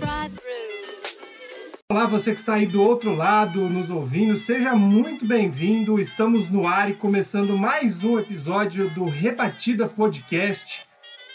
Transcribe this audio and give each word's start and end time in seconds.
right 0.00 0.30
through. 0.34 0.90
Olá, 1.88 2.06
você 2.06 2.32
que 2.32 2.40
está 2.40 2.54
aí 2.54 2.66
do 2.66 2.82
outro 2.82 3.14
lado 3.14 3.68
nos 3.68 3.90
ouvindo, 3.90 4.36
seja 4.36 4.76
muito 4.76 5.26
bem-vindo. 5.26 5.98
Estamos 5.98 6.48
no 6.48 6.66
ar 6.66 6.90
e 6.90 6.94
começando 6.94 7.56
mais 7.56 8.04
um 8.04 8.18
episódio 8.18 8.90
do 8.90 9.06
Rebatida 9.06 9.88
Podcast, 9.88 10.86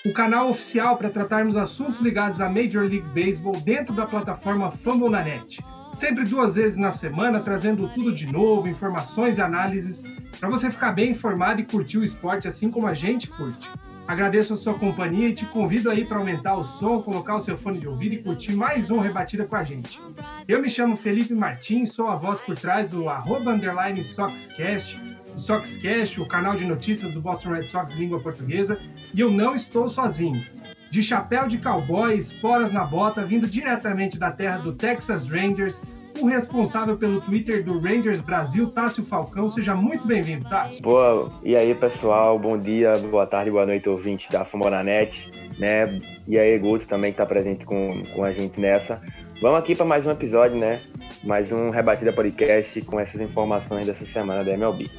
o 0.05 0.13
canal 0.13 0.49
oficial 0.49 0.97
para 0.97 1.09
tratarmos 1.09 1.55
assuntos 1.55 1.99
ligados 1.99 2.39
à 2.39 2.47
Major 2.47 2.83
League 2.83 3.07
Baseball 3.13 3.59
dentro 3.59 3.93
da 3.93 4.05
plataforma 4.05 4.71
Fambonanet. 4.71 5.59
Sempre 5.95 6.23
duas 6.25 6.55
vezes 6.55 6.77
na 6.77 6.91
semana, 6.91 7.39
trazendo 7.39 7.89
tudo 7.89 8.13
de 8.13 8.31
novo, 8.31 8.69
informações 8.69 9.37
e 9.37 9.41
análises, 9.41 10.03
para 10.39 10.49
você 10.49 10.69
ficar 10.69 10.91
bem 10.91 11.11
informado 11.11 11.59
e 11.59 11.65
curtir 11.65 11.97
o 11.97 12.03
esporte 12.03 12.47
assim 12.47 12.69
como 12.69 12.87
a 12.87 12.93
gente 12.93 13.27
curte. 13.29 13.69
Agradeço 14.07 14.53
a 14.53 14.55
sua 14.55 14.75
companhia 14.75 15.29
e 15.29 15.33
te 15.33 15.47
convido 15.47 15.89
aí 15.89 16.05
para 16.05 16.19
aumentar 16.19 16.55
o 16.55 16.63
som, 16.63 17.01
colocar 17.01 17.35
o 17.35 17.39
seu 17.39 17.57
fone 17.57 17.79
de 17.79 17.87
ouvido 17.87 18.13
e 18.13 18.21
curtir 18.21 18.55
mais 18.55 18.91
um 18.91 18.99
Rebatida 18.99 19.45
com 19.45 19.55
a 19.55 19.63
gente. 19.63 19.99
Eu 20.47 20.61
me 20.61 20.69
chamo 20.69 20.95
Felipe 20.95 21.33
Martins, 21.33 21.91
sou 21.91 22.07
a 22.07 22.15
voz 22.15 22.39
por 22.39 22.55
trás 22.55 22.87
do 22.87 23.09
arroba 23.09 23.51
underline 23.51 24.03
Soxcast, 24.03 25.01
o 25.35 25.39
Soxcast, 25.39 26.21
o 26.21 26.27
canal 26.27 26.55
de 26.55 26.65
notícias 26.65 27.11
do 27.11 27.19
Boston 27.19 27.53
Red 27.53 27.67
Sox 27.67 27.95
língua 27.95 28.19
portuguesa, 28.19 28.79
e 29.11 29.19
eu 29.19 29.31
não 29.31 29.55
estou 29.55 29.89
sozinho. 29.89 30.45
De 30.91 31.01
chapéu 31.01 31.47
de 31.47 31.57
cowboy, 31.57 32.15
esporas 32.15 32.71
na 32.71 32.83
bota, 32.83 33.25
vindo 33.25 33.49
diretamente 33.49 34.19
da 34.19 34.31
terra 34.31 34.59
do 34.59 34.71
Texas 34.71 35.27
Rangers, 35.27 35.81
o 36.21 36.27
responsável 36.27 36.97
pelo 36.97 37.21
Twitter 37.21 37.63
do 37.63 37.79
Rangers 37.79 38.21
Brasil, 38.21 38.69
Tássio 38.69 39.03
Falcão. 39.03 39.47
Seja 39.47 39.75
muito 39.75 40.07
bem-vindo, 40.07 40.47
Tássio. 40.47 40.81
Boa, 40.81 41.31
e 41.43 41.55
aí 41.55 41.73
pessoal, 41.75 42.37
bom 42.39 42.57
dia, 42.57 42.93
boa 42.97 43.25
tarde, 43.25 43.51
boa 43.51 43.65
noite, 43.65 43.89
ouvinte 43.89 44.29
da 44.31 44.45
Fumonanet, 44.45 45.31
né? 45.59 45.99
E 46.27 46.37
aí, 46.37 46.57
Guto 46.57 46.87
também 46.87 47.11
que 47.11 47.17
tá 47.17 47.25
presente 47.25 47.65
com, 47.65 48.03
com 48.13 48.23
a 48.23 48.31
gente 48.31 48.59
nessa. 48.59 49.01
Vamos 49.41 49.59
aqui 49.59 49.75
para 49.75 49.85
mais 49.85 50.05
um 50.05 50.11
episódio, 50.11 50.57
né? 50.57 50.81
Mais 51.23 51.51
um 51.51 51.69
Rebatida 51.69 52.13
Podcast 52.13 52.81
com 52.81 52.99
essas 52.99 53.19
informações 53.19 53.85
dessa 53.85 54.05
semana 54.05 54.43
da 54.43 54.51
MLB. 54.53 54.89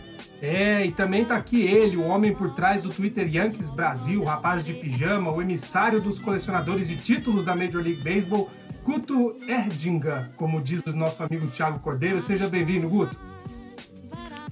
É, 0.41 0.85
e 0.85 0.93
também 0.93 1.25
tá 1.25 1.37
aqui 1.37 1.63
ele, 1.63 1.97
o 1.97 2.07
homem 2.07 2.35
por 2.35 2.53
trás 2.55 2.83
do 2.83 2.91
Twitter 2.91 3.27
Yankees 3.27 3.71
Brasil, 3.71 4.21
o 4.21 4.25
rapaz 4.25 4.65
de 4.65 4.75
pijama, 4.75 5.33
o 5.33 5.41
emissário 5.41 6.01
dos 6.01 6.19
colecionadores 6.19 6.89
de 6.89 6.97
títulos 6.97 7.47
da 7.47 7.57
Major 7.57 7.83
League 7.83 8.03
Baseball, 8.03 8.51
Guto 8.87 9.37
Erdinga, 9.49 10.31
como 10.37 10.63
diz 10.63 10.81
o 10.87 10.93
nosso 10.93 11.21
amigo 11.21 11.49
Thiago 11.49 11.81
Cordeiro. 11.81 12.21
Seja 12.21 12.47
bem-vindo, 12.47 12.89
Guto. 12.89 13.19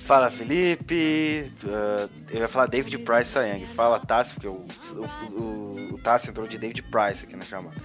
Fala 0.00 0.28
Felipe, 0.28 1.52
uh, 1.62 2.10
eu 2.30 2.40
ia 2.40 2.48
falar 2.48 2.66
David 2.66 2.98
Price 2.98 3.30
Sayang, 3.30 3.64
fala 3.64 4.00
Tassi, 4.00 4.34
porque 4.34 4.48
o, 4.48 4.66
o, 5.32 5.40
o, 5.40 5.94
o 5.94 5.98
Tassi 5.98 6.30
entrou 6.30 6.48
de 6.48 6.58
David 6.58 6.82
Price 6.82 7.24
aqui 7.24 7.36
na 7.36 7.44
chamada. 7.44 7.76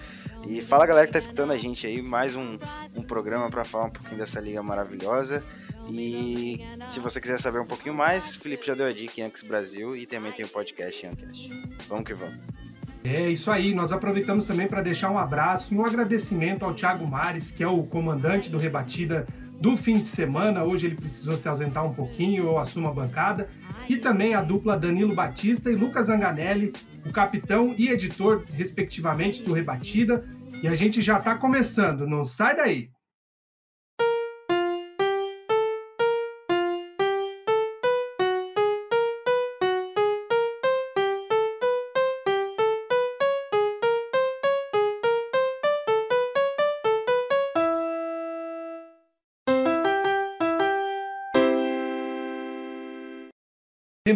E 0.48 0.60
fala 0.60 0.88
galera 0.88 1.06
que 1.06 1.14
tá 1.14 1.20
escutando 1.20 1.52
a 1.52 1.58
gente 1.58 1.86
aí, 1.86 2.02
mais 2.02 2.36
um, 2.36 2.58
um 2.96 3.04
programa 3.04 3.48
para 3.52 3.64
falar 3.64 3.86
um 3.86 3.92
pouquinho 3.92 4.18
dessa 4.18 4.42
liga 4.42 4.64
maravilhosa. 4.64 5.44
E 5.88 6.66
se 6.90 7.00
você 7.00 7.22
quiser 7.22 7.40
saber 7.40 7.60
um 7.60 7.66
pouquinho 7.68 7.94
mais, 7.94 8.36
Felipe 8.36 8.66
já 8.66 8.74
deu 8.74 8.88
a 8.88 8.92
dica 8.92 9.14
em 9.22 9.24
Yankees 9.24 9.44
Brasil 9.44 9.96
e 9.96 10.08
também 10.08 10.32
tem 10.32 10.46
o 10.46 10.50
podcast 10.50 11.06
Yankcast. 11.06 11.50
Vamos 11.88 12.06
que 12.06 12.16
vamos. 12.16 12.40
É 13.04 13.30
isso 13.30 13.50
aí, 13.50 13.74
nós 13.74 13.92
aproveitamos 13.92 14.46
também 14.46 14.68
para 14.68 14.82
deixar 14.82 15.10
um 15.10 15.18
abraço 15.18 15.74
e 15.74 15.78
um 15.78 15.86
agradecimento 15.86 16.64
ao 16.64 16.74
Thiago 16.74 17.08
Mares, 17.08 17.50
que 17.50 17.64
é 17.64 17.68
o 17.68 17.84
comandante 17.84 18.50
do 18.50 18.58
Rebatida 18.58 19.26
do 19.60 19.78
fim 19.78 19.94
de 19.96 20.06
semana. 20.06 20.64
Hoje 20.64 20.88
ele 20.88 20.96
precisou 20.96 21.38
se 21.38 21.48
ausentar 21.48 21.86
um 21.86 21.94
pouquinho, 21.94 22.44
eu 22.44 22.58
assumo 22.58 22.90
a 22.90 22.94
bancada. 22.94 23.50
E 23.88 23.98
também 23.98 24.34
a 24.36 24.42
dupla 24.42 24.78
Danilo 24.78 25.16
Batista 25.16 25.72
e 25.72 25.76
Lucas 25.76 26.10
Anganelli, 26.10 26.74
o 27.06 27.12
capitão 27.12 27.74
e 27.78 27.90
editor, 27.90 28.44
respectivamente, 28.54 29.44
do 29.44 29.54
Rebatida. 29.54 30.26
E 30.62 30.68
a 30.68 30.76
gente 30.76 31.02
já 31.02 31.18
está 31.18 31.36
começando, 31.36 32.06
não 32.06 32.26
sai 32.26 32.56
daí! 32.56 32.99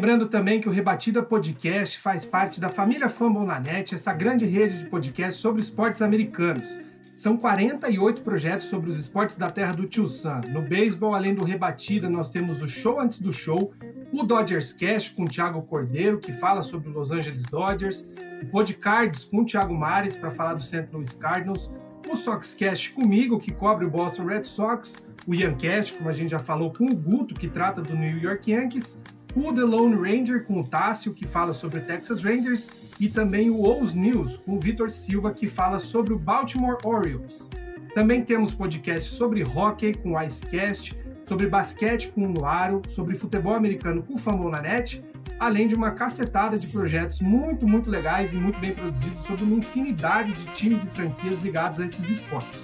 Lembrando 0.04 0.28
também 0.28 0.60
que 0.60 0.68
o 0.68 0.72
Rebatida 0.72 1.24
Podcast 1.24 1.98
faz 1.98 2.26
parte 2.26 2.60
da 2.60 2.68
família 2.68 3.08
Fumble 3.08 3.46
na 3.46 3.58
Net, 3.58 3.96
essa 3.96 4.12
grande 4.12 4.46
rede 4.46 4.80
de 4.80 4.86
podcasts 4.88 5.42
sobre 5.42 5.62
esportes 5.62 6.02
americanos. 6.02 6.78
São 7.16 7.38
48 7.38 8.22
projetos 8.22 8.68
sobre 8.68 8.90
os 8.90 9.00
esportes 9.00 9.38
da 9.38 9.50
terra 9.50 9.72
do 9.72 9.88
Tio 9.88 10.06
Sam. 10.06 10.42
No 10.50 10.62
beisebol, 10.62 11.16
além 11.16 11.34
do 11.34 11.46
Rebatida, 11.46 12.10
nós 12.10 12.30
temos 12.30 12.62
o 12.62 12.68
Show 12.68 13.00
Antes 13.00 13.22
do 13.22 13.32
Show, 13.32 13.74
o 14.12 14.24
Dodgers 14.24 14.74
Cash 14.74 15.08
com 15.08 15.24
o 15.24 15.30
Thiago 15.30 15.62
Cordeiro, 15.62 16.20
que 16.20 16.34
fala 16.34 16.64
sobre 16.64 16.90
o 16.90 16.92
Los 16.92 17.10
Angeles 17.10 17.44
Dodgers, 17.44 18.10
o 18.42 18.46
Podcards 18.48 19.24
com 19.24 19.44
o 19.44 19.46
Thiago 19.46 19.74
Mares, 19.74 20.18
para 20.18 20.30
falar 20.30 20.56
do 20.56 20.62
St. 20.62 20.90
Louis 20.92 21.16
Cardinals, 21.16 21.74
o 22.12 22.18
Soxcast 22.18 22.92
comigo, 22.92 23.40
que 23.40 23.54
cobre 23.54 23.86
o 23.86 23.90
Boston 23.90 24.26
Red 24.26 24.44
Sox, 24.44 25.02
o 25.26 25.34
Yancast, 25.34 25.94
como 25.94 26.10
a 26.10 26.14
gente 26.14 26.32
já 26.32 26.40
falou, 26.40 26.74
com 26.74 26.84
o 26.84 26.94
Guto, 26.94 27.34
que 27.34 27.48
trata 27.48 27.82
do 27.82 27.96
New 27.96 28.18
York 28.18 28.52
Yankees, 28.52 29.02
o 29.36 29.52
The 29.52 29.62
Lone 29.62 29.96
Ranger 29.96 30.46
com 30.46 30.60
o 30.60 30.68
Tássio, 30.68 31.14
que 31.14 31.28
fala 31.28 31.54
sobre 31.54 31.82
Texas 31.82 32.24
Rangers, 32.24 32.70
e 33.00 33.10
também 33.10 33.50
o 33.50 33.62
O's 33.62 33.94
News 33.94 34.38
com 34.38 34.56
o 34.56 34.60
Vitor 34.60 34.92
Silva, 34.92 35.32
que 35.32 35.48
fala 35.48 35.80
sobre 35.80 36.14
o 36.14 36.20
Baltimore 36.20 36.78
Orioles. 36.84 37.50
Também 37.96 38.24
temos 38.24 38.54
podcasts 38.54 39.14
sobre 39.14 39.44
hockey 39.44 39.94
com 39.96 40.14
o 40.14 40.22
Icecast, 40.22 40.96
sobre 41.24 41.48
basquete 41.48 42.12
com 42.12 42.26
o 42.26 42.30
Nuaro, 42.30 42.82
sobre 42.88 43.16
futebol 43.16 43.54
americano 43.54 44.04
com 44.04 44.16
o 44.16 44.18
Fambonanet, 44.18 45.04
além 45.40 45.68
de 45.68 45.76
uma 45.76 45.92
cacetada 45.92 46.58
de 46.58 46.68
projetos 46.68 47.22
muito, 47.22 47.68
muito 47.68 47.90
legais 47.90 48.34
e 48.34 48.38
muito 48.38 48.60
bem 48.60 48.74
produzidos 48.74 49.22
sobre 49.22 49.44
uma 49.44 49.58
infinidade 49.58 50.34
de 50.34 50.46
times 50.54 50.84
e 50.86 50.88
franquias 50.88 51.40
ligados 51.40 51.80
a 51.80 51.86
esses 51.86 52.10
esportes. 52.10 52.64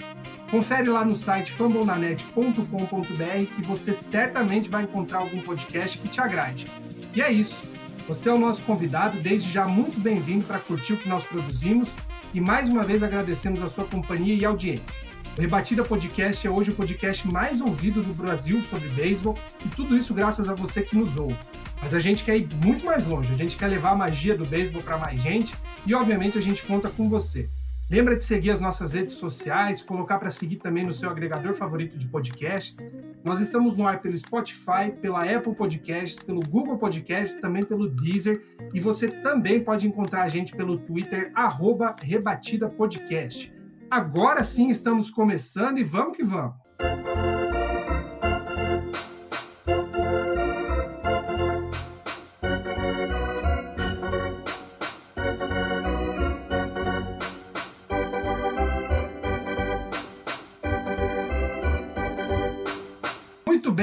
Confere 0.52 0.90
lá 0.90 1.06
no 1.06 1.16
site 1.16 1.52
fambonanet.com.br 1.52 3.56
que 3.56 3.62
você 3.62 3.94
certamente 3.94 4.68
vai 4.68 4.84
encontrar 4.84 5.20
algum 5.20 5.42
podcast 5.42 6.00
que 6.00 6.10
te 6.10 6.20
agrade. 6.20 6.66
E 7.14 7.22
é 7.22 7.32
isso. 7.32 7.62
Você 8.08 8.30
é 8.30 8.34
o 8.34 8.40
nosso 8.40 8.64
convidado, 8.64 9.20
desde 9.20 9.52
já 9.52 9.68
muito 9.68 10.00
bem-vindo 10.00 10.44
para 10.44 10.58
curtir 10.58 10.94
o 10.94 10.98
que 10.98 11.08
nós 11.08 11.24
produzimos 11.24 11.92
e 12.34 12.42
mais 12.42 12.68
uma 12.68 12.84
vez 12.84 13.04
agradecemos 13.04 13.62
a 13.62 13.68
sua 13.68 13.86
companhia 13.86 14.34
e 14.34 14.44
audiência. 14.44 15.00
O 15.38 15.42
Rebatida 15.42 15.86
Podcast 15.86 16.46
é 16.46 16.50
hoje 16.50 16.72
o 16.72 16.76
podcast 16.76 17.28
mais 17.28 17.62
ouvido 17.62 18.02
do 18.02 18.16
Brasil 18.16 18.60
sobre 18.64 18.90
beisebol 18.90 19.38
e 19.64 19.70
tudo 19.70 19.96
isso 19.96 20.16
graças 20.16 20.50
a 20.50 20.56
você 20.56 20.82
que 20.82 20.98
nos 20.98 21.16
ouve. 21.16 21.38
Mas 21.80 21.94
a 21.94 22.00
gente 22.00 22.24
quer 22.24 22.38
ir 22.38 22.50
muito 22.56 22.84
mais 22.84 23.06
longe, 23.06 23.32
a 23.32 23.36
gente 23.36 23.56
quer 23.56 23.68
levar 23.68 23.92
a 23.92 23.96
magia 23.96 24.36
do 24.36 24.46
beisebol 24.46 24.82
para 24.82 24.98
mais 24.98 25.22
gente 25.22 25.54
e 25.86 25.94
obviamente 25.94 26.40
a 26.40 26.42
gente 26.42 26.64
conta 26.64 26.90
com 26.90 27.08
você. 27.08 27.48
Lembra 27.90 28.16
de 28.16 28.24
seguir 28.24 28.52
as 28.52 28.62
nossas 28.62 28.94
redes 28.94 29.16
sociais, 29.16 29.82
colocar 29.82 30.20
para 30.20 30.30
seguir 30.30 30.58
também 30.58 30.86
no 30.86 30.94
seu 30.94 31.10
agregador 31.10 31.56
favorito 31.56 31.98
de 31.98 32.08
podcasts. 32.08 32.88
Nós 33.26 33.42
estamos 33.42 33.76
no 33.76 33.88
ar 33.88 34.00
pelo 34.00 34.16
Spotify, 34.16 34.92
pela 35.02 35.24
Apple 35.24 35.56
Podcasts, 35.56 36.24
pelo 36.24 36.40
Google 36.40 36.78
Podcasts, 36.78 37.42
também 37.42 37.66
pelo 37.66 37.90
Deezer. 37.90 38.44
E 38.76 38.80
você 38.80 39.08
também 39.08 39.64
pode 39.64 39.88
encontrar 39.88 40.22
a 40.22 40.28
gente 40.28 40.56
pelo 40.56 40.78
Twitter, 40.78 41.32
arroba 41.34 41.96
Rebatida 42.00 42.70
Podcast. 42.70 43.52
Agora 43.90 44.44
sim 44.44 44.70
estamos 44.70 45.10
começando 45.10 45.80
e 45.80 45.84
vamos 45.84 46.16
que 46.16 46.24
vamos! 46.24 46.54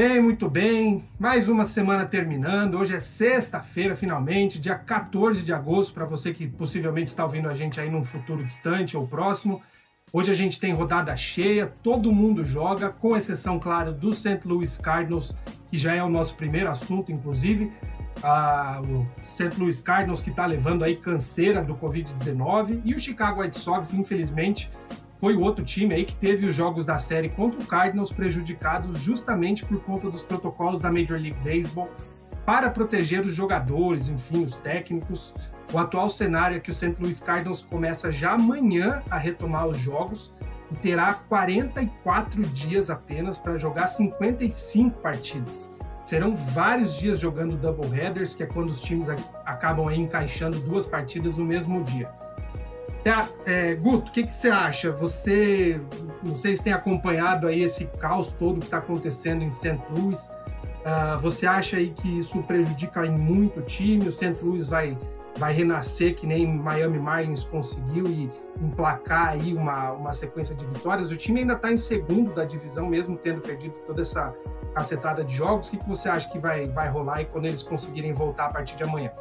Bem, 0.09 0.23
muito 0.23 0.49
bem. 0.49 1.03
Mais 1.19 1.49
uma 1.49 1.65
semana 1.65 2.05
terminando. 2.05 2.77
Hoje 2.77 2.95
é 2.95 3.01
sexta-feira, 3.01 3.97
finalmente, 3.97 4.61
dia 4.61 4.77
14 4.77 5.43
de 5.43 5.53
agosto, 5.53 5.93
para 5.93 6.05
você 6.05 6.33
que 6.33 6.47
possivelmente 6.47 7.11
está 7.11 7.25
ouvindo 7.25 7.49
a 7.49 7.57
gente 7.57 7.81
aí 7.81 7.91
num 7.91 8.05
futuro 8.05 8.45
distante 8.45 8.97
ou 8.97 9.05
próximo. 9.05 9.61
Hoje 10.13 10.31
a 10.31 10.35
gente 10.35 10.61
tem 10.61 10.73
rodada 10.73 11.17
cheia, 11.17 11.67
todo 11.67 12.13
mundo 12.13 12.45
joga, 12.45 12.89
com 12.89 13.17
exceção, 13.17 13.59
claro, 13.59 13.93
do 13.93 14.13
St. 14.13 14.43
Louis 14.45 14.79
Cardinals, 14.79 15.37
que 15.69 15.77
já 15.77 15.93
é 15.97 16.03
o 16.05 16.09
nosso 16.09 16.37
primeiro 16.37 16.71
assunto, 16.71 17.11
inclusive. 17.11 17.73
Ah, 18.23 18.81
o 18.85 19.05
St. 19.21 19.59
Louis 19.59 19.81
Cardinals 19.81 20.23
que 20.23 20.31
está 20.31 20.47
levando 20.47 20.85
aí 20.85 20.95
canseira 20.95 21.61
do 21.61 21.75
Covid-19 21.75 22.81
e 22.85 22.95
o 22.95 23.01
Chicago 23.01 23.41
White 23.41 23.59
Sox, 23.59 23.93
infelizmente, 23.93 24.71
foi 25.19 25.35
o 25.35 25.41
outro 25.41 25.65
time 25.65 25.95
aí 25.95 26.05
que 26.05 26.15
teve 26.15 26.47
os 26.47 26.55
jogos 26.55 26.85
da 26.85 26.99
série 26.99 27.29
contra 27.29 27.61
o 27.61 27.67
Cardinals 27.67 28.13
prejudicados 28.13 29.01
justamente 29.01 29.65
por 29.65 29.83
conta 29.83 30.11
dos 30.11 30.23
protocolos 30.23 30.81
da 30.81 30.93
Major 30.93 31.19
League 31.19 31.39
Baseball 31.43 31.91
para 32.45 32.71
proteger 32.71 33.25
os 33.25 33.35
jogadores, 33.35 34.09
enfim, 34.09 34.45
os 34.45 34.57
técnicos. 34.59 35.35
O 35.73 35.79
atual 35.79 36.09
cenário 36.09 36.57
é 36.57 36.61
que 36.61 36.71
o 36.71 36.75
St. 36.75 36.95
Louis 37.01 37.21
Cardinals 37.21 37.63
começa 37.63 38.13
já 38.13 38.33
amanhã 38.33 39.03
a 39.11 39.19
retomar 39.19 39.67
os 39.67 39.79
jogos 39.79 40.33
e 40.71 40.77
terá 40.77 41.15
44 41.15 42.43
dias 42.43 42.91
apenas 42.91 43.39
para 43.39 43.59
jogar 43.59 43.89
55 43.89 45.01
partidas. 45.01 45.75
Serão 46.03 46.37
vários 46.37 46.97
dias 46.97 47.19
jogando 47.19 47.57
doubleheaders, 47.57 48.37
que 48.37 48.45
é 48.45 48.47
quando 48.47 48.71
os 48.71 48.81
times 48.81 49.09
acabam 49.45 49.91
encaixando 49.91 50.61
duas 50.61 50.87
partidas 50.87 51.37
no 51.37 51.45
mesmo 51.45 51.83
dia. 51.83 52.09
É, 53.45 53.75
Guto, 53.77 54.11
o 54.11 54.13
que, 54.13 54.25
que 54.25 54.33
você 54.33 54.49
acha? 54.49 54.91
Você, 54.91 55.81
não 56.25 56.35
sei 56.35 56.57
se 56.57 56.65
tem 56.65 56.73
acompanhado 56.73 57.47
aí 57.47 57.63
esse 57.63 57.87
caos 57.87 58.33
todo 58.33 58.59
que 58.59 58.67
está 58.67 58.79
acontecendo 58.79 59.45
em 59.45 59.51
St. 59.53 59.79
Louis. 59.91 60.29
Uh, 60.85 61.21
você 61.21 61.47
acha 61.47 61.77
aí 61.77 61.91
que 61.91 62.19
isso 62.19 62.43
prejudica 62.43 63.03
muito 63.05 63.61
o 63.61 63.63
time? 63.63 64.09
O 64.09 64.11
St. 64.11 64.37
Louis 64.43 64.69
vai, 64.69 64.99
vai 65.37 65.53
renascer 65.53 66.17
que 66.17 66.27
nem 66.27 66.47
Miami 66.47 66.99
Marlins 66.99 67.45
conseguiu 67.45 68.09
e 68.09 68.29
emplacar 68.61 69.29
aí 69.29 69.55
uma, 69.55 69.93
uma 69.93 70.13
sequência 70.13 70.55
de 70.57 70.65
vitórias? 70.65 71.13
O 71.13 71.17
time 71.17 71.41
ainda 71.41 71.55
está 71.55 71.71
em 71.71 71.77
segundo 71.77 72.35
da 72.35 72.45
divisão, 72.45 72.89
mesmo 72.89 73.17
tendo 73.17 73.41
perdido 73.41 73.75
toda 73.87 74.03
essa 74.03 74.35
cacetada 74.75 75.23
de 75.23 75.33
jogos. 75.33 75.69
O 75.69 75.71
que, 75.71 75.77
que 75.77 75.89
você 75.89 76.09
acha 76.09 76.29
que 76.29 76.41
vai, 76.41 76.67
vai 76.67 76.89
rolar 76.89 77.19
aí 77.19 77.25
quando 77.27 77.45
eles 77.45 77.63
conseguirem 77.63 78.13
voltar 78.13 78.47
a 78.47 78.51
partir 78.51 78.75
de 78.75 78.83
amanhã? 78.83 79.13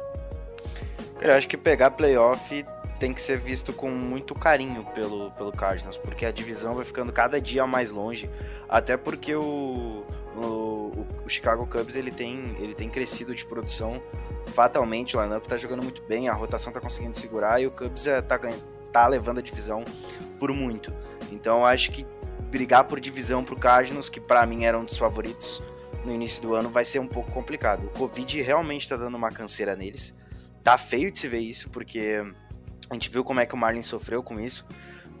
Eu 1.20 1.32
acho 1.34 1.48
que 1.48 1.56
pegar 1.56 1.92
playoff 1.92 2.64
tem 2.98 3.12
que 3.12 3.20
ser 3.20 3.38
visto 3.38 3.72
com 3.72 3.90
muito 3.90 4.34
carinho 4.34 4.84
pelo, 4.94 5.30
pelo 5.32 5.52
Cardinals, 5.52 5.98
porque 5.98 6.24
a 6.24 6.32
divisão 6.32 6.74
vai 6.74 6.84
ficando 6.84 7.12
cada 7.12 7.40
dia 7.40 7.66
mais 7.66 7.90
longe, 7.90 8.30
até 8.68 8.96
porque 8.96 9.34
o, 9.34 10.04
o, 10.36 11.06
o 11.24 11.28
Chicago 11.28 11.66
Cubs 11.66 11.96
ele 11.96 12.10
tem, 12.10 12.56
ele 12.58 12.74
tem 12.74 12.88
crescido 12.88 13.34
de 13.34 13.44
produção 13.44 14.02
fatalmente, 14.46 15.16
o 15.16 15.22
lineup 15.22 15.44
tá 15.44 15.56
jogando 15.56 15.82
muito 15.82 16.02
bem, 16.02 16.28
a 16.28 16.32
rotação 16.32 16.72
tá 16.72 16.80
conseguindo 16.80 17.18
segurar 17.18 17.60
e 17.60 17.66
o 17.66 17.70
Cubs 17.70 18.06
é, 18.06 18.22
tá, 18.22 18.38
tá 18.92 19.06
levando 19.06 19.38
a 19.38 19.42
divisão 19.42 19.84
por 20.38 20.52
muito. 20.52 20.92
Então 21.30 21.64
acho 21.64 21.90
que 21.92 22.06
brigar 22.50 22.84
por 22.84 23.00
divisão 23.00 23.44
pro 23.44 23.56
Cardinals, 23.56 24.08
que 24.08 24.20
para 24.20 24.46
mim 24.46 24.64
era 24.64 24.78
um 24.78 24.84
dos 24.84 24.96
favoritos 24.96 25.62
no 26.04 26.14
início 26.14 26.40
do 26.40 26.54
ano, 26.54 26.70
vai 26.70 26.84
ser 26.84 27.00
um 27.00 27.06
pouco 27.06 27.30
complicado. 27.32 27.86
O 27.86 27.90
Covid 27.90 28.40
realmente 28.40 28.88
tá 28.88 28.96
dando 28.96 29.16
uma 29.16 29.30
canseira 29.30 29.74
neles. 29.74 30.14
Tá 30.62 30.78
feio 30.78 31.10
de 31.10 31.18
se 31.18 31.28
ver 31.28 31.40
isso, 31.40 31.68
porque 31.70 32.24
a 32.90 32.94
gente 32.94 33.10
viu 33.10 33.24
como 33.24 33.40
é 33.40 33.46
que 33.46 33.54
o 33.54 33.58
Marlins 33.58 33.86
sofreu 33.86 34.22
com 34.22 34.40
isso. 34.40 34.66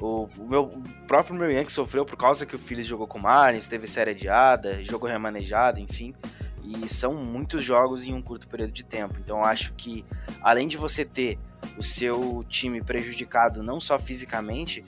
O, 0.00 0.28
meu 0.38 0.64
o 0.64 0.82
próprio 1.06 1.34
meu 1.34 1.50
Yankee 1.50 1.72
sofreu 1.72 2.04
por 2.04 2.16
causa 2.16 2.44
que 2.44 2.54
o 2.54 2.58
Phillies 2.58 2.86
jogou 2.86 3.06
com 3.06 3.18
o 3.18 3.22
Marlins, 3.22 3.66
teve 3.66 3.86
série 3.86 4.10
adiada, 4.10 4.84
jogo 4.84 5.06
remanejado, 5.06 5.80
enfim. 5.80 6.14
E 6.62 6.88
são 6.88 7.14
muitos 7.14 7.64
jogos 7.64 8.06
em 8.06 8.12
um 8.12 8.20
curto 8.20 8.48
período 8.48 8.72
de 8.72 8.84
tempo. 8.84 9.14
Então 9.18 9.42
acho 9.42 9.72
que 9.74 10.04
além 10.42 10.66
de 10.68 10.76
você 10.76 11.04
ter 11.04 11.38
o 11.78 11.82
seu 11.82 12.44
time 12.48 12.82
prejudicado 12.82 13.62
não 13.62 13.80
só 13.80 13.98
fisicamente, 13.98 14.84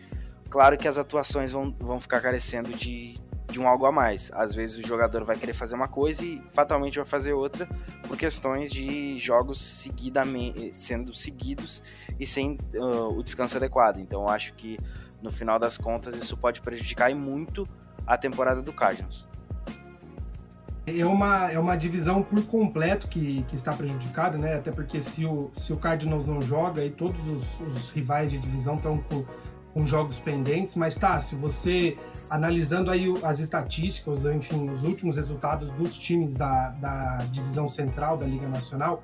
claro 0.50 0.76
que 0.76 0.86
as 0.86 0.98
atuações 0.98 1.52
vão, 1.52 1.74
vão 1.78 2.00
ficar 2.00 2.20
carecendo 2.20 2.70
de, 2.74 3.14
de 3.50 3.58
um 3.58 3.66
algo 3.66 3.86
a 3.86 3.92
mais. 3.92 4.30
Às 4.34 4.54
vezes 4.54 4.76
o 4.76 4.86
jogador 4.86 5.24
vai 5.24 5.36
querer 5.36 5.54
fazer 5.54 5.74
uma 5.74 5.88
coisa 5.88 6.24
e 6.24 6.42
fatalmente 6.50 6.96
vai 6.96 7.04
fazer 7.04 7.32
outra 7.32 7.66
por 8.06 8.16
questões 8.16 8.70
de 8.70 9.18
jogos 9.18 9.60
seguidamente 9.60 10.72
sendo 10.74 11.12
seguidos 11.14 11.82
e 12.20 12.26
sem 12.26 12.58
uh, 12.74 13.18
o 13.18 13.22
descanso 13.22 13.56
adequado. 13.56 13.98
Então 13.98 14.28
acho 14.28 14.52
que 14.54 14.78
no 15.22 15.30
final 15.32 15.58
das 15.58 15.76
contas 15.76 16.14
isso 16.14 16.36
pode 16.36 16.60
prejudicar 16.60 17.10
e 17.10 17.14
muito 17.14 17.66
a 18.06 18.16
temporada 18.16 18.62
do 18.62 18.72
Cardinals. 18.72 19.26
É 20.86 21.04
uma, 21.04 21.52
é 21.52 21.58
uma 21.58 21.76
divisão 21.76 22.22
por 22.22 22.42
completo 22.46 23.08
que, 23.08 23.42
que 23.42 23.54
está 23.54 23.74
prejudicada, 23.74 24.38
né? 24.38 24.54
Até 24.54 24.70
porque 24.70 25.02
se 25.02 25.26
o, 25.26 25.50
se 25.52 25.70
o 25.70 25.76
Cardinals 25.76 26.24
não 26.24 26.40
joga 26.40 26.82
e 26.82 26.90
todos 26.90 27.28
os, 27.28 27.60
os 27.60 27.90
rivais 27.90 28.30
de 28.30 28.38
divisão 28.38 28.76
estão 28.76 28.98
com, 28.98 29.22
com 29.74 29.86
jogos 29.86 30.18
pendentes, 30.18 30.76
mas 30.76 30.96
tá, 30.96 31.20
se 31.20 31.34
você 31.34 31.98
analisando 32.30 32.90
aí 32.90 33.12
as 33.22 33.40
estatísticas, 33.40 34.25
enfim, 34.25 34.69
os 34.70 34.82
últimos 34.82 35.16
resultados 35.16 35.70
dos 35.70 35.98
times 35.98 36.34
da, 36.34 36.70
da 36.70 37.19
divisão 37.30 37.69
central 37.69 38.16
da 38.16 38.26
Liga 38.26 38.48
Nacional, 38.48 39.02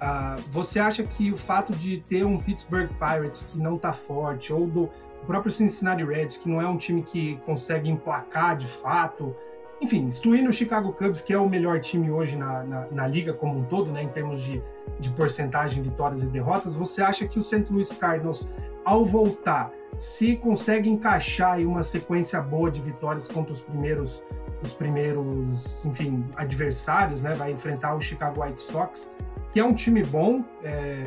uh, 0.00 0.40
você 0.50 0.78
acha 0.78 1.02
que 1.02 1.32
o 1.32 1.36
fato 1.36 1.72
de 1.72 1.98
ter 2.08 2.24
um 2.24 2.38
Pittsburgh 2.38 2.90
Pirates 2.98 3.48
que 3.52 3.58
não 3.58 3.76
está 3.76 3.92
forte, 3.92 4.52
ou 4.52 4.66
do 4.66 4.90
próprio 5.26 5.50
Cincinnati 5.50 6.04
Reds, 6.04 6.36
que 6.36 6.48
não 6.48 6.60
é 6.60 6.68
um 6.68 6.76
time 6.76 7.02
que 7.02 7.36
consegue 7.44 7.90
emplacar 7.90 8.56
de 8.56 8.66
fato, 8.66 9.34
enfim, 9.80 10.06
excluindo 10.06 10.48
o 10.48 10.52
Chicago 10.52 10.92
Cubs, 10.92 11.20
que 11.20 11.32
é 11.32 11.38
o 11.38 11.48
melhor 11.48 11.80
time 11.80 12.10
hoje 12.10 12.36
na, 12.36 12.62
na, 12.62 12.86
na 12.90 13.06
liga 13.06 13.34
como 13.34 13.58
um 13.58 13.64
todo, 13.64 13.90
né, 13.92 14.02
em 14.02 14.08
termos 14.08 14.40
de, 14.40 14.62
de 14.98 15.10
porcentagem, 15.10 15.82
vitórias 15.82 16.22
e 16.22 16.26
derrotas, 16.26 16.74
você 16.74 17.02
acha 17.02 17.26
que 17.26 17.38
o 17.38 17.42
St. 17.42 17.66
Louis 17.70 17.92
Cardinals, 17.92 18.48
ao 18.84 19.04
voltar, 19.04 19.70
se 19.98 20.36
consegue 20.36 20.88
encaixar 20.88 21.54
aí 21.54 21.66
uma 21.66 21.82
sequência 21.82 22.40
boa 22.40 22.70
de 22.70 22.80
vitórias 22.80 23.26
contra 23.26 23.52
os 23.52 23.60
primeiros, 23.60 24.22
os 24.62 24.72
primeiros, 24.72 25.84
enfim, 25.84 26.24
adversários, 26.36 27.22
né? 27.22 27.34
Vai 27.34 27.52
enfrentar 27.52 27.94
o 27.94 28.00
Chicago 28.00 28.42
White 28.42 28.60
Sox, 28.60 29.10
que 29.52 29.60
é 29.60 29.64
um 29.64 29.72
time 29.72 30.02
bom, 30.02 30.44
é, 30.62 31.04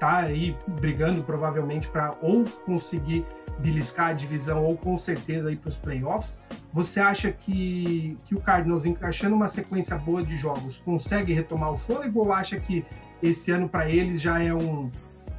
tá 0.00 0.18
aí 0.18 0.56
brigando 0.80 1.22
provavelmente 1.22 1.88
para 1.88 2.12
ou 2.20 2.44
conseguir 2.64 3.24
beliscar 3.58 4.08
a 4.08 4.12
divisão 4.12 4.64
ou 4.64 4.76
com 4.76 4.96
certeza 4.96 5.52
ir 5.52 5.56
para 5.56 5.68
os 5.68 5.76
playoffs. 5.76 6.42
Você 6.72 6.98
acha 6.98 7.30
que, 7.30 8.18
que 8.24 8.34
o 8.34 8.40
Cardinals 8.40 8.84
encaixando 8.84 9.36
uma 9.36 9.46
sequência 9.46 9.96
boa 9.96 10.24
de 10.24 10.36
jogos 10.36 10.78
consegue 10.80 11.32
retomar 11.32 11.70
o 11.70 11.76
fôlego 11.76 12.20
ou 12.20 12.32
acha 12.32 12.58
que 12.58 12.84
esse 13.22 13.52
ano 13.52 13.68
para 13.68 13.88
eles 13.88 14.20
já 14.20 14.42
é 14.42 14.52
um 14.52 14.90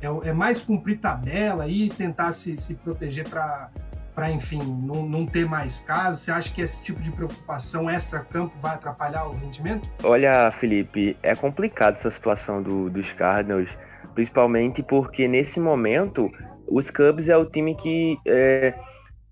é, 0.06 0.30
é 0.30 0.34
mais 0.34 0.62
cumprir 0.62 1.00
tabela 1.00 1.68
e 1.68 1.90
tentar 1.90 2.32
se, 2.32 2.58
se 2.58 2.76
proteger 2.76 3.28
para 3.28 3.70
para 4.14 4.32
enfim 4.32 4.60
não, 4.60 5.06
não 5.06 5.26
ter 5.26 5.46
mais 5.46 5.82
casos? 5.82 6.22
Você 6.22 6.32
acha 6.32 6.54
que 6.54 6.62
esse 6.62 6.82
tipo 6.82 7.02
de 7.02 7.12
preocupação 7.12 7.90
extra-campo 7.90 8.56
vai 8.62 8.76
atrapalhar 8.76 9.26
o 9.28 9.36
rendimento? 9.36 9.86
Olha, 10.04 10.50
Felipe, 10.52 11.18
é 11.22 11.36
complicado 11.36 11.96
essa 11.96 12.10
situação 12.10 12.64
do, 12.64 12.90
dos 12.90 13.12
Cardinals, 13.12 13.78
principalmente 14.14 14.82
porque 14.82 15.28
nesse 15.28 15.60
momento 15.60 16.32
os 16.66 16.90
Cubs 16.90 17.28
é 17.28 17.36
o 17.36 17.46
time 17.46 17.76
que 17.76 18.18
é, 18.26 18.74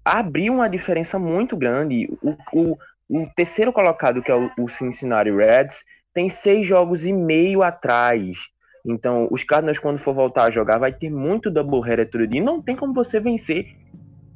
abriu 0.03 0.53
uma 0.53 0.69
diferença 0.69 1.17
muito 1.17 1.55
grande. 1.55 2.09
O, 2.21 2.35
o, 2.51 2.77
o 3.09 3.27
terceiro 3.35 3.71
colocado, 3.71 4.21
que 4.21 4.31
é 4.31 4.35
o, 4.35 4.51
o 4.59 4.67
Cincinnati 4.67 5.31
Reds, 5.31 5.85
tem 6.13 6.27
seis 6.27 6.67
jogos 6.67 7.05
e 7.05 7.13
meio 7.13 7.63
atrás. 7.63 8.37
Então, 8.85 9.27
os 9.31 9.43
Cardinals, 9.43 9.79
quando 9.79 9.97
for 9.97 10.13
voltar 10.13 10.43
a 10.43 10.49
jogar, 10.49 10.77
vai 10.77 10.91
ter 10.91 11.09
muito 11.09 11.49
doubleheader 11.49 12.09
todo 12.09 12.27
dia. 12.27 12.43
Não 12.43 12.61
tem 12.61 12.75
como 12.75 12.93
você 12.93 13.19
vencer 13.19 13.75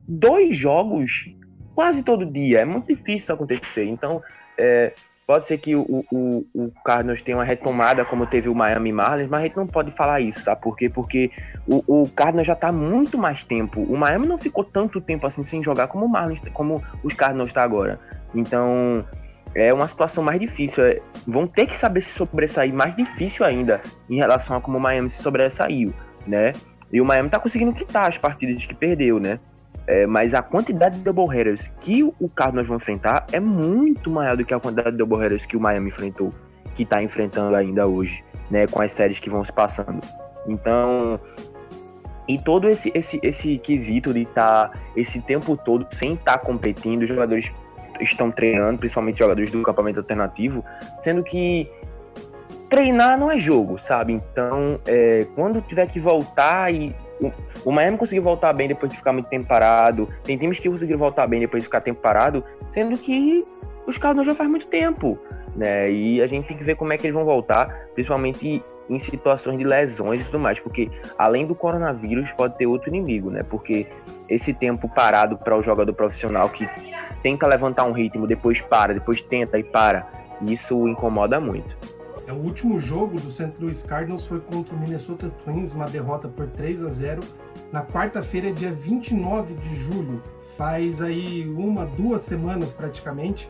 dois 0.07 0.55
jogos 0.55 1.29
quase 1.75 2.01
todo 2.01 2.25
dia. 2.25 2.59
É 2.59 2.65
muito 2.65 2.87
difícil 2.87 3.35
acontecer. 3.35 3.85
Então, 3.85 4.21
é, 4.57 4.93
pode 5.27 5.45
ser 5.45 5.57
que 5.57 5.75
o, 5.75 6.05
o, 6.09 6.45
o 6.55 6.71
Cardinals 6.85 7.21
tenha 7.21 7.37
uma 7.37 7.43
retomada 7.43 8.05
como 8.05 8.25
teve 8.25 8.47
o 8.47 8.55
Miami 8.55 8.93
Marlins, 8.93 9.29
mas 9.29 9.41
a 9.41 9.43
gente 9.43 9.57
não 9.57 9.67
pode 9.67 9.91
falar 9.91 10.21
isso, 10.21 10.41
sabe 10.41 10.61
por 10.61 10.77
quê? 10.77 10.89
Porque 10.89 11.29
o, 11.67 12.03
o 12.03 12.09
Cardinals 12.09 12.47
já 12.47 12.53
está 12.53 12.71
muito 12.71 13.17
mais 13.17 13.43
tempo. 13.43 13.81
O 13.81 13.97
Miami 13.97 14.25
não 14.25 14.37
ficou 14.37 14.63
tanto 14.63 15.01
tempo 15.01 15.27
assim 15.27 15.43
sem 15.43 15.61
jogar 15.61 15.87
como 15.87 16.05
o 16.05 16.09
Marlins, 16.09 16.39
como 16.53 16.81
os 17.03 17.13
Cardinals 17.13 17.49
está 17.49 17.61
agora. 17.61 17.99
Então, 18.33 19.05
é 19.57 19.73
uma 19.73 19.87
situação 19.87 20.23
mais 20.23 20.39
difícil. 20.39 20.85
É, 20.85 21.01
vão 21.25 21.47
ter 21.47 21.65
que 21.65 21.75
saber 21.75 22.01
se 22.01 22.11
sobressair 22.11 22.71
mais 22.71 22.95
difícil 22.95 23.43
ainda 23.43 23.81
em 24.07 24.15
relação 24.15 24.55
a 24.55 24.61
como 24.61 24.77
o 24.77 24.81
Miami 24.81 25.09
se 25.09 25.21
sobressaiu, 25.21 25.91
né? 26.27 26.53
E 26.93 27.01
o 27.01 27.05
Miami 27.05 27.29
tá 27.29 27.39
conseguindo 27.39 27.73
quitar 27.73 28.07
as 28.07 28.17
partidas 28.17 28.63
que 28.65 28.75
perdeu, 28.75 29.19
né? 29.19 29.39
É, 29.87 30.05
mas 30.05 30.33
a 30.33 30.41
quantidade 30.43 30.97
de 30.97 31.03
doubleheaders 31.03 31.69
que 31.79 32.03
o 32.03 32.29
Cardinals 32.29 32.67
vão 32.67 32.77
enfrentar 32.77 33.25
é 33.31 33.39
muito 33.39 34.11
maior 34.11 34.37
do 34.37 34.45
que 34.45 34.53
a 34.53 34.59
quantidade 34.59 34.91
de 34.91 34.97
doubleheaders 34.97 35.45
que 35.45 35.57
o 35.57 35.59
Miami 35.59 35.87
enfrentou, 35.87 36.29
que 36.75 36.85
tá 36.85 37.01
enfrentando 37.01 37.55
ainda 37.55 37.87
hoje, 37.87 38.23
né? 38.51 38.67
Com 38.67 38.81
as 38.81 38.91
séries 38.91 39.19
que 39.19 39.29
vão 39.29 39.43
se 39.43 39.51
passando. 39.51 40.01
Então, 40.47 41.19
e 42.27 42.37
todo 42.37 42.69
esse, 42.69 42.91
esse, 42.93 43.19
esse 43.23 43.57
quesito 43.57 44.13
de 44.13 44.21
estar 44.21 44.69
tá 44.69 44.79
esse 44.95 45.19
tempo 45.19 45.57
todo 45.57 45.87
sem 45.95 46.13
estar 46.13 46.37
tá 46.37 46.45
competindo, 46.45 47.01
os 47.01 47.09
jogadores 47.09 47.51
estão 48.01 48.31
treinando, 48.31 48.79
principalmente 48.79 49.19
jogadores 49.19 49.51
do 49.51 49.61
campamento 49.61 49.99
alternativo, 49.99 50.63
sendo 51.01 51.23
que 51.23 51.69
treinar 52.69 53.19
não 53.19 53.31
é 53.31 53.37
jogo, 53.37 53.77
sabe? 53.77 54.13
Então, 54.13 54.79
é, 54.85 55.25
quando 55.35 55.61
tiver 55.61 55.87
que 55.87 55.99
voltar 55.99 56.73
e 56.73 56.93
o, 57.21 57.31
o 57.65 57.71
Miami 57.71 57.97
conseguiu 57.97 58.23
voltar 58.23 58.53
bem 58.53 58.67
depois 58.67 58.91
de 58.91 58.97
ficar 58.97 59.13
muito 59.13 59.29
tempo 59.29 59.47
parado, 59.47 60.09
tem 60.23 60.37
times 60.37 60.59
que 60.59 60.69
conseguiram 60.69 60.99
voltar 60.99 61.27
bem 61.27 61.39
depois 61.39 61.63
de 61.63 61.67
ficar 61.67 61.81
tempo 61.81 61.99
parado, 61.99 62.43
sendo 62.71 62.97
que 62.97 63.43
os 63.85 63.97
caras 63.97 64.17
não 64.17 64.23
jogam 64.23 64.37
faz 64.37 64.49
muito 64.49 64.67
tempo, 64.67 65.17
né? 65.57 65.91
E 65.91 66.21
a 66.21 66.27
gente 66.27 66.47
tem 66.47 66.55
que 66.55 66.63
ver 66.63 66.75
como 66.75 66.93
é 66.93 66.97
que 66.97 67.07
eles 67.07 67.15
vão 67.15 67.25
voltar, 67.25 67.87
principalmente 67.95 68.63
em 68.89 68.99
situações 68.99 69.57
de 69.57 69.65
lesões 69.65 70.21
e 70.21 70.23
tudo 70.23 70.39
mais, 70.39 70.59
porque 70.59 70.89
além 71.17 71.45
do 71.45 71.55
coronavírus 71.55 72.31
pode 72.31 72.57
ter 72.57 72.67
outro 72.67 72.89
inimigo, 72.89 73.31
né? 73.31 73.41
Porque 73.43 73.87
esse 74.29 74.53
tempo 74.53 74.87
parado 74.87 75.37
para 75.37 75.57
o 75.57 75.63
jogador 75.63 75.93
profissional 75.93 76.47
que 76.49 76.69
tenta 77.23 77.47
levantar 77.47 77.83
um 77.85 77.91
ritmo, 77.91 78.27
depois 78.27 78.61
para, 78.61 78.93
depois 78.93 79.21
tenta 79.21 79.57
e 79.57 79.63
para, 79.63 80.07
isso 80.41 80.87
incomoda 80.87 81.39
muito. 81.39 81.75
É, 82.27 82.31
o 82.31 82.35
último 82.35 82.79
jogo 82.79 83.19
do 83.19 83.31
St. 83.31 83.53
Louis 83.59 83.83
Cardinals 83.83 84.25
foi 84.25 84.39
contra 84.41 84.75
o 84.75 84.79
Minnesota 84.79 85.31
Twins, 85.43 85.73
uma 85.73 85.85
derrota 85.85 86.27
por 86.27 86.45
3 86.47 86.83
a 86.83 86.89
0 86.89 87.21
na 87.71 87.83
quarta-feira, 87.83 88.51
dia 88.51 88.71
29 88.71 89.53
de 89.55 89.75
julho. 89.75 90.21
Faz 90.57 91.01
aí 91.01 91.47
uma, 91.47 91.85
duas 91.85 92.21
semanas 92.21 92.71
praticamente. 92.71 93.49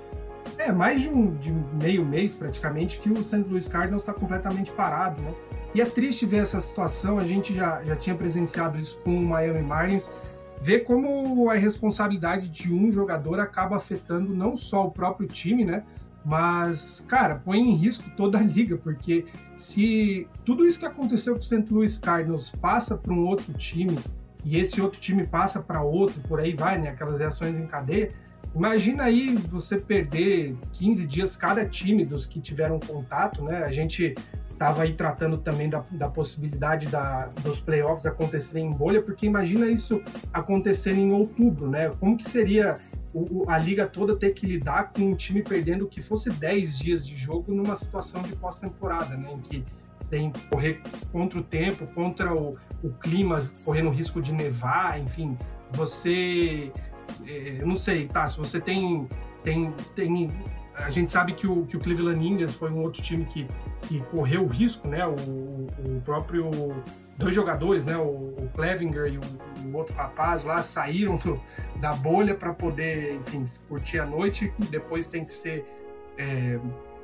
É, 0.57 0.71
mais 0.71 1.01
de, 1.01 1.09
um, 1.09 1.35
de 1.35 1.51
meio 1.51 2.05
mês 2.05 2.35
praticamente 2.35 2.99
que 2.99 3.09
o 3.09 3.23
St. 3.23 3.45
Louis 3.49 3.67
Cardinals 3.67 4.03
está 4.03 4.13
completamente 4.13 4.71
parado, 4.71 5.21
né? 5.21 5.31
E 5.73 5.81
é 5.81 5.85
triste 5.85 6.25
ver 6.25 6.37
essa 6.37 6.59
situação, 6.59 7.17
a 7.17 7.23
gente 7.23 7.53
já, 7.53 7.83
já 7.83 7.95
tinha 7.95 8.15
presenciado 8.15 8.79
isso 8.79 8.99
com 9.01 9.17
o 9.17 9.25
Miami 9.25 9.61
Marlins, 9.61 10.11
ver 10.61 10.79
como 10.79 11.49
a 11.49 11.55
responsabilidade 11.55 12.49
de 12.49 12.73
um 12.73 12.91
jogador 12.91 13.39
acaba 13.39 13.75
afetando 13.75 14.33
não 14.33 14.55
só 14.55 14.87
o 14.87 14.91
próprio 14.91 15.27
time, 15.27 15.63
né? 15.63 15.83
Mas, 16.25 17.05
cara, 17.07 17.35
põe 17.35 17.59
em 17.59 17.73
risco 17.73 18.09
toda 18.17 18.37
a 18.37 18.41
liga, 18.41 18.75
porque 18.75 19.25
se 19.55 20.27
tudo 20.43 20.67
isso 20.67 20.79
que 20.79 20.85
aconteceu 20.85 21.33
com 21.33 21.39
o 21.39 21.43
St. 21.43 21.65
Louis 21.71 21.97
Cardinals 21.97 22.49
passa 22.49 22.97
para 22.97 23.13
um 23.13 23.25
outro 23.25 23.53
time 23.53 23.97
e 24.43 24.57
esse 24.57 24.81
outro 24.81 24.99
time 24.99 25.25
passa 25.25 25.61
para 25.61 25.81
outro, 25.81 26.19
por 26.27 26.39
aí 26.39 26.53
vai, 26.53 26.77
né? 26.79 26.89
Aquelas 26.89 27.19
reações 27.19 27.57
em 27.57 27.65
cadeia. 27.65 28.11
Imagina 28.57 29.03
aí 29.03 29.35
você 29.35 29.79
perder 29.79 30.57
15 30.73 31.05
dias 31.05 31.35
cada 31.35 31.63
time 31.63 32.03
dos 32.03 32.25
que 32.25 32.41
tiveram 32.41 32.79
contato, 32.79 33.43
né? 33.43 33.63
A 33.63 33.71
gente 33.71 34.15
estava 34.49 34.81
aí 34.81 34.93
tratando 34.93 35.37
também 35.37 35.69
da, 35.69 35.83
da 35.91 36.09
possibilidade 36.09 36.87
da, 36.87 37.27
dos 37.43 37.59
playoffs 37.59 38.07
acontecerem 38.07 38.65
em 38.65 38.71
bolha, 38.71 38.99
porque 38.99 39.27
imagina 39.27 39.67
isso 39.67 40.01
acontecer 40.33 40.93
em 40.93 41.11
outubro, 41.11 41.69
né? 41.69 41.91
Como 41.99 42.17
que 42.17 42.23
seria 42.23 42.77
o, 43.13 43.47
a 43.47 43.59
liga 43.59 43.85
toda 43.85 44.15
ter 44.15 44.31
que 44.31 44.47
lidar 44.47 44.91
com 44.91 45.03
um 45.03 45.15
time 45.15 45.43
perdendo 45.43 45.85
que 45.85 46.01
fosse 46.01 46.31
10 46.31 46.79
dias 46.79 47.05
de 47.05 47.15
jogo 47.15 47.53
numa 47.53 47.75
situação 47.75 48.23
de 48.23 48.35
pós-temporada, 48.35 49.15
né? 49.15 49.33
Em 49.33 49.39
que 49.39 49.63
tem 50.09 50.31
que 50.31 50.41
correr 50.47 50.81
contra 51.11 51.37
o 51.39 51.43
tempo, 51.43 51.85
contra 51.93 52.33
o, 52.33 52.57
o 52.81 52.89
clima, 52.89 53.47
correndo 53.63 53.91
risco 53.91 54.19
de 54.19 54.33
nevar, 54.33 54.99
enfim, 54.99 55.37
você 55.71 56.71
eu 57.25 57.67
não 57.67 57.77
sei, 57.77 58.07
tá? 58.07 58.27
Se 58.27 58.37
você 58.37 58.59
tem 58.59 59.07
tem 59.43 59.73
tem 59.95 60.31
a 60.77 60.91
gente 60.91 61.09
sabe 61.09 61.33
que 61.33 61.47
o, 61.47 61.65
que 61.65 61.75
o 61.75 61.79
Cleveland 61.79 62.23
Indians 62.25 62.53
foi 62.53 62.69
um 62.69 62.79
outro 62.81 63.01
time 63.01 63.25
que, 63.25 63.47
que 63.83 63.99
correu 64.11 64.43
o 64.43 64.47
risco, 64.47 64.87
né? 64.87 65.05
O, 65.07 65.15
o 65.15 66.01
próprio 66.05 66.51
dois 67.17 67.33
jogadores, 67.33 67.85
né? 67.85 67.97
O, 67.97 68.35
o 68.37 68.49
Clevinger 68.53 69.07
e 69.07 69.17
o, 69.17 69.21
o, 69.65 69.75
outro 69.75 69.95
rapaz 69.95 70.43
lá 70.43 70.61
saíram 70.61 71.17
do, 71.17 71.41
da 71.77 71.93
bolha 71.93 72.35
para 72.35 72.53
poder, 72.53 73.15
enfim, 73.15 73.43
curtir 73.67 73.99
a 73.99 74.05
noite 74.05 74.53
depois 74.69 75.07
tem 75.07 75.25
que 75.25 75.33
ser 75.33 75.65
é, 76.17 76.59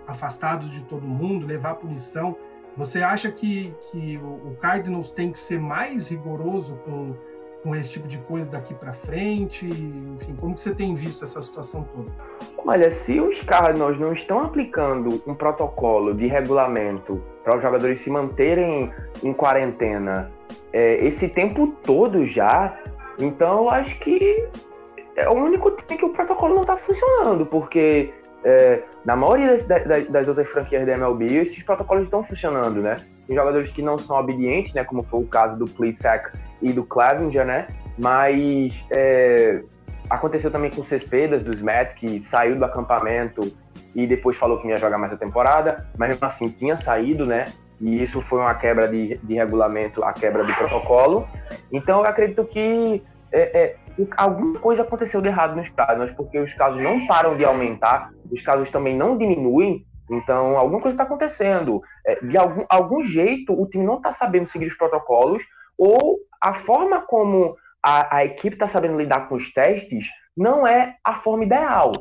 afastados 0.08 0.70
de 0.72 0.82
todo 0.84 1.08
mundo, 1.08 1.48
levar 1.48 1.76
punição. 1.76 2.38
Você 2.78 3.04
acha 3.04 3.32
que, 3.32 3.74
que 3.92 4.18
o 4.18 4.56
Cardinals 4.60 5.12
tem 5.12 5.32
que 5.32 5.40
ser 5.40 5.60
mais 5.60 6.10
rigoroso 6.10 6.76
com 6.86 7.16
com 7.64 7.74
esse 7.74 7.92
tipo 7.92 8.08
de 8.08 8.18
coisa 8.18 8.52
daqui 8.52 8.74
para 8.74 8.92
frente? 8.92 9.66
Enfim, 9.66 10.36
como 10.36 10.54
que 10.54 10.62
você 10.62 10.76
tem 10.76 10.94
visto 10.94 11.24
essa 11.24 11.42
situação 11.42 11.88
toda? 11.96 12.12
Olha, 12.58 12.92
se 12.92 13.20
os 13.20 13.42
Cardinals 13.42 13.98
não 13.98 14.12
estão 14.12 14.42
aplicando 14.42 15.24
um 15.26 15.34
protocolo 15.34 16.14
de 16.14 16.28
regulamento 16.28 17.24
para 17.44 17.56
os 17.56 17.62
jogadores 17.62 18.02
se 18.02 18.10
manterem 18.10 18.92
em 19.24 19.34
quarentena 19.34 20.32
é, 20.72 21.06
esse 21.06 21.28
tempo 21.30 21.68
todo 21.84 22.26
já, 22.26 22.78
então 23.18 23.64
eu 23.64 23.70
acho 23.70 23.98
que 24.00 24.48
é 25.16 25.30
o 25.30 25.34
único 25.34 25.72
time 25.72 25.98
que 25.98 26.06
o 26.06 26.10
protocolo 26.10 26.56
não 26.56 26.62
está 26.62 26.76
funcionando, 26.76 27.46
porque 27.46 28.14
é, 28.44 28.84
na 29.06 29.16
maioria 29.16 29.58
das, 29.58 29.86
das, 29.86 30.08
das, 30.08 30.28
outras 30.28 30.48
franquias 30.48 30.86
da 30.86 30.94
MLB, 30.94 31.26
esses 31.38 31.64
protocolos 31.64 32.04
estão 32.04 32.24
funcionando, 32.24 32.82
né? 32.82 32.96
Tem 33.26 33.36
jogadores 33.36 33.72
que 33.72 33.82
não 33.82 33.98
são 33.98 34.18
obedientes, 34.18 34.74
né? 34.74 34.84
Como 34.84 35.04
foi 35.04 35.22
o 35.22 35.28
caso 35.28 35.58
do 35.58 35.66
Plesac 35.66 36.38
e 36.62 36.74
do 36.74 36.84
Clavinger, 36.84 37.46
né? 37.46 37.68
Mas 37.98 38.84
é, 38.92 39.62
aconteceu 40.10 40.52
também 40.52 40.72
com 40.72 40.82
o 40.82 40.86
Cespedas, 40.86 41.44
dos 41.44 41.62
Mets, 41.62 41.96
que 41.96 42.22
saiu 42.22 42.58
do 42.58 42.66
acampamento 42.66 43.56
e 43.96 44.06
depois 44.06 44.36
falou 44.36 44.58
que 44.58 44.66
não 44.66 44.72
ia 44.72 44.78
jogar 44.78 44.98
mais 44.98 45.14
a 45.14 45.18
temporada, 45.18 45.88
mas 45.98 46.10
mesmo 46.10 46.26
assim 46.26 46.50
tinha 46.50 46.76
saído, 46.76 47.26
né? 47.26 47.46
E 47.80 48.04
isso 48.04 48.22
foi 48.22 48.40
uma 48.40 48.54
quebra 48.54 48.88
de, 48.88 49.18
de 49.24 49.34
regulamento, 49.36 50.04
a 50.04 50.14
quebra 50.14 50.44
do 50.44 50.54
protocolo. 50.54 51.28
Então 51.72 52.00
eu 52.00 52.06
acredito 52.06 52.44
que 52.46 53.04
é, 53.32 53.42
é, 53.42 53.76
alguma 54.18 54.60
coisa 54.60 54.82
aconteceu 54.82 55.22
de 55.22 55.28
errado 55.28 55.56
nos 55.56 55.70
casos, 55.70 56.12
porque 56.12 56.40
os 56.40 56.54
casos 56.54 56.82
não 56.82 57.06
param 57.06 57.38
de 57.38 57.46
aumentar, 57.46 58.12
os 58.32 58.42
casos 58.42 58.70
também 58.70 58.96
não 58.96 59.18
diminuem, 59.18 59.86
então 60.10 60.58
alguma 60.58 60.82
coisa 60.82 60.96
está 60.96 61.04
acontecendo. 61.04 61.82
É, 62.06 62.26
de 62.26 62.38
algum, 62.38 62.66
algum 62.70 63.04
jeito, 63.04 63.54
o 63.54 63.68
time 63.68 63.86
não 63.86 63.98
está 63.98 64.12
sabendo 64.12 64.50
seguir 64.50 64.68
os 64.68 64.76
protocolos, 64.76 65.44
ou 65.78 66.20
a 66.42 66.54
forma 66.54 67.02
como 67.02 67.56
a, 67.82 68.18
a 68.18 68.26
equipe 68.26 68.56
está 68.56 68.68
sabendo 68.68 68.98
lidar 68.98 69.28
com 69.28 69.36
os 69.36 69.52
testes 69.52 70.08
não 70.36 70.66
é 70.66 70.96
a 71.04 71.16
forma 71.16 71.44
ideal. 71.44 71.92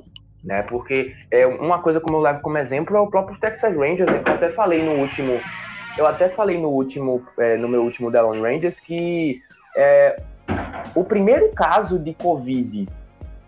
Né? 0.43 0.63
Porque 0.63 1.15
é 1.31 1.47
uma 1.47 1.81
coisa 1.81 2.01
como 2.01 2.19
eu 2.19 2.23
levo 2.23 2.41
como 2.41 2.59
exemplo 2.59 2.97
é 2.97 3.01
o 3.01 3.11
próprio 3.11 3.39
Texas 3.39 3.77
Rangers, 3.77 4.11
né? 4.11 4.23
eu 4.27 4.33
até 4.33 4.51
falei 4.51 4.83
no 4.83 4.93
último, 4.93 5.41
eu 5.97 6.07
até 6.07 6.29
falei 6.29 6.59
no 6.59 6.69
último, 6.69 7.25
é, 7.39 7.57
no 7.57 7.69
meu 7.69 7.83
último 7.83 8.11
Delon 8.11 8.41
Rangers 8.41 8.81
que 8.81 9.41
é, 9.77 10.17
o 10.95 11.05
primeiro 11.05 11.51
caso 11.53 11.99
de 11.99 12.15
Covid 12.15 12.89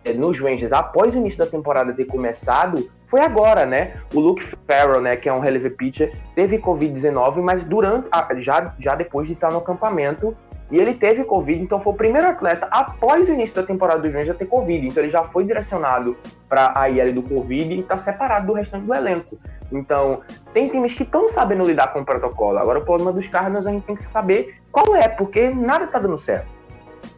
é, 0.05 0.13
nos 0.13 0.39
Rangers 0.39 0.73
após 0.73 1.15
o 1.15 1.19
início 1.19 1.39
da 1.39 1.47
temporada 1.47 1.93
ter 1.93 2.05
começado 2.05 2.91
foi 3.07 3.21
agora, 3.21 3.65
né? 3.65 3.95
O 4.13 4.21
Luke 4.21 4.43
Farrell, 4.67 5.01
né, 5.01 5.17
que 5.17 5.29
é 5.29 5.33
um 5.33 5.39
releve 5.39 5.71
pitcher, 5.71 6.13
teve 6.35 6.59
Covid-19, 6.59 7.43
mas 7.43 7.63
durante 7.63 8.09
já, 8.39 8.75
já 8.79 8.95
depois 8.95 9.27
de 9.27 9.35
estar 9.35 9.53
no 9.53 9.59
acampamento 9.59 10.37
e 10.71 10.79
ele 10.79 10.95
teve 10.95 11.23
Covid, 11.25 11.63
então 11.63 11.79
foi 11.79 11.93
o 11.93 11.97
primeiro 11.97 12.27
atleta 12.27 12.67
após 12.71 13.29
o 13.29 13.33
início 13.33 13.55
da 13.55 13.63
temporada 13.63 14.01
dos 14.01 14.13
Rangers 14.13 14.31
a 14.31 14.35
ter 14.35 14.47
Covid. 14.47 14.87
Então 14.87 15.03
ele 15.03 15.13
já 15.13 15.23
foi 15.23 15.45
direcionado 15.45 16.17
para 16.49 16.73
a 16.75 16.89
IL 16.89 17.13
do 17.15 17.23
Covid 17.23 17.75
e 17.75 17.81
está 17.81 17.97
separado 17.99 18.47
do 18.47 18.53
restante 18.55 18.85
do 18.85 18.95
elenco. 18.95 19.39
Então, 19.71 20.21
tem 20.53 20.69
times 20.69 20.95
que 20.95 21.03
estão 21.03 21.29
sabendo 21.29 21.65
lidar 21.65 21.93
com 21.93 22.01
o 22.01 22.05
protocolo. 22.05 22.59
Agora, 22.59 22.79
o 22.79 22.85
problema 22.85 23.13
dos 23.13 23.27
Cardinals 23.27 23.67
a 23.67 23.71
gente 23.71 23.85
tem 23.85 23.95
que 23.95 24.03
saber 24.03 24.57
qual 24.73 24.97
é, 24.97 25.09
porque 25.09 25.51
nada 25.51 25.85
está 25.85 25.99
dando 25.99 26.19
certo. 26.19 26.54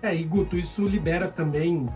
É, 0.02 0.14
e 0.14 0.22
Guto, 0.24 0.56
isso 0.56 0.86
libera 0.86 1.28
também 1.28 1.88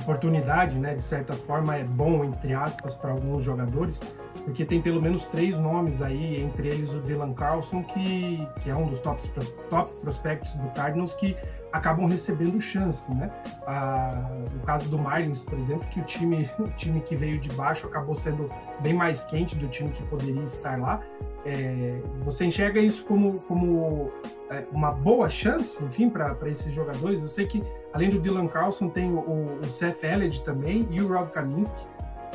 oportunidade, 0.00 0.78
né? 0.78 0.94
De 0.94 1.02
certa 1.02 1.34
forma 1.34 1.76
é 1.76 1.84
bom, 1.84 2.24
entre 2.24 2.54
aspas, 2.54 2.94
para 2.94 3.10
alguns 3.10 3.42
jogadores, 3.42 4.00
porque 4.44 4.64
tem 4.64 4.80
pelo 4.80 5.02
menos 5.02 5.26
três 5.26 5.56
nomes 5.58 6.00
aí, 6.00 6.40
entre 6.40 6.68
eles 6.68 6.92
o 6.92 7.00
Dylan 7.00 7.34
Carlson, 7.34 7.82
que, 7.82 8.46
que 8.60 8.70
é 8.70 8.74
um 8.74 8.86
dos 8.86 9.00
top, 9.00 9.20
top 9.68 9.94
prospectos 10.00 10.54
do 10.54 10.68
Cardinals, 10.70 11.14
que 11.14 11.36
acabam 11.72 12.06
recebendo 12.06 12.60
chance, 12.60 13.14
né? 13.14 13.30
Ah, 13.66 14.30
no 14.52 14.60
caso 14.60 14.88
do 14.88 14.98
Marlins, 14.98 15.42
por 15.42 15.58
exemplo, 15.58 15.86
que 15.88 16.00
o 16.00 16.04
time, 16.04 16.48
o 16.58 16.68
time 16.68 17.00
que 17.00 17.14
veio 17.14 17.38
de 17.38 17.50
baixo 17.50 17.86
acabou 17.86 18.14
sendo 18.14 18.48
bem 18.80 18.94
mais 18.94 19.24
quente 19.24 19.54
do 19.54 19.68
time 19.68 19.90
que 19.90 20.02
poderia 20.04 20.42
estar 20.44 20.78
lá. 20.78 21.00
É, 21.44 22.00
você 22.20 22.44
enxerga 22.44 22.80
isso 22.80 23.04
como, 23.04 23.40
como 23.40 24.12
é, 24.50 24.64
uma 24.72 24.90
boa 24.90 25.28
chance, 25.28 25.82
enfim, 25.84 26.08
para 26.08 26.36
esses 26.46 26.72
jogadores? 26.72 27.22
Eu 27.22 27.28
sei 27.28 27.46
que, 27.46 27.62
além 27.92 28.10
do 28.10 28.20
Dylan 28.20 28.48
Carlson, 28.48 28.88
tem 28.88 29.12
o, 29.12 29.58
o 29.60 29.70
Seth 29.70 30.02
Elliott 30.02 30.42
também 30.42 30.86
e 30.90 31.00
o 31.00 31.08
Rob 31.08 31.30
Kaminsky, 31.30 31.86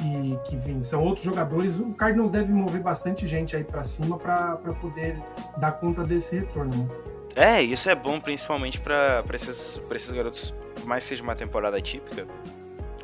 e, 0.02 0.38
que 0.48 0.56
vem, 0.58 0.82
são 0.82 1.04
outros 1.04 1.26
jogadores. 1.26 1.80
O 1.80 1.94
Cardinals 1.94 2.32
deve 2.32 2.52
mover 2.52 2.82
bastante 2.82 3.28
gente 3.28 3.56
aí 3.56 3.64
para 3.64 3.84
cima 3.84 4.18
para 4.18 4.58
poder 4.82 5.18
dar 5.58 5.74
conta 5.74 6.04
desse 6.04 6.40
retorno. 6.40 6.76
Né? 6.76 6.90
É, 7.36 7.62
isso 7.62 7.90
é 7.90 7.96
bom 7.96 8.20
principalmente 8.20 8.80
para 8.80 9.24
esses, 9.34 9.82
esses 9.92 10.12
garotos, 10.12 10.54
mais 10.86 11.04
seja 11.04 11.24
uma 11.24 11.36
temporada 11.36 11.82
típica, 11.82 12.28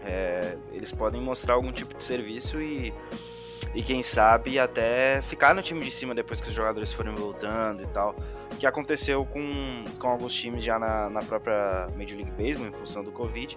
é, 0.03 0.55
eles 0.71 0.91
podem 0.91 1.21
mostrar 1.21 1.55
algum 1.55 1.71
tipo 1.71 1.95
de 1.95 2.03
serviço 2.03 2.61
e 2.61 2.93
e 3.73 3.83
quem 3.83 4.01
sabe 4.01 4.57
até 4.57 5.21
ficar 5.21 5.53
no 5.53 5.61
time 5.61 5.83
de 5.83 5.91
cima 5.91 6.15
depois 6.15 6.41
que 6.41 6.49
os 6.49 6.55
jogadores 6.55 6.91
forem 6.91 7.13
voltando 7.13 7.83
e 7.83 7.87
tal. 7.87 8.15
Que 8.59 8.67
aconteceu 8.67 9.25
com, 9.25 9.85
com 9.97 10.07
alguns 10.07 10.33
times 10.33 10.63
já 10.63 10.77
na, 10.77 11.09
na 11.09 11.21
própria 11.21 11.87
Major 11.95 12.17
League 12.17 12.31
Baseball 12.31 12.67
em 12.67 12.73
função 12.73 13.03
do 13.03 13.11
Covid. 13.11 13.55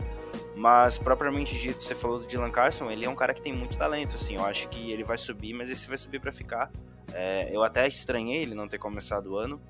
Mas, 0.55 0.97
propriamente 0.97 1.59
dito, 1.59 1.83
você 1.83 1.95
falou 1.95 2.21
do 2.21 2.27
Dylan 2.27 2.51
Carson, 2.51 2.91
ele 2.91 3.05
é 3.05 3.09
um 3.09 3.15
cara 3.15 3.35
que 3.35 3.43
tem 3.43 3.53
muito 3.53 3.77
talento, 3.77 4.15
assim. 4.15 4.37
Eu 4.37 4.45
acho 4.45 4.69
que 4.69 4.93
ele 4.93 5.03
vai 5.03 5.19
subir, 5.19 5.53
mas 5.55 5.71
esse 5.71 5.89
vai 5.89 5.99
subir 5.99 6.21
para 6.21 6.31
ficar. 6.31 6.71
É, 7.13 7.51
eu 7.53 7.63
até 7.63 7.87
estranhei 7.89 8.43
ele 8.43 8.55
não 8.55 8.69
ter 8.69 8.79
começado 8.79 9.33
o 9.33 9.37
ano 9.37 9.61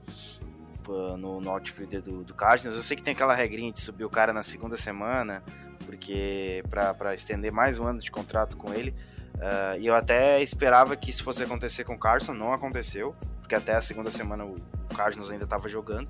no, 1.16 1.40
no 1.40 1.60
do, 1.60 2.24
do 2.24 2.34
Cardinals. 2.34 2.76
Eu 2.76 2.82
sei 2.82 2.96
que 2.96 3.02
tem 3.02 3.12
aquela 3.12 3.34
regrinha 3.34 3.72
de 3.72 3.80
subir 3.80 4.04
o 4.04 4.10
cara 4.10 4.32
na 4.32 4.42
segunda 4.42 4.76
semana, 4.76 5.42
porque 5.86 6.62
para 6.68 7.14
estender 7.14 7.52
mais 7.52 7.78
um 7.78 7.86
ano 7.86 8.00
de 8.00 8.10
contrato 8.10 8.56
com 8.56 8.72
ele. 8.74 8.94
Uh, 9.36 9.80
e 9.80 9.86
eu 9.86 9.94
até 9.94 10.42
esperava 10.42 10.96
que 10.96 11.10
isso 11.10 11.24
fosse 11.24 11.42
acontecer 11.42 11.84
com 11.84 11.94
o 11.94 11.98
Carson, 11.98 12.32
não 12.34 12.52
aconteceu, 12.52 13.14
porque 13.42 13.54
até 13.54 13.74
a 13.74 13.80
segunda 13.80 14.10
semana 14.10 14.44
o 14.44 14.54
Cardinals 14.94 15.30
ainda 15.30 15.44
estava 15.44 15.68
jogando. 15.68 16.08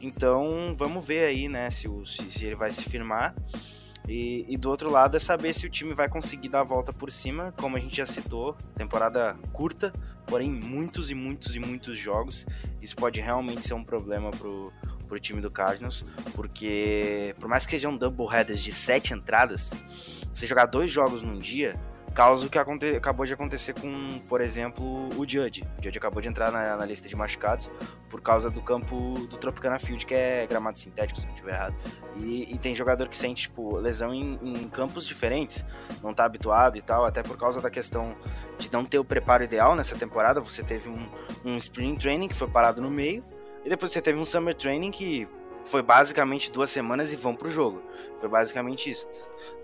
Então 0.00 0.74
vamos 0.76 1.06
ver 1.06 1.24
aí, 1.24 1.48
né, 1.48 1.70
se, 1.70 1.88
o, 1.88 2.04
se, 2.04 2.30
se 2.30 2.44
ele 2.44 2.56
vai 2.56 2.70
se 2.70 2.82
firmar. 2.84 3.34
E, 4.08 4.44
e, 4.48 4.56
do 4.56 4.70
outro 4.70 4.88
lado 4.88 5.16
é 5.16 5.20
saber 5.20 5.52
se 5.52 5.66
o 5.66 5.70
time 5.70 5.92
vai 5.92 6.08
conseguir 6.08 6.48
dar 6.48 6.60
a 6.60 6.64
volta 6.64 6.92
por 6.92 7.10
cima, 7.10 7.52
como 7.56 7.76
a 7.76 7.80
gente 7.80 7.96
já 7.96 8.06
citou, 8.06 8.56
temporada 8.76 9.36
curta, 9.52 9.92
porém 10.26 10.48
muitos 10.48 11.10
e 11.10 11.14
muitos 11.14 11.56
e 11.56 11.58
muitos 11.58 11.98
jogos. 11.98 12.46
Isso 12.80 12.94
pode 12.94 13.20
realmente 13.20 13.66
ser 13.66 13.74
um 13.74 13.82
problema 13.82 14.30
pro, 14.30 14.72
pro 15.08 15.18
time 15.18 15.40
do 15.40 15.50
Cardinals, 15.50 16.04
porque 16.34 17.34
por 17.40 17.48
mais 17.48 17.64
que 17.64 17.72
sejam 17.72 17.96
double 17.96 18.26
headers 18.26 18.62
de 18.62 18.70
sete 18.70 19.12
entradas, 19.12 19.74
você 20.32 20.46
jogar 20.46 20.66
dois 20.66 20.88
jogos 20.88 21.22
num 21.22 21.38
dia 21.38 21.74
Causa 22.16 22.48
que 22.48 22.58
aconte, 22.58 22.96
acabou 22.96 23.26
de 23.26 23.34
acontecer 23.34 23.74
com, 23.74 24.18
por 24.26 24.40
exemplo, 24.40 25.10
o 25.18 25.28
Judge. 25.28 25.62
O 25.78 25.84
Judge 25.84 25.98
acabou 25.98 26.22
de 26.22 26.30
entrar 26.30 26.50
na, 26.50 26.74
na, 26.74 26.86
lista 26.86 27.06
de 27.06 27.14
machucados 27.14 27.70
por 28.08 28.22
causa 28.22 28.48
do 28.48 28.62
campo 28.62 29.26
do 29.28 29.36
Tropicana 29.36 29.78
Field, 29.78 30.06
que 30.06 30.14
é 30.14 30.46
gramado 30.46 30.78
sintético, 30.78 31.20
se 31.20 31.26
não 31.26 31.34
estiver 31.34 31.52
errado. 31.52 31.74
E, 32.16 32.54
e, 32.54 32.56
tem 32.56 32.74
jogador 32.74 33.06
que 33.06 33.16
sente, 33.18 33.42
tipo, 33.42 33.76
lesão 33.76 34.14
em, 34.14 34.40
em, 34.42 34.66
campos 34.66 35.06
diferentes, 35.06 35.62
não 36.02 36.14
tá 36.14 36.24
habituado 36.24 36.78
e 36.78 36.80
tal, 36.80 37.04
até 37.04 37.22
por 37.22 37.36
causa 37.36 37.60
da 37.60 37.68
questão 37.68 38.16
de 38.56 38.72
não 38.72 38.82
ter 38.82 38.98
o 38.98 39.04
preparo 39.04 39.44
ideal 39.44 39.76
nessa 39.76 39.94
temporada. 39.94 40.40
Você 40.40 40.64
teve 40.64 40.88
um, 40.88 41.06
um 41.44 41.58
Spring 41.58 41.96
Training 41.96 42.28
que 42.28 42.34
foi 42.34 42.48
parado 42.48 42.80
no 42.80 42.90
meio, 42.90 43.22
e 43.62 43.68
depois 43.68 43.92
você 43.92 44.00
teve 44.00 44.18
um 44.18 44.24
Summer 44.24 44.54
Training 44.54 44.90
que 44.90 45.28
foi 45.66 45.82
basicamente 45.82 46.50
duas 46.50 46.70
semanas 46.70 47.12
e 47.12 47.16
vão 47.16 47.34
pro 47.34 47.50
jogo. 47.50 47.82
Foi 48.20 48.28
basicamente 48.28 48.88
isso. 48.88 49.08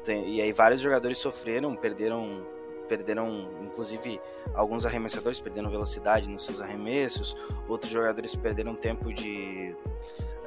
Tem, 0.05 0.37
e 0.37 0.41
aí 0.41 0.53
vários 0.53 0.81
jogadores 0.81 1.19
sofreram, 1.19 1.75
perderam, 1.75 2.45
perderam, 2.89 3.49
inclusive 3.63 4.21
alguns 4.55 4.85
arremessadores 4.85 5.41
perderam 5.41 5.71
velocidade 5.71 6.29
nos 6.29 6.45
seus 6.45 6.61
arremessos, 6.61 7.37
outros 7.69 7.91
jogadores 7.91 8.35
perderam 8.35 8.75
tempo 8.75 9.13
de 9.13 9.75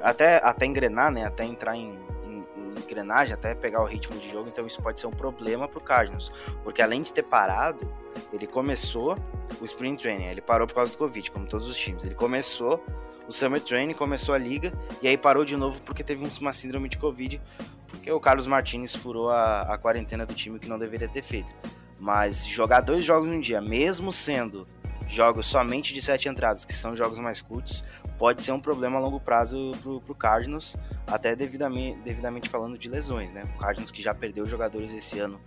até 0.00 0.36
até 0.42 0.66
engrenar, 0.66 1.10
né, 1.10 1.24
até 1.24 1.44
entrar 1.44 1.74
em, 1.74 1.98
em, 2.24 2.42
em 2.56 2.78
engrenagem, 2.78 3.34
até 3.34 3.54
pegar 3.54 3.82
o 3.82 3.86
ritmo 3.86 4.18
de 4.18 4.30
jogo. 4.30 4.48
Então 4.48 4.66
isso 4.66 4.82
pode 4.82 5.00
ser 5.00 5.06
um 5.06 5.12
problema 5.12 5.66
pro 5.66 5.80
Cardinals, 5.80 6.30
porque 6.62 6.82
além 6.82 7.02
de 7.02 7.12
ter 7.12 7.24
parado, 7.24 7.90
ele 8.32 8.46
começou 8.46 9.16
o 9.60 9.64
sprint 9.64 10.02
training, 10.02 10.26
ele 10.26 10.40
parou 10.40 10.66
por 10.66 10.74
causa 10.74 10.92
do 10.92 10.98
Covid, 10.98 11.30
como 11.30 11.46
todos 11.46 11.68
os 11.68 11.76
times. 11.76 12.04
Ele 12.04 12.14
começou 12.14 12.82
o 13.28 13.32
Summer 13.32 13.60
Training, 13.60 13.94
começou 13.94 14.34
a 14.34 14.38
liga 14.38 14.72
e 15.02 15.08
aí 15.08 15.16
parou 15.16 15.44
de 15.44 15.56
novo 15.56 15.80
porque 15.82 16.04
teve 16.04 16.24
uma 16.40 16.52
síndrome 16.52 16.88
de 16.88 16.96
Covid, 16.96 17.40
porque 17.88 18.10
o 18.10 18.20
Carlos 18.20 18.46
Martinez 18.46 18.94
furou 18.94 19.30
a, 19.30 19.62
a 19.62 19.78
quarentena 19.78 20.24
do 20.24 20.34
time 20.34 20.58
que 20.58 20.68
não 20.68 20.78
deveria 20.78 21.08
ter 21.08 21.22
feito. 21.22 21.52
Mas 21.98 22.46
jogar 22.46 22.80
dois 22.80 23.04
jogos 23.04 23.28
no 23.28 23.40
dia, 23.40 23.60
mesmo 23.60 24.12
sendo 24.12 24.66
jogos 25.08 25.46
somente 25.46 25.94
de 25.94 26.02
sete 26.02 26.28
entradas, 26.28 26.64
que 26.64 26.72
são 26.72 26.94
jogos 26.94 27.18
mais 27.18 27.40
curtos, 27.40 27.84
pode 28.18 28.42
ser 28.42 28.52
um 28.52 28.60
problema 28.60 28.98
a 28.98 29.00
longo 29.00 29.20
prazo 29.20 29.72
pro, 29.82 30.00
pro 30.00 30.14
Cardinals, 30.14 30.76
até 31.06 31.34
devidamente, 31.34 31.98
devidamente 32.00 32.48
falando 32.48 32.78
de 32.78 32.88
lesões, 32.88 33.32
né? 33.32 33.42
O 33.54 33.58
Cardinals 33.58 33.90
que 33.90 34.02
já 34.02 34.14
perdeu 34.14 34.44
jogadores 34.46 34.92
esse 34.92 35.18
ano 35.18 35.40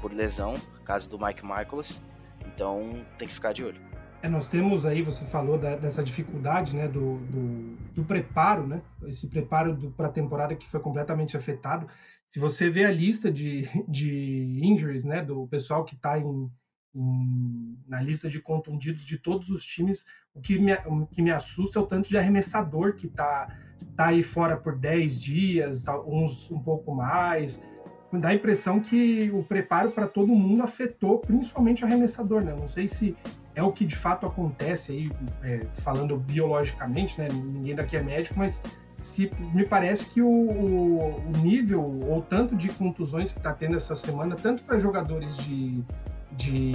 por 0.00 0.12
lesão, 0.12 0.54
caso 0.84 1.08
do 1.08 1.18
Mike 1.18 1.44
Michaelis, 1.44 2.02
então 2.44 3.04
tem 3.16 3.26
que 3.26 3.34
ficar 3.34 3.52
de 3.52 3.64
olho. 3.64 3.80
É, 4.24 4.28
nós 4.28 4.48
temos 4.48 4.86
aí, 4.86 5.02
você 5.02 5.22
falou 5.26 5.58
da, 5.58 5.76
dessa 5.76 6.02
dificuldade 6.02 6.74
né, 6.74 6.88
do, 6.88 7.18
do, 7.18 7.76
do, 7.94 8.04
preparo, 8.04 8.66
né? 8.66 8.80
Esse 9.02 9.28
preparo 9.28 9.92
para 9.94 10.06
a 10.06 10.10
temporada 10.10 10.56
que 10.56 10.66
foi 10.66 10.80
completamente 10.80 11.36
afetado. 11.36 11.86
Se 12.26 12.40
você 12.40 12.70
vê 12.70 12.86
a 12.86 12.90
lista 12.90 13.30
de, 13.30 13.68
de 13.86 14.60
injuries, 14.62 15.04
né, 15.04 15.22
do 15.22 15.46
pessoal 15.48 15.84
que 15.84 15.94
está 15.94 16.18
em, 16.18 16.50
em, 16.94 17.78
na 17.86 18.00
lista 18.00 18.30
de 18.30 18.40
contundidos 18.40 19.04
de 19.04 19.18
todos 19.18 19.50
os 19.50 19.62
times, 19.62 20.06
o 20.32 20.40
que 20.40 20.58
me, 20.58 20.72
o 20.86 21.06
que 21.06 21.20
me 21.20 21.30
assusta 21.30 21.78
é 21.78 21.82
o 21.82 21.86
tanto 21.86 22.08
de 22.08 22.16
arremessador 22.16 22.94
que 22.94 23.08
está 23.08 23.54
tá 23.94 24.06
aí 24.06 24.22
fora 24.22 24.56
por 24.56 24.74
10 24.74 25.20
dias, 25.20 25.84
uns 26.06 26.50
um 26.50 26.60
pouco 26.60 26.94
mais. 26.94 27.62
Dá 28.10 28.28
a 28.28 28.34
impressão 28.34 28.80
que 28.80 29.30
o 29.34 29.44
preparo 29.44 29.90
para 29.90 30.06
todo 30.06 30.28
mundo 30.28 30.62
afetou 30.62 31.18
principalmente 31.18 31.84
o 31.84 31.86
arremessador, 31.86 32.40
né? 32.42 32.56
Não 32.58 32.68
sei 32.68 32.88
se 32.88 33.14
é 33.54 33.62
o 33.62 33.70
que 33.72 33.84
de 33.84 33.96
fato 33.96 34.26
acontece 34.26 34.92
aí, 34.92 35.12
é, 35.42 35.60
falando 35.72 36.16
biologicamente, 36.16 37.18
né? 37.18 37.28
Ninguém 37.30 37.74
daqui 37.74 37.96
é 37.96 38.02
médico, 38.02 38.34
mas 38.38 38.62
se 38.98 39.30
me 39.52 39.66
parece 39.66 40.08
que 40.08 40.22
o, 40.22 40.28
o 40.28 41.32
nível 41.42 41.82
ou 41.82 42.22
tanto 42.22 42.56
de 42.56 42.68
contusões 42.68 43.30
que 43.30 43.38
está 43.38 43.52
tendo 43.52 43.76
essa 43.76 43.94
semana, 43.94 44.34
tanto 44.34 44.62
para 44.64 44.78
jogadores 44.78 45.36
de, 45.36 45.84
de 46.32 46.72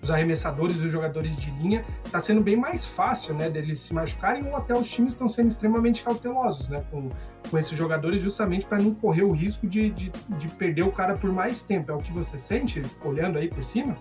os 0.00 0.10
arremessadores 0.10 0.76
e 0.76 0.86
os 0.86 0.92
jogadores 0.92 1.36
de 1.36 1.50
linha, 1.50 1.84
está 2.04 2.20
sendo 2.20 2.40
bem 2.40 2.56
mais 2.56 2.86
fácil, 2.86 3.34
né, 3.34 3.50
deles 3.50 3.80
se 3.80 3.92
machucarem 3.92 4.46
ou 4.46 4.56
até 4.56 4.74
os 4.74 4.88
times 4.88 5.12
estão 5.12 5.28
sendo 5.28 5.48
extremamente 5.48 6.02
cautelosos, 6.02 6.68
né, 6.68 6.84
com, 6.90 7.08
com 7.50 7.58
esses 7.58 7.76
jogadores 7.76 8.22
justamente 8.22 8.64
para 8.64 8.78
não 8.78 8.94
correr 8.94 9.24
o 9.24 9.32
risco 9.32 9.66
de, 9.66 9.90
de, 9.90 10.12
de 10.38 10.48
perder 10.48 10.82
o 10.82 10.92
cara 10.92 11.16
por 11.16 11.32
mais 11.32 11.62
tempo. 11.62 11.90
É 11.90 11.94
o 11.94 11.98
que 11.98 12.12
você 12.12 12.38
sente 12.38 12.82
olhando 13.04 13.38
aí 13.38 13.48
por 13.48 13.64
cima? 13.64 13.96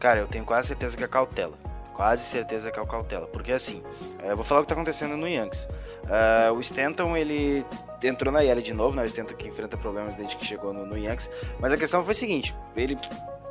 Cara, 0.00 0.18
eu 0.18 0.26
tenho 0.26 0.46
quase 0.46 0.68
certeza 0.68 0.96
que 0.96 1.04
é 1.04 1.06
cautela. 1.06 1.52
Quase 1.92 2.22
certeza 2.22 2.70
que 2.70 2.78
é 2.78 2.82
o 2.82 2.86
cautela. 2.86 3.26
Porque 3.26 3.52
assim, 3.52 3.82
eu 4.22 4.34
vou 4.34 4.42
falar 4.42 4.62
o 4.62 4.64
que 4.64 4.68
tá 4.68 4.74
acontecendo 4.74 5.14
no 5.14 5.28
Yankees. 5.28 5.68
Uh, 6.04 6.54
o 6.56 6.60
Stanton, 6.60 7.14
ele 7.14 7.64
entrou 8.02 8.32
na 8.32 8.42
IL 8.42 8.62
de 8.62 8.72
novo, 8.72 8.96
né? 8.96 9.02
O 9.02 9.06
Stanton 9.06 9.34
que 9.34 9.46
enfrenta 9.46 9.76
problemas 9.76 10.16
desde 10.16 10.38
que 10.38 10.46
chegou 10.46 10.72
no, 10.72 10.86
no 10.86 10.96
Yankees. 10.96 11.30
Mas 11.60 11.70
a 11.74 11.76
questão 11.76 12.02
foi 12.02 12.12
a 12.12 12.14
seguinte: 12.14 12.56
ele 12.74 12.96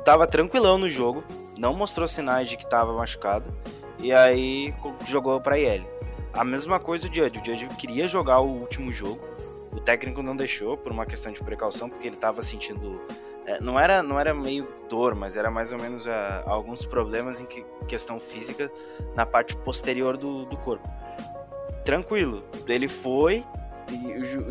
tava 0.04 0.26
tranquilão 0.26 0.76
no 0.76 0.88
jogo, 0.88 1.22
não 1.56 1.72
mostrou 1.72 2.08
sinais 2.08 2.48
de 2.48 2.56
que 2.56 2.68
tava 2.68 2.92
machucado. 2.92 3.54
E 4.00 4.12
aí 4.12 4.74
jogou 5.06 5.40
pra 5.40 5.56
IL. 5.56 5.86
A 6.32 6.42
mesma 6.42 6.80
coisa 6.80 7.06
o 7.06 7.14
Judge. 7.14 7.40
O 7.40 7.44
Judge 7.44 7.68
queria 7.76 8.08
jogar 8.08 8.40
o 8.40 8.48
último 8.48 8.92
jogo. 8.92 9.20
O 9.72 9.78
técnico 9.78 10.20
não 10.20 10.34
deixou 10.34 10.76
por 10.76 10.90
uma 10.90 11.06
questão 11.06 11.30
de 11.30 11.40
precaução, 11.40 11.88
porque 11.88 12.08
ele 12.08 12.16
tava 12.16 12.42
sentindo 12.42 13.00
não, 13.58 13.80
era, 13.80 14.02
não 14.02 14.20
era 14.20 14.34
meio 14.34 14.68
dor, 14.88 15.14
mas 15.14 15.36
era 15.36 15.50
mais 15.50 15.72
ou 15.72 15.78
menos 15.78 16.06
uh, 16.06 16.10
alguns 16.46 16.84
problemas 16.84 17.40
em 17.40 17.46
que, 17.46 17.64
questão 17.88 18.20
física 18.20 18.70
na 19.14 19.24
parte 19.24 19.56
posterior 19.56 20.16
do, 20.16 20.44
do 20.44 20.56
corpo. 20.56 20.88
Tranquilo, 21.84 22.44
ele 22.68 22.86
foi 22.86 23.44
e, 23.90 23.94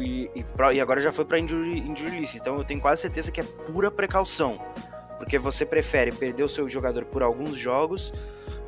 e, 0.03 0.31
e, 0.35 0.45
e 0.73 0.81
agora 0.81 0.99
já 0.99 1.11
foi 1.11 1.25
para 1.25 1.39
injury, 1.39 1.79
injury 1.79 2.19
list, 2.19 2.35
então 2.35 2.57
eu 2.57 2.63
tenho 2.63 2.81
quase 2.81 3.01
certeza 3.01 3.31
que 3.31 3.39
é 3.39 3.43
pura 3.43 3.89
precaução, 3.89 4.59
porque 5.17 5.37
você 5.37 5.65
prefere 5.65 6.11
perder 6.11 6.43
o 6.43 6.49
seu 6.49 6.67
jogador 6.67 7.05
por 7.05 7.23
alguns 7.23 7.57
jogos 7.57 8.11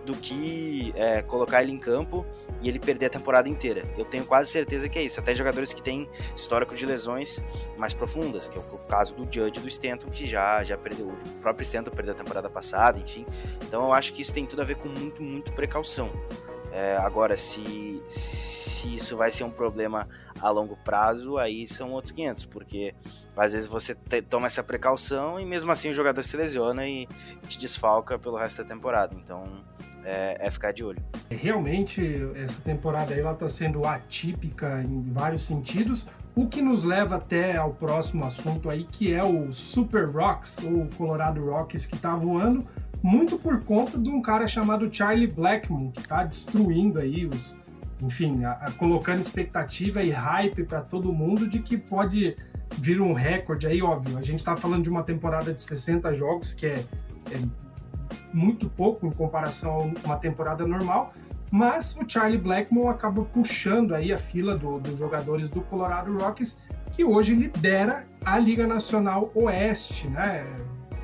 do 0.06 0.16
que 0.16 0.94
é, 0.96 1.22
colocar 1.22 1.62
ele 1.62 1.72
em 1.72 1.78
campo 1.78 2.26
e 2.62 2.68
ele 2.68 2.80
perder 2.80 3.08
a 3.08 3.10
temporada 3.10 3.48
inteira. 3.48 3.84
Eu 3.98 4.06
tenho 4.06 4.26
quase 4.26 4.50
certeza 4.50 4.90
que 4.90 4.98
é 4.98 5.04
isso. 5.04 5.20
Até 5.20 5.34
jogadores 5.34 5.74
que 5.74 5.82
têm 5.82 6.10
histórico 6.36 6.76
de 6.76 6.86
lesões 6.86 7.44
mais 7.78 7.94
profundas, 7.94 8.48
que 8.48 8.58
é 8.58 8.62
o 8.62 8.78
caso 8.88 9.14
do 9.16 9.24
Judge 9.24 9.60
do 9.60 9.68
Stanton, 9.68 10.10
que 10.10 10.28
já, 10.28 10.64
já 10.64 10.78
perdeu, 10.78 11.08
o 11.08 11.42
próprio 11.42 11.64
Stanton 11.64 11.92
perdeu 11.92 12.14
a 12.14 12.18
temporada 12.18 12.50
passada, 12.50 13.00
enfim. 13.00 13.26
Então 13.64 13.84
eu 13.84 13.94
acho 13.94 14.14
que 14.14 14.22
isso 14.22 14.34
tem 14.34 14.46
tudo 14.46 14.62
a 14.62 14.66
ver 14.66 14.76
com 14.76 14.90
muito, 14.90 15.22
muito 15.22 15.52
precaução. 15.54 16.10
É, 16.72 16.96
agora, 16.98 17.36
se, 17.36 18.02
se 18.08 18.94
isso 18.94 19.18
vai 19.18 19.30
ser 19.30 19.44
um 19.44 19.52
problema 19.52 20.08
a 20.40 20.50
longo 20.50 20.78
prazo, 20.78 21.38
aí 21.38 21.68
são 21.68 21.92
outros 21.92 22.12
500, 22.12 22.46
porque 22.46 22.96
às 23.36 23.54
vezes 23.54 23.68
você 23.68 23.94
te, 23.94 24.22
toma 24.22 24.48
essa 24.48 24.64
precaução 24.64 25.40
e 25.40 25.46
mesmo 25.46 25.72
assim 25.72 25.90
o 25.90 25.94
jogador 25.94 26.24
se 26.24 26.36
lesiona 26.38 26.88
e 26.88 27.08
te 27.48 27.60
desfalca 27.60 28.18
pelo 28.18 28.38
resto 28.38 28.64
da 28.64 28.70
temporada. 28.70 29.16
Então, 29.16 29.44
é, 30.06 30.38
é 30.40 30.52
ficar 30.52 30.72
de 30.72 30.84
olho. 30.84 31.02
Realmente, 31.30 32.02
essa 32.36 32.62
temporada 32.62 33.14
aí 33.14 33.20
ela 33.20 33.34
está 33.34 33.48
sendo 33.48 33.86
atípica 33.86 34.82
em 34.84 35.12
vários 35.12 35.44
sentidos, 35.44 36.08
o 36.36 36.48
que 36.48 36.62
nos 36.62 36.84
leva 36.84 37.18
até 37.18 37.58
ao 37.58 37.74
próximo 37.74 38.26
assunto 38.26 38.70
aí, 38.70 38.86
que 38.86 39.14
é 39.14 39.24
o 39.24 39.52
Super 39.52 40.10
Rocks, 40.10 40.60
ou 40.64 40.88
Colorado 40.98 41.44
Rockies, 41.44 41.86
que 41.86 41.96
está 41.96 42.16
voando, 42.16 42.66
muito 43.04 43.38
por 43.38 43.64
conta 43.64 43.98
de 43.98 44.10
um 44.10 44.22
cara 44.22 44.48
chamado 44.48 44.94
Charlie 44.94 45.28
Blackmon, 45.28 45.92
que 45.92 46.02
está 46.02 46.24
destruindo 46.24 47.00
aí 47.00 47.26
os. 47.26 47.60
Enfim, 48.02 48.44
a, 48.44 48.54
a, 48.54 48.72
colocando 48.72 49.20
expectativa 49.20 50.02
e 50.02 50.10
hype 50.10 50.64
para 50.64 50.82
todo 50.82 51.14
mundo 51.14 51.48
de 51.48 51.60
que 51.60 51.78
pode 51.78 52.36
vir 52.78 53.00
um 53.00 53.14
recorde 53.14 53.68
aí, 53.68 53.82
óbvio. 53.82 54.18
A 54.18 54.24
gente 54.24 54.40
está 54.40 54.56
falando 54.56 54.84
de 54.84 54.90
uma 54.90 55.04
temporada 55.04 55.54
de 55.54 55.62
60 55.62 56.12
jogos, 56.16 56.52
que 56.52 56.66
é, 56.66 56.84
é 57.32 57.40
muito 58.34 58.70
pouco 58.70 59.06
em 59.06 59.12
comparação 59.12 59.94
a 60.04 60.08
uma 60.08 60.18
temporada 60.18 60.66
normal, 60.66 61.12
mas 61.52 61.96
o 61.98 62.08
Charlie 62.08 62.38
Blackmon 62.38 62.90
acaba 62.90 63.24
puxando 63.26 63.94
aí 63.94 64.14
a 64.14 64.18
fila 64.18 64.58
do, 64.58 64.80
dos 64.80 64.98
jogadores 64.98 65.50
do 65.50 65.62
Colorado 65.62 66.18
Rockies 66.18 66.60
que 66.92 67.04
hoje 67.04 67.34
lidera 67.34 68.06
a 68.24 68.38
Liga 68.38 68.68
Nacional 68.68 69.32
Oeste, 69.34 70.08
né? 70.08 70.46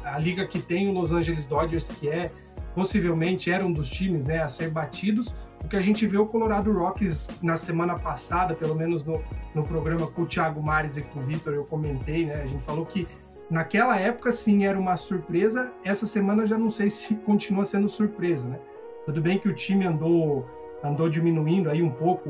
A 0.03 0.17
liga 0.19 0.45
que 0.45 0.59
tem 0.59 0.87
o 0.87 0.93
Los 0.93 1.11
Angeles 1.11 1.45
Dodgers, 1.45 1.89
que 1.89 2.07
é 2.09 2.31
possivelmente 2.73 3.49
era 3.49 3.65
um 3.65 3.71
dos 3.71 3.89
times 3.89 4.25
né, 4.25 4.39
a 4.39 4.47
ser 4.47 4.69
batidos. 4.69 5.33
O 5.63 5.67
que 5.67 5.75
a 5.75 5.81
gente 5.81 6.05
vê 6.05 6.17
o 6.17 6.25
Colorado 6.25 6.71
Rockies 6.71 7.29
na 7.41 7.57
semana 7.57 7.97
passada, 7.97 8.53
pelo 8.53 8.75
menos 8.75 9.03
no, 9.03 9.21
no 9.55 9.63
programa 9.63 10.07
com 10.07 10.21
o 10.21 10.25
Thiago 10.25 10.61
Mares 10.61 10.95
e 10.97 11.01
com 11.01 11.19
o 11.19 11.23
Vitor, 11.23 11.53
eu 11.53 11.65
comentei, 11.65 12.25
né? 12.25 12.41
A 12.43 12.45
gente 12.45 12.63
falou 12.63 12.85
que 12.85 13.07
naquela 13.49 13.99
época 13.99 14.31
sim 14.31 14.65
era 14.65 14.79
uma 14.79 14.97
surpresa, 14.97 15.73
essa 15.83 16.05
semana 16.05 16.45
já 16.45 16.57
não 16.57 16.69
sei 16.69 16.89
se 16.89 17.15
continua 17.25 17.63
sendo 17.63 17.87
surpresa, 17.87 18.47
né? 18.47 18.59
Tudo 19.05 19.21
bem 19.21 19.39
que 19.39 19.47
o 19.47 19.53
time 19.53 19.85
andou 19.85 20.45
andou 20.83 21.09
diminuindo 21.09 21.71
aí 21.71 21.81
um 21.81 21.89
pouco, 21.89 22.29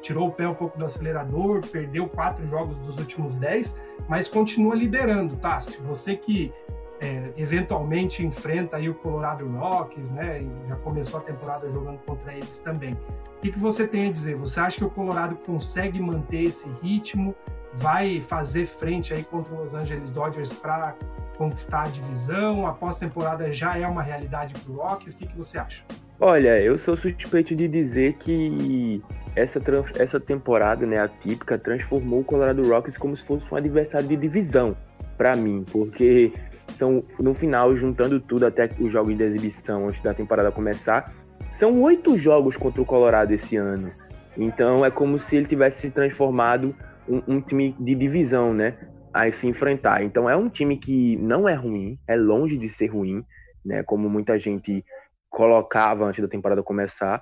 tirou 0.00 0.28
o 0.28 0.32
pé 0.32 0.46
um 0.46 0.54
pouco 0.54 0.78
do 0.78 0.84
acelerador, 0.84 1.66
perdeu 1.66 2.08
quatro 2.08 2.46
jogos 2.46 2.78
dos 2.78 2.98
últimos 2.98 3.36
dez, 3.36 3.80
mas 4.08 4.28
continua 4.28 4.76
liderando, 4.76 5.36
tá? 5.36 5.60
Se 5.60 5.80
você 5.80 6.16
que 6.16 6.52
é, 7.00 7.32
eventualmente 7.36 8.24
enfrenta 8.24 8.76
aí 8.76 8.88
o 8.88 8.94
Colorado 8.94 9.46
Rockies, 9.46 10.10
né? 10.10 10.40
já 10.68 10.76
começou 10.76 11.20
a 11.20 11.22
temporada 11.22 11.70
jogando 11.70 11.98
contra 11.98 12.32
eles 12.32 12.58
também. 12.58 12.94
O 12.94 13.40
que, 13.40 13.52
que 13.52 13.58
você 13.58 13.86
tem 13.86 14.06
a 14.06 14.08
dizer? 14.08 14.34
Você 14.36 14.58
acha 14.58 14.78
que 14.78 14.84
o 14.84 14.90
Colorado 14.90 15.36
consegue 15.36 16.00
manter 16.00 16.44
esse 16.44 16.68
ritmo? 16.82 17.34
Vai 17.72 18.20
fazer 18.20 18.66
frente 18.66 19.14
aí 19.14 19.22
contra 19.22 19.54
os 19.54 19.60
Los 19.60 19.74
Angeles 19.74 20.10
Dodgers 20.10 20.52
para 20.52 20.96
conquistar 21.36 21.84
a 21.84 21.88
divisão? 21.88 22.66
A 22.66 22.72
pós-temporada 22.72 23.52
já 23.52 23.78
é 23.78 23.86
uma 23.86 24.02
realidade 24.02 24.54
para 24.54 24.72
o 24.72 24.76
Rockies? 24.76 25.14
O 25.14 25.18
que, 25.18 25.26
que 25.26 25.36
você 25.36 25.58
acha? 25.58 25.84
Olha, 26.20 26.60
eu 26.60 26.76
sou 26.76 26.96
suspeito 26.96 27.54
de 27.54 27.68
dizer 27.68 28.14
que 28.14 29.00
essa, 29.36 29.60
essa 29.96 30.18
temporada 30.18 30.84
né, 30.84 30.98
atípica 30.98 31.56
transformou 31.56 32.20
o 32.20 32.24
Colorado 32.24 32.68
Rockies 32.68 32.96
como 32.96 33.16
se 33.16 33.22
fosse 33.22 33.44
um 33.54 33.56
adversário 33.56 34.08
de 34.08 34.16
divisão 34.16 34.76
para 35.16 35.36
mim, 35.36 35.64
porque 35.70 36.32
são 36.78 37.02
no 37.18 37.34
final, 37.34 37.76
juntando 37.76 38.20
tudo 38.20 38.46
até 38.46 38.70
os 38.78 38.92
jogos 38.92 39.16
de 39.16 39.22
exibição 39.24 39.88
antes 39.88 40.00
da 40.00 40.14
temporada 40.14 40.52
começar, 40.52 41.12
são 41.52 41.82
oito 41.82 42.16
jogos 42.16 42.56
contra 42.56 42.80
o 42.80 42.86
Colorado 42.86 43.32
esse 43.32 43.56
ano. 43.56 43.90
Então 44.36 44.84
é 44.84 44.90
como 44.90 45.18
se 45.18 45.36
ele 45.36 45.46
tivesse 45.46 45.80
se 45.80 45.90
transformado 45.90 46.74
um, 47.08 47.22
um 47.26 47.40
time 47.40 47.74
de 47.80 47.94
divisão, 47.96 48.54
né? 48.54 48.78
A 49.12 49.28
se 49.30 49.48
enfrentar. 49.48 50.04
Então 50.04 50.30
é 50.30 50.36
um 50.36 50.48
time 50.48 50.78
que 50.78 51.16
não 51.16 51.48
é 51.48 51.54
ruim, 51.54 51.98
é 52.06 52.14
longe 52.14 52.56
de 52.56 52.68
ser 52.68 52.86
ruim, 52.86 53.24
né? 53.64 53.82
Como 53.82 54.08
muita 54.08 54.38
gente 54.38 54.84
colocava 55.28 56.04
antes 56.04 56.20
da 56.20 56.28
temporada 56.28 56.62
começar. 56.62 57.20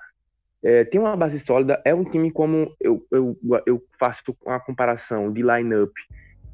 É, 0.63 0.85
tem 0.85 1.01
uma 1.01 1.17
base 1.17 1.39
sólida, 1.41 1.81
é 1.85 1.95
um 1.95 2.05
time 2.05 2.31
como 2.31 2.75
eu, 2.81 3.03
eu, 3.11 3.39
eu 3.67 3.83
faço 3.99 4.37
uma 4.45 4.61
comparação 4.61 5.33
de 5.33 5.41
line-up 5.41 5.93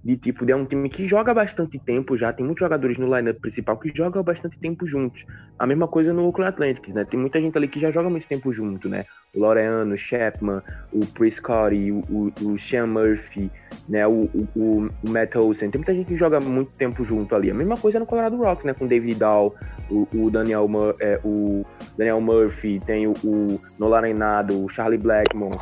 de 0.05 0.17
tipo, 0.17 0.49
é 0.51 0.57
um 0.57 0.65
time 0.65 0.89
que 0.89 1.07
joga 1.07 1.33
bastante 1.33 1.79
tempo 1.79 2.17
já, 2.17 2.33
tem 2.33 2.45
muitos 2.45 2.61
jogadores 2.61 2.99
no 2.99 3.07
lineup 3.07 3.39
principal 3.41 3.77
que 3.77 3.93
jogam 3.95 4.23
bastante 4.23 4.59
tempo 4.59 4.85
juntos. 4.85 5.25
A 5.59 5.67
mesma 5.67 5.87
coisa 5.87 6.13
no 6.13 6.27
Oakland 6.27 6.51
Athletics, 6.51 6.93
né? 6.93 7.05
Tem 7.05 7.19
muita 7.19 7.41
gente 7.41 7.57
ali 7.57 7.69
que 7.69 7.79
já 7.79 7.91
joga 7.91 8.11
muito 8.11 8.27
tempo 8.27 8.53
junto, 8.53 8.89
né? 8.89 9.05
O 9.35 9.41
Loreano, 9.41 9.95
o 9.95 9.97
Chapman, 9.97 10.61
o 10.93 11.07
Prescott, 11.07 11.75
o, 11.93 12.01
o, 12.11 12.33
o 12.53 12.59
Sean 12.59 12.89
Murphy, 12.89 13.49
né? 13.89 14.05
O, 14.05 14.29
o, 14.35 14.49
o, 14.57 15.09
Matt 15.09 15.37
Olsen. 15.37 15.71
Tem 15.71 15.79
muita 15.79 15.95
gente 15.95 16.07
que 16.07 16.17
joga 16.17 16.41
muito 16.41 16.73
tempo 16.73 17.05
junto 17.05 17.37
ali. 17.37 17.51
A 17.51 17.55
mesma 17.55 17.77
coisa 17.77 18.01
no 18.01 18.07
Colorado 18.07 18.37
Rock, 18.37 18.67
né? 18.67 18.75
Com 18.75 18.87
o 18.87 18.89
David 18.89 19.21
Dahl, 19.21 19.55
o, 19.89 20.09
o 20.13 20.31
Daniel, 20.31 20.69
é, 21.01 21.21
o 21.23 21.65
Daniel 21.97 22.21
Murphy, 22.21 22.81
tem 22.81 23.07
o, 23.07 23.13
o 23.23 23.61
Nolan 23.79 24.01
Reinado, 24.01 24.65
o 24.65 24.69
Charlie 24.69 24.99
Blackmon, 24.99 25.57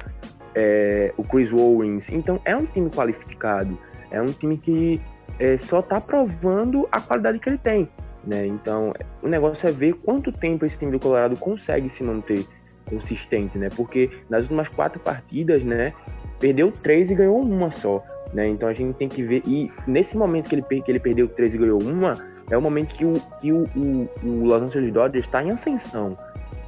é, 0.55 1.13
o 1.19 1.23
Chris 1.23 1.53
Owens. 1.53 2.09
Então 2.09 2.41
é 2.47 2.57
um 2.57 2.65
time 2.65 2.89
qualificado 2.89 3.79
é 4.11 4.21
um 4.21 4.27
time 4.27 4.57
que 4.59 5.01
é, 5.39 5.57
só 5.57 5.81
está 5.81 6.01
provando 6.01 6.89
a 6.91 7.01
qualidade 7.01 7.39
que 7.39 7.49
ele 7.49 7.59
tem. 7.59 7.89
Né? 8.25 8.47
Então, 8.47 8.93
o 9.23 9.29
negócio 9.29 9.69
é 9.69 9.73
ver 9.73 9.95
quanto 9.95 10.31
tempo 10.31 10.67
esse 10.67 10.77
time 10.77 10.93
do 10.93 11.01
Colorado 11.01 11.37
consegue 11.37 11.89
se 11.89 12.03
manter 12.03 12.47
consistente, 12.91 13.57
né? 13.57 13.69
Porque 13.75 14.11
nas 14.29 14.43
últimas 14.43 14.69
quatro 14.69 14.99
partidas, 15.01 15.63
né, 15.63 15.95
perdeu 16.41 16.73
três 16.73 17.11
e 17.11 17.15
ganhou 17.15 17.41
uma 17.41 17.71
só, 17.71 18.03
né? 18.35 18.49
Então 18.49 18.69
a 18.69 18.73
gente 18.73 18.97
tem 18.97 19.09
que 19.09 19.23
ver 19.23 19.43
e 19.47 19.71
nesse 19.87 20.17
momento 20.17 20.49
que 20.49 20.57
ele, 20.57 20.83
que 20.83 20.91
ele 20.91 20.99
perdeu 20.99 21.29
três 21.29 21.55
e 21.55 21.59
ganhou 21.59 21.81
uma, 21.81 22.19
é 22.51 22.57
o 22.57 22.61
momento 22.61 22.93
que 22.93 23.05
o 23.05 23.15
que 23.41 23.53
o, 23.53 23.65
o, 23.77 24.09
o 24.25 24.45
Los 24.45 24.63
Angeles 24.63 24.93
Dodgers 24.93 25.25
está 25.25 25.43
em 25.43 25.53
ascensão. 25.53 26.17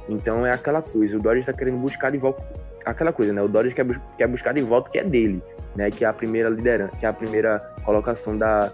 Então 0.07 0.45
é 0.45 0.51
aquela 0.51 0.81
coisa, 0.81 1.17
o 1.17 1.21
Dodgers 1.21 1.47
está 1.47 1.53
querendo 1.53 1.77
buscar 1.77 2.11
de 2.11 2.17
volta 2.17 2.41
aquela 2.85 3.13
coisa, 3.13 3.33
né? 3.33 3.41
O 3.41 3.47
Dodgers 3.47 3.73
quer, 3.73 3.85
quer 4.17 4.27
buscar 4.27 4.53
de 4.53 4.61
volta 4.61 4.89
o 4.89 4.91
que 4.91 4.99
é 4.99 5.03
dele 5.03 5.41
né, 5.75 5.89
que 5.89 6.05
é 6.05 6.07
a 6.07 6.13
primeira 6.13 6.49
liderança, 6.49 6.95
que 6.97 7.05
é 7.05 7.09
a 7.09 7.13
primeira 7.13 7.59
colocação 7.83 8.37
da, 8.37 8.71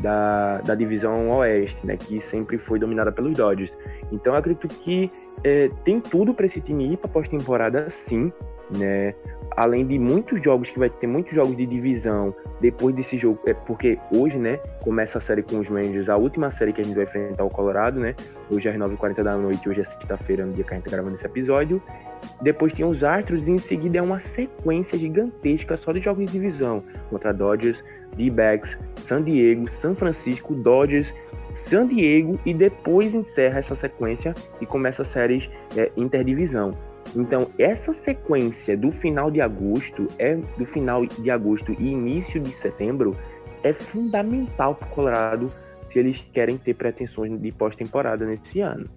da, 0.00 0.58
da 0.58 0.74
divisão 0.74 1.30
oeste, 1.30 1.86
né, 1.86 1.96
que 1.96 2.20
sempre 2.20 2.58
foi 2.58 2.78
dominada 2.78 3.12
pelos 3.12 3.36
Dodgers. 3.36 3.72
Então 4.10 4.32
eu 4.32 4.38
acredito 4.38 4.68
que 4.68 5.10
é, 5.44 5.68
tem 5.84 6.00
tudo 6.00 6.34
para 6.34 6.46
esse 6.46 6.60
time 6.60 6.92
ir 6.92 6.96
para 6.96 7.10
pós-temporada, 7.10 7.88
sim, 7.90 8.32
né? 8.76 9.14
Além 9.54 9.86
de 9.86 9.98
muitos 9.98 10.42
jogos 10.42 10.70
que 10.70 10.78
vai 10.78 10.88
ter 10.88 11.06
muitos 11.06 11.34
jogos 11.34 11.54
de 11.56 11.66
divisão 11.66 12.34
depois 12.60 12.94
desse 12.94 13.18
jogo, 13.18 13.38
é 13.46 13.52
porque 13.52 13.98
hoje, 14.10 14.38
né, 14.38 14.56
começa 14.82 15.18
a 15.18 15.20
série 15.20 15.42
com 15.42 15.58
os 15.58 15.68
Rangers, 15.68 16.08
a 16.08 16.16
última 16.16 16.50
série 16.50 16.72
que 16.72 16.80
a 16.80 16.84
gente 16.84 16.94
vai 16.94 17.04
enfrentar 17.04 17.44
o 17.44 17.50
Colorado, 17.50 18.00
né? 18.00 18.14
Hoje 18.50 18.68
é 18.68 18.72
às 18.72 18.78
9h40 18.78 19.22
da 19.22 19.36
noite, 19.36 19.68
hoje 19.68 19.82
é 19.82 19.84
sexta-feira, 19.84 20.46
no 20.46 20.52
dia 20.52 20.64
que 20.64 20.72
a 20.72 20.76
gente 20.76 20.84
tá 20.84 20.90
gravando 20.90 21.16
esse 21.16 21.26
episódio. 21.26 21.82
Depois 22.40 22.72
tem 22.72 22.86
os 22.86 23.04
Astros 23.04 23.46
e 23.46 23.50
em 23.50 23.58
seguida 23.58 23.98
é 23.98 24.02
uma 24.02 24.20
sequência 24.20 24.96
gigantesca 24.96 25.76
só 25.76 25.92
de 25.92 26.00
jogos 26.00 26.24
de 26.26 26.32
divisão 26.32 26.82
contra 27.10 27.32
Dodgers, 27.32 27.84
D-Backs, 28.16 28.78
San 29.04 29.22
Diego, 29.22 29.70
São 29.70 29.94
Francisco, 29.94 30.54
Dodgers, 30.54 31.12
San 31.54 31.86
Diego 31.88 32.38
e 32.46 32.54
depois 32.54 33.14
encerra 33.14 33.58
essa 33.58 33.74
sequência 33.74 34.34
e 34.60 34.66
começa 34.66 35.02
as 35.02 35.08
séries 35.08 35.50
é, 35.76 35.90
interdivisão. 35.96 36.70
Então, 37.14 37.46
essa 37.58 37.92
sequência 37.92 38.76
do 38.76 38.90
final 38.90 39.30
de 39.30 39.40
agosto, 39.40 40.06
é 40.18 40.36
do 40.36 40.64
final 40.64 41.04
de 41.04 41.30
agosto 41.30 41.72
e 41.78 41.88
início 41.88 42.40
de 42.40 42.50
setembro, 42.56 43.16
é 43.62 43.72
fundamental 43.72 44.74
para 44.74 44.88
o 44.88 44.90
Colorado 44.90 45.48
se 45.90 45.98
eles 45.98 46.26
querem 46.32 46.56
ter 46.56 46.74
pretensões 46.74 47.38
de 47.38 47.52
pós-temporada 47.52 48.24
nesse 48.24 48.60
ano. 48.60 48.88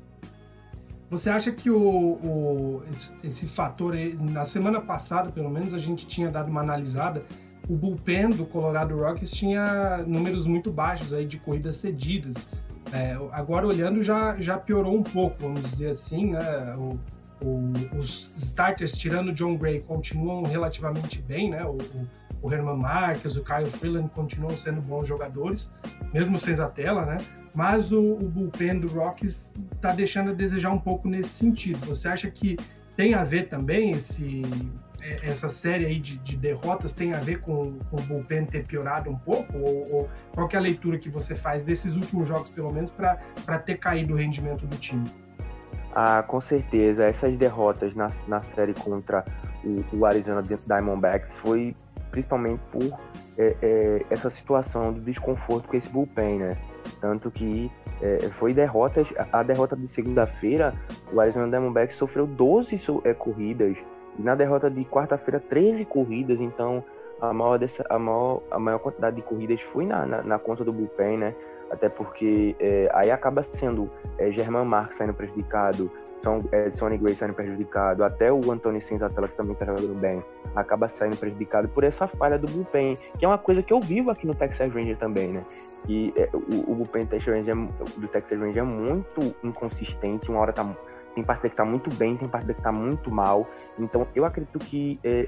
Você 1.10 1.30
acha 1.30 1.52
que 1.52 1.70
o, 1.70 1.78
o 1.78 2.84
esse, 2.90 3.14
esse, 3.24 3.48
fator, 3.48 3.94
na 4.32 4.46
semana 4.46 4.82
passada, 4.82 5.30
pelo 5.30 5.50
menos, 5.50 5.74
a 5.74 5.78
gente 5.78 6.08
tinha 6.08 6.32
dado 6.32 6.50
uma 6.50 6.62
analisada, 6.62 7.24
o 7.70 7.76
bullpen 7.76 8.30
do 8.30 8.46
Colorado 8.46 8.96
Rockies 8.96 9.32
tinha 9.32 10.04
números 10.08 10.48
muito 10.48 10.72
baixos 10.72 11.14
aí 11.14 11.26
de 11.26 11.38
corridas 11.38 11.78
cedidas. 11.78 12.50
É, 12.92 13.18
agora, 13.32 13.68
olhando, 13.68 14.02
já, 14.02 14.36
já 14.38 14.58
piorou 14.58 14.96
um 14.96 15.04
pouco, 15.04 15.36
vamos 15.42 15.62
dizer 15.64 15.90
assim, 15.90 16.32
né? 16.32 16.76
O, 16.78 16.98
o, 17.42 17.72
os 17.98 18.36
starters, 18.38 18.98
tirando 18.98 19.30
o 19.30 19.34
John 19.34 19.58
Gray, 19.58 19.82
continuam 19.82 20.44
relativamente 20.44 21.22
bem, 21.22 21.50
né? 21.50 21.64
O, 21.66 21.78
o 22.42 22.54
Herman 22.54 22.78
Marques, 22.78 23.36
o 23.36 23.44
Kyle 23.44 23.66
Freeland 23.66 24.10
continuam 24.10 24.56
sendo 24.56 24.82
bons 24.82 25.08
jogadores, 25.08 25.74
mesmo 26.14 26.38
sem 26.38 26.54
a 26.60 26.68
tela, 26.68 27.06
né? 27.06 27.18
Mas 27.54 27.92
o, 27.92 28.02
o 28.02 28.30
bullpen 28.30 28.80
do 28.80 28.88
Rockies 28.88 29.54
está 29.74 29.94
deixando 29.94 30.32
a 30.32 30.34
desejar 30.34 30.72
um 30.72 30.80
pouco 30.80 31.08
nesse 31.08 31.30
sentido. 31.30 31.86
Você 31.88 32.08
acha 32.08 32.30
que 32.30 32.58
tem 32.96 33.14
a 33.14 33.24
ver 33.24 33.48
também 33.48 33.92
esse 33.92 34.44
é, 35.02 35.20
essa 35.30 35.50
série 35.50 35.86
aí 35.86 36.00
de, 36.00 36.18
de, 36.18 36.36
derrotas 36.36 36.94
tem 36.94 37.14
a 37.14 37.20
ver 37.20 37.40
com, 37.40 37.78
com, 37.90 37.98
o 37.98 38.02
bullpen 38.02 38.46
ter 38.46 38.66
piorado 38.66 39.10
um 39.10 39.18
pouco? 39.18 39.58
Ou, 39.58 39.94
ou, 39.94 40.10
qual 40.32 40.50
é 40.52 40.56
a 40.56 40.60
leitura 40.60 40.98
que 40.98 41.10
você 41.10 41.36
faz 41.36 41.64
desses 41.64 41.96
últimos 41.96 42.28
jogos, 42.28 42.50
pelo 42.50 42.74
menos, 42.74 42.90
para 42.90 43.60
ter 43.60 43.78
caído 43.78 44.14
o 44.14 44.18
rendimento 44.18 44.66
do 44.66 44.76
time? 44.78 45.06
Ah, 45.96 46.22
com 46.22 46.42
certeza. 46.42 47.06
Essas 47.06 47.38
derrotas 47.38 47.96
na, 47.96 48.12
na 48.28 48.42
série 48.42 48.74
contra 48.74 49.24
o, 49.64 49.98
o 49.98 50.06
Arizona 50.06 50.44
Diamondbacks 50.44 51.38
foi 51.38 51.74
principalmente 52.12 52.62
por 52.72 52.84
é, 53.38 53.56
é, 53.62 54.06
essa 54.10 54.30
situação 54.30 54.94
de 54.94 55.00
desconforto 55.00 55.68
com 55.68 55.78
esse 55.78 55.90
bullpen, 55.90 56.40
né? 56.40 56.58
Tanto 57.02 57.32
que 57.32 57.72
é, 58.02 58.30
foi 58.30 58.54
derrotas, 58.54 59.08
a 59.32 59.42
derrota 59.42 59.76
de 59.76 59.88
segunda-feira, 59.88 60.74
o 61.12 61.20
Arizona 61.20 61.50
Diamondbacks 61.50 61.96
sofreu 61.96 62.28
12 62.28 62.80
é, 63.04 63.14
corridas, 63.14 63.78
e 64.18 64.22
na 64.22 64.36
derrota 64.36 64.70
de 64.70 64.84
quarta-feira, 64.86 65.40
13 65.40 65.84
corridas, 65.86 66.40
então 66.40 66.84
a 67.22 67.34
maior, 67.34 67.58
dessa, 67.58 67.86
a, 67.90 67.98
maior, 67.98 68.42
a 68.52 68.60
maior 68.60 68.80
quantidade 68.80 69.16
de 69.16 69.22
corridas 69.22 69.62
foi 69.74 69.86
na, 69.86 70.06
na, 70.06 70.22
na 70.22 70.40
conta 70.40 70.64
do 70.64 70.72
bullpen, 70.72 71.18
né? 71.18 71.36
Até 71.70 71.90
porque 71.90 72.56
é, 72.60 72.90
aí 72.94 73.12
acaba 73.12 73.44
sendo 73.44 73.90
é, 74.18 74.32
German 74.32 74.66
Marques 74.66 74.98
saindo 74.98 75.14
prejudicado, 75.14 75.92
Son, 76.24 76.40
é, 76.52 76.72
Sonny 76.72 76.98
Gray 76.98 77.16
saindo 77.16 77.34
prejudicado, 77.34 78.04
até 78.04 78.32
o 78.32 78.52
Anthony 78.52 78.82
Senzatella, 78.82 79.28
que 79.28 79.36
também 79.36 79.54
está 79.54 79.66
jogando 79.66 80.00
bem, 80.00 80.24
acaba 80.56 80.88
saindo 80.88 81.18
prejudicado 81.18 81.68
por 81.70 81.84
essa 81.84 82.08
falha 82.08 82.38
do 82.38 82.48
bullpen, 82.48 82.98
que 83.18 83.26
é 83.26 83.28
uma 83.28 83.38
coisa 83.38 83.62
que 83.62 83.74
eu 83.74 83.80
vivo 83.80 84.10
aqui 84.10 84.26
no 84.26 84.34
Texas 84.34 84.72
Ranger 84.74 84.98
também, 84.98 85.30
né? 85.30 85.46
E 85.88 86.14
é, 86.18 86.30
o, 86.34 86.72
o 86.72 86.76
bullpen 86.76 87.04
do 87.06 87.10
Texas, 87.10 87.34
Ranger, 87.34 87.56
é 87.56 88.00
do 88.00 88.08
Texas 88.08 88.40
Ranger 88.40 88.64
é 88.64 88.66
muito 88.66 89.36
inconsistente, 89.44 90.30
uma 90.32 90.40
hora 90.40 90.54
tá, 90.54 90.68
tem 91.14 91.24
parte 91.24 91.50
que 91.50 91.56
tá 91.56 91.66
muito 91.66 91.94
bem, 91.96 92.18
tem 92.18 92.28
parte 92.28 92.54
que 92.54 92.62
tá 92.62 92.72
muito 92.72 93.12
mal, 93.12 93.48
então 93.80 94.08
eu 94.16 94.26
acredito 94.26 94.58
que 94.60 95.00
é, 95.04 95.26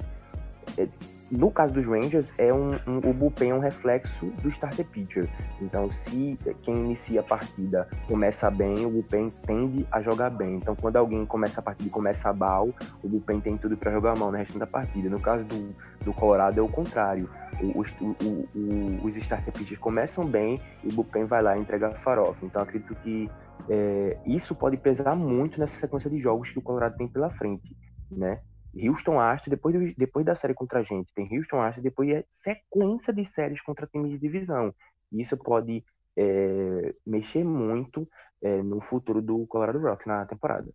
no 1.30 1.52
caso 1.52 1.74
dos 1.74 1.86
Rangers, 1.86 2.32
é 2.38 2.54
um, 2.54 2.72
um, 2.88 2.98
o 2.98 3.14
bullpen 3.14 3.52
é 3.52 3.54
um 3.54 3.60
reflexo 3.60 4.28
do 4.42 4.50
starter 4.50 4.86
pitcher. 4.86 5.28
Então, 5.62 5.92
se 5.92 6.38
quem 6.64 6.76
inicia 6.76 7.20
a 7.20 7.24
partida 7.24 7.88
começa 8.08 8.50
bem, 8.50 8.86
o 8.86 8.90
bullpen 8.90 9.30
tende 9.46 9.86
a 9.92 10.02
jogar 10.02 10.30
bem. 10.30 10.56
Então, 10.56 10.76
quando 10.76 10.96
alguém 10.96 11.26
começa 11.26 11.60
a 11.60 11.64
partida 11.64 11.90
e 11.90 11.92
começa 11.92 12.32
mal, 12.32 12.70
o 13.04 13.10
bullpen 13.10 13.42
tem 13.42 13.58
tudo 13.58 13.76
para 13.76 13.92
jogar 13.92 14.18
mal 14.18 14.32
no 14.32 14.38
restante 14.38 14.60
da 14.60 14.68
partida. 14.68 15.10
No 15.10 15.20
caso 15.20 15.44
do, 15.44 15.76
do 16.06 16.14
Colorado, 16.14 16.60
é 16.60 16.64
o 16.64 16.70
contrário. 16.70 17.30
Os, 17.76 17.92
o, 18.00 18.16
o, 18.56 19.06
os 19.06 19.18
starter 19.18 19.54
pitchers 19.54 19.80
começam 19.80 20.26
bem 20.26 20.62
e 20.84 20.88
o 20.88 20.94
bullpen 20.94 21.26
vai 21.26 21.42
lá 21.42 21.58
e 21.58 21.62
entrega 21.62 21.92
farofa. 21.96 22.46
Então, 22.46 22.62
acredito 22.62 22.96
que 22.96 23.30
é, 23.70 24.18
isso 24.26 24.56
pode 24.56 24.78
pesar 24.78 25.14
muito 25.14 25.60
nessa 25.60 25.78
sequência 25.78 26.10
de 26.10 26.20
jogos 26.20 26.52
que 26.52 26.60
o 26.60 26.62
Colorado 26.62 26.96
tem 26.96 27.08
pela 27.08 27.30
frente, 27.32 27.76
né? 28.10 28.40
Houston 28.86 29.20
Astros, 29.20 29.50
depois, 29.50 29.96
depois 29.96 30.26
da 30.26 30.36
série 30.36 30.54
contra 30.54 30.80
a 30.80 30.84
gente, 30.84 31.14
tem 31.14 31.28
Houston 31.36 31.62
Astros, 31.62 31.84
depois 31.84 32.10
é 32.10 32.24
sequência 32.30 33.14
de 33.14 33.26
séries 33.26 33.62
contra 33.62 33.88
times 33.88 34.12
de 34.12 34.18
divisão. 34.18 34.74
E 35.12 35.22
isso 35.22 35.38
pode 35.38 35.84
é, 36.16 36.94
mexer 37.06 37.44
muito 37.44 38.08
é, 38.42 38.62
no 38.62 38.82
futuro 38.82 39.22
do 39.22 39.46
Colorado 39.48 39.80
Rocks 39.80 40.06
na 40.06 40.26
temporada. 40.26 40.70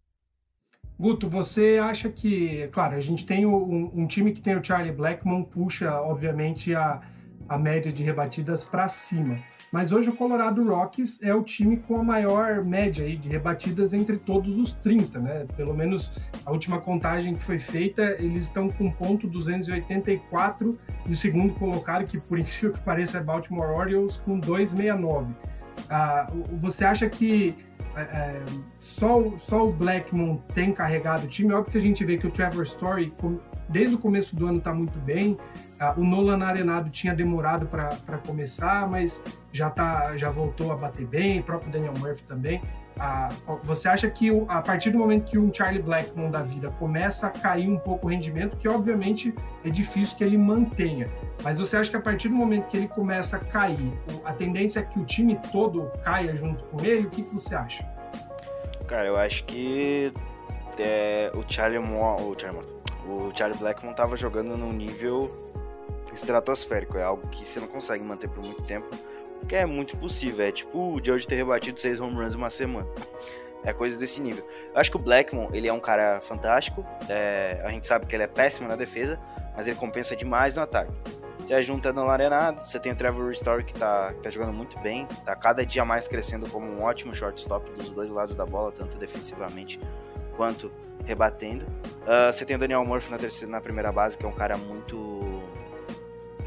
Guto, 0.99 1.29
você 1.29 1.79
acha 1.83 2.09
que, 2.11 2.69
claro, 2.69 2.95
a 2.95 3.01
gente 3.01 3.27
tem 3.27 3.45
um, 3.45 3.91
um 3.95 4.07
time 4.07 4.33
que 4.33 4.41
tem 4.41 4.57
o 4.57 4.65
Charlie 4.65 4.93
Blackmon, 4.93 5.43
puxa, 5.43 6.01
obviamente, 6.01 6.75
a, 6.75 7.03
a 7.49 7.59
média 7.59 7.93
de 7.93 8.03
rebatidas 8.03 8.65
para 8.65 8.89
cima. 8.89 9.37
Mas 9.71 9.91
hoje 9.91 10.11
o 10.11 10.13
Colorado 10.15 10.63
Rockies 10.69 11.23
é 11.23 11.35
o 11.35 11.43
time 11.43 11.79
com 11.79 11.97
a 11.97 12.05
maior 12.05 12.63
média 12.63 13.05
aí 13.05 13.17
de 13.17 13.29
rebatidas 13.29 13.95
entre 13.95 14.19
todos 14.19 14.59
os 14.59 14.75
30, 14.75 15.19
né? 15.19 15.47
Pelo 15.57 15.75
menos 15.75 16.13
a 16.45 16.53
última 16.53 16.79
contagem 16.79 17.35
que 17.35 17.43
foi 17.43 17.59
feita, 17.59 18.03
eles 18.19 18.47
estão 18.47 18.69
com 18.69 18.91
ponto 18.91 19.27
284 19.27 20.79
e 21.07 21.13
o 21.13 21.17
segundo 21.17 21.55
colocado, 21.55 22.05
que 22.05 22.21
por 22.21 22.39
incrível 22.39 22.73
que 22.73 22.81
pareça 22.81 23.19
é 23.19 23.23
Baltimore 23.23 23.71
Orioles, 23.71 24.19
com 24.19 24.39
269. 24.39 25.35
Ah, 25.89 26.31
você 26.53 26.85
acha 26.85 27.09
que 27.09 27.57
é, 27.97 28.01
é, 28.01 28.43
só, 28.79 29.33
só 29.39 29.67
o 29.67 29.73
Blackmon 29.73 30.37
tem 30.55 30.73
carregado 30.73 31.25
o 31.25 31.29
time? 31.29 31.53
Óbvio 31.53 31.73
que 31.73 31.79
a 31.79 31.81
gente 31.81 32.05
vê 32.05 32.17
que 32.17 32.27
o 32.27 32.31
Trevor 32.31 32.65
Story, 32.65 33.13
desde 33.69 33.95
o 33.95 33.99
começo 33.99 34.35
do 34.37 34.47
ano, 34.47 34.59
está 34.59 34.73
muito 34.73 34.99
bem. 35.01 35.37
O 35.97 36.05
Nolan 36.05 36.45
Arenado 36.45 36.91
tinha 36.91 37.15
demorado 37.15 37.67
para 37.67 38.19
começar, 38.27 38.89
mas 38.89 39.23
já, 39.53 39.69
tá, 39.71 40.17
já 40.17 40.31
voltou 40.31 40.73
a 40.73 40.77
bater 40.77 41.07
bem, 41.07 41.41
o 41.41 41.43
próprio 41.43 41.71
Daniel 41.71 41.95
Murphy 41.99 42.23
também. 42.25 42.61
Ah, 42.99 43.31
você 43.63 43.89
acha 43.89 44.09
que 44.09 44.31
a 44.49 44.61
partir 44.61 44.91
do 44.91 44.99
momento 44.99 45.27
que 45.27 45.39
um 45.39 45.53
Charlie 45.53 45.83
Blackmon 45.83 46.31
da 46.31 46.43
vida 46.43 46.71
começa 46.73 47.27
a 47.27 47.31
cair 47.31 47.69
um 47.69 47.79
pouco 47.79 48.07
o 48.07 48.11
rendimento, 48.11 48.57
que 48.57 48.69
obviamente 48.69 49.35
é 49.65 49.71
difícil 49.71 50.17
que 50.17 50.23
ele 50.23 50.37
mantenha, 50.37 51.09
mas 51.43 51.59
você 51.59 51.77
acha 51.77 51.91
que 51.91 51.97
a 51.97 52.01
partir 52.01 52.29
do 52.29 52.35
momento 52.35 52.69
que 52.69 52.77
ele 52.77 52.89
começa 52.89 53.37
a 53.37 53.41
cair, 53.41 53.93
a 54.25 54.33
tendência 54.33 54.81
é 54.81 54.83
que 54.83 54.99
o 54.99 55.05
time 55.05 55.39
todo 55.51 55.91
caia 56.05 56.37
junto 56.37 56.63
com 56.65 56.85
ele? 56.85 57.07
O 57.07 57.11
que, 57.11 57.23
que 57.23 57.33
você 57.33 57.55
acha? 57.55 57.85
Cara, 58.87 59.07
eu 59.07 59.17
acho 59.17 59.45
que 59.45 60.13
é, 60.79 61.33
o 61.35 61.43
Charlie 61.51 61.79
Moore, 61.79 62.23
o 62.23 62.37
Charlie, 62.39 62.61
o 63.07 63.33
Charlie 63.35 63.59
Blackmon 63.59 63.93
estava 63.93 64.17
jogando 64.17 64.57
num 64.57 64.73
nível 64.73 65.31
estratosférico. 66.13 66.99
É 66.99 67.03
algo 67.03 67.27
que 67.29 67.47
você 67.47 67.61
não 67.61 67.69
consegue 67.69 68.03
manter 68.05 68.29
por 68.29 68.45
muito 68.45 68.63
tempo, 68.63 68.89
porque 69.41 69.57
é 69.57 69.67
muito 69.67 69.97
impossível. 69.97 70.47
É 70.47 70.53
tipo 70.53 70.79
o 70.79 71.05
George 71.05 71.27
ter 71.27 71.37
rebatido 71.37 71.79
seis 71.81 72.01
home 72.01 72.15
runs 72.15 72.35
em 72.35 72.37
uma 72.37 72.51
semana. 72.51 72.89
É 73.65 73.73
coisa 73.73 73.97
desse 73.97 74.21
nível. 74.21 74.47
Eu 74.75 74.81
acho 74.81 74.91
que 74.91 74.97
o 74.97 75.01
Blackmon, 75.01 75.49
ele 75.53 75.69
é 75.69 75.73
um 75.73 75.81
cara 75.81 76.21
fantástico. 76.21 76.85
É, 77.09 77.61
a 77.65 77.71
gente 77.71 77.87
sabe 77.87 78.07
que 78.07 78.17
ele 78.17 78.25
é 78.25 78.27
péssimo 78.27 78.67
na 78.67 78.75
defesa, 78.75 79.21
mas 79.57 79.69
ele 79.69 79.77
compensa 79.77 80.17
demais 80.17 80.55
no 80.55 80.63
ataque. 80.63 80.93
Você 81.39 81.61
junta 81.63 81.93
no 81.93 82.09
Arenado, 82.09 82.63
você 82.63 82.79
tem 82.79 82.93
o 82.93 82.97
Trevor 82.97 83.31
Story 83.33 83.65
que 83.65 83.75
tá, 83.75 84.13
que 84.15 84.21
tá 84.21 84.31
jogando 84.31 84.53
muito 84.53 84.79
bem, 84.79 85.07
tá 85.25 85.35
cada 85.35 85.67
dia 85.67 85.85
mais 85.85 86.07
crescendo 86.07 86.49
como 86.49 86.67
um 86.67 86.83
ótimo 86.83 87.15
shortstop 87.15 87.69
dos 87.73 87.91
dois 87.91 88.11
lados 88.11 88.35
da 88.35 88.47
bola, 88.47 88.71
tanto 88.71 88.97
defensivamente 88.97 89.81
quanto 90.37 90.71
rebatendo. 91.05 91.67
Uh, 92.03 92.33
você 92.33 92.45
tem 92.45 92.57
o 92.57 92.59
Daniel 92.59 92.85
Murphy 92.85 93.11
na, 93.11 93.19
terceira, 93.19 93.51
na 93.51 93.61
primeira 93.61 93.91
base, 93.91 94.17
que 94.17 94.25
é 94.25 94.29
um 94.29 94.33
cara 94.33 94.57
muito 94.57 94.97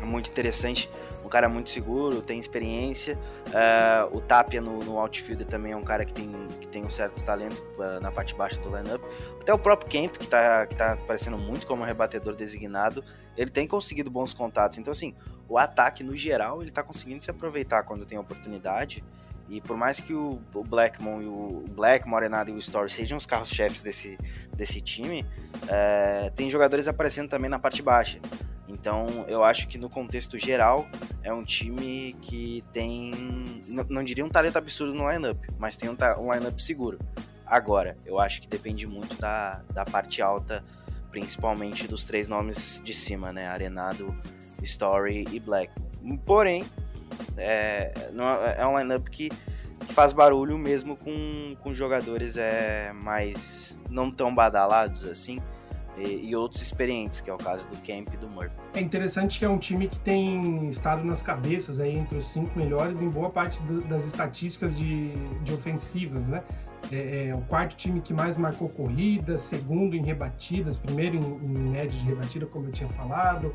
muito 0.06 0.30
interessante, 0.30 0.90
um 1.24 1.30
cara 1.30 1.50
muito 1.50 1.70
seguro, 1.70 2.22
tem 2.22 2.38
experiência. 2.38 3.18
Uh, 3.48 4.18
o 4.18 4.22
Tapia 4.22 4.62
no, 4.62 4.80
no 4.84 5.00
outfield 5.00 5.44
também 5.46 5.72
é 5.72 5.76
um 5.76 5.84
cara 5.84 6.06
que 6.06 6.14
tem, 6.14 6.32
que 6.62 6.68
tem 6.68 6.86
um 6.86 6.90
certo 6.90 7.24
talento 7.24 7.62
uh, 7.78 8.00
na 8.00 8.12
parte 8.12 8.36
baixa 8.36 8.60
do 8.62 8.70
lineup. 8.70 9.02
Até 9.42 9.54
o 9.54 9.58
próprio 9.58 9.90
Kemp, 9.90 10.18
que 10.18 10.24
está 10.24 10.68
que 10.68 10.76
tá 10.76 10.94
aparecendo 10.94 11.38
muito 11.38 11.66
como 11.66 11.84
rebatedor 11.84 12.36
designado, 12.36 13.04
ele 13.36 13.50
tem 13.50 13.68
conseguido 13.68 14.10
bons 14.10 14.34
contatos. 14.34 14.78
Então, 14.78 14.92
assim, 14.92 15.16
o 15.50 15.58
ataque 15.58 16.04
no 16.04 16.16
geral, 16.16 16.62
ele 16.62 16.70
está 16.70 16.84
conseguindo 16.84 17.24
se 17.24 17.30
aproveitar 17.30 17.84
quando 17.84 18.06
tem 18.06 18.18
oportunidade. 18.18 19.04
E 19.48 19.62
por 19.62 19.78
mais 19.78 20.00
que 20.00 20.14
o, 20.14 20.42
o 20.54 20.64
Blackmon 20.64 21.22
e 21.22 21.28
o 21.28 21.64
Black, 21.70 22.08
Morenado 22.08 22.50
e 22.50 22.54
o 22.54 22.58
Story 22.58 22.90
sejam 22.90 23.18
os 23.18 23.26
carros-chefes 23.26 23.82
desse, 23.82 24.18
desse 24.56 24.82
time, 24.82 25.26
é, 25.68 26.32
tem 26.36 26.50
jogadores 26.50 26.88
aparecendo 26.88 27.30
também 27.30 27.50
na 27.50 27.60
parte 27.60 27.82
baixa. 27.82 28.20
Então, 28.68 29.06
eu 29.28 29.44
acho 29.44 29.68
que 29.68 29.78
no 29.78 29.90
contexto 29.90 30.38
geral 30.38 30.88
é 31.22 31.32
um 31.32 31.44
time 31.44 32.16
que 32.22 32.64
tem, 32.74 33.12
não, 33.90 34.04
diria 34.04 34.26
um 34.26 34.30
talento 34.30 34.58
absurdo 34.58 34.94
no 34.94 35.10
lineup, 35.10 35.38
mas 35.60 35.76
tem 35.76 35.90
um, 35.90 35.96
um 36.20 36.34
lineup 36.34 36.60
seguro. 36.60 36.98
Agora, 37.46 37.96
eu 38.06 38.20
acho 38.20 38.42
que 38.42 38.48
depende 38.48 38.88
muito 38.88 39.16
da, 39.18 39.62
da 39.72 39.86
parte 39.86 40.22
alta, 40.22 40.64
principalmente 41.12 41.88
dos 41.88 42.04
três 42.04 42.28
nomes 42.28 42.82
de 42.84 42.94
cima, 42.94 43.32
né? 43.32 43.48
Arenado, 43.48 44.16
Story 44.64 45.26
e 45.32 45.40
Black. 45.40 45.72
Porém, 46.26 46.64
é, 47.38 47.92
é 48.58 48.66
um 48.66 48.78
lineup 48.78 49.08
que, 49.10 49.30
que 49.30 49.94
faz 49.94 50.14
barulho 50.14 50.58
mesmo 50.58 50.96
com, 50.96 51.56
com 51.62 51.74
jogadores 51.74 52.38
é, 52.38 52.92
mais 52.94 53.78
não 53.90 54.12
tão 54.12 54.34
badalados 54.34 55.06
assim 55.06 55.40
e, 55.98 56.30
e, 56.30 56.36
outros 56.36 56.62
experientes, 56.62 57.22
que 57.22 57.30
é 57.30 57.34
o 57.34 57.38
caso 57.38 57.68
do 57.70 57.78
Kemp 57.78 58.14
e 58.14 58.18
do 58.18 58.28
Murphy. 58.28 58.54
É 58.74 58.82
interessante 58.82 59.40
que 59.40 59.46
é 59.46 59.50
um 59.50 59.58
time 59.58 59.88
que 59.88 59.98
tem 60.00 60.68
estado 60.68 61.06
nas 61.06 61.22
cabeças 61.22 61.80
aí 61.80 61.96
entre 61.96 62.18
os 62.18 62.28
cinco 62.28 62.58
melhores 62.58 63.02
em 63.02 63.10
boa 63.10 63.30
parte 63.30 63.62
do, 63.64 63.82
das 63.82 64.06
estatísticas 64.06 64.76
de, 64.76 65.12
de 65.44 65.54
ofensivas, 65.54 66.30
né? 66.30 66.44
É, 66.92 67.28
é, 67.28 67.36
o 67.36 67.42
quarto 67.42 67.76
time 67.76 68.00
que 68.00 68.14
mais 68.14 68.38
marcou 68.38 68.70
corridas, 68.70 69.42
segundo 69.42 69.96
em 69.96 70.04
rebatidas, 70.04 70.78
primeiro 70.78 71.18
em, 71.18 71.22
em 71.22 71.70
média 71.70 71.90
de 71.90 72.06
rebatida, 72.06 72.46
como 72.46 72.68
eu 72.68 72.72
tinha 72.72 72.90
falado. 72.90 73.54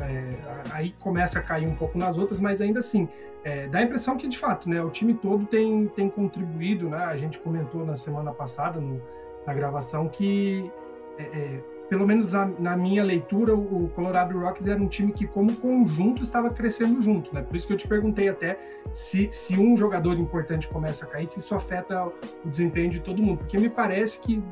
É, 0.00 0.72
aí 0.72 0.94
começa 1.00 1.38
a 1.38 1.42
cair 1.42 1.68
um 1.68 1.74
pouco 1.74 1.98
nas 1.98 2.16
outras, 2.16 2.40
mas 2.40 2.60
ainda 2.60 2.80
assim, 2.80 3.08
é, 3.44 3.68
dá 3.68 3.78
a 3.78 3.82
impressão 3.82 4.16
que 4.16 4.26
de 4.26 4.38
fato, 4.38 4.68
né, 4.68 4.82
o 4.82 4.90
time 4.90 5.14
todo 5.14 5.46
tem, 5.46 5.86
tem 5.88 6.08
contribuído, 6.08 6.88
né? 6.88 6.98
A 6.98 7.16
gente 7.16 7.38
comentou 7.38 7.84
na 7.84 7.96
semana 7.96 8.32
passada 8.32 8.80
no, 8.80 9.00
na 9.46 9.54
gravação 9.54 10.08
que 10.08 10.70
é, 11.18 11.22
é, 11.22 11.60
pelo 11.88 12.06
menos 12.06 12.32
na, 12.32 12.46
na, 12.46 12.76
minha 12.76 13.02
leitura, 13.02 13.54
o 13.54 13.88
Colorado 13.88 14.38
Rockies 14.38 14.66
era 14.66 14.80
um 14.80 14.88
time 14.88 15.12
que, 15.12 15.26
como 15.26 15.54
conjunto, 15.56 16.22
estava 16.22 16.50
crescendo 16.50 17.00
junto, 17.00 17.34
né? 17.34 17.42
Por 17.42 17.56
isso 17.56 17.66
que 17.66 17.72
eu 17.72 17.76
te 17.76 17.88
perguntei 17.88 18.28
até 18.28 18.58
se, 18.92 19.28
se 19.30 19.58
um 19.58 19.76
jogador 19.76 20.18
importante 20.18 20.68
começa 20.68 21.06
a 21.06 21.08
cair, 21.08 21.26
se 21.26 21.38
isso 21.38 21.54
afeta 21.54 22.06
o 22.06 22.48
desempenho 22.48 22.90
de 22.90 23.00
todo 23.00 23.22
mundo, 23.22 23.38
porque 23.38 23.58
me 23.58 23.70
parece 23.70 24.20
que 24.20 24.42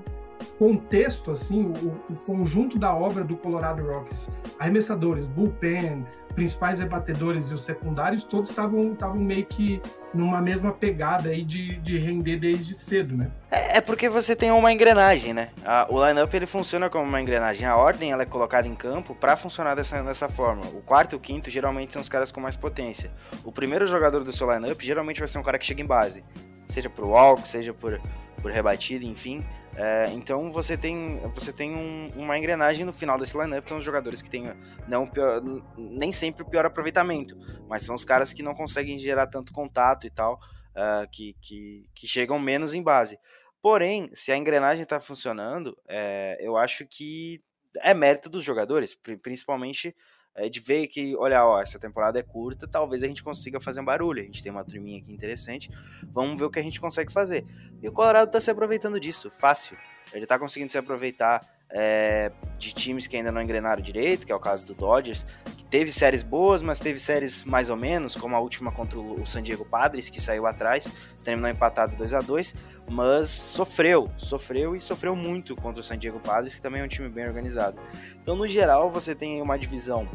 contexto, 0.58 1.30
assim, 1.30 1.66
o, 1.66 2.12
o 2.12 2.16
conjunto 2.24 2.78
da 2.78 2.94
obra 2.94 3.22
do 3.22 3.36
Colorado 3.36 3.86
Rockies, 3.86 4.34
arremessadores, 4.58 5.26
bullpen, 5.26 6.06
principais 6.36 6.78
rebatedores 6.78 7.50
e 7.50 7.54
os 7.54 7.62
secundários, 7.62 8.22
todos 8.22 8.50
estavam 8.50 8.94
meio 9.16 9.46
que 9.46 9.80
numa 10.12 10.40
mesma 10.40 10.70
pegada 10.70 11.30
aí 11.30 11.42
de, 11.42 11.76
de 11.78 11.98
render 11.98 12.36
desde 12.36 12.74
cedo, 12.74 13.16
né? 13.16 13.30
É, 13.50 13.78
é 13.78 13.80
porque 13.80 14.08
você 14.08 14.36
tem 14.36 14.50
uma 14.50 14.70
engrenagem, 14.70 15.32
né? 15.32 15.48
A, 15.64 15.86
o 15.90 16.06
lineup 16.06 16.32
ele 16.32 16.46
funciona 16.46 16.90
como 16.90 17.04
uma 17.04 17.20
engrenagem. 17.20 17.66
A 17.66 17.76
ordem 17.76 18.12
ela 18.12 18.22
é 18.22 18.26
colocada 18.26 18.68
em 18.68 18.74
campo 18.74 19.14
para 19.14 19.36
funcionar 19.36 19.74
dessa, 19.74 20.02
dessa 20.02 20.28
forma. 20.28 20.62
O 20.66 20.82
quarto 20.82 21.14
e 21.14 21.16
o 21.16 21.20
quinto 21.20 21.50
geralmente 21.50 21.94
são 21.94 22.02
os 22.02 22.08
caras 22.08 22.30
com 22.30 22.40
mais 22.40 22.54
potência. 22.54 23.10
O 23.42 23.50
primeiro 23.50 23.86
jogador 23.86 24.22
do 24.22 24.32
seu 24.32 24.52
lineup 24.52 24.80
geralmente 24.80 25.18
vai 25.18 25.28
ser 25.28 25.38
um 25.38 25.42
cara 25.42 25.58
que 25.58 25.64
chega 25.64 25.80
em 25.80 25.86
base, 25.86 26.22
seja 26.66 26.90
por 26.90 27.06
walk, 27.06 27.48
seja 27.48 27.72
por, 27.72 27.98
por 28.42 28.52
rebatida, 28.52 29.06
enfim. 29.06 29.42
É, 29.76 30.06
então 30.14 30.50
você 30.50 30.76
tem, 30.76 31.18
você 31.34 31.52
tem 31.52 31.76
um, 31.76 32.10
uma 32.16 32.38
engrenagem 32.38 32.86
no 32.86 32.92
final 32.92 33.18
desse 33.18 33.36
lineup, 33.36 33.68
são 33.68 33.76
os 33.76 33.84
jogadores 33.84 34.22
que 34.22 34.30
têm 34.30 34.50
não 34.88 35.06
pior, 35.06 35.42
nem 35.76 36.10
sempre 36.10 36.42
o 36.42 36.48
pior 36.48 36.64
aproveitamento, 36.64 37.36
mas 37.68 37.84
são 37.84 37.94
os 37.94 38.04
caras 38.04 38.32
que 38.32 38.42
não 38.42 38.54
conseguem 38.54 38.96
gerar 38.96 39.26
tanto 39.26 39.52
contato 39.52 40.06
e 40.06 40.10
tal, 40.10 40.40
uh, 40.72 41.06
que, 41.12 41.36
que, 41.42 41.86
que, 41.94 42.06
chegam 42.06 42.38
menos 42.38 42.72
em 42.72 42.82
base. 42.82 43.18
Porém, 43.60 44.08
se 44.14 44.32
a 44.32 44.36
engrenagem 44.36 44.84
está 44.84 44.98
funcionando, 44.98 45.76
é, 45.86 46.38
eu 46.40 46.56
acho 46.56 46.86
que 46.86 47.42
é 47.82 47.92
mérito 47.92 48.30
dos 48.30 48.44
jogadores, 48.44 48.94
principalmente 49.22 49.94
é, 50.36 50.48
de 50.48 50.60
ver 50.60 50.86
que, 50.86 51.16
olha, 51.16 51.44
ó, 51.44 51.60
essa 51.60 51.78
temporada 51.78 52.18
é 52.18 52.22
curta, 52.22 52.68
talvez 52.68 53.02
a 53.02 53.06
gente 53.06 53.22
consiga 53.22 53.58
fazer 53.58 53.80
um 53.80 53.84
barulho. 53.84 54.20
A 54.20 54.24
gente 54.24 54.42
tem 54.42 54.52
uma 54.52 54.64
turminha 54.64 54.98
aqui 54.98 55.12
interessante, 55.12 55.70
vamos 56.04 56.38
ver 56.38 56.44
o 56.44 56.50
que 56.50 56.58
a 56.58 56.62
gente 56.62 56.80
consegue 56.80 57.10
fazer. 57.10 57.44
E 57.82 57.88
o 57.88 57.92
Colorado 57.92 58.30
tá 58.30 58.40
se 58.40 58.50
aproveitando 58.50 59.00
disso, 59.00 59.30
fácil. 59.30 59.76
Ele 60.12 60.26
tá 60.26 60.38
conseguindo 60.38 60.70
se 60.70 60.78
aproveitar 60.78 61.40
é, 61.70 62.30
de 62.58 62.72
times 62.72 63.06
que 63.06 63.16
ainda 63.16 63.32
não 63.32 63.42
engrenaram 63.42 63.82
direito, 63.82 64.26
que 64.26 64.32
é 64.32 64.34
o 64.34 64.40
caso 64.40 64.66
do 64.66 64.74
Dodgers, 64.74 65.26
que 65.56 65.64
teve 65.64 65.92
séries 65.92 66.22
boas, 66.22 66.62
mas 66.62 66.78
teve 66.78 66.98
séries 66.98 67.44
mais 67.44 67.70
ou 67.70 67.76
menos, 67.76 68.16
como 68.16 68.36
a 68.36 68.40
última 68.40 68.70
contra 68.72 68.98
o 68.98 69.26
San 69.26 69.42
Diego 69.42 69.64
Padres, 69.64 70.08
que 70.08 70.20
saiu 70.20 70.46
atrás, 70.46 70.92
terminou 71.24 71.50
empatado 71.50 71.96
2 71.96 72.14
a 72.14 72.20
2 72.20 72.76
mas 72.90 73.28
sofreu, 73.28 74.10
sofreu 74.16 74.76
e 74.76 74.80
sofreu 74.80 75.16
muito 75.16 75.56
contra 75.56 75.80
o 75.80 75.84
San 75.84 75.98
Diego 75.98 76.20
Padres, 76.20 76.54
que 76.54 76.62
também 76.62 76.80
é 76.80 76.84
um 76.84 76.88
time 76.88 77.08
bem 77.08 77.26
organizado. 77.26 77.78
Então, 78.22 78.36
no 78.36 78.46
geral, 78.46 78.90
você 78.90 79.14
tem 79.14 79.42
uma 79.42 79.58
divisão, 79.58 80.08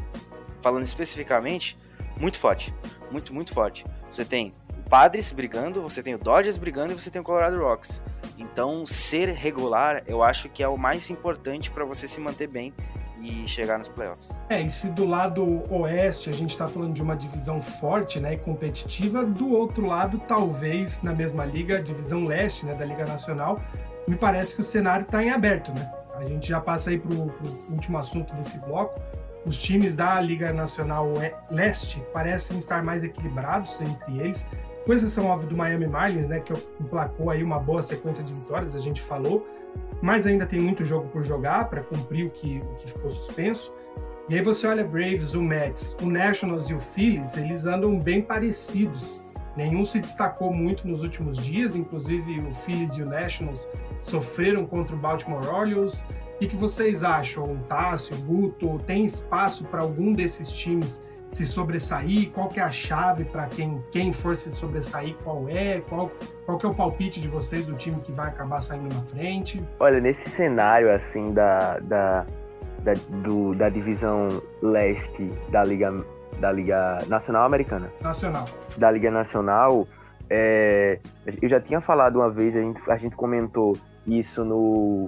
falando 0.61 0.85
especificamente, 0.85 1.77
muito 2.17 2.39
forte, 2.39 2.73
muito, 3.11 3.33
muito 3.33 3.53
forte. 3.53 3.85
Você 4.09 4.23
tem 4.23 4.51
o 4.69 4.89
Padres 4.89 5.31
brigando, 5.31 5.81
você 5.81 6.01
tem 6.01 6.15
o 6.15 6.17
Dodgers 6.17 6.57
brigando 6.57 6.93
e 6.93 6.95
você 6.95 7.09
tem 7.09 7.21
o 7.21 7.25
Colorado 7.25 7.57
Rocks. 7.57 8.01
Então, 8.41 8.85
ser 8.85 9.29
regular, 9.29 10.03
eu 10.07 10.23
acho 10.23 10.49
que 10.49 10.63
é 10.63 10.67
o 10.67 10.77
mais 10.77 11.09
importante 11.11 11.69
para 11.69 11.85
você 11.85 12.07
se 12.07 12.19
manter 12.19 12.47
bem 12.47 12.73
e 13.21 13.47
chegar 13.47 13.77
nos 13.77 13.87
playoffs. 13.87 14.41
É, 14.49 14.59
e 14.59 14.69
se 14.69 14.89
do 14.89 15.05
lado 15.05 15.61
oeste 15.71 16.27
a 16.29 16.33
gente 16.33 16.49
está 16.49 16.67
falando 16.67 16.95
de 16.95 17.03
uma 17.03 17.15
divisão 17.15 17.61
forte, 17.61 18.19
né, 18.19 18.33
e 18.33 18.37
competitiva, 18.37 19.23
do 19.23 19.51
outro 19.51 19.85
lado, 19.85 20.19
talvez 20.27 21.03
na 21.03 21.13
mesma 21.13 21.45
liga, 21.45 21.77
a 21.77 21.81
divisão 21.81 22.25
leste, 22.25 22.65
né, 22.65 22.73
da 22.73 22.83
Liga 22.83 23.05
Nacional, 23.05 23.61
me 24.07 24.15
parece 24.15 24.55
que 24.55 24.61
o 24.61 24.63
cenário 24.63 25.05
está 25.05 25.23
em 25.23 25.29
aberto, 25.29 25.71
né? 25.71 25.91
A 26.15 26.25
gente 26.25 26.49
já 26.49 26.59
passa 26.59 26.89
aí 26.89 26.97
para 26.97 27.13
o 27.13 27.31
último 27.69 27.97
assunto 27.99 28.33
desse 28.33 28.57
bloco. 28.59 28.99
Os 29.45 29.57
times 29.57 29.95
da 29.95 30.19
Liga 30.19 30.51
Nacional 30.51 31.13
Leste 31.49 32.03
parecem 32.11 32.57
estar 32.57 32.83
mais 32.83 33.03
equilibrados 33.03 33.79
entre 33.81 34.19
eles 34.19 34.45
com 34.85 34.93
exceção 34.93 35.27
óbvio 35.27 35.49
do 35.49 35.57
Miami 35.57 35.87
Marlins, 35.87 36.27
né, 36.27 36.39
que 36.39 36.53
emplacou 36.79 37.29
aí 37.29 37.43
uma 37.43 37.59
boa 37.59 37.81
sequência 37.81 38.23
de 38.23 38.33
vitórias, 38.33 38.75
a 38.75 38.79
gente 38.79 39.01
falou, 39.01 39.47
mas 40.01 40.25
ainda 40.25 40.45
tem 40.45 40.59
muito 40.59 40.83
jogo 40.83 41.07
por 41.09 41.23
jogar 41.23 41.69
para 41.69 41.81
cumprir 41.81 42.25
o 42.25 42.29
que, 42.29 42.59
o 42.59 42.75
que 42.75 42.87
ficou 42.87 43.09
suspenso. 43.09 43.73
E 44.27 44.35
aí 44.35 44.41
você 44.41 44.65
olha 44.65 44.83
Braves, 44.83 45.33
o 45.33 45.41
Mets, 45.41 45.97
o 46.01 46.05
Nationals 46.05 46.69
e 46.69 46.73
o 46.73 46.79
Phillies, 46.79 47.35
eles 47.37 47.65
andam 47.65 47.99
bem 47.99 48.21
parecidos. 48.21 49.23
Nenhum 49.55 49.83
se 49.83 49.99
destacou 49.99 50.53
muito 50.53 50.87
nos 50.87 51.01
últimos 51.01 51.37
dias, 51.37 51.75
inclusive 51.75 52.39
o 52.39 52.53
Phillies 52.53 52.93
e 52.93 53.03
o 53.03 53.05
Nationals 53.05 53.67
sofreram 54.01 54.65
contra 54.65 54.95
o 54.95 54.99
Baltimore 54.99 55.45
Orioles. 55.47 56.05
O 56.35 56.47
que 56.47 56.55
vocês 56.55 57.03
acham, 57.03 57.57
Tássio, 57.67 58.15
Guto? 58.17 58.79
Tem 58.79 59.03
espaço 59.03 59.65
para 59.65 59.81
algum 59.81 60.13
desses 60.13 60.47
times 60.49 61.03
se 61.31 61.45
sobressair? 61.45 62.29
Qual 62.31 62.49
que 62.49 62.59
é 62.59 62.63
a 62.63 62.71
chave 62.71 63.23
para 63.25 63.45
quem, 63.47 63.81
quem 63.91 64.11
for 64.11 64.35
se 64.35 64.51
sobressair? 64.51 65.15
Qual 65.23 65.47
é? 65.47 65.81
Qual, 65.81 66.11
qual 66.45 66.57
que 66.57 66.65
é 66.65 66.69
o 66.69 66.75
palpite 66.75 67.21
de 67.21 67.27
vocês 67.27 67.65
do 67.65 67.75
time 67.75 67.99
que 68.01 68.11
vai 68.11 68.27
acabar 68.27 68.61
saindo 68.61 68.93
na 68.93 69.01
frente? 69.03 69.63
Olha, 69.79 69.99
nesse 69.99 70.29
cenário 70.29 70.93
assim 70.93 71.33
da, 71.33 71.79
da, 71.79 72.25
da, 72.79 72.93
do, 73.23 73.55
da 73.55 73.69
divisão 73.69 74.41
leste 74.61 75.29
da 75.49 75.63
Liga, 75.63 75.95
da 76.39 76.51
Liga 76.51 76.99
Nacional 77.07 77.45
Americana. 77.45 77.91
Nacional. 78.01 78.45
Da 78.77 78.91
Liga 78.91 79.09
Nacional, 79.09 79.87
é, 80.29 80.99
eu 81.41 81.49
já 81.49 81.61
tinha 81.61 81.79
falado 81.79 82.17
uma 82.17 82.29
vez, 82.29 82.55
a 82.55 82.59
gente, 82.59 82.81
a 82.91 82.97
gente 82.97 83.15
comentou 83.15 83.77
isso 84.05 84.43
no, 84.43 85.07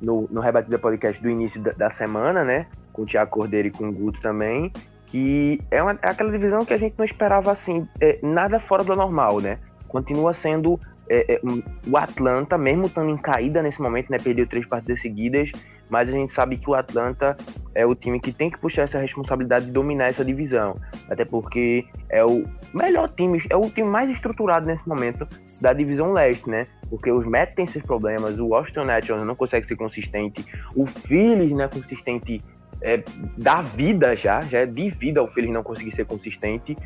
no, 0.00 0.28
no 0.30 0.40
Rebatida 0.40 0.78
Podcast 0.78 1.20
do 1.20 1.28
início 1.28 1.60
da, 1.60 1.72
da 1.72 1.90
semana, 1.90 2.44
né? 2.44 2.66
Com 2.92 3.02
o 3.02 3.06
Tiago 3.06 3.30
Cordeiro 3.30 3.68
e 3.68 3.70
com 3.72 3.88
o 3.88 3.92
Guto 3.92 4.20
também 4.20 4.72
que 5.10 5.58
é, 5.70 5.82
uma, 5.82 5.92
é 5.92 6.10
aquela 6.10 6.30
divisão 6.30 6.64
que 6.64 6.74
a 6.74 6.78
gente 6.78 6.94
não 6.96 7.04
esperava 7.04 7.50
assim, 7.50 7.88
é, 8.00 8.18
nada 8.22 8.60
fora 8.60 8.84
do 8.84 8.94
normal, 8.94 9.40
né? 9.40 9.58
Continua 9.88 10.34
sendo 10.34 10.78
é, 11.08 11.34
é, 11.34 11.40
um, 11.42 11.62
o 11.90 11.96
Atlanta, 11.96 12.58
mesmo 12.58 12.86
estando 12.86 13.10
em 13.10 13.16
caída 13.16 13.62
nesse 13.62 13.80
momento, 13.80 14.10
né? 14.10 14.18
Perdeu 14.22 14.46
três 14.46 14.66
partidas 14.66 15.00
seguidas, 15.00 15.50
mas 15.88 16.08
a 16.10 16.12
gente 16.12 16.30
sabe 16.30 16.58
que 16.58 16.68
o 16.68 16.74
Atlanta 16.74 17.36
é 17.74 17.86
o 17.86 17.94
time 17.94 18.20
que 18.20 18.30
tem 18.30 18.50
que 18.50 18.60
puxar 18.60 18.82
essa 18.82 18.98
responsabilidade 18.98 19.66
de 19.66 19.72
dominar 19.72 20.08
essa 20.08 20.22
divisão. 20.22 20.74
Até 21.10 21.24
porque 21.24 21.86
é 22.10 22.22
o 22.22 22.44
melhor 22.74 23.08
time, 23.08 23.42
é 23.48 23.56
o 23.56 23.70
time 23.70 23.88
mais 23.88 24.10
estruturado 24.10 24.66
nesse 24.66 24.86
momento 24.86 25.26
da 25.58 25.72
divisão 25.72 26.12
leste, 26.12 26.48
né? 26.50 26.66
Porque 26.90 27.10
os 27.10 27.26
Mets 27.26 27.54
têm 27.54 27.66
seus 27.66 27.84
problemas, 27.84 28.38
o 28.38 28.48
Washington 28.48 28.84
Nationals 28.84 29.26
não 29.26 29.34
consegue 29.34 29.66
ser 29.66 29.76
consistente, 29.76 30.44
o 30.76 30.86
Phillies 30.86 31.52
não 31.52 31.64
é 31.64 31.68
consistente 31.68 32.42
é, 32.82 33.02
da 33.36 33.60
vida 33.62 34.14
já, 34.14 34.40
já 34.42 34.60
é 34.60 34.66
de 34.66 34.90
vida 34.90 35.22
o 35.22 35.26
Phillies 35.26 35.52
não 35.52 35.62
conseguir 35.62 35.94
ser 35.94 36.06
consistente. 36.06 36.76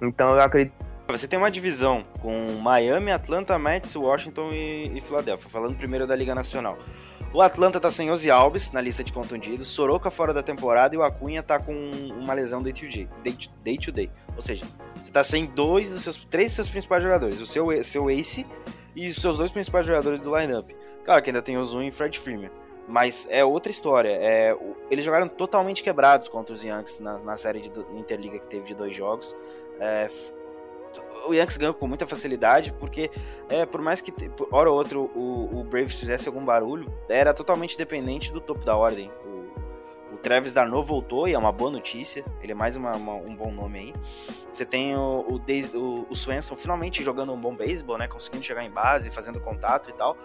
Então 0.00 0.34
eu 0.34 0.40
acredito. 0.40 0.74
Você 1.08 1.28
tem 1.28 1.38
uma 1.38 1.50
divisão 1.50 2.04
com 2.20 2.58
Miami, 2.60 3.12
Atlanta, 3.12 3.56
Mets, 3.56 3.94
Washington 3.94 4.50
e, 4.52 4.98
e 4.98 5.00
Philadelphia, 5.00 5.48
falando 5.48 5.76
primeiro 5.76 6.04
da 6.04 6.16
Liga 6.16 6.34
Nacional. 6.34 6.76
O 7.32 7.40
Atlanta 7.40 7.78
tá 7.78 7.90
sem 7.90 8.10
Ozzy 8.10 8.30
Alves 8.30 8.72
na 8.72 8.80
lista 8.80 9.04
de 9.04 9.12
contundidos, 9.12 9.68
Soroka 9.68 10.10
fora 10.10 10.32
da 10.32 10.42
temporada 10.42 10.94
e 10.94 10.98
o 10.98 11.02
Acunha 11.02 11.42
tá 11.42 11.60
com 11.60 11.72
uma 12.18 12.32
lesão 12.32 12.62
day 12.62 12.72
to 12.72 12.88
day, 12.88 13.08
day 13.22 13.32
to 13.34 13.50
day, 13.62 13.76
to 13.76 13.92
day. 13.92 14.10
Ou 14.34 14.42
seja, 14.42 14.64
você 14.94 15.12
tá 15.12 15.22
sem 15.22 15.46
dois 15.46 15.90
dos 15.90 16.02
seus 16.02 16.24
três 16.24 16.48
dos 16.48 16.56
seus 16.56 16.68
principais 16.68 17.02
jogadores, 17.02 17.40
o 17.40 17.46
seu 17.46 17.84
seu 17.84 18.10
ace 18.10 18.46
e 18.94 19.06
os 19.06 19.16
seus 19.16 19.38
dois 19.38 19.52
principais 19.52 19.86
jogadores 19.86 20.20
do 20.20 20.36
lineup. 20.36 20.68
Claro 21.04 21.22
que 21.22 21.30
ainda 21.30 21.42
tem 21.42 21.56
Ozun 21.56 21.82
e 21.82 21.90
Fred 21.92 22.18
Freeman. 22.18 22.50
Mas 22.88 23.26
é 23.30 23.44
outra 23.44 23.70
história. 23.70 24.16
É, 24.20 24.56
eles 24.90 25.04
jogaram 25.04 25.28
totalmente 25.28 25.82
quebrados 25.82 26.28
contra 26.28 26.54
os 26.54 26.62
Yankees 26.62 27.00
na, 27.00 27.18
na 27.18 27.36
série 27.36 27.60
de 27.60 27.70
Interliga 27.96 28.38
que 28.38 28.46
teve 28.46 28.66
de 28.66 28.74
dois 28.74 28.94
jogos. 28.94 29.34
É, 29.80 30.08
o 31.26 31.34
Yankees 31.34 31.56
ganhou 31.56 31.74
com 31.74 31.86
muita 31.86 32.06
facilidade, 32.06 32.72
porque 32.78 33.10
é, 33.48 33.66
por 33.66 33.82
mais 33.82 34.00
que 34.00 34.12
hora 34.50 34.70
ou 34.70 34.76
outra 34.76 34.98
o, 34.98 35.60
o 35.60 35.64
Braves 35.64 35.98
fizesse 35.98 36.28
algum 36.28 36.44
barulho, 36.44 36.86
era 37.08 37.34
totalmente 37.34 37.76
dependente 37.76 38.32
do 38.32 38.40
topo 38.40 38.64
da 38.64 38.76
ordem. 38.76 39.10
O, 39.24 40.14
o 40.14 40.16
Travis 40.18 40.52
Darno 40.52 40.82
voltou 40.82 41.28
e 41.28 41.34
é 41.34 41.38
uma 41.38 41.52
boa 41.52 41.70
notícia, 41.70 42.24
ele 42.40 42.52
é 42.52 42.54
mais 42.54 42.76
uma, 42.76 42.96
uma, 42.96 43.14
um 43.14 43.34
bom 43.34 43.50
nome 43.50 43.78
aí. 43.78 43.92
Você 44.52 44.64
tem 44.64 44.96
o, 44.96 45.26
o, 45.28 45.78
o, 45.78 46.06
o 46.08 46.16
Swenson 46.16 46.56
finalmente 46.56 47.02
jogando 47.02 47.32
um 47.32 47.36
bom 47.38 47.54
beisebol, 47.54 47.98
né, 47.98 48.08
conseguindo 48.08 48.44
chegar 48.44 48.64
em 48.64 48.70
base, 48.70 49.10
fazendo 49.10 49.40
contato 49.40 49.90
e 49.90 49.92
tal. 49.92 50.16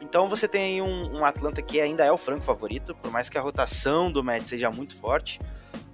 Então 0.00 0.28
você 0.28 0.46
tem 0.46 0.80
um, 0.80 1.18
um, 1.18 1.24
Atlanta 1.24 1.60
que 1.60 1.80
ainda 1.80 2.04
é 2.04 2.12
o 2.12 2.16
franco 2.16 2.44
favorito, 2.44 2.94
por 2.94 3.10
mais 3.10 3.28
que 3.28 3.36
a 3.36 3.40
rotação 3.40 4.10
do 4.10 4.22
Mets 4.22 4.48
seja 4.48 4.70
muito 4.70 4.96
forte, 4.96 5.40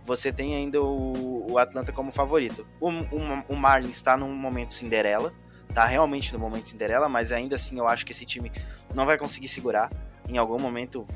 você 0.02 0.30
tem 0.30 0.54
ainda 0.54 0.80
o, 0.82 1.50
o 1.50 1.58
Atlanta 1.58 1.90
como 1.92 2.12
favorito. 2.12 2.66
O, 2.80 2.90
o, 2.90 3.44
o 3.48 3.56
Marlins 3.56 3.96
está 3.96 4.16
num 4.16 4.32
momento 4.34 4.74
Cinderela, 4.74 5.32
tá 5.72 5.86
realmente 5.86 6.32
no 6.32 6.38
momento 6.38 6.68
Cinderela, 6.68 7.08
mas 7.08 7.32
ainda 7.32 7.56
assim 7.56 7.78
eu 7.78 7.88
acho 7.88 8.04
que 8.04 8.12
esse 8.12 8.26
time 8.26 8.52
não 8.94 9.06
vai 9.06 9.16
conseguir 9.16 9.48
segurar. 9.48 9.90
Em 10.28 10.36
algum 10.36 10.58
momento 10.58 11.06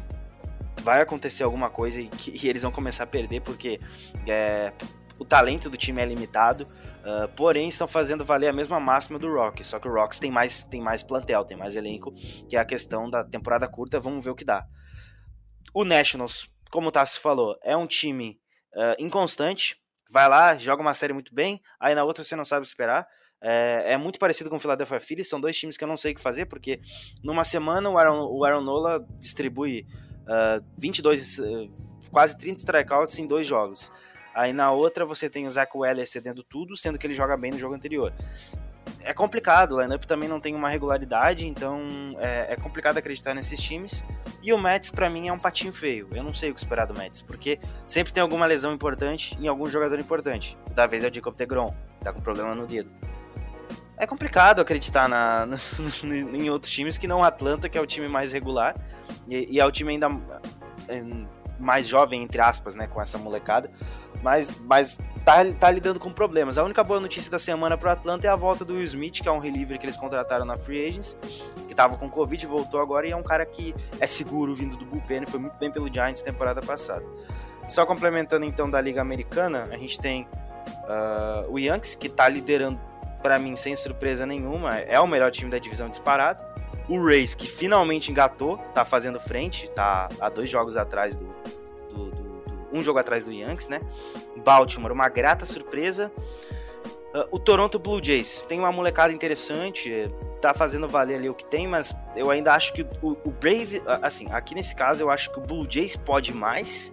vai 0.83 1.03
acontecer 1.03 1.43
alguma 1.43 1.69
coisa 1.69 2.01
e, 2.01 2.09
que, 2.09 2.31
e 2.43 2.49
eles 2.49 2.63
vão 2.63 2.73
começar 2.73 3.05
a 3.05 3.07
perder, 3.07 3.43
porque 3.43 3.79
é, 4.27 4.73
o 5.19 5.25
talento 5.25 5.69
do 5.69 5.77
time 5.77 6.01
é 6.01 6.07
limitado. 6.07 6.67
Uh, 6.99 7.29
porém, 7.37 7.69
estão 7.69 7.87
fazendo 7.87 8.25
valer 8.25 8.49
a 8.49 8.53
mesma 8.53 8.79
máxima 8.79 9.19
do 9.19 9.33
Rock. 9.33 9.65
Só 9.65 9.79
que 9.79 9.89
o 9.89 9.93
Rocks 9.93 10.19
tem 10.19 10.31
mais, 10.31 10.63
tem 10.63 10.81
mais 10.81 11.03
plantel, 11.03 11.45
tem 11.45 11.57
mais 11.57 11.77
elenco, 11.77 12.13
que 12.49 12.57
é 12.57 12.59
a 12.59 12.65
questão 12.65 13.09
da 13.09 13.25
temporada 13.25 13.69
curta. 13.69 14.01
Vamos 14.01 14.25
ver 14.25 14.31
o 14.31 14.35
que 14.35 14.45
dá. 14.45 14.67
O 15.73 15.85
Nationals, 15.85 16.53
como 16.71 16.89
o 16.89 16.93
Tassi 16.93 17.19
falou, 17.19 17.57
é 17.63 17.77
um 17.77 17.87
time 17.87 18.41
uh, 18.75 19.03
inconstante. 19.03 19.77
Vai 20.11 20.29
lá, 20.29 20.57
joga 20.57 20.83
uma 20.83 20.95
série 20.95 21.13
muito 21.13 21.35
bem, 21.35 21.61
aí 21.79 21.95
na 21.95 22.03
outra 22.03 22.25
você 22.25 22.35
não 22.35 22.45
sabe 22.45 22.65
esperar. 22.65 23.07
É, 23.41 23.93
é, 23.93 23.97
muito 23.97 24.19
parecido 24.19 24.51
com 24.51 24.57
o 24.57 24.59
Philadelphia 24.59 24.99
Phillies, 24.99 25.29
são 25.29 25.41
dois 25.41 25.57
times 25.57 25.77
que 25.77 25.85
eu 25.85 25.89
não 25.89 25.97
sei 25.97 26.13
o 26.13 26.15
que 26.15 26.21
fazer, 26.21 26.47
porque 26.47 26.81
numa 27.23 27.45
semana 27.45 27.89
o 27.89 27.97
Aaron, 27.97 28.27
o 28.27 28.45
Aaron 28.45 28.63
Nola 28.63 29.07
distribui 29.21 29.87
uh, 30.23 30.65
22, 30.77 31.39
uh, 31.39 31.45
quase 32.11 32.37
30 32.37 32.61
strikeouts 32.61 33.19
em 33.19 33.27
dois 33.27 33.47
jogos. 33.47 33.93
Aí 34.39 34.53
na 34.53 34.71
outra 34.71 35.05
você 35.05 35.29
tem 35.29 35.49
o 35.49 35.51
Zach 35.51 35.77
Weller 35.77 36.07
cedendo 36.07 36.45
tudo, 36.45 36.77
sendo 36.77 36.97
que 36.97 37.05
ele 37.05 37.13
joga 37.13 37.37
bem 37.37 37.51
no 37.51 37.59
jogo 37.59 37.75
anterior. 37.75 38.13
É 39.01 39.13
complicado, 39.13 39.73
o 39.73 39.81
lineup 39.81 40.05
também 40.05 40.29
não 40.29 40.39
tem 40.39 40.55
uma 40.55 40.71
regularidade, 40.71 41.49
então 41.49 41.81
é, 42.21 42.53
é 42.53 42.57
complicado 42.57 42.99
acreditar 42.99 43.35
nesses 43.35 43.61
times. 43.61 44.05
E 44.41 44.53
o 44.53 44.59
Mets, 44.59 44.91
para 44.91 45.11
mim, 45.11 45.27
é 45.27 45.33
um 45.33 45.39
patinho 45.39 45.73
feio. 45.73 46.09
Eu 46.15 46.23
não 46.23 46.33
sei 46.33 46.51
o 46.51 46.55
que 46.55 46.61
esperar 46.61 46.87
do 46.87 46.95
Mets, 46.95 47.21
porque 47.21 47.59
sempre 47.85 48.13
tem 48.13 48.23
alguma 48.23 48.47
lesão 48.47 48.73
importante 48.73 49.37
em 49.41 49.49
algum 49.49 49.67
jogador 49.67 49.99
importante. 49.99 50.57
Da 50.73 50.87
vez 50.87 51.03
é 51.03 51.09
o 51.09 51.15
Jacob 51.15 51.35
Tegron, 51.35 51.75
tá 52.01 52.13
com 52.13 52.21
problema 52.21 52.55
no 52.55 52.65
dedo. 52.65 52.89
É 53.97 54.07
complicado 54.07 54.61
acreditar 54.61 55.09
na, 55.09 55.49
em 56.07 56.49
outros 56.49 56.73
times 56.73 56.97
que 56.97 57.09
não 57.09 57.21
o 57.21 57.25
Atlanta, 57.25 57.69
que 57.69 57.77
é 57.77 57.81
o 57.81 57.87
time 57.87 58.07
mais 58.07 58.33
regular, 58.33 58.77
e, 59.29 59.57
e 59.57 59.59
é 59.59 59.67
o 59.67 59.73
time 59.73 59.95
ainda 59.95 60.09
é, 60.89 61.03
mais 61.59 61.89
jovem, 61.89 62.23
entre 62.23 62.41
aspas, 62.41 62.75
né, 62.77 62.87
com 62.87 63.03
essa 63.03 63.19
molecada 63.19 63.69
mas, 64.23 64.53
mas 64.61 64.99
tá, 65.25 65.45
tá 65.59 65.71
lidando 65.71 66.01
com 66.01 66.13
problemas. 66.13 66.59
A 66.59 66.65
única 66.65 66.83
boa 66.83 67.01
notícia 67.01 67.31
da 67.31 67.39
semana 67.39 67.77
pro 67.77 67.91
Atlanta 67.91 68.27
é 68.27 68.31
a 68.31 68.37
volta 68.37 68.65
do 68.65 68.75
Will 68.75 68.85
Smith, 68.85 69.21
que 69.21 69.29
é 69.29 69.33
um 69.33 69.39
reliever 69.39 69.79
que 69.79 69.87
eles 69.87 69.97
contrataram 69.97 70.45
na 70.45 70.57
Free 70.57 70.89
Agents, 70.89 71.17
que 71.69 71.75
tava 71.75 71.97
com 71.97 72.09
Covid, 72.09 72.47
voltou 72.47 72.81
agora 72.81 73.07
e 73.07 73.11
é 73.11 73.17
um 73.17 73.23
cara 73.23 73.45
que 73.45 73.75
é 74.01 74.07
seguro 74.07 74.55
vindo 74.55 74.77
do 74.77 74.85
bullpen, 74.85 75.27
foi 75.27 75.41
muito 75.41 75.57
bem 75.59 75.71
pelo 75.71 75.93
Giants 75.93 76.23
temporada 76.23 76.61
passada. 76.61 77.05
Só 77.69 77.85
complementando 77.85 78.45
então 78.45 78.71
da 78.71 78.81
Liga 78.81 79.01
Americana, 79.01 79.65
a 79.65 79.77
gente 79.77 80.01
tem 80.01 80.27
uh, 80.85 81.51
o 81.51 81.59
Yankees, 81.59 81.95
que 81.95 82.09
tá 82.09 82.29
liderando 82.29 82.81
para 83.23 83.39
mim 83.39 83.57
sem 83.57 83.77
surpresa 83.77 84.25
nenhuma, 84.25 84.77
é 84.79 84.99
o 84.99 85.07
melhor 85.07 85.31
time 85.31 85.51
da 85.51 85.59
divisão 85.59 85.89
disparado. 85.89 86.45
O 86.89 87.05
Rays, 87.05 87.35
que 87.35 87.47
finalmente 87.47 88.11
engatou, 88.11 88.57
tá 88.73 88.83
fazendo 88.85 89.21
frente, 89.21 89.69
tá 89.75 90.09
a 90.19 90.31
dois 90.31 90.49
jogos 90.49 90.77
atrás 90.77 91.15
do 91.15 91.29
um 92.73 92.83
jogo 92.83 92.99
atrás 92.99 93.25
do 93.25 93.33
Yankees, 93.33 93.69
né? 93.69 93.81
Baltimore, 94.37 94.93
uma 94.93 95.09
grata 95.09 95.45
surpresa. 95.45 96.13
Uh, 97.15 97.25
o 97.31 97.39
Toronto 97.39 97.79
Blue 97.79 98.03
Jays 98.03 98.45
tem 98.49 98.59
uma 98.59 98.71
molecada 98.71 99.13
interessante, 99.13 100.11
tá 100.41 100.53
fazendo 100.53 100.87
valer 100.87 101.17
ali 101.17 101.29
o 101.29 101.35
que 101.35 101.45
tem, 101.45 101.67
mas 101.67 101.95
eu 102.15 102.31
ainda 102.31 102.53
acho 102.53 102.73
que 102.73 102.83
o, 103.03 103.17
o 103.25 103.31
Brave, 103.31 103.83
assim, 104.03 104.31
aqui 104.31 104.55
nesse 104.55 104.75
caso 104.75 105.03
eu 105.03 105.11
acho 105.11 105.33
que 105.33 105.39
o 105.39 105.43
Blue 105.43 105.67
Jays 105.69 105.97
pode 105.97 106.35
mais 106.35 106.93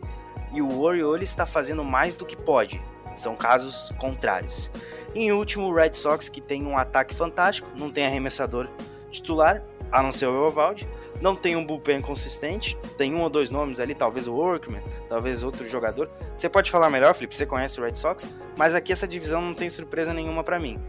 e 0.53 0.61
o 0.61 0.80
Orioles 0.80 1.30
está 1.30 1.45
fazendo 1.45 1.84
mais 1.84 2.15
do 2.15 2.26
que 2.26 2.36
pode. 2.36 2.82
São 3.15 3.36
casos 3.36 3.91
contrários. 3.97 4.71
Em 5.13 5.32
último, 5.32 5.67
o 5.67 5.73
Red 5.73 5.93
Sox, 5.93 6.28
que 6.28 6.41
tem 6.41 6.65
um 6.65 6.78
ataque 6.78 7.15
fantástico, 7.15 7.69
não 7.78 7.91
tem 7.91 8.05
arremessador 8.05 8.67
titular, 9.09 9.63
a 9.91 10.03
não 10.03 10.11
ser 10.11 10.28
o 10.28 10.47
Evaldi, 10.47 10.88
não 11.22 11.36
tem 11.36 11.55
um 11.55 11.66
bullpen 11.66 12.01
consistente, 12.01 12.78
tem 12.97 13.13
um 13.13 13.22
ou 13.22 13.30
dois 13.30 13.49
nomes 13.49 13.80
ali, 13.80 13.95
talvez 13.95 14.28
o 14.28 14.34
Workman, 14.34 14.82
talvez 15.07 15.43
outro 15.43 15.68
jogador. 15.68 16.09
Você 16.36 16.49
pode 16.49 16.70
falar 16.70 16.89
melhor, 16.89 17.13
Felipe, 17.13 17.36
você 17.36 17.45
conhece 17.45 17.80
o 17.80 17.84
Red 17.84 17.95
Sox, 17.95 18.28
mas 18.57 18.76
aqui 18.76 18.91
essa 18.91 19.07
divisão 19.07 19.41
não 19.41 19.53
tem 19.53 19.70
surpresa 19.70 20.13
nenhuma 20.13 20.43
para 20.43 20.59
mim. 20.59 20.80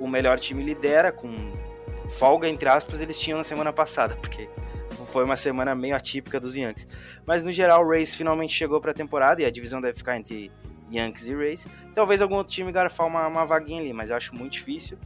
O, 0.00 0.04
o, 0.04 0.08
melhor 0.08 0.38
time 0.38 0.62
lidera 0.62 1.10
com 1.10 1.52
folga, 2.16 2.48
entre 2.48 2.68
aspas, 2.68 3.00
eles 3.00 3.18
tinham 3.18 3.38
na 3.38 3.44
semana 3.44 3.72
passada, 3.72 4.14
porque 4.16 4.48
foi 5.06 5.24
uma 5.24 5.36
semana 5.36 5.74
meio 5.74 5.96
atípica 5.96 6.38
dos 6.38 6.56
Yankees. 6.56 6.86
Mas 7.26 7.42
no 7.42 7.52
geral, 7.52 7.84
o 7.84 7.88
Rays 7.88 8.14
finalmente 8.14 8.54
chegou 8.54 8.80
para 8.80 8.92
a 8.92 8.94
temporada 8.94 9.42
e 9.42 9.44
a 9.44 9.50
divisão 9.50 9.80
deve 9.80 9.98
ficar 9.98 10.16
entre 10.16 10.50
Yankees 10.90 11.28
e 11.28 11.34
Rays. 11.34 11.68
Talvez 11.94 12.22
algum 12.22 12.36
outro 12.36 12.52
time 12.52 12.70
garfar 12.70 13.06
uma, 13.06 13.26
uma 13.26 13.44
vaguinha 13.44 13.80
ali, 13.80 13.92
mas 13.92 14.10
eu 14.10 14.16
acho 14.16 14.34
muito 14.34 14.52
difícil. 14.52 14.98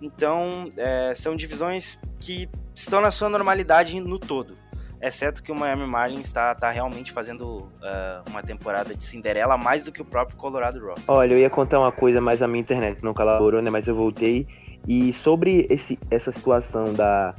Então, 0.00 0.68
é, 0.76 1.12
são 1.14 1.36
divisões 1.36 2.00
que 2.18 2.48
estão 2.74 3.00
na 3.00 3.10
sua 3.10 3.28
normalidade 3.28 4.00
no 4.00 4.18
todo. 4.18 4.54
Exceto 5.02 5.42
que 5.42 5.50
o 5.50 5.54
Miami 5.54 5.84
Marlins 5.84 6.28
está 6.28 6.54
tá 6.54 6.70
realmente 6.70 7.10
fazendo 7.10 7.44
uh, 7.58 8.30
uma 8.30 8.40
temporada 8.40 8.94
de 8.94 9.04
Cinderela 9.04 9.56
mais 9.56 9.82
do 9.82 9.90
que 9.90 10.00
o 10.00 10.04
próprio 10.04 10.36
Colorado 10.36 10.78
Rockies. 10.78 11.08
Olha, 11.08 11.32
eu 11.32 11.38
ia 11.38 11.50
contar 11.50 11.80
uma 11.80 11.90
coisa, 11.90 12.20
mas 12.20 12.40
a 12.40 12.46
minha 12.46 12.60
internet 12.60 13.02
não 13.02 13.12
colaborou, 13.12 13.60
né? 13.60 13.68
Mas 13.68 13.88
eu 13.88 13.96
voltei. 13.96 14.46
E 14.86 15.12
sobre 15.12 15.66
esse, 15.68 15.98
essa 16.08 16.30
situação 16.30 16.94
da, 16.94 17.34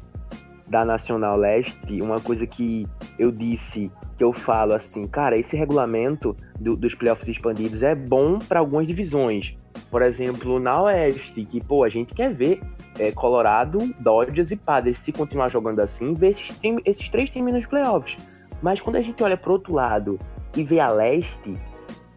da 0.68 0.84
Nacional 0.84 1.38
Leste, 1.38 2.02
uma 2.02 2.20
coisa 2.20 2.46
que 2.46 2.86
eu 3.18 3.32
disse, 3.32 3.90
que 4.18 4.24
eu 4.26 4.34
falo 4.34 4.74
assim, 4.74 5.08
cara, 5.08 5.38
esse 5.38 5.56
regulamento 5.56 6.36
do, 6.60 6.76
dos 6.76 6.94
playoffs 6.94 7.30
expandidos 7.30 7.82
é 7.82 7.96
bom 7.96 8.40
para 8.40 8.60
algumas 8.60 8.86
divisões. 8.86 9.56
Por 9.94 10.02
exemplo, 10.02 10.60
na 10.60 10.82
Oeste, 10.82 11.46
que, 11.46 11.64
pô, 11.64 11.84
a 11.84 11.90
gente 11.90 12.16
quer 12.16 12.34
ver 12.34 12.60
é, 12.98 13.12
Colorado, 13.12 13.94
Dodgers 14.00 14.50
e 14.50 14.56
Padres 14.56 14.98
se 14.98 15.12
continuar 15.12 15.50
jogando 15.50 15.82
assim, 15.82 16.16
ver 16.16 16.30
esses, 16.30 16.50
time, 16.58 16.82
esses 16.84 17.08
três 17.10 17.30
times 17.30 17.54
nos 17.54 17.68
playoffs. 17.68 18.18
Mas 18.60 18.82
quando 18.82 18.96
a 18.96 19.04
gente 19.04 19.22
olha 19.24 19.38
pro 19.38 19.54
outro 19.54 19.76
lado 19.76 20.18
e 20.58 20.64
vê 20.64 20.80
a 20.80 20.90
Leste, 20.90 21.54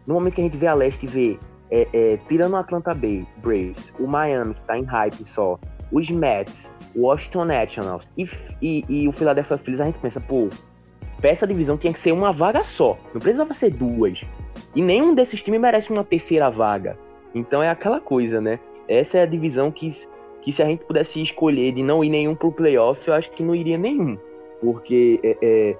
no 0.07 0.15
momento 0.15 0.33
que 0.33 0.41
a 0.41 0.43
gente 0.45 0.57
vê 0.57 0.65
a 0.65 0.73
Leste 0.73 1.05
e 1.05 1.07
vê, 1.07 1.39
é, 1.69 1.87
é, 1.93 2.17
tirando 2.27 2.53
o 2.53 2.55
Atlanta 2.55 2.95
Bay, 2.95 3.23
Braves, 3.43 3.93
o 3.99 4.07
Miami, 4.07 4.55
que 4.55 4.61
tá 4.61 4.75
em 4.75 4.83
hype 4.83 5.29
só, 5.29 5.59
os 5.91 6.09
Mets, 6.09 6.71
o 6.95 7.03
Washington 7.03 7.45
Nationals 7.45 8.09
e, 8.17 8.27
e, 8.59 8.85
e 8.89 9.07
o 9.07 9.11
Philadelphia 9.11 9.55
Phillies, 9.59 9.81
a 9.81 9.85
gente 9.85 9.99
pensa, 9.99 10.19
pô, 10.19 10.49
essa 11.21 11.45
divisão 11.45 11.77
tinha 11.77 11.93
que 11.93 11.99
ser 11.99 12.11
uma 12.11 12.33
vaga 12.33 12.63
só, 12.63 12.97
não 13.13 13.21
precisava 13.21 13.53
ser 13.53 13.69
duas. 13.69 14.19
E 14.73 14.81
nenhum 14.81 15.13
desses 15.13 15.43
times 15.43 15.61
merece 15.61 15.91
uma 15.91 16.03
terceira 16.03 16.49
vaga. 16.49 16.97
Então 17.33 17.61
é 17.61 17.69
aquela 17.69 17.99
coisa, 17.99 18.41
né? 18.41 18.59
Essa 18.87 19.19
é 19.19 19.21
a 19.21 19.25
divisão 19.25 19.71
que, 19.71 19.91
que 20.41 20.51
se 20.51 20.61
a 20.61 20.65
gente 20.65 20.83
pudesse 20.85 21.21
escolher 21.21 21.73
de 21.73 21.83
não 21.83 22.03
ir 22.03 22.09
nenhum 22.09 22.35
pro 22.35 22.51
playoff, 22.51 23.07
eu 23.07 23.13
acho 23.13 23.31
que 23.31 23.43
não 23.43 23.53
iria 23.53 23.77
nenhum. 23.77 24.17
Porque 24.61 25.19
é, 25.23 25.37
é, 25.41 25.75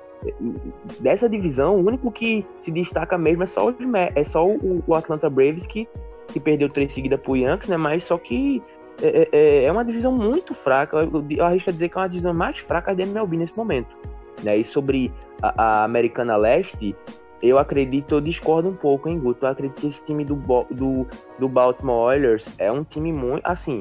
dessa 1.00 1.30
divisão, 1.30 1.76
o 1.76 1.88
único 1.88 2.12
que 2.12 2.46
se 2.56 2.72
destaca 2.72 3.18
mesmo 3.18 3.44
é 3.44 3.46
só, 3.46 3.68
os, 3.68 3.76
é 4.16 4.24
só 4.24 4.46
o, 4.46 4.84
o 4.86 4.94
Atlanta 4.94 5.30
Braves 5.30 5.66
que, 5.66 5.88
que 6.28 6.40
perdeu 6.40 6.70
três 6.70 6.94
seguidas 6.94 7.20
pro 7.20 7.36
Yankees, 7.36 7.70
né? 7.70 7.78
Mas 7.78 8.04
só 8.04 8.18
que 8.18 8.62
é, 9.02 9.30
é, 9.32 9.64
é 9.66 9.72
uma 9.72 9.86
divisão 9.86 10.12
muito 10.12 10.54
fraca. 10.54 10.98
Eu, 10.98 11.26
eu 11.30 11.46
arrisco 11.46 11.70
a 11.70 11.74
dizer 11.74 11.90
que 11.90 11.98
é 11.98 12.02
uma 12.02 12.10
divisão 12.10 12.34
mais 12.34 12.58
fraca 12.60 12.94
da 12.94 13.04
MLB 13.04 13.38
nesse 13.38 13.58
momento. 13.58 13.96
Né? 14.44 14.58
E 14.58 14.64
sobre 14.64 15.12
a, 15.42 15.82
a 15.82 15.84
Americana 15.84 16.36
Leste, 16.36 16.96
eu 17.42 17.58
acredito, 17.58 18.16
eu 18.16 18.22
discordo 18.22 18.70
um 18.70 18.76
pouco, 18.76 19.08
hein, 19.08 19.20
Guto? 19.20 19.46
Eu 19.46 19.52
acredito 19.52 19.82
que 19.82 19.88
esse 19.88 20.04
time 20.04 20.26
do, 20.26 20.36
do, 20.72 21.06
do 21.40 21.48
Baltimore 21.48 22.08
Oilers 22.08 22.46
é 22.58 22.72
um 22.72 22.84
time 22.84 23.14
muito. 23.14 23.46
Assim, 23.46 23.80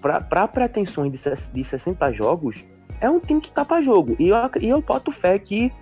para 0.00 0.46
pretensões 0.48 1.12
de, 1.12 1.18
de 1.52 1.64
60 1.64 2.12
jogos, 2.12 2.64
é 3.00 3.08
um 3.08 3.18
time 3.18 3.40
que 3.40 3.50
tá 3.50 3.80
jogo. 3.80 4.14
E 4.18 4.28
eu, 4.28 4.36
e 4.60 4.68
eu 4.68 4.80
boto 4.82 5.10
fé 5.10 5.38
que, 5.38 5.72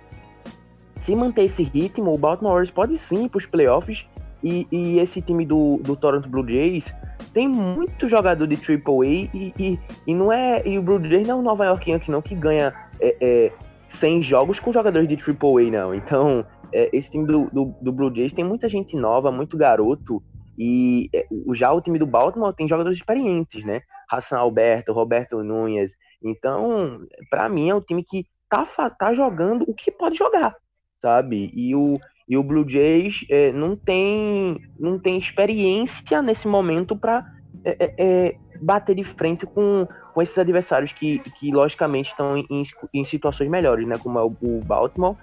se 1.01 1.15
manter 1.15 1.43
esse 1.43 1.63
ritmo, 1.63 2.13
o 2.13 2.17
Baltimore 2.17 2.53
Oilers 2.53 2.71
pode 2.71 2.97
sim 2.97 3.25
ir 3.25 3.29
pros 3.29 3.45
playoffs. 3.45 4.05
E, 4.43 4.67
e 4.71 4.99
esse 4.99 5.19
time 5.19 5.43
do, 5.43 5.77
do 5.77 5.95
Toronto 5.95 6.29
Blue 6.29 6.47
Jays 6.47 6.93
tem 7.33 7.47
muito 7.47 8.07
jogador 8.07 8.45
de 8.45 8.55
Triple 8.55 9.01
A 9.01 9.05
e, 9.05 9.53
e, 9.59 9.79
e, 10.05 10.13
não 10.13 10.31
é. 10.31 10.61
E 10.65 10.77
o 10.77 10.81
Blue 10.81 11.03
Jays 11.03 11.27
não 11.27 11.37
é 11.37 11.39
o 11.39 11.41
Nova 11.41 11.65
York 11.65 11.89
Yankees, 11.89 12.09
não, 12.09 12.21
que 12.21 12.35
ganha 12.35 12.71
é, 13.01 13.15
é, 13.19 13.51
100 13.87 14.21
jogos 14.21 14.59
com 14.59 14.71
jogadores 14.71 15.07
de 15.07 15.17
Triple 15.17 15.67
A, 15.67 15.71
não. 15.71 15.93
Então, 15.93 16.45
é, 16.73 16.89
esse 16.93 17.11
time 17.11 17.25
do, 17.25 17.49
do, 17.51 17.75
do, 17.81 17.91
Blue 17.91 18.13
Jays 18.13 18.33
tem 18.33 18.43
muita 18.43 18.67
gente 18.67 18.95
nova, 18.95 19.31
muito 19.31 19.57
garoto. 19.57 20.21
E 20.57 21.09
é, 21.13 21.27
já 21.53 21.71
o 21.71 21.81
time 21.81 21.99
do 21.99 22.07
Baltimore 22.07 22.53
tem 22.53 22.67
jogadores 22.67 22.97
experientes, 22.97 23.63
né? 23.63 23.81
Hassan 24.09 24.37
Alberto, 24.37 24.93
Roberto 24.93 25.43
Nunes. 25.43 25.91
Então, 26.23 27.01
para 27.29 27.47
mim, 27.47 27.69
é 27.69 27.75
um 27.75 27.81
time 27.81 28.03
que 28.03 28.25
tá, 28.49 28.65
tá 28.89 29.13
jogando 29.13 29.65
o 29.67 29.73
que 29.73 29.91
pode 29.91 30.17
jogar, 30.17 30.55
sabe? 31.01 31.51
E 31.53 31.75
o, 31.75 31.99
e 32.27 32.37
o 32.37 32.43
Blue 32.43 32.67
Jays 32.67 33.25
é, 33.29 33.51
não, 33.51 33.75
tem, 33.75 34.57
não 34.79 34.97
tem 34.97 35.17
experiência 35.17 36.21
nesse 36.21 36.47
momento 36.47 36.97
para 36.97 37.25
é, 37.63 37.77
é, 37.79 37.93
é, 37.97 38.35
bater 38.61 38.95
de 38.95 39.03
frente 39.03 39.45
com, 39.45 39.87
com 40.13 40.21
esses 40.21 40.37
adversários 40.37 40.91
que, 40.91 41.19
que 41.19 41.51
logicamente, 41.51 42.09
estão 42.09 42.37
em, 42.37 42.63
em 42.93 43.05
situações 43.05 43.49
melhores, 43.49 43.87
né? 43.87 43.97
Como 43.97 44.17
é 44.17 44.23
o, 44.23 44.35
o 44.41 44.59
Baltimore 44.65 45.15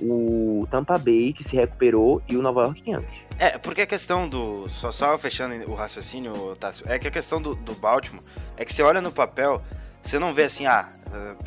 o 0.00 0.66
Tampa 0.70 0.98
Bay, 0.98 1.32
que 1.32 1.44
se 1.44 1.56
recuperou, 1.56 2.22
e 2.28 2.36
o 2.36 2.42
Nova 2.42 2.62
York 2.62 2.82
Yankees. 2.90 3.28
É, 3.38 3.56
porque 3.56 3.82
a 3.82 3.86
questão 3.86 4.28
do. 4.28 4.68
Só, 4.68 4.90
só 4.90 5.16
fechando 5.16 5.70
o 5.70 5.74
raciocínio, 5.74 6.56
Tássio, 6.56 6.84
é 6.88 6.98
que 6.98 7.06
a 7.06 7.10
questão 7.10 7.40
do, 7.40 7.54
do 7.54 7.74
Baltimore 7.74 8.24
é 8.56 8.64
que 8.64 8.72
você 8.72 8.82
olha 8.82 9.00
no 9.00 9.12
papel, 9.12 9.62
você 10.02 10.18
não 10.18 10.32
vê 10.32 10.44
assim, 10.44 10.66
ah, 10.66 10.88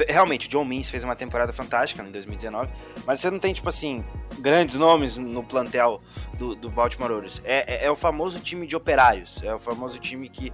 realmente, 0.08 0.47
John 0.47 0.66
Means 0.66 0.89
fez 0.89 1.04
uma 1.04 1.16
temporada 1.16 1.52
fantástica 1.52 2.04
em 2.04 2.12
2019, 2.12 2.70
mas 3.06 3.20
você 3.20 3.30
não 3.30 3.39
tem, 3.39 3.54
tipo 3.54 3.70
assim, 3.70 4.04
grandes 4.39 4.76
nomes 4.76 5.18
no 5.18 5.43
plantel 5.43 5.99
do, 6.38 6.56
do 6.56 6.70
Baltimore 6.70 7.12
Orioles. 7.12 7.41
É, 7.43 7.84
é, 7.84 7.86
é, 7.86 7.91
o 7.91 7.95
famoso 7.95 8.39
time 8.39 8.66
de 8.66 8.76
operários, 8.76 9.41
é 9.43 9.54
o 9.54 9.60
famoso 9.60 9.99
time 9.99 10.30
que 10.30 10.52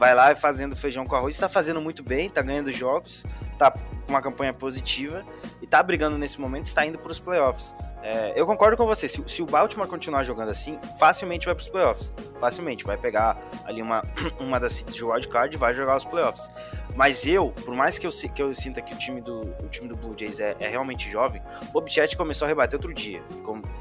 vai 0.00 0.14
lá 0.14 0.34
fazendo 0.34 0.74
feijão 0.74 1.04
com 1.04 1.14
arroz, 1.14 1.34
está 1.34 1.46
fazendo 1.46 1.78
muito 1.78 2.02
bem, 2.02 2.28
está 2.28 2.40
ganhando 2.40 2.72
jogos, 2.72 3.26
está 3.52 3.70
com 3.70 3.80
uma 4.08 4.22
campanha 4.22 4.50
positiva 4.50 5.22
e 5.60 5.66
está 5.66 5.82
brigando 5.82 6.16
nesse 6.16 6.40
momento, 6.40 6.64
está 6.68 6.86
indo 6.86 6.96
para 6.96 7.12
os 7.12 7.18
playoffs. 7.18 7.74
É, 8.02 8.32
eu 8.34 8.46
concordo 8.46 8.78
com 8.78 8.86
você, 8.86 9.06
se, 9.06 9.22
se, 9.26 9.42
o 9.42 9.46
Baltimore 9.46 9.86
continuar 9.86 10.24
jogando 10.24 10.48
assim, 10.48 10.78
facilmente 10.98 11.44
vai 11.44 11.54
para 11.54 11.60
os 11.60 11.68
playoffs. 11.68 12.10
Facilmente, 12.40 12.82
vai 12.82 12.96
pegar 12.96 13.36
ali 13.66 13.82
uma, 13.82 14.02
uma 14.40 14.58
das 14.58 14.72
seeds 14.72 14.94
de 14.94 15.04
wildcard 15.04 15.54
e 15.54 15.58
vai 15.58 15.74
jogar 15.74 15.96
os 15.96 16.04
playoffs. 16.06 16.48
Mas 16.96 17.26
eu, 17.26 17.50
por 17.50 17.74
mais 17.74 17.98
que 17.98 18.06
eu, 18.06 18.10
que 18.10 18.42
eu 18.42 18.54
sinta 18.54 18.80
que 18.80 18.94
o 18.94 18.96
time 18.96 19.20
do, 19.20 19.42
o 19.62 19.68
time 19.68 19.86
do 19.86 19.98
Blue 19.98 20.14
Jays 20.18 20.40
é, 20.40 20.56
é 20.58 20.66
realmente 20.66 21.10
jovem, 21.10 21.42
o 21.74 21.80
Bichette 21.82 22.16
começou 22.16 22.46
a 22.46 22.48
rebater 22.48 22.78
outro 22.78 22.94
dia. 22.94 23.22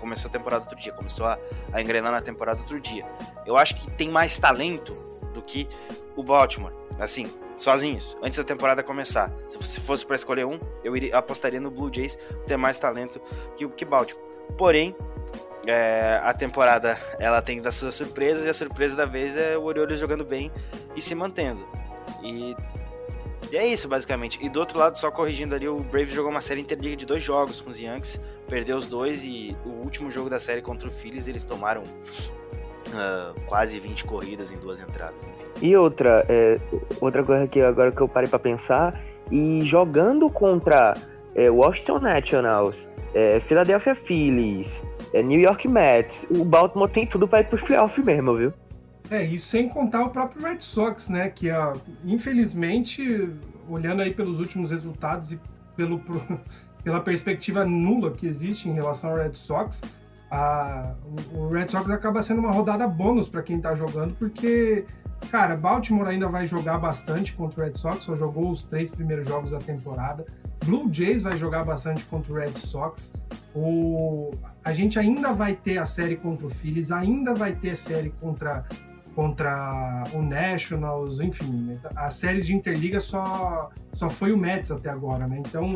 começou 0.02 0.28
a 0.28 0.32
temporada 0.34 0.64
outro 0.66 0.78
dia, 0.78 0.92
começou 0.92 1.26
a, 1.26 1.40
a 1.72 1.82
engrenar 1.82 2.12
na 2.12 2.22
temporada 2.22 2.60
outro 2.60 2.78
dia. 2.78 3.06
Eu 3.46 3.56
acho 3.56 3.76
que 3.76 3.90
tem 3.92 4.10
mais 4.10 4.38
talento 4.38 5.09
do 5.34 5.42
que 5.42 5.68
o 6.16 6.24
Baltimore, 6.24 6.74
assim, 7.00 7.32
sozinhos, 7.56 8.18
antes 8.22 8.38
da 8.38 8.44
temporada 8.44 8.82
começar. 8.82 9.32
Se 9.48 9.80
fosse 9.80 10.06
para 10.06 10.16
escolher 10.16 10.46
um, 10.46 10.60
eu 10.84 10.96
iria, 10.96 11.18
apostaria 11.18 11.60
no 11.60 11.70
Blue 11.70 11.92
Jays 11.94 12.18
ter 12.46 12.58
mais 12.58 12.78
talento 12.78 13.22
que 13.56 13.66
o 13.66 13.70
que 13.70 13.86
Baltimore. 13.86 14.24
Porém, 14.58 14.96
é, 15.68 16.20
a 16.24 16.34
temporada 16.34 16.98
ela 17.20 17.42
tem 17.42 17.62
das 17.62 17.76
suas 17.76 17.96
surpresas 17.96 18.46
e 18.46 18.50
a 18.50 18.54
surpresa 18.54 18.96
da 18.96 19.06
vez 19.06 19.36
é 19.36 19.58
o 19.58 19.64
Orioles 19.64 20.00
jogando 20.00 20.24
bem 20.24 20.52
e 20.96 21.02
se 21.02 21.14
mantendo. 21.14 21.66
E, 22.24 22.56
e 23.52 23.58
é 23.58 23.68
isso 23.68 23.88
basicamente. 23.88 24.44
E 24.44 24.50
do 24.50 24.60
outro 24.60 24.80
lado, 24.80 24.98
só 24.98 25.12
corrigindo 25.12 25.54
ali, 25.54 25.68
o 25.68 25.78
Braves 25.78 26.14
jogou 26.14 26.32
uma 26.32 26.42
série 26.42 26.62
interliga 26.62 26.96
de 26.96 27.06
dois 27.06 27.22
jogos 27.22 27.62
com 27.62 27.70
os 27.70 27.80
Yankees, 27.80 28.22
perdeu 28.48 28.78
os 28.78 28.88
dois 28.88 29.24
e 29.24 29.56
o 29.66 29.70
último 29.84 30.10
jogo 30.10 30.30
da 30.30 30.40
série 30.40 30.62
contra 30.62 30.88
o 30.88 30.92
Phillies 30.92 31.28
eles 31.28 31.44
tomaram 31.44 31.84
uh, 32.88 33.40
quase 33.46 33.80
20 33.80 34.06
corridas 34.06 34.52
em 34.52 34.58
duas 34.58 34.80
entradas, 34.80 35.24
enfim. 35.28 35.68
E 35.68 35.76
outra, 35.76 36.26
é, 36.30 36.60
outra 37.02 37.24
coisa 37.24 37.48
que 37.48 37.62
agora 37.62 37.92
que 37.92 38.02
eu 38.02 38.08
parei 38.08 38.30
para 38.30 38.40
pensar, 38.40 39.00
e 39.32 39.62
jogando 39.64 40.30
contra 40.30 40.96
é, 41.36 41.50
Washington 41.50 42.00
Nationals, 42.00 42.76
é, 43.14 43.40
Philadelphia 43.42 43.96
Phillies, 43.96 44.70
é, 45.14 45.22
New 45.22 45.40
York 45.40 45.68
Mets, 45.68 46.26
o 46.30 46.44
Baltimore 46.44 46.90
tem 46.90 47.06
tudo 47.06 47.28
para 47.28 47.42
ir 47.42 47.48
pro 47.48 47.64
playoff 47.66 48.02
mesmo, 48.04 48.36
viu? 48.36 48.54
É, 49.10 49.24
isso 49.24 49.48
sem 49.48 49.68
contar 49.68 50.04
o 50.04 50.10
próprio 50.10 50.44
Red 50.44 50.60
Sox, 50.60 51.10
né? 51.10 51.30
Que 51.30 51.48
infelizmente 52.04 53.30
olhando 53.68 54.02
aí 54.02 54.14
pelos 54.14 54.40
últimos 54.40 54.72
resultados 54.72 55.32
e 55.32 55.40
pelo, 55.76 56.00
pela 56.84 57.00
perspectiva 57.00 57.66
nula 57.66 58.12
que 58.12 58.28
existe 58.28 58.70
em 58.70 58.74
relação 58.74 59.12
ao 59.12 59.18
Red 59.18 59.34
Sox, 59.34 59.82
a, 60.32 60.94
o 61.34 61.48
Red 61.48 61.70
Sox 61.70 61.90
acaba 61.90 62.22
sendo 62.22 62.40
uma 62.40 62.52
rodada 62.52 62.88
bônus 62.88 63.28
para 63.28 63.42
quem 63.42 63.58
está 63.58 63.74
jogando, 63.76 64.16
porque, 64.16 64.86
cara, 65.32 65.56
Baltimore 65.56 66.08
ainda 66.08 66.28
vai 66.28 66.46
jogar 66.46 66.78
bastante 66.78 67.34
contra 67.34 67.62
o 67.62 67.66
Red 67.66 67.76
Sox, 67.76 68.04
só 68.04 68.16
jogou 68.16 68.50
os 68.52 68.64
três 68.64 68.92
primeiros 68.92 69.28
jogos 69.28 69.52
da 69.52 69.60
temporada. 69.60 70.26
Blue 70.66 70.88
Jays 70.92 71.24
vai 71.24 71.38
jogar 71.38 71.64
bastante 71.64 72.06
contra 72.06 72.32
o 72.32 72.36
Red 72.36 72.54
Sox. 72.56 73.14
O, 73.56 74.32
a 74.64 74.74
gente 74.74 75.00
ainda 75.00 75.34
vai 75.34 75.56
ter 75.56 75.78
a 75.80 75.86
série 75.86 76.16
contra 76.16 76.46
o 76.46 76.50
Phillies, 76.50 76.92
ainda 76.92 77.34
vai 77.34 77.54
ter 77.54 77.76
série 77.76 78.12
contra, 78.22 78.66
contra 79.20 80.06
o 80.14 80.22
Nationals, 80.22 81.20
enfim, 81.20 81.78
a 81.94 82.10
série 82.10 82.42
de 82.42 82.56
Interliga 82.56 83.02
só, 83.02 83.70
só 83.92 84.10
foi 84.10 84.32
o 84.32 84.38
Mets 84.38 84.72
até 84.72 84.90
agora, 84.90 85.28
né? 85.28 85.44
Então, 85.46 85.76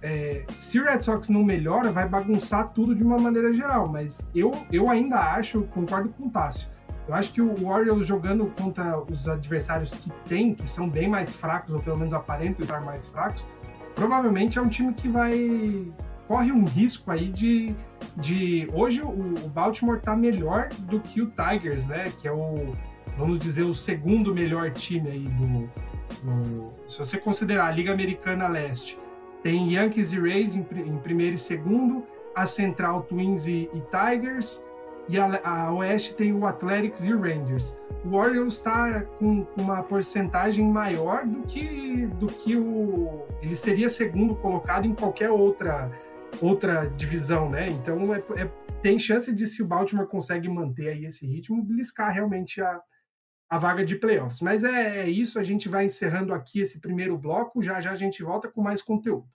é, 0.00 0.42
se 0.54 0.80
o 0.80 0.84
Red 0.84 1.02
Sox 1.02 1.28
não 1.28 1.44
melhora, 1.44 1.92
vai 1.92 2.08
bagunçar 2.08 2.70
tudo 2.70 2.94
de 2.94 3.04
uma 3.04 3.18
maneira 3.18 3.52
geral, 3.52 3.90
mas 3.90 4.26
eu, 4.34 4.52
eu 4.72 4.88
ainda 4.88 5.18
acho, 5.34 5.64
concordo 5.64 6.08
com 6.08 6.28
o 6.28 6.30
Tássio, 6.30 6.70
eu 7.06 7.14
acho 7.14 7.30
que 7.30 7.42
o 7.42 7.54
Warriors 7.56 8.06
jogando 8.06 8.46
contra 8.58 8.98
os 8.98 9.28
adversários 9.28 9.92
que 9.92 10.10
tem, 10.26 10.54
que 10.54 10.66
são 10.66 10.88
bem 10.88 11.10
mais 11.10 11.34
fracos, 11.34 11.74
ou 11.74 11.80
pelo 11.80 11.98
menos 11.98 12.14
aparentam 12.14 12.62
estar 12.62 12.80
mais 12.80 13.06
fracos, 13.06 13.46
provavelmente 13.94 14.58
é 14.58 14.62
um 14.62 14.68
time 14.68 14.94
que 14.94 15.10
vai 15.10 15.92
corre 16.26 16.52
um 16.52 16.64
risco 16.64 17.10
aí 17.10 17.28
de, 17.28 17.74
de 18.16 18.68
hoje 18.72 19.02
o, 19.02 19.48
Baltimore 19.48 19.98
está 19.98 20.16
melhor 20.16 20.68
do 20.80 21.00
que 21.00 21.20
o 21.22 21.30
Tigers, 21.30 21.86
né? 21.86 22.12
Que 22.18 22.28
é 22.28 22.32
o 22.32 22.72
vamos 23.16 23.38
dizer 23.38 23.64
o 23.64 23.74
segundo 23.74 24.34
melhor 24.34 24.70
time 24.70 25.10
aí 25.10 25.28
do, 25.28 25.70
do 26.22 26.72
se 26.86 26.98
você 26.98 27.18
considerar 27.18 27.66
a 27.66 27.70
Liga 27.70 27.92
Americana 27.92 28.48
Leste 28.48 28.98
tem 29.42 29.74
Yankees 29.74 30.12
e 30.12 30.18
Rays 30.18 30.56
em, 30.56 30.66
em 30.86 30.98
primeiro 30.98 31.34
e 31.34 31.38
segundo, 31.38 32.04
a 32.34 32.46
Central 32.46 33.02
Twins 33.02 33.46
e, 33.46 33.70
e 33.72 33.82
Tigers, 33.82 34.62
e 35.08 35.18
a, 35.18 35.40
a, 35.42 35.72
Oeste 35.72 36.14
tem 36.14 36.32
o 36.32 36.46
Athletics 36.46 37.04
e 37.04 37.12
o 37.12 37.20
Rangers. 37.20 37.80
O 38.04 38.14
Orioles 38.14 38.54
está 38.54 39.02
com, 39.18 39.46
uma 39.56 39.82
porcentagem 39.82 40.64
maior 40.66 41.24
do 41.24 41.42
que, 41.42 42.06
do 42.18 42.26
que 42.26 42.56
o. 42.56 43.24
Ele 43.42 43.54
seria 43.54 43.88
segundo 43.88 44.36
colocado 44.36 44.86
em 44.86 44.94
qualquer 44.94 45.30
outra, 45.30 45.90
outra 46.40 46.86
divisão, 46.86 47.50
né? 47.50 47.68
Então 47.68 48.14
é, 48.14 48.18
é, 48.18 48.46
tem 48.82 48.98
chance 48.98 49.34
de, 49.34 49.46
se 49.46 49.62
o 49.62 49.66
Baltimore 49.66 50.06
consegue 50.06 50.48
manter 50.48 50.90
aí 50.90 51.04
esse 51.04 51.26
ritmo, 51.26 51.64
beliscar 51.64 52.12
realmente 52.12 52.60
a, 52.60 52.80
a 53.50 53.58
vaga 53.58 53.84
de 53.84 53.96
playoffs. 53.96 54.40
Mas 54.40 54.64
é, 54.64 55.00
é 55.00 55.08
isso, 55.08 55.38
a 55.38 55.44
gente 55.44 55.68
vai 55.68 55.84
encerrando 55.84 56.32
aqui 56.32 56.60
esse 56.60 56.80
primeiro 56.80 57.16
bloco, 57.16 57.62
já 57.62 57.80
já 57.80 57.92
a 57.92 57.96
gente 57.96 58.22
volta 58.22 58.48
com 58.48 58.62
mais 58.62 58.82
conteúdo. 58.82 59.26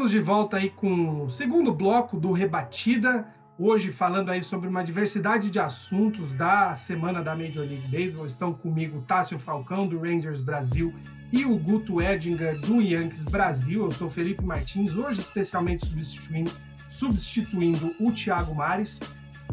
Estamos 0.00 0.12
de 0.12 0.20
volta 0.20 0.56
aí 0.56 0.70
com 0.70 1.24
o 1.24 1.28
segundo 1.28 1.74
bloco 1.74 2.18
do 2.18 2.32
Rebatida, 2.32 3.28
hoje 3.58 3.92
falando 3.92 4.30
aí 4.30 4.42
sobre 4.42 4.66
uma 4.66 4.82
diversidade 4.82 5.50
de 5.50 5.58
assuntos 5.58 6.32
da 6.32 6.74
semana 6.74 7.22
da 7.22 7.36
Major 7.36 7.66
League 7.66 7.86
Baseball. 7.86 8.24
Estão 8.24 8.50
comigo 8.50 9.04
Tássio 9.06 9.38
Falcão, 9.38 9.86
do 9.86 10.00
Rangers 10.00 10.40
Brasil, 10.40 10.94
e 11.30 11.44
o 11.44 11.54
Guto 11.58 12.00
Edinger, 12.00 12.58
do 12.60 12.80
Yankees 12.80 13.26
Brasil. 13.26 13.84
Eu 13.84 13.90
sou 13.90 14.08
Felipe 14.08 14.42
Martins, 14.42 14.96
hoje 14.96 15.20
especialmente 15.20 15.84
substituindo, 15.84 16.50
substituindo 16.88 17.94
o 18.00 18.10
Thiago 18.10 18.54
Mares. 18.54 19.00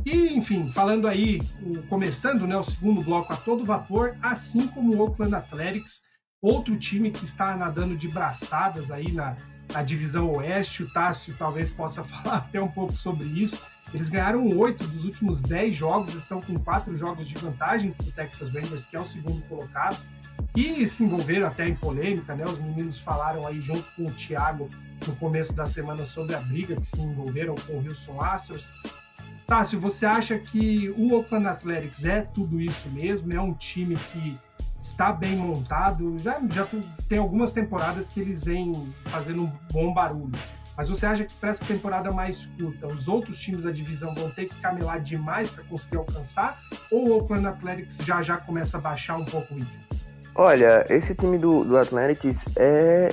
E, 0.06 0.34
enfim, 0.34 0.72
falando 0.72 1.10
aí, 1.10 1.42
começando 1.90 2.48
né, 2.48 2.56
o 2.56 2.64
segundo 2.64 3.02
bloco 3.02 3.34
a 3.34 3.36
todo 3.36 3.66
vapor, 3.66 4.16
assim 4.22 4.66
como 4.66 4.94
o 4.94 5.02
Oakland 5.02 5.36
Athletics, 5.36 6.04
outro 6.42 6.78
time 6.78 7.12
que 7.12 7.26
está 7.26 7.54
nadando 7.58 7.98
de 7.98 8.08
braçadas 8.08 8.92
aí 8.92 9.12
na 9.12 9.36
a 9.74 9.84
divisão 9.84 10.30
oeste. 10.32 10.84
O 10.84 10.90
Tássio 10.90 11.36
talvez 11.38 11.70
possa 11.70 12.04
falar 12.06 12.38
até 12.38 12.62
um 12.62 12.68
pouco 12.68 12.96
sobre 12.96 13.26
isso. 13.26 13.62
Eles 13.94 14.10
ganharam 14.10 14.46
oito 14.58 14.86
dos 14.86 15.06
últimos 15.06 15.42
dez 15.42 15.76
jogos, 15.76 16.14
estão 16.14 16.42
com 16.42 16.60
quatro 16.60 16.96
jogos 16.96 17.28
de 17.28 17.36
vantagem 17.36 17.92
para 17.92 18.06
o 18.06 18.12
Texas 18.12 18.54
Rangers, 18.54 18.86
que 18.86 18.98
é 18.98 19.00
o 19.00 19.06
segundo 19.06 19.42
colocado, 19.48 19.98
e 20.56 20.86
se 20.88 21.04
envolveram 21.04 21.48
até 21.48 21.68
em 21.68 21.76
polêmica, 21.76 22.36
né? 22.36 22.44
Os 22.44 22.60
meninos 22.60 23.00
falaram 23.00 23.48
aí 23.48 23.62
junto 23.62 23.86
com 23.96 24.08
o 24.08 24.12
Thiago 24.12 24.70
no 25.08 25.16
começo 25.16 25.54
da 25.54 25.66
semana 25.66 26.04
sobre 26.04 26.36
a 26.36 26.40
briga 26.40 26.76
que 26.76 26.86
se 26.86 27.00
envolveram 27.00 27.56
com 27.56 27.74
o 27.74 27.88
Houston 27.88 28.22
Astros. 28.22 28.70
Tássio, 29.46 29.80
você 29.80 30.06
acha 30.06 30.38
que 30.38 30.90
o 30.98 31.14
Oakland 31.14 31.48
Athletics 31.48 32.04
é 32.04 32.22
tudo 32.22 32.60
isso 32.60 32.90
mesmo? 32.90 33.32
É 33.32 33.40
um 33.40 33.54
time 33.54 33.96
que 33.96 34.38
está 34.80 35.12
bem 35.12 35.36
montado. 35.36 36.18
Já, 36.20 36.40
já 36.52 36.68
tem 37.08 37.18
algumas 37.18 37.52
temporadas 37.52 38.10
que 38.10 38.20
eles 38.20 38.44
vêm 38.44 38.74
fazendo 39.06 39.44
um 39.44 39.52
bom 39.72 39.94
barulho. 39.94 40.32
Mas 40.78 40.90
você 40.90 41.08
acha 41.08 41.26
que 41.26 41.34
para 41.34 41.50
essa 41.50 41.66
temporada 41.66 42.12
mais 42.12 42.46
curta, 42.46 42.86
os 42.86 43.08
outros 43.08 43.40
times 43.40 43.64
da 43.64 43.72
divisão 43.72 44.14
vão 44.14 44.30
ter 44.30 44.46
que 44.46 44.56
camelar 44.62 45.02
demais 45.02 45.50
para 45.50 45.64
conseguir 45.64 45.98
alcançar? 45.98 46.56
Ou 46.92 47.10
o 47.10 47.18
Oakland 47.18 47.48
Athletics 47.48 47.98
já 47.98 48.22
já 48.22 48.38
começa 48.38 48.78
a 48.78 48.80
baixar 48.80 49.18
um 49.18 49.26
pouco 49.26 49.56
o 49.56 49.58
ritmo? 49.58 49.84
Olha, 50.36 50.86
esse 50.88 51.16
time 51.16 51.40
do, 51.40 51.64
do 51.64 51.78
Athletics 51.78 52.46
é, 52.56 53.10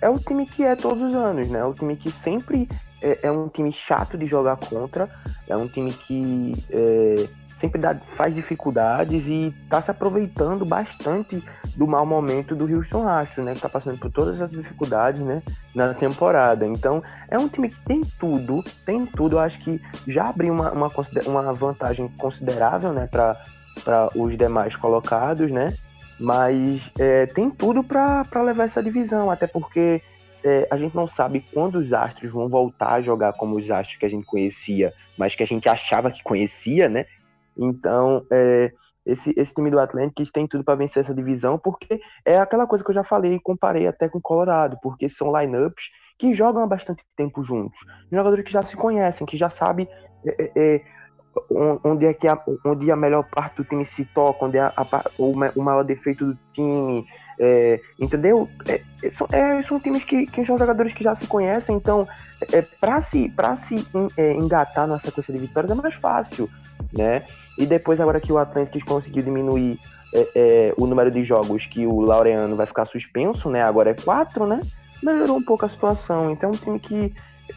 é 0.00 0.08
o 0.08 0.16
time 0.20 0.46
que 0.46 0.62
é 0.62 0.76
todos 0.76 1.02
os 1.02 1.14
anos, 1.14 1.48
né? 1.48 1.58
É 1.58 1.64
o 1.64 1.74
time 1.74 1.96
que 1.96 2.08
sempre 2.08 2.68
é, 3.02 3.18
é 3.24 3.32
um 3.32 3.48
time 3.48 3.72
chato 3.72 4.16
de 4.16 4.24
jogar 4.24 4.56
contra, 4.56 5.10
é 5.48 5.56
um 5.56 5.66
time 5.66 5.92
que 5.92 6.54
é, 6.70 7.28
sempre 7.58 7.80
dá, 7.80 7.94
faz 8.16 8.34
dificuldades 8.34 9.26
e 9.26 9.54
está 9.64 9.82
se 9.82 9.90
aproveitando 9.90 10.64
bastante 10.64 11.42
do 11.76 11.86
mau 11.86 12.06
momento 12.06 12.54
do 12.54 12.72
Houston 12.72 13.06
Astros, 13.08 13.44
né? 13.44 13.52
Que 13.52 13.58
está 13.58 13.68
passando 13.68 13.98
por 13.98 14.10
todas 14.10 14.40
as 14.40 14.50
dificuldades, 14.50 15.20
né? 15.20 15.42
Na 15.74 15.92
temporada. 15.92 16.66
Então, 16.66 17.02
é 17.28 17.38
um 17.38 17.48
time 17.48 17.68
que 17.68 17.80
tem 17.84 18.00
tudo, 18.18 18.64
tem 18.84 19.04
tudo. 19.06 19.36
Eu 19.36 19.40
acho 19.40 19.58
que 19.58 19.80
já 20.06 20.28
abriu 20.28 20.52
uma, 20.52 20.70
uma, 20.72 20.90
uma 21.26 21.52
vantagem 21.52 22.08
considerável, 22.16 22.92
né? 22.92 23.08
Para 23.10 23.36
os 24.14 24.36
demais 24.36 24.74
colocados, 24.76 25.50
né? 25.50 25.74
Mas 26.18 26.90
é, 26.98 27.26
tem 27.26 27.50
tudo 27.50 27.84
para 27.84 28.42
levar 28.42 28.64
essa 28.64 28.82
divisão, 28.82 29.30
até 29.30 29.46
porque 29.46 30.02
é, 30.42 30.66
a 30.70 30.76
gente 30.76 30.94
não 30.94 31.06
sabe 31.06 31.44
quando 31.52 31.76
os 31.76 31.92
Astros 31.92 32.32
vão 32.32 32.48
voltar 32.48 32.94
a 32.94 33.02
jogar 33.02 33.32
como 33.34 33.56
os 33.56 33.70
Astros 33.70 33.98
que 33.98 34.06
a 34.06 34.10
gente 34.10 34.26
conhecia, 34.26 34.92
mas 35.16 35.34
que 35.34 35.42
a 35.42 35.46
gente 35.46 35.68
achava 35.68 36.10
que 36.10 36.22
conhecia, 36.22 36.88
né? 36.88 37.06
Então, 37.58 38.24
é, 38.30 38.72
esse, 39.04 39.32
esse 39.36 39.54
time 39.54 39.70
do 39.70 39.80
Atlético 39.80 40.22
tem 40.32 40.46
tudo 40.46 40.62
para 40.62 40.74
vencer 40.74 41.02
essa 41.02 41.14
divisão, 41.14 41.58
porque 41.58 42.00
é 42.24 42.38
aquela 42.38 42.66
coisa 42.66 42.84
que 42.84 42.90
eu 42.90 42.94
já 42.94 43.04
falei 43.04 43.34
e 43.34 43.40
comparei 43.40 43.86
até 43.86 44.08
com 44.08 44.18
o 44.18 44.22
Colorado, 44.22 44.78
porque 44.82 45.08
são 45.08 45.36
lineups 45.36 45.84
que 46.18 46.34
jogam 46.34 46.62
há 46.62 46.66
bastante 46.66 47.02
tempo 47.16 47.42
juntos. 47.42 47.78
Jogadores 48.10 48.44
que 48.44 48.52
já 48.52 48.62
se 48.62 48.76
conhecem, 48.76 49.26
que 49.26 49.36
já 49.36 49.48
sabem 49.48 49.88
é, 50.26 50.52
é, 50.54 50.74
é 50.76 50.82
onde 51.84 52.06
é 52.06 52.12
que 52.12 52.26
a, 52.26 52.38
onde 52.64 52.90
a 52.90 52.96
melhor 52.96 53.24
parte 53.30 53.56
do 53.56 53.64
time 53.64 53.84
se 53.84 54.04
toca, 54.04 54.44
onde 54.44 54.58
é 54.58 54.62
a, 54.62 54.72
a, 54.76 55.04
o, 55.18 55.32
o 55.32 55.62
maior 55.62 55.84
defeito 55.84 56.26
do 56.26 56.38
time, 56.52 57.06
é, 57.38 57.80
entendeu? 57.98 58.48
É, 58.66 58.82
é, 59.32 59.62
são 59.62 59.78
times 59.78 60.04
que, 60.04 60.26
que, 60.26 60.44
são 60.44 60.58
jogadores 60.58 60.92
que 60.92 61.04
já 61.04 61.14
se 61.14 61.26
conhecem, 61.26 61.76
então 61.76 62.06
é, 62.52 62.62
para 62.62 63.00
se, 63.00 63.28
pra 63.30 63.54
se 63.54 63.86
é, 64.16 64.32
engatar 64.32 64.86
na 64.86 64.98
sequência 64.98 65.32
de 65.32 65.40
vitórias 65.40 65.70
é 65.70 65.74
mais 65.74 65.94
fácil, 65.94 66.50
né? 66.92 67.24
E 67.56 67.66
depois, 67.66 68.00
agora 68.00 68.20
que 68.20 68.32
o 68.32 68.38
Atlético 68.38 68.86
conseguiu 68.86 69.22
diminuir 69.22 69.78
é, 70.14 70.28
é, 70.34 70.74
o 70.76 70.86
número 70.86 71.10
de 71.10 71.22
jogos 71.22 71.66
que 71.66 71.86
o 71.86 72.00
Laureano 72.00 72.56
vai 72.56 72.66
ficar 72.66 72.84
suspenso, 72.86 73.50
né? 73.50 73.62
Agora 73.62 73.90
é 73.90 73.94
quatro, 73.94 74.46
né? 74.46 74.60
Melhorou 75.02 75.36
um 75.36 75.42
pouco 75.42 75.66
a 75.66 75.68
situação. 75.68 76.30
Então 76.30 76.50
é 76.50 76.52
um 76.52 76.56
time 76.56 76.78
que 76.78 77.14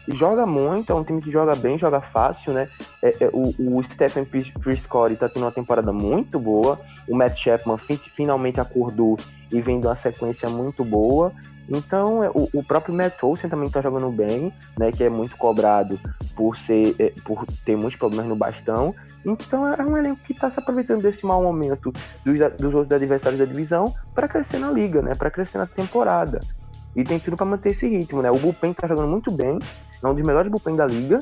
joga 0.08 0.46
muito, 0.46 0.92
é 0.92 0.94
um 0.94 1.04
time 1.04 1.20
que 1.20 1.30
joga 1.30 1.54
bem, 1.54 1.78
joga 1.78 2.00
fácil, 2.00 2.52
né? 2.52 2.68
É, 3.02 3.24
é, 3.24 3.30
o, 3.32 3.54
o 3.58 3.82
Stephen 3.82 4.24
Prescott 4.24 5.16
tá 5.16 5.28
tendo 5.28 5.44
uma 5.44 5.52
temporada 5.52 5.92
muito 5.92 6.38
boa. 6.38 6.80
O 7.08 7.16
Matt 7.16 7.38
Chapman 7.38 7.78
finalmente 7.78 8.60
acordou 8.60 9.18
e 9.50 9.60
vem 9.60 9.80
de 9.80 9.86
uma 9.86 9.96
sequência 9.96 10.48
muito 10.48 10.84
boa. 10.84 11.32
Então, 11.68 12.22
é, 12.24 12.30
o, 12.30 12.48
o 12.52 12.64
próprio 12.64 12.94
Matt 12.94 13.22
Olsen 13.22 13.48
também 13.48 13.68
está 13.68 13.80
jogando 13.80 14.10
bem, 14.10 14.52
né? 14.78 14.90
Que 14.92 15.04
é 15.04 15.08
muito 15.08 15.36
cobrado 15.36 15.98
por 16.34 16.56
ser, 16.56 16.94
é, 16.98 17.12
por 17.24 17.46
ter 17.64 17.76
muitos 17.76 17.98
problemas 17.98 18.26
no 18.26 18.36
bastão. 18.36 18.94
Então, 19.24 19.66
é 19.66 19.82
um 19.82 19.96
elenco 19.96 20.20
que 20.24 20.32
está 20.32 20.50
se 20.50 20.58
aproveitando 20.58 21.02
desse 21.02 21.24
mau 21.24 21.42
momento 21.42 21.92
dos, 22.24 22.38
dos 22.58 22.74
outros 22.74 22.92
adversários 22.92 23.38
da 23.38 23.46
divisão 23.46 23.94
para 24.14 24.26
crescer 24.26 24.58
na 24.58 24.70
liga, 24.70 25.00
né? 25.00 25.14
Para 25.14 25.30
crescer 25.30 25.58
na 25.58 25.66
temporada. 25.66 26.40
E 26.94 27.04
tem 27.04 27.18
tudo 27.18 27.36
para 27.36 27.46
manter 27.46 27.70
esse 27.70 27.88
ritmo, 27.88 28.20
né? 28.20 28.30
O 28.30 28.38
Bullpen 28.38 28.72
está 28.72 28.86
jogando 28.86 29.08
muito 29.08 29.30
bem, 29.30 29.58
é 30.02 30.06
um 30.06 30.14
dos 30.14 30.26
melhores 30.26 30.50
bullpen 30.50 30.76
da 30.76 30.84
liga. 30.84 31.20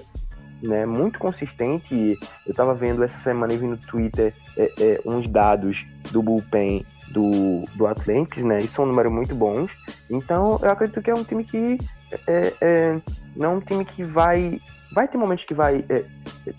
né, 0.62 0.84
muito 0.86 1.18
consistente. 1.18 2.18
Eu 2.46 2.50
estava 2.50 2.74
vendo 2.74 3.02
essa 3.02 3.18
semana 3.18 3.52
e 3.52 3.56
vi 3.56 3.66
no 3.66 3.76
Twitter 3.76 4.34
é, 4.56 4.70
é, 4.78 5.00
uns 5.04 5.26
dados 5.26 5.86
do 6.10 6.22
bullpen 6.22 6.84
do, 7.10 7.64
do 7.74 7.86
Atlantis, 7.86 8.44
né? 8.44 8.60
E 8.60 8.68
são 8.68 8.86
números 8.86 9.12
muito 9.12 9.34
bons. 9.34 9.70
Então 10.08 10.58
eu 10.62 10.70
acredito 10.70 11.02
que 11.02 11.10
é 11.10 11.14
um 11.14 11.24
time 11.24 11.44
que 11.44 11.78
é, 12.26 12.54
é, 12.60 13.00
não 13.36 13.52
é 13.52 13.54
um 13.56 13.60
time 13.60 13.84
que 13.84 14.02
vai. 14.02 14.60
Vai 14.92 15.06
ter 15.06 15.16
momentos 15.16 15.44
que 15.44 15.54
vai 15.54 15.84
é, 15.88 16.04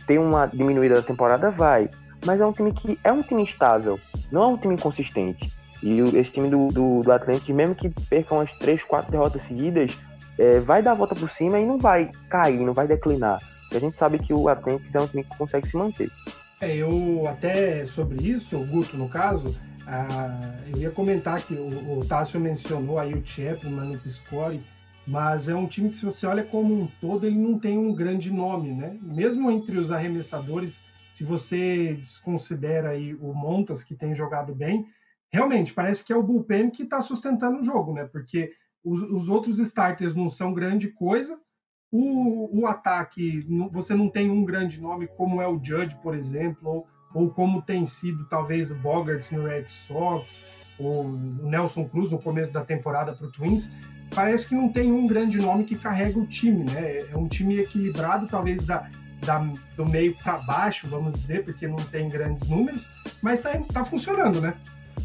ter 0.08 0.18
uma 0.18 0.46
diminuída 0.46 0.96
da 0.96 1.02
temporada, 1.02 1.52
vai. 1.52 1.90
Mas 2.26 2.40
é 2.40 2.46
um 2.46 2.54
time 2.54 2.72
que 2.72 3.00
é 3.04 3.12
um 3.12 3.22
time 3.22 3.44
estável, 3.44 4.00
não 4.32 4.44
é 4.44 4.48
um 4.48 4.58
time 4.58 4.76
inconsistente. 4.76 5.52
E 5.82 6.00
esse 6.16 6.32
time 6.32 6.48
do, 6.48 6.68
do, 6.68 7.02
do 7.02 7.54
mesmo 7.54 7.74
que 7.74 7.90
percam 7.90 8.38
umas 8.38 8.52
3, 8.60 8.84
4 8.84 9.12
derrotas 9.12 9.42
seguidas, 9.44 9.98
é, 10.38 10.60
vai 10.60 10.82
dar 10.84 10.92
a 10.92 10.96
volta 10.96 11.16
por 11.16 11.30
cima 11.30 11.60
e 11.60 11.66
não 11.66 11.78
vai 11.78 12.10
cair, 12.30 12.60
não 12.60 12.74
vai 12.74 12.88
declinar. 12.88 13.42
Porque 13.62 13.78
a 13.78 13.80
gente 13.80 13.98
sabe 13.98 14.20
que 14.20 14.34
o 14.34 14.48
Atlético 14.48 14.98
é 14.98 15.02
um 15.02 15.08
time 15.08 15.24
que 15.24 15.38
consegue 15.38 15.68
se 15.68 15.76
manter. 15.76 16.10
É, 16.60 16.76
eu 16.76 17.28
até 17.28 17.86
sobre 17.86 18.24
isso, 18.24 18.56
o 18.56 18.66
Guto 18.66 18.96
no 18.96 19.10
caso, 19.10 19.56
ah, 19.94 20.40
eu 20.70 20.78
ia 20.78 20.90
comentar 20.90 21.44
que 21.44 21.54
o, 21.54 22.00
o 22.00 22.06
Tássio 22.06 22.40
mencionou 22.40 22.98
aí 22.98 23.14
o 23.14 23.26
Chapman, 23.26 23.94
o 23.94 24.00
Piscori, 24.00 24.64
mas 25.06 25.50
é 25.50 25.56
um 25.56 25.68
time 25.68 25.90
que 25.90 25.98
se 25.98 26.06
você 26.06 26.26
olha 26.26 26.46
como 26.46 26.74
um 26.74 26.88
todo, 27.02 27.26
ele 27.26 27.38
não 27.38 27.60
tem 27.60 27.78
um 27.78 27.94
grande 27.94 28.32
nome, 28.32 28.74
né? 28.74 28.98
Mesmo 29.02 29.52
entre 29.52 29.78
os 29.78 29.92
arremessadores, 29.92 30.82
se 31.12 31.26
você 31.26 31.96
desconsidera 31.96 32.92
aí 32.92 33.14
o 33.16 33.34
Montas, 33.34 33.84
que 33.84 33.94
tem 33.94 34.16
jogado 34.16 34.56
bem, 34.56 34.86
realmente 35.30 35.74
parece 35.74 36.06
que 36.06 36.14
é 36.14 36.16
o 36.16 36.24
bullpen 36.24 36.70
que 36.70 36.84
está 36.84 37.02
sustentando 37.02 37.60
o 37.60 37.64
jogo, 37.64 37.94
né? 37.94 38.06
Porque 38.06 38.54
os, 38.82 39.02
os, 39.02 39.28
outros 39.28 39.60
starters 39.60 40.16
não 40.16 40.30
são 40.30 40.54
grande 40.54 40.88
coisa. 40.88 41.38
O, 41.92 42.62
o 42.62 42.66
ataque, 42.66 43.42
você 43.70 43.94
não 43.94 44.10
tem 44.10 44.32
um 44.32 44.46
grande 44.46 44.80
nome 44.80 45.08
como 45.18 45.42
é 45.42 45.48
o 45.50 45.62
Judge, 45.62 46.00
por 46.02 46.16
exemplo, 46.16 46.70
ou, 46.70 46.88
ou 47.14 47.30
como 47.30 47.62
tem 47.62 47.86
sido 47.86 48.26
talvez 48.26 48.72
o 48.72 48.76
Bogarts 48.76 49.32
no 49.32 49.46
Red 49.46 49.68
Sox, 49.68 50.46
ou 50.78 51.06
o 51.06 51.50
Nelson 51.50 51.86
Cruz 51.86 52.12
no 52.12 52.20
começo 52.20 52.52
da 52.52 52.62
temporada 52.62 53.14
para 53.14 53.28
o 53.28 53.32
Twins. 53.32 53.72
Parece 54.14 54.48
que 54.48 54.56
não 54.56 54.70
tem 54.70 54.92
um 54.92 55.08
grande 55.08 55.38
nome 55.38 55.64
que 55.64 55.78
carrega 55.78 56.20
o 56.20 56.26
time, 56.26 56.66
né? 56.66 57.06
É 57.12 57.16
um 57.16 57.28
time 57.28 57.60
equilibrado, 57.60 58.28
talvez 58.28 58.64
da, 58.66 58.90
da 59.26 59.40
do 59.76 59.86
meio 59.86 60.14
para 60.16 60.38
baixo, 60.40 60.88
vamos 60.90 61.14
dizer, 61.14 61.44
porque 61.44 61.68
não 61.68 61.78
tem 61.78 62.10
grandes 62.10 62.48
números, 62.48 62.90
mas 63.22 63.40
está 63.40 63.58
tá 63.74 63.86
funcionando, 63.86 64.42
né? 64.42 64.54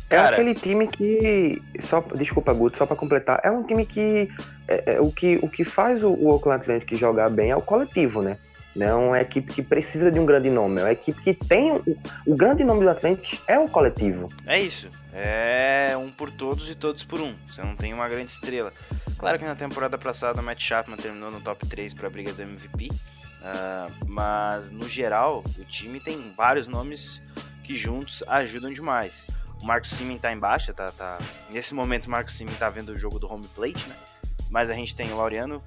É 0.08 0.16
Cara... 0.16 0.36
aquele 0.36 0.54
time 0.54 0.86
que. 0.86 1.62
Só, 1.82 2.00
desculpa, 2.14 2.52
Guto, 2.52 2.78
só 2.78 2.86
para 2.86 2.96
completar. 2.96 3.40
É 3.42 3.50
um 3.50 3.62
time 3.62 3.84
que. 3.84 4.28
É, 4.68 4.94
é, 4.94 5.00
o 5.00 5.10
que 5.12 5.38
o 5.42 5.48
que 5.48 5.64
faz 5.64 6.02
o, 6.02 6.10
o 6.10 6.28
Oakland 6.28 6.62
Athletics 6.62 6.98
jogar 6.98 7.30
bem 7.30 7.50
é 7.50 7.56
o 7.56 7.62
coletivo, 7.62 8.22
né? 8.22 8.36
Não 8.76 8.86
é 8.86 8.94
uma 8.94 9.20
equipe 9.20 9.52
que 9.52 9.62
precisa 9.62 10.10
de 10.10 10.20
um 10.20 10.26
grande 10.26 10.50
nome. 10.50 10.80
É 10.80 10.84
uma 10.84 10.92
equipe 10.92 11.20
que 11.22 11.32
tem. 11.32 11.72
O, 11.72 11.82
o 12.26 12.36
grande 12.36 12.62
nome 12.62 12.84
do 12.84 12.90
Atlético 12.90 13.42
é 13.48 13.58
o 13.58 13.68
coletivo. 13.68 14.30
É 14.46 14.60
isso. 14.60 14.90
É 15.14 15.96
um 15.96 16.10
por 16.10 16.30
todos 16.30 16.68
e 16.68 16.74
todos 16.74 17.02
por 17.02 17.20
um. 17.20 17.34
Você 17.46 17.62
não 17.62 17.74
tem 17.74 17.94
uma 17.94 18.06
grande 18.06 18.30
estrela. 18.32 18.70
Claro 19.16 19.38
que 19.38 19.46
na 19.46 19.54
temporada 19.54 19.96
passada 19.96 20.42
o 20.42 20.44
Matt 20.44 20.62
Chapman 20.62 20.98
terminou 20.98 21.30
no 21.30 21.40
top 21.40 21.66
3 21.66 21.94
para 21.94 22.06
a 22.06 22.10
briga 22.10 22.34
do 22.34 22.42
MVP. 22.42 22.90
Uh, 22.90 24.06
mas 24.06 24.70
no 24.70 24.86
geral, 24.86 25.42
o 25.58 25.64
time 25.64 25.98
tem 25.98 26.32
vários 26.36 26.68
nomes 26.68 27.22
que 27.64 27.74
juntos 27.74 28.22
ajudam 28.26 28.70
demais. 28.70 29.24
O 29.62 29.66
Marcos 29.66 29.90
Simen 29.90 30.18
tá 30.18 30.30
em 30.30 30.38
baixa, 30.38 30.74
tá, 30.74 30.92
tá... 30.92 31.18
Nesse 31.50 31.74
momento 31.74 32.06
o 32.06 32.10
Marcos 32.10 32.34
Simen 32.34 32.54
tá 32.56 32.68
vendo 32.68 32.90
o 32.90 32.96
jogo 32.96 33.18
do 33.18 33.32
home 33.32 33.46
plate, 33.54 33.88
né? 33.88 33.96
Mas 34.50 34.68
a 34.68 34.74
gente 34.74 34.94
tem 34.94 35.10
o 35.12 35.16
Laureano, 35.16 35.62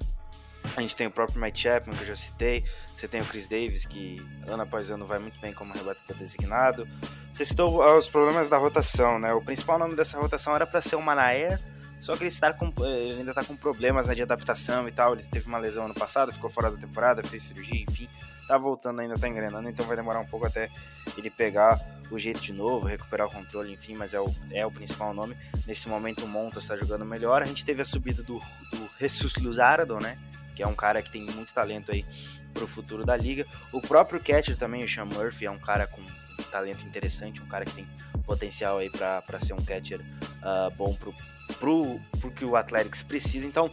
a 0.76 0.80
gente 0.80 0.94
tem 0.94 1.06
o 1.06 1.10
próprio 1.10 1.40
Mike 1.40 1.60
Chapman, 1.60 1.96
que 1.96 2.02
eu 2.02 2.08
já 2.08 2.16
citei. 2.16 2.64
Você 2.86 3.08
tem 3.08 3.20
o 3.20 3.24
Chris 3.24 3.46
Davis, 3.46 3.84
que 3.84 4.22
ano 4.46 4.62
após 4.62 4.90
ano 4.90 5.06
vai 5.06 5.18
muito 5.18 5.40
bem 5.40 5.52
como 5.52 5.72
rebatedor 5.72 6.16
designado. 6.16 6.86
Você 7.32 7.44
citou 7.44 7.82
os 7.96 8.08
problemas 8.08 8.48
da 8.48 8.58
rotação, 8.58 9.18
né? 9.18 9.32
O 9.32 9.40
principal 9.40 9.78
nome 9.78 9.94
dessa 9.94 10.18
rotação 10.18 10.54
era 10.54 10.66
para 10.66 10.80
ser 10.80 10.96
o 10.96 11.02
Manaea, 11.02 11.60
só 12.00 12.14
que 12.14 12.22
ele, 12.22 12.28
está 12.28 12.52
com, 12.52 12.72
ele 12.84 13.20
ainda 13.20 13.34
tá 13.34 13.44
com 13.44 13.54
problemas 13.54 14.06
né, 14.06 14.14
de 14.14 14.22
adaptação 14.22 14.88
e 14.88 14.92
tal. 14.92 15.12
Ele 15.12 15.22
teve 15.22 15.46
uma 15.46 15.58
lesão 15.58 15.84
ano 15.84 15.94
passado, 15.94 16.32
ficou 16.32 16.48
fora 16.48 16.70
da 16.70 16.76
temporada, 16.78 17.22
fez 17.22 17.42
cirurgia, 17.42 17.82
enfim. 17.82 18.08
Tá 18.48 18.56
voltando 18.56 19.00
ainda, 19.00 19.14
tá 19.14 19.28
engrenando, 19.28 19.68
então 19.68 19.86
vai 19.86 19.96
demorar 19.96 20.18
um 20.20 20.26
pouco 20.26 20.46
até 20.46 20.68
ele 21.16 21.30
pegar 21.30 21.78
o 22.10 22.18
jeito 22.18 22.40
de 22.40 22.52
novo, 22.52 22.86
recuperar 22.86 23.28
o 23.28 23.30
controle, 23.30 23.72
enfim, 23.72 23.94
mas 23.94 24.12
é 24.12 24.20
o, 24.20 24.34
é 24.50 24.66
o 24.66 24.70
principal 24.70 25.14
nome. 25.14 25.36
Nesse 25.66 25.88
momento 25.88 26.24
o 26.24 26.28
Montas 26.28 26.64
está 26.64 26.74
jogando 26.74 27.04
melhor. 27.04 27.42
A 27.42 27.44
gente 27.44 27.64
teve 27.64 27.82
a 27.82 27.84
subida 27.84 28.22
do, 28.22 28.38
do 28.72 28.90
Jesus 28.98 29.34
Luzardo, 29.36 29.98
né? 30.00 30.18
Que 30.60 30.64
é 30.64 30.66
um 30.66 30.74
cara 30.74 31.00
que 31.00 31.10
tem 31.10 31.22
muito 31.22 31.54
talento 31.54 31.90
aí 31.90 32.04
pro 32.52 32.66
futuro 32.66 33.02
da 33.02 33.16
liga. 33.16 33.46
O 33.72 33.80
próprio 33.80 34.20
catcher 34.20 34.58
também, 34.58 34.84
o 34.84 34.88
Sean 34.88 35.06
Murphy, 35.06 35.46
é 35.46 35.50
um 35.50 35.58
cara 35.58 35.86
com 35.86 36.02
talento 36.50 36.84
interessante, 36.84 37.40
um 37.40 37.46
cara 37.46 37.64
que 37.64 37.72
tem 37.72 37.88
potencial 38.26 38.76
aí 38.76 38.90
para 38.90 39.40
ser 39.40 39.54
um 39.54 39.64
catcher 39.64 40.00
uh, 40.00 40.70
bom 40.76 40.94
pro, 40.94 41.14
pro, 41.58 41.98
pro 42.20 42.30
que 42.30 42.44
o 42.44 42.56
Athletics 42.56 43.02
precisa. 43.02 43.46
Então, 43.46 43.70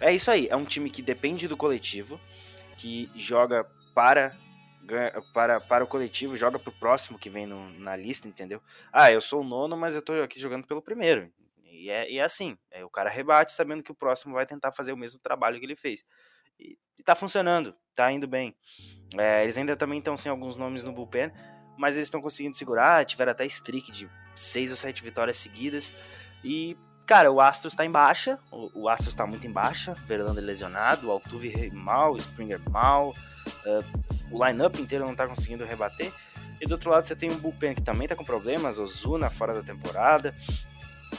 é 0.00 0.14
isso 0.14 0.30
aí. 0.30 0.48
É 0.48 0.56
um 0.56 0.64
time 0.64 0.88
que 0.88 1.02
depende 1.02 1.46
do 1.46 1.58
coletivo, 1.58 2.18
que 2.78 3.10
joga 3.14 3.62
para 3.94 4.34
para, 5.34 5.60
para 5.60 5.84
o 5.84 5.86
coletivo, 5.86 6.38
joga 6.38 6.58
pro 6.58 6.72
próximo 6.72 7.18
que 7.18 7.28
vem 7.28 7.46
no, 7.46 7.70
na 7.78 7.94
lista, 7.94 8.26
entendeu? 8.26 8.62
Ah, 8.90 9.12
eu 9.12 9.20
sou 9.20 9.42
o 9.42 9.44
nono, 9.44 9.76
mas 9.76 9.94
eu 9.94 10.00
tô 10.00 10.14
aqui 10.14 10.40
jogando 10.40 10.66
pelo 10.66 10.80
primeiro. 10.80 11.30
E 11.66 11.88
é, 11.88 12.10
e 12.10 12.18
é 12.18 12.22
assim, 12.22 12.58
é, 12.70 12.84
o 12.84 12.90
cara 12.90 13.08
rebate 13.08 13.52
sabendo 13.52 13.82
que 13.82 13.92
o 13.92 13.94
próximo 13.94 14.34
vai 14.34 14.44
tentar 14.44 14.72
fazer 14.72 14.92
o 14.92 14.96
mesmo 14.96 15.18
trabalho 15.18 15.58
que 15.58 15.64
ele 15.64 15.76
fez. 15.76 16.04
E, 16.60 16.78
e 16.98 17.02
tá 17.02 17.14
funcionando, 17.14 17.74
tá 17.94 18.12
indo 18.12 18.28
bem. 18.28 18.54
É, 19.16 19.42
eles 19.42 19.56
ainda 19.56 19.76
também 19.76 19.98
estão 19.98 20.16
sem 20.16 20.30
alguns 20.30 20.56
nomes 20.56 20.84
no 20.84 20.92
bullpen, 20.92 21.32
mas 21.78 21.96
eles 21.96 22.06
estão 22.06 22.20
conseguindo 22.20 22.56
segurar, 22.56 23.04
tiveram 23.04 23.32
até 23.32 23.44
streak 23.46 23.90
de 23.90 24.08
seis 24.36 24.70
ou 24.70 24.76
sete 24.76 25.02
vitórias 25.02 25.36
seguidas. 25.36 25.94
E 26.44 26.76
Cara, 27.10 27.32
o 27.32 27.40
Astros 27.40 27.74
tá 27.74 27.84
em 27.84 27.90
baixa, 27.90 28.38
o, 28.52 28.82
o 28.82 28.88
Astros 28.88 29.16
tá 29.16 29.26
muito 29.26 29.44
em 29.44 29.50
baixa, 29.50 29.94
Verlander 29.94 30.44
lesionado, 30.44 31.08
o 31.08 31.10
Altuve 31.10 31.68
mal, 31.72 32.12
o 32.12 32.16
Springer 32.16 32.60
mal, 32.70 33.08
uh, 33.10 33.84
o 34.30 34.46
lineup 34.46 34.78
inteiro 34.78 35.04
não 35.04 35.16
tá 35.16 35.26
conseguindo 35.26 35.64
rebater. 35.64 36.12
E 36.60 36.66
do 36.66 36.74
outro 36.74 36.88
lado 36.88 37.08
você 37.08 37.16
tem 37.16 37.28
um 37.28 37.36
bullpen 37.36 37.74
que 37.74 37.82
também 37.82 38.06
tá 38.06 38.14
com 38.14 38.24
problemas, 38.24 38.78
Ozuna 38.78 39.28
fora 39.28 39.52
da 39.52 39.60
temporada. 39.60 40.32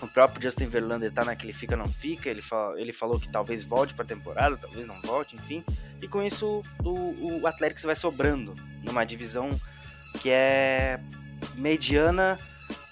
O 0.01 0.07
próprio 0.07 0.41
Justin 0.41 0.67
Verlander 0.67 1.11
tá 1.11 1.25
naquele 1.25 1.53
fica 1.53 1.75
não 1.75 1.87
fica, 1.87 2.29
ele, 2.29 2.41
fala, 2.41 2.79
ele 2.79 2.93
falou 2.93 3.19
que 3.19 3.29
talvez 3.29 3.63
volte 3.63 3.93
pra 3.93 4.05
temporada, 4.05 4.57
talvez 4.57 4.87
não 4.87 4.99
volte, 5.01 5.35
enfim. 5.35 5.63
E 6.01 6.07
com 6.07 6.23
isso 6.23 6.63
o, 6.83 7.41
o 7.41 7.47
Athletics 7.47 7.83
vai 7.83 7.95
sobrando 7.95 8.55
numa 8.83 9.03
divisão 9.03 9.49
que 10.19 10.29
é 10.29 10.99
mediana 11.55 12.39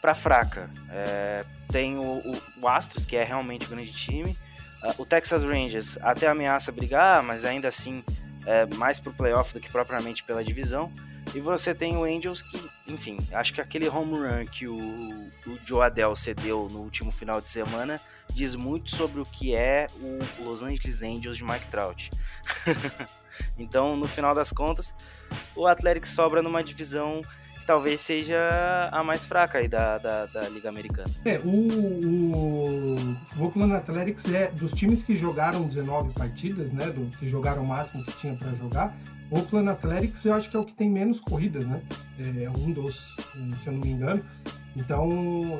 para 0.01 0.13
fraca. 0.13 0.69
É, 0.89 1.45
tem 1.71 1.97
o, 1.97 2.01
o, 2.01 2.41
o, 2.61 2.67
Astros, 2.67 3.05
que 3.05 3.15
é 3.15 3.23
realmente 3.23 3.65
um 3.65 3.69
grande 3.69 3.91
time. 3.91 4.37
Uh, 4.83 5.01
o 5.01 5.05
Texas 5.05 5.43
Rangers 5.43 5.97
até 6.01 6.27
ameaça 6.27 6.71
brigar, 6.71 7.21
mas 7.21 7.43
ainda 7.45 7.67
assim 7.67 8.03
é 8.45 8.65
mais 8.75 8.99
pro 8.99 9.13
playoff 9.13 9.53
do 9.53 9.59
que 9.59 9.69
propriamente 9.69 10.23
pela 10.23 10.43
divisão. 10.43 10.91
E 11.33 11.39
você 11.39 11.75
tem 11.75 11.95
o 11.95 12.03
Angels 12.03 12.41
que, 12.41 12.59
enfim, 12.87 13.17
acho 13.31 13.53
que 13.53 13.61
aquele 13.61 13.87
home 13.87 14.13
run 14.13 14.45
que 14.45 14.67
o, 14.67 14.77
o 14.77 15.59
Joe 15.63 15.83
Adele 15.83 16.15
cedeu 16.15 16.67
no 16.71 16.79
último 16.79 17.11
final 17.11 17.39
de 17.39 17.49
semana 17.49 17.99
diz 18.33 18.55
muito 18.55 18.95
sobre 18.95 19.21
o 19.21 19.25
que 19.25 19.55
é 19.55 19.87
o 20.01 20.43
Los 20.43 20.61
Angeles 20.61 21.01
Angels 21.01 21.37
de 21.37 21.43
Mike 21.43 21.67
Trout. 21.69 22.09
então, 23.57 23.95
no 23.95 24.07
final 24.07 24.33
das 24.33 24.51
contas, 24.51 24.95
o 25.55 25.67
Atlético 25.67 26.07
sobra 26.07 26.41
numa 26.41 26.63
divisão 26.63 27.21
talvez 27.69 28.01
seja 28.01 28.89
a 28.91 29.03
mais 29.03 29.25
fraca 29.27 29.59
aí 29.59 29.67
da, 29.67 29.99
da, 29.99 30.25
da 30.25 30.49
Liga 30.49 30.69
Americana. 30.69 31.07
É, 31.23 31.37
o, 31.37 31.47
o, 31.47 32.95
o 33.37 33.43
Oakland 33.43 33.73
Athletics 33.73 34.33
é 34.33 34.47
dos 34.47 34.71
times 34.71 35.03
que 35.03 35.15
jogaram 35.15 35.61
19 35.61 36.11
partidas, 36.13 36.71
né, 36.71 36.87
do, 36.87 37.15
que 37.17 37.27
jogaram 37.27 37.61
o 37.61 37.67
máximo 37.67 38.03
que 38.03 38.11
tinha 38.13 38.33
para 38.33 38.55
jogar, 38.55 38.97
Oakland 39.31 39.69
Athletics 39.69 40.25
eu 40.25 40.33
acho 40.33 40.49
que 40.49 40.55
é 40.55 40.59
o 40.59 40.65
que 40.65 40.73
tem 40.73 40.89
menos 40.89 41.19
corridas, 41.19 41.65
né? 41.65 41.81
É, 42.19 42.43
é 42.43 42.49
um 42.49 42.71
dos, 42.71 43.15
se 43.57 43.67
eu 43.67 43.73
não 43.73 43.81
me 43.81 43.89
engano. 43.89 44.23
Então, 44.75 45.09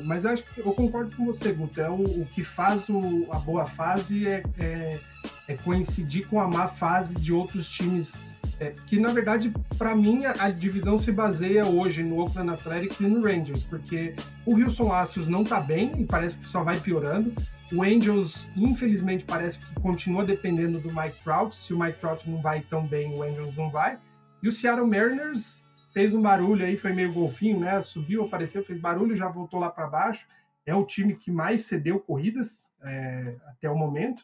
mas 0.06 0.24
eu 0.24 0.32
acho 0.32 0.44
que 0.44 0.60
eu 0.60 0.72
concordo 0.72 1.16
com 1.16 1.26
você, 1.26 1.52
Guto. 1.52 1.82
É 1.82 1.90
o, 1.90 2.02
o 2.02 2.28
que 2.32 2.44
faz 2.44 2.88
o, 2.90 3.28
a 3.32 3.40
boa 3.40 3.66
fase 3.66 4.28
é, 4.28 4.44
é, 4.58 5.00
é 5.48 5.54
coincidir 5.56 6.28
com 6.28 6.40
a 6.40 6.48
má 6.48 6.68
fase 6.68 7.16
de 7.16 7.34
outros 7.34 7.68
times 7.70 8.24
é, 8.60 8.74
que 8.86 9.00
na 9.00 9.10
verdade, 9.10 9.52
para 9.78 9.96
mim, 9.96 10.26
a, 10.26 10.36
a, 10.38 10.50
divisão 10.50 10.98
se 10.98 11.12
baseia 11.12 11.66
hoje 11.66 12.04
no 12.04 12.20
Oakland 12.20 12.52
Athletics 12.52 13.00
e 13.00 13.08
no 13.08 13.24
Rangers, 13.24 13.64
porque 13.64 14.14
o 14.46 14.54
Houston 14.60 14.92
Astros 14.92 15.28
não 15.30 15.44
está 15.44 15.62
bem 15.62 15.94
e 15.98 16.06
parece 16.06 16.40
que 16.40 16.46
só 16.46 16.62
vai 16.62 16.78
piorando. 16.78 17.34
O 17.72 17.84
Angels, 17.84 18.50
infelizmente, 18.56 19.26
parece 19.26 19.60
que 19.60 19.80
continua 19.80 20.26
dependendo 20.26 20.80
do 20.80 20.94
Mike 20.94 21.24
Trout. 21.24 21.56
Se 21.56 21.74
o 21.74 21.80
Mike 21.80 22.00
Trout 22.00 22.28
não 22.28 22.42
vai 22.42 22.62
tão 22.62 22.86
bem, 22.86 23.14
o 23.14 23.22
Angels 23.22 23.56
não 23.56 23.70
vai. 23.70 24.00
E 24.42 24.48
o 24.48 24.52
Seattle 24.52 24.88
Mariners 24.88 25.68
fez 25.94 26.14
um 26.14 26.22
barulho 26.22 26.66
aí, 26.66 26.76
foi 26.76 26.94
meio 26.94 27.14
golfinho, 27.14 27.60
né? 27.60 27.80
Subiu, 27.82 28.24
apareceu, 28.24 28.64
fez 28.64 28.80
barulho, 28.80 29.16
já 29.16 29.28
voltou 29.28 29.60
lá 29.60 29.70
para 29.70 29.86
baixo. 29.86 30.28
É 30.66 30.74
o 30.74 30.86
time 30.86 31.16
que 31.16 31.32
mais 31.32 31.66
cedeu 31.66 32.00
corridas 32.00 32.72
é, 32.84 33.36
até 33.48 33.70
o 33.70 33.76
momento. 33.76 34.24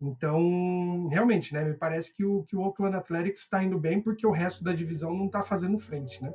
Então, 0.00 1.08
realmente, 1.08 1.54
né, 1.54 1.64
me 1.64 1.74
parece 1.74 2.14
que 2.14 2.22
o, 2.22 2.42
que 2.42 2.54
o 2.54 2.60
Oakland 2.60 2.96
Athletics 2.96 3.42
está 3.42 3.64
indo 3.64 3.78
bem 3.78 4.00
porque 4.00 4.26
o 4.26 4.30
resto 4.30 4.62
da 4.62 4.72
divisão 4.72 5.14
não 5.14 5.26
está 5.26 5.42
fazendo 5.42 5.78
frente, 5.78 6.22
né? 6.22 6.32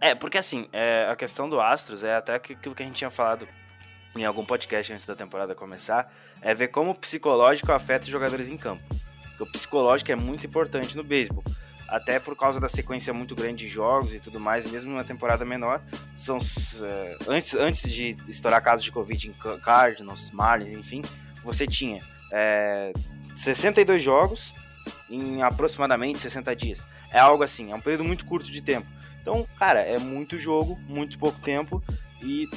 É, 0.00 0.14
porque 0.14 0.38
assim, 0.38 0.66
é, 0.72 1.06
a 1.10 1.14
questão 1.14 1.48
do 1.48 1.60
Astros 1.60 2.02
é 2.04 2.16
até 2.16 2.34
aquilo 2.34 2.74
que 2.74 2.82
a 2.82 2.86
gente 2.86 2.96
tinha 2.96 3.10
falado 3.10 3.46
em 4.16 4.24
algum 4.24 4.44
podcast 4.44 4.92
antes 4.92 5.06
da 5.06 5.14
temporada 5.14 5.54
começar, 5.54 6.12
é 6.40 6.54
ver 6.54 6.68
como 6.68 6.90
o 6.90 6.94
psicológico 6.94 7.72
afeta 7.72 8.04
os 8.04 8.10
jogadores 8.10 8.50
em 8.50 8.56
campo. 8.56 8.82
O 9.40 9.46
psicológico 9.46 10.12
é 10.12 10.16
muito 10.16 10.46
importante 10.46 10.96
no 10.96 11.02
beisebol. 11.02 11.42
Até 11.88 12.18
por 12.18 12.36
causa 12.36 12.58
da 12.58 12.68
sequência 12.68 13.12
muito 13.12 13.34
grande 13.34 13.66
de 13.66 13.68
jogos 13.68 14.14
e 14.14 14.18
tudo 14.18 14.40
mais, 14.40 14.64
mesmo 14.70 14.90
numa 14.90 15.04
temporada 15.04 15.44
menor, 15.44 15.82
são 16.16 16.38
uh, 16.38 17.28
antes, 17.28 17.54
antes 17.54 17.92
de 17.92 18.16
estourar 18.28 18.62
casos 18.62 18.84
de 18.84 18.90
Covid 18.90 19.28
em 19.28 19.32
Cardinals, 19.60 20.30
Marlins, 20.30 20.72
enfim, 20.72 21.02
você 21.44 21.66
tinha 21.66 22.02
é, 22.32 22.92
62 23.36 24.02
jogos 24.02 24.54
em 25.10 25.42
aproximadamente 25.42 26.18
60 26.18 26.56
dias. 26.56 26.86
É 27.10 27.18
algo 27.18 27.42
assim, 27.42 27.72
é 27.72 27.74
um 27.74 27.80
período 27.80 28.04
muito 28.04 28.24
curto 28.24 28.50
de 28.50 28.62
tempo. 28.62 28.86
Então, 29.20 29.46
cara, 29.58 29.80
é 29.80 29.98
muito 29.98 30.38
jogo, 30.38 30.78
muito 30.88 31.18
pouco 31.18 31.38
tempo 31.40 31.82
e 32.22 32.48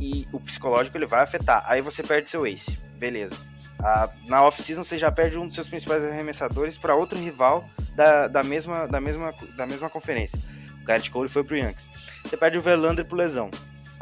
e 0.00 0.26
o 0.32 0.40
psicológico 0.40 0.96
ele 0.96 1.06
vai 1.06 1.22
afetar. 1.22 1.62
Aí 1.66 1.80
você 1.80 2.02
perde 2.02 2.30
seu 2.30 2.46
ace, 2.46 2.78
beleza. 2.98 3.36
Ah, 3.80 4.08
na 4.26 4.42
off-season 4.44 4.82
você 4.82 4.98
já 4.98 5.10
perde 5.10 5.38
um 5.38 5.46
dos 5.46 5.54
seus 5.54 5.68
principais 5.68 6.02
arremessadores 6.04 6.76
para 6.76 6.94
outro 6.94 7.18
rival 7.18 7.68
da, 7.94 8.26
da, 8.26 8.42
mesma, 8.42 8.86
da, 8.86 9.00
mesma, 9.00 9.32
da 9.56 9.66
mesma 9.66 9.88
conferência. 9.88 10.38
O 10.80 10.84
Garrett 10.84 11.10
Cole 11.10 11.28
foi 11.28 11.44
pro 11.44 11.56
Yankees. 11.56 11.88
Você 12.24 12.36
perde 12.36 12.58
o 12.58 12.60
Verlander 12.60 13.04
por 13.04 13.16
lesão. 13.16 13.50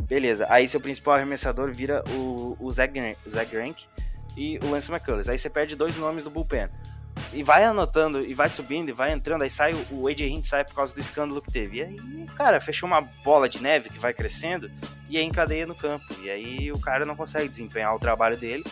Beleza, 0.03 0.47
aí 0.49 0.69
seu 0.69 0.81
principal 0.81 1.15
arremessador 1.15 1.73
vira 1.73 2.03
o, 2.11 2.57
o 2.61 2.71
Zach 2.71 2.93
Greinke 3.51 3.87
e 4.37 4.59
o 4.63 4.71
Lance 4.71 4.91
McCullers. 4.91 5.29
Aí 5.29 5.37
você 5.37 5.51
perde 5.51 5.75
dois 5.75 5.97
nomes 5.97 6.25
do 6.25 6.31
bullpen 6.31 6.69
e 7.33 7.43
vai 7.43 7.65
anotando, 7.65 8.25
e 8.25 8.35
vai 8.35 8.49
subindo, 8.49 8.89
e 8.89 8.93
vai 8.93 9.13
entrando, 9.13 9.43
aí 9.43 9.51
sai 9.51 9.75
o 9.91 10.09
AJ 10.09 10.21
Hint 10.23 10.45
sai 10.45 10.65
por 10.65 10.75
causa 10.75 10.95
do 10.95 11.01
escândalo 11.01 11.43
que 11.43 11.53
teve. 11.53 11.79
E 11.79 11.83
aí, 11.83 11.97
cara, 12.37 12.61
fechou 12.61 12.87
uma 12.87 13.01
bola 13.01 13.49
de 13.49 13.63
neve 13.63 13.91
que 13.91 13.99
vai 13.99 14.15
crescendo 14.15 14.71
e 15.09 15.19
aí 15.19 15.25
encadeia 15.25 15.67
no 15.67 15.75
campo. 15.75 16.05
E 16.23 16.31
aí 16.31 16.73
o 16.73 16.79
cara 16.79 17.05
não 17.05 17.17
consegue 17.17 17.49
desempenhar 17.49 17.95
o 17.95 17.99
trabalho 17.99 18.37
dele 18.37 18.65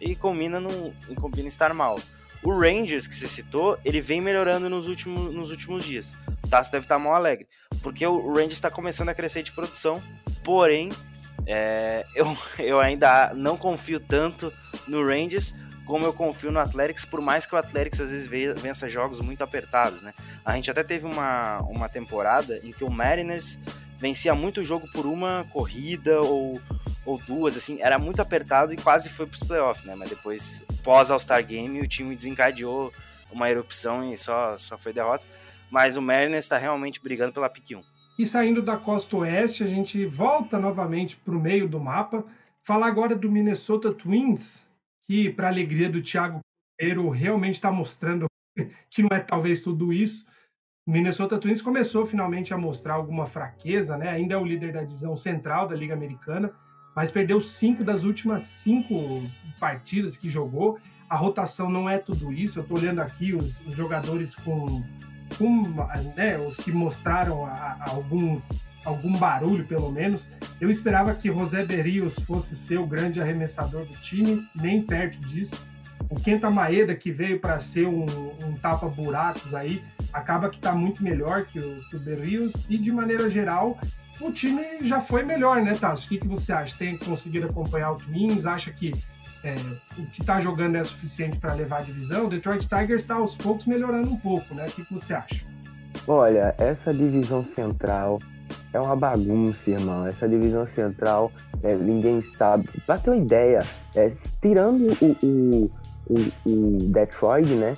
e 0.00 0.14
combina, 0.14 0.60
no, 0.60 0.92
combina 1.14 1.48
estar 1.48 1.72
mal. 1.72 1.98
O 2.42 2.50
Rangers 2.50 3.06
que 3.06 3.14
você 3.14 3.28
citou, 3.28 3.78
ele 3.84 4.00
vem 4.00 4.20
melhorando 4.20 4.68
nos 4.68 4.88
últimos, 4.88 5.32
nos 5.32 5.50
últimos 5.50 5.84
dias. 5.84 6.12
O 6.44 6.48
Tassi 6.48 6.72
deve 6.72 6.84
estar 6.84 6.98
mal 6.98 7.14
alegre, 7.14 7.46
porque 7.82 8.04
o 8.06 8.28
Rangers 8.28 8.54
está 8.54 8.70
começando 8.70 9.10
a 9.10 9.14
crescer 9.14 9.42
de 9.44 9.52
produção, 9.52 10.02
porém, 10.42 10.88
é, 11.46 12.04
eu, 12.16 12.36
eu 12.58 12.80
ainda 12.80 13.32
não 13.34 13.56
confio 13.56 14.00
tanto 14.00 14.52
no 14.88 15.06
Rangers, 15.06 15.54
como 15.86 16.04
eu 16.04 16.12
confio 16.12 16.50
no 16.52 16.60
Athletics, 16.60 17.04
por 17.04 17.20
mais 17.20 17.46
que 17.46 17.54
o 17.54 17.58
Athletics 17.58 18.00
às 18.00 18.10
vezes 18.10 18.26
vença 18.60 18.88
jogos 18.88 19.20
muito 19.20 19.42
apertados, 19.42 20.02
né? 20.02 20.12
A 20.44 20.54
gente 20.54 20.70
até 20.70 20.82
teve 20.82 21.06
uma, 21.06 21.60
uma 21.62 21.88
temporada 21.88 22.60
em 22.62 22.72
que 22.72 22.84
o 22.84 22.90
Mariners 22.90 23.58
vencia 23.98 24.34
muito 24.34 24.64
jogo 24.64 24.88
por 24.92 25.06
uma 25.06 25.46
corrida 25.50 26.20
ou, 26.20 26.60
ou 27.06 27.18
duas, 27.18 27.56
assim, 27.56 27.78
era 27.80 27.98
muito 27.98 28.20
apertado 28.20 28.72
e 28.72 28.76
quase 28.76 29.08
foi 29.08 29.26
para 29.26 29.34
os 29.34 29.42
playoffs, 29.42 29.84
né? 29.84 29.94
Mas 29.96 30.10
depois, 30.10 30.64
pós 30.82 31.10
All-Star 31.10 31.44
Game, 31.44 31.80
o 31.80 31.88
time 31.88 32.16
desencadeou 32.16 32.92
uma 33.30 33.50
erupção 33.50 34.12
e 34.12 34.16
só, 34.16 34.56
só 34.58 34.76
foi 34.76 34.92
derrota. 34.92 35.24
Mas 35.70 35.96
o 35.96 36.02
Mariners 36.02 36.44
está 36.44 36.58
realmente 36.58 37.00
brigando 37.02 37.32
pela 37.32 37.48
pick 37.48 37.76
1. 37.76 37.82
E 38.18 38.26
saindo 38.26 38.60
da 38.60 38.76
costa 38.76 39.16
oeste, 39.16 39.64
a 39.64 39.66
gente 39.66 40.04
volta 40.04 40.58
novamente 40.58 41.16
para 41.16 41.34
o 41.34 41.40
meio 41.40 41.66
do 41.66 41.80
mapa. 41.80 42.24
Falar 42.62 42.86
agora 42.86 43.16
do 43.16 43.30
Minnesota 43.30 43.92
Twins, 43.92 44.68
que, 45.12 45.28
para 45.28 45.48
alegria 45.48 45.90
do 45.90 46.00
Thiago 46.00 46.40
Cordeiro, 46.80 47.10
realmente 47.10 47.56
está 47.56 47.70
mostrando 47.70 48.24
que 48.88 49.02
não 49.02 49.10
é 49.12 49.20
talvez 49.20 49.60
tudo 49.60 49.92
isso. 49.92 50.26
Minnesota 50.88 51.38
Twins 51.38 51.60
começou 51.60 52.06
finalmente 52.06 52.54
a 52.54 52.56
mostrar 52.56 52.94
alguma 52.94 53.26
fraqueza, 53.26 53.98
né? 53.98 54.08
Ainda 54.08 54.34
é 54.34 54.38
o 54.38 54.44
líder 54.44 54.72
da 54.72 54.82
divisão 54.82 55.14
central 55.14 55.68
da 55.68 55.76
Liga 55.76 55.92
Americana, 55.92 56.50
mas 56.96 57.10
perdeu 57.10 57.42
cinco 57.42 57.84
das 57.84 58.04
últimas 58.04 58.44
cinco 58.44 59.22
partidas 59.60 60.16
que 60.16 60.30
jogou. 60.30 60.78
A 61.10 61.16
rotação 61.16 61.68
não 61.68 61.90
é 61.90 61.98
tudo 61.98 62.32
isso. 62.32 62.58
Eu 62.58 62.62
estou 62.62 62.78
olhando 62.78 63.00
aqui 63.00 63.34
os, 63.34 63.60
os 63.66 63.76
jogadores 63.76 64.34
com, 64.34 64.82
com 65.36 65.62
né, 66.16 66.38
os 66.38 66.56
que 66.56 66.72
mostraram 66.72 67.44
a, 67.44 67.76
a 67.78 67.90
algum 67.90 68.40
algum 68.84 69.12
barulho, 69.16 69.64
pelo 69.64 69.90
menos. 69.90 70.28
Eu 70.60 70.70
esperava 70.70 71.14
que 71.14 71.28
José 71.28 71.64
Berrios 71.64 72.18
fosse 72.20 72.56
ser 72.56 72.78
o 72.78 72.86
grande 72.86 73.20
arremessador 73.20 73.84
do 73.84 73.94
time, 73.94 74.46
nem 74.54 74.82
perto 74.82 75.18
disso. 75.18 75.64
O 76.10 76.16
Kenta 76.16 76.50
Maeda, 76.50 76.94
que 76.94 77.10
veio 77.10 77.40
para 77.40 77.58
ser 77.58 77.86
um, 77.86 78.04
um 78.44 78.54
tapa-buracos 78.60 79.54
aí, 79.54 79.82
acaba 80.12 80.50
que 80.50 80.56
está 80.56 80.74
muito 80.74 81.02
melhor 81.02 81.44
que 81.44 81.58
o, 81.58 81.80
que 81.88 81.96
o 81.96 82.00
Berrios. 82.00 82.66
E, 82.68 82.76
de 82.76 82.92
maneira 82.92 83.30
geral, 83.30 83.78
o 84.20 84.30
time 84.30 84.62
já 84.82 85.00
foi 85.00 85.22
melhor, 85.22 85.62
né, 85.62 85.74
Tasso? 85.74 86.06
O 86.06 86.08
que, 86.08 86.18
que 86.18 86.28
você 86.28 86.52
acha? 86.52 86.76
Tem 86.76 86.96
conseguido 86.96 87.46
acompanhar 87.46 87.92
o 87.92 87.96
Twins? 87.96 88.44
Acha 88.46 88.70
que 88.70 88.92
é, 89.44 89.54
o 89.98 90.06
que 90.06 90.20
está 90.20 90.40
jogando 90.40 90.76
é 90.76 90.84
suficiente 90.84 91.38
para 91.38 91.54
levar 91.54 91.78
a 91.78 91.82
divisão? 91.82 92.26
O 92.26 92.30
Detroit 92.30 92.68
Tigers 92.68 93.02
está 93.02 93.14
aos 93.14 93.34
poucos 93.34 93.66
melhorando 93.66 94.10
um 94.10 94.16
pouco, 94.16 94.54
né? 94.54 94.66
O 94.66 94.70
que, 94.70 94.84
que 94.84 94.92
você 94.92 95.14
acha? 95.14 95.44
Olha, 96.06 96.54
essa 96.58 96.92
divisão 96.92 97.46
central 97.54 98.20
é 98.72 98.80
uma 98.80 98.96
bagunça, 98.96 99.70
irmão. 99.70 100.06
Essa 100.06 100.28
divisão 100.28 100.66
central, 100.74 101.30
é, 101.62 101.74
ninguém 101.74 102.22
sabe. 102.36 102.68
Pra 102.86 102.98
ter 102.98 103.10
uma 103.10 103.16
ideia, 103.16 103.64
é, 103.94 104.10
tirando 104.40 104.96
o, 105.00 105.16
o, 105.26 105.70
o, 106.06 106.50
o, 106.50 106.78
Detroit, 106.88 107.48
né? 107.54 107.74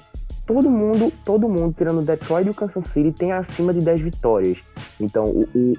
Todo 0.47 0.71
mundo, 0.71 1.13
todo 1.25 1.49
mundo, 1.49 1.75
tirando 1.77 2.01
o 2.01 2.05
Detroit 2.05 2.47
e 2.47 2.51
o 2.51 2.55
Kansas 2.55 2.87
City, 2.89 3.13
tem 3.13 3.33
acima 3.33 3.73
de 3.73 3.81
10 3.81 4.03
vitórias. 4.03 4.73
Então, 5.01 5.25
o, 5.25 5.75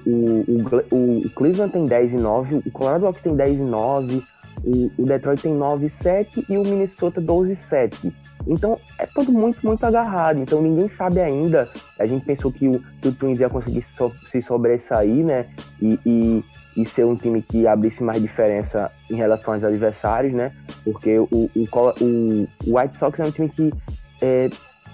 o, 0.90 1.30
Cleveland 1.30 1.72
tem 1.72 1.86
10 1.86 2.12
e 2.12 2.16
9, 2.16 2.62
o 2.66 2.70
Colorado 2.72 3.06
Rockies 3.06 3.22
tem 3.22 3.36
10 3.36 3.58
e 3.58 3.62
9, 3.62 4.22
o, 4.64 4.90
o 4.98 5.06
Detroit 5.06 5.40
tem 5.40 5.54
9 5.54 5.86
e 5.86 5.90
7 5.90 6.46
e 6.48 6.58
o 6.58 6.64
Minnesota 6.64 7.20
12 7.20 7.52
e 7.52 7.56
7. 7.56 8.12
Então 8.46 8.78
é 8.98 9.06
tudo 9.06 9.32
muito, 9.32 9.58
muito 9.66 9.84
agarrado. 9.84 10.38
Então 10.38 10.62
ninguém 10.62 10.88
sabe 10.88 11.20
ainda. 11.20 11.68
A 11.98 12.06
gente 12.06 12.24
pensou 12.24 12.52
que 12.52 12.68
o, 12.68 12.80
que 13.00 13.08
o 13.08 13.12
Twins 13.12 13.40
ia 13.40 13.48
conseguir 13.48 13.84
so, 13.96 14.10
se 14.30 14.40
sobressair, 14.40 15.24
né? 15.24 15.46
E, 15.80 15.98
e, 16.06 16.44
e, 16.76 16.86
ser 16.86 17.04
um 17.04 17.16
time 17.16 17.42
que 17.42 17.66
abrisse 17.66 18.02
mais 18.02 18.22
diferença 18.22 18.90
em 19.10 19.16
relação 19.16 19.54
aos 19.54 19.64
adversários, 19.64 20.32
né? 20.32 20.52
Porque 20.84 21.18
o, 21.18 21.28
o, 21.30 21.50
o, 21.54 22.48
White 22.66 22.98
Sox 22.98 23.18
é 23.18 23.24
um 23.24 23.30
time 23.30 23.48
que 23.48 23.72
é, 24.20 24.48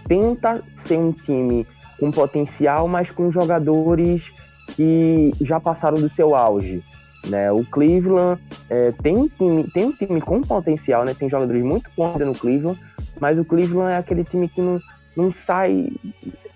tenta 0.06 0.62
ser 0.86 0.96
um 0.96 1.12
time 1.12 1.66
com 1.98 2.10
potencial, 2.10 2.88
mas 2.88 3.10
com 3.10 3.30
jogadores 3.30 4.30
que 4.74 5.32
já 5.40 5.60
passaram 5.60 6.00
do 6.00 6.08
seu 6.10 6.34
auge. 6.34 6.82
Né? 7.28 7.52
O 7.52 7.64
Cleveland 7.64 8.40
é, 8.68 8.92
tem, 9.02 9.16
um 9.16 9.28
time, 9.28 9.64
tem 9.70 9.84
um 9.84 9.92
time 9.92 10.20
com 10.20 10.40
potencial, 10.40 11.04
né? 11.04 11.14
tem 11.14 11.28
jogadores 11.28 11.62
muito 11.62 11.88
bons 11.96 12.18
no 12.18 12.34
Cleveland, 12.34 12.80
mas 13.20 13.38
o 13.38 13.44
Cleveland 13.44 13.92
é 13.94 13.96
aquele 13.98 14.24
time 14.24 14.48
que 14.48 14.60
não, 14.60 14.78
não 15.16 15.32
sai, 15.32 15.88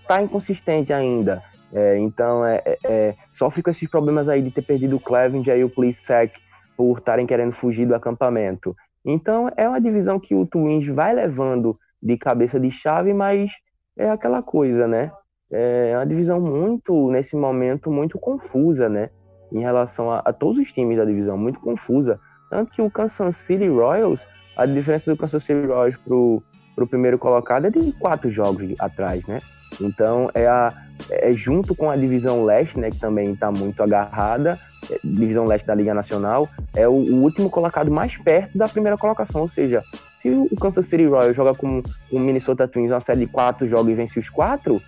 está 0.00 0.22
inconsistente 0.22 0.92
ainda. 0.92 1.42
É, 1.72 1.98
então, 1.98 2.44
é, 2.44 2.62
é, 2.64 2.78
é, 2.84 3.14
sofre 3.34 3.62
com 3.62 3.70
esses 3.70 3.90
problemas 3.90 4.28
aí 4.28 4.40
de 4.40 4.50
ter 4.50 4.62
perdido 4.62 4.96
o 4.96 5.00
Clevenger 5.00 5.58
e 5.58 5.64
o 5.64 5.70
Plesac 5.70 6.32
por 6.76 6.98
estarem 6.98 7.26
querendo 7.26 7.52
fugir 7.52 7.86
do 7.86 7.94
acampamento. 7.94 8.74
Então, 9.04 9.50
é 9.56 9.68
uma 9.68 9.80
divisão 9.80 10.18
que 10.18 10.34
o 10.34 10.46
Twins 10.46 10.86
vai 10.88 11.14
levando 11.14 11.78
de 12.02 12.16
cabeça 12.16 12.58
de 12.58 12.70
chave, 12.70 13.12
mas 13.12 13.50
é 13.96 14.08
aquela 14.10 14.42
coisa, 14.42 14.86
né? 14.86 15.10
É 15.50 15.92
uma 15.96 16.06
divisão 16.06 16.40
muito, 16.40 17.10
nesse 17.10 17.36
momento, 17.36 17.90
muito 17.90 18.18
confusa, 18.18 18.88
né? 18.88 19.10
Em 19.52 19.60
relação 19.60 20.10
a, 20.10 20.18
a 20.24 20.32
todos 20.32 20.58
os 20.58 20.72
times 20.72 20.96
da 20.96 21.04
divisão, 21.04 21.38
muito 21.38 21.60
confusa. 21.60 22.18
Tanto 22.50 22.72
que 22.72 22.82
o 22.82 22.90
Kansas 22.90 23.36
City 23.36 23.68
Royals, 23.68 24.26
a 24.56 24.66
diferença 24.66 25.10
do 25.10 25.16
Kansas 25.16 25.44
City 25.44 25.66
Royals 25.66 25.96
pro, 26.04 26.42
para 26.74 26.84
o 26.84 26.86
primeiro 26.86 27.18
colocado 27.18 27.66
é 27.66 27.70
de 27.70 27.92
quatro 27.92 28.30
jogos 28.30 28.74
atrás, 28.78 29.24
né? 29.26 29.40
Então 29.80 30.30
é, 30.34 30.46
a, 30.46 30.72
é 31.10 31.32
junto 31.32 31.74
com 31.74 31.90
a 31.90 31.96
divisão 31.96 32.44
leste, 32.44 32.78
né, 32.78 32.90
que 32.90 32.98
também 32.98 33.32
está 33.32 33.50
muito 33.50 33.82
agarrada, 33.82 34.58
é, 34.90 34.98
divisão 35.02 35.44
leste 35.44 35.66
da 35.66 35.74
Liga 35.74 35.92
Nacional, 35.92 36.48
é 36.74 36.86
o, 36.86 36.92
o, 36.92 37.22
último 37.22 37.50
colocado 37.50 37.90
mais 37.90 38.16
perto 38.16 38.56
da 38.56 38.68
primeira 38.68 38.96
colocação, 38.96 39.42
ou 39.42 39.48
seja, 39.48 39.82
se 40.22 40.30
o 40.30 40.56
Kansas 40.56 40.86
City 40.86 41.04
Royals 41.04 41.36
joga 41.36 41.54
com 41.54 41.82
o 42.10 42.18
Minnesota 42.18 42.66
Twins 42.66 42.90
uma 42.90 43.00
série 43.00 43.20
de 43.20 43.26
quatro 43.26 43.68
jogos 43.68 43.90
e 43.90 43.94
vence 43.94 44.18
os 44.18 44.28
quatro, 44.28 44.80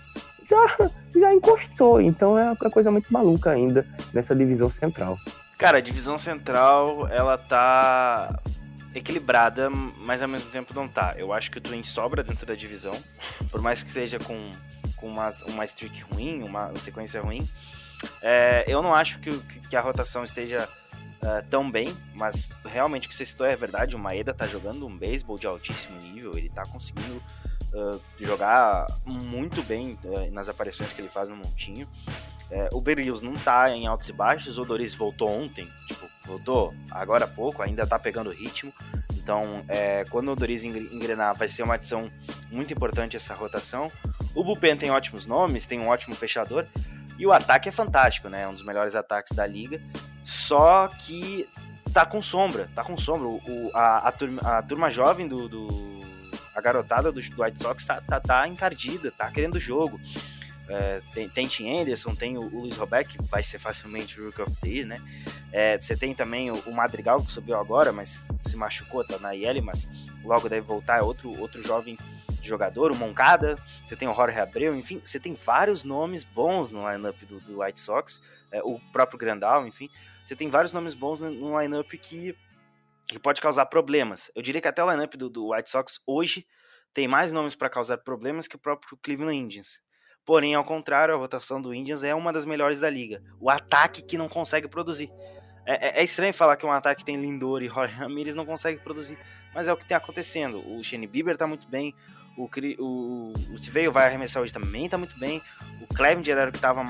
já, 0.49 0.91
já 1.14 1.33
encostou. 1.33 2.01
Então 2.01 2.39
é 2.39 2.45
uma 2.45 2.71
coisa 2.71 2.91
muito 2.91 3.12
maluca 3.12 3.51
ainda 3.51 3.87
nessa 4.12 4.35
divisão 4.35 4.71
central. 4.71 5.19
Cara, 5.59 5.79
a 5.79 5.81
divisão 5.81 6.16
central, 6.16 7.09
ela 7.09 7.37
tá 7.37 8.39
equilibrada, 8.99 9.71
mas 9.71 10.23
ao 10.23 10.29
mesmo 10.29 10.51
tempo 10.51 10.75
não 10.75 10.89
tá. 10.89 11.15
Eu 11.17 11.33
acho 11.33 11.51
que 11.51 11.59
o 11.59 11.61
Twins 11.61 11.89
sobra 11.89 12.23
dentro 12.23 12.47
da 12.47 12.55
divisão, 12.55 12.95
por 13.51 13.61
mais 13.61 13.83
que 13.83 13.89
esteja 13.89 14.19
com, 14.19 14.53
com 14.97 15.09
uma, 15.09 15.33
uma 15.47 15.65
streak 15.65 16.03
ruim, 16.03 16.43
uma 16.43 16.75
sequência 16.77 17.21
ruim. 17.21 17.49
É, 18.23 18.65
eu 18.69 18.83
não 18.83 18.95
acho 18.95 19.19
que, 19.19 19.37
que 19.69 19.77
a 19.77 19.81
rotação 19.81 20.25
esteja 20.25 20.69
uh, 21.23 21.47
tão 21.49 21.71
bem, 21.71 21.97
mas 22.15 22.51
realmente 22.65 23.07
o 23.07 23.11
que 23.11 23.15
você 23.15 23.25
citou 23.25 23.47
é 23.47 23.57
verdade. 23.57 23.97
O 23.97 23.99
Maeda 23.99 24.33
tá 24.33 24.47
jogando 24.47 24.87
um 24.87 24.97
beisebol 24.97 25.39
de 25.39 25.47
altíssimo 25.47 25.99
nível, 26.01 26.37
ele 26.37 26.49
tá 26.49 26.65
conseguindo 26.67 27.17
uh, 27.73 28.01
jogar 28.21 28.87
muito 29.05 29.63
bem 29.63 29.99
uh, 30.05 30.31
nas 30.33 30.49
aparições 30.49 30.93
que 30.93 31.01
ele 31.01 31.09
faz 31.09 31.29
no 31.29 31.37
montinho. 31.37 31.89
o 32.73 32.81
Berrios 32.81 33.21
não 33.21 33.35
tá 33.35 33.71
em 33.71 33.87
altos 33.87 34.09
e 34.09 34.13
baixos, 34.13 34.59
o 34.59 34.65
Doris 34.65 34.95
voltou 34.95 35.29
ontem, 35.29 35.69
tipo, 35.87 36.09
voltou 36.29 36.74
agora 36.91 37.24
há 37.24 37.29
pouco, 37.29 37.62
ainda 37.62 37.87
tá 37.87 37.99
pegando 37.99 38.31
ritmo. 38.31 38.72
Então, 39.14 39.64
é, 39.68 40.05
quando 40.11 40.31
o 40.31 40.37
Doris 40.37 40.64
engrenar, 40.64 41.35
vai 41.35 41.49
ser 41.49 41.62
uma 41.62 41.74
adição 41.74 42.11
muito 42.51 42.72
importante 42.72 43.16
essa 43.16 43.35
rotação. 43.35 43.91
O 44.35 44.45
Bullpen 44.45 44.76
tem 44.76 44.91
ótimos 44.91 45.26
nomes, 45.26 45.66
tem 45.66 45.81
um 45.81 45.89
ótimo 45.89 46.14
fechador. 46.14 46.66
E 47.18 47.26
o 47.26 47.33
ataque 47.33 47.68
é 47.68 47.72
fantástico, 47.72 48.29
né? 48.29 48.47
Um 48.47 48.55
dos 48.55 48.64
melhores 48.64 48.95
ataques 48.95 49.33
da 49.33 49.47
liga. 49.47 49.81
Só 50.22 50.89
que 50.89 51.49
tá 51.93 52.07
com 52.07 52.22
sombra, 52.22 52.70
tá 52.74 52.85
com 52.85 52.97
sombra. 52.97 53.29
O, 53.29 53.70
a, 53.74 54.09
a, 54.09 54.12
turma, 54.12 54.41
a 54.43 54.62
turma 54.62 54.91
jovem 54.91 55.26
do, 55.26 55.49
do, 55.49 56.01
A 56.55 56.61
garotada 56.61 57.11
do, 57.11 57.20
do 57.20 57.43
White 57.43 57.62
Sox 57.62 57.85
tá, 57.85 58.01
tá, 58.01 58.20
tá 58.20 58.47
encardida, 58.47 59.11
tá 59.11 59.31
querendo 59.31 59.59
jogo. 59.59 60.01
É, 60.69 61.01
tem, 61.14 61.29
tem 61.29 61.47
Tim 61.47 61.81
Anderson, 61.81 62.14
tem 62.14 62.37
o, 62.37 62.43
o 62.43 62.61
Luiz 62.61 62.77
Roberto, 62.77 63.09
que 63.09 63.23
vai 63.23 63.43
ser 63.43 63.59
facilmente 63.59 64.21
o 64.21 64.27
Rook 64.27 64.43
of 64.43 64.61
the 64.61 64.69
Year, 64.69 64.87
né? 64.87 65.01
É, 65.51 65.81
você 65.81 65.97
tem 65.97 66.14
também 66.14 66.51
o, 66.51 66.57
o, 66.66 66.73
Madrigal, 66.73 67.23
que 67.25 67.33
subiu 67.33 67.57
agora, 67.57 67.91
mas 67.91 68.29
se 68.43 68.57
machucou, 68.57 69.03
tá 69.03 69.19
na 69.19 69.35
IL, 69.35 69.62
mas 69.62 69.89
logo 70.23 70.49
deve 70.49 70.66
voltar. 70.66 70.99
É 70.99 71.03
outro, 71.03 71.39
outro 71.41 71.62
jovem 71.62 71.97
jogador, 72.43 72.93
o 72.93 72.97
Moncada, 72.97 73.59
você 73.87 73.97
tem 73.97 74.09
o 74.09 74.14
Jorge 74.14 74.39
Abreu, 74.39 74.77
enfim, 74.77 75.01
você 75.03 75.19
tem 75.19 75.35
vários 75.35 75.85
nomes 75.85 76.25
bons 76.25 76.71
no 76.71 76.91
lineup 76.91 77.16
do, 77.25 77.41
do 77.41 77.62
White 77.62 77.81
Sox, 77.81 78.23
é, 78.53 78.62
o 78.62 78.79
próprio 78.93 79.19
Grandal, 79.19 79.66
enfim, 79.66 79.91
você 80.25 80.37
tem 80.37 80.49
vários 80.49 80.73
nomes 80.73 80.95
bons 80.95 81.21
no, 81.21 81.31
no 81.31 81.61
lineup 81.61 81.91
que, 81.93 82.37
que 83.07 83.19
pode 83.19 83.41
causar 83.41 83.66
problemas. 83.66 84.31
Eu 84.35 84.43
diria 84.43 84.61
que 84.61 84.69
até 84.69 84.83
o 84.83 84.91
lineup 84.91 85.14
do, 85.14 85.29
do 85.29 85.53
White 85.53 85.71
Sox 85.71 86.01
hoje 86.07 86.47
tem 86.95 87.07
mais 87.09 87.33
nomes 87.33 87.55
para 87.55 87.69
causar 87.69 87.99
problemas 87.99 88.47
que 88.47 88.57
o 88.57 88.59
próprio 88.59 88.97
Cleveland 89.03 89.37
Indians. 89.37 89.81
Porém, 90.29 90.55
ao 90.55 90.62
contrário, 90.62 91.14
a 91.14 91.16
rotação 91.16 91.59
do 91.59 91.72
Indians 91.72 92.03
é 92.05 92.14
uma 92.14 92.31
das 92.31 92.45
melhores 92.45 92.79
da 92.79 92.91
liga. 92.91 93.22
O 93.41 93.49
ataque 93.49 94.03
que 94.03 94.18
não 94.18 94.29
consegue 94.29 94.68
produzir. 94.68 95.11
É, 95.64 95.89
é, 95.89 96.01
é 96.01 96.05
estranho 96.05 96.35
falar 96.35 96.59
que 96.59 96.66
um 96.66 96.70
ataque 96.70 97.03
tem 97.03 97.16
Lindor 97.16 97.62
e 97.62 97.66
Roy 97.66 97.87
Ramirez 97.87 98.35
não 98.35 98.45
consegue 98.45 98.79
produzir, 98.79 99.18
mas 99.55 99.68
é 99.68 99.72
o 99.72 99.76
que 99.79 99.87
tem 99.87 99.97
acontecendo. 99.97 100.59
O 100.70 100.85
Shane 100.85 101.07
Bieber 101.07 101.35
tá 101.35 101.47
muito 101.47 101.66
bem, 101.66 101.95
o, 102.37 102.47
o, 102.79 103.33
o 103.55 103.57
Civeio 103.57 103.91
vai 103.91 104.05
arremessar 104.05 104.43
hoje 104.43 104.53
também, 104.53 104.87
tá 104.87 104.99
muito 104.99 105.18
bem. 105.18 105.41
O 105.81 105.95
Clevenger 105.95 106.37
era 106.37 106.51
o 106.51 106.53
que 106.53 106.61
tava 106.61 106.85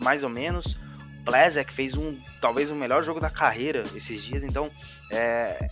mais 0.00 0.24
ou 0.24 0.30
menos. 0.30 0.72
O 1.20 1.24
Plezek 1.26 1.70
fez 1.70 1.94
um, 1.98 2.18
talvez 2.40 2.70
o 2.70 2.74
melhor 2.74 3.02
jogo 3.02 3.20
da 3.20 3.28
carreira 3.28 3.82
esses 3.94 4.24
dias, 4.24 4.42
então 4.42 4.70
é, 5.10 5.68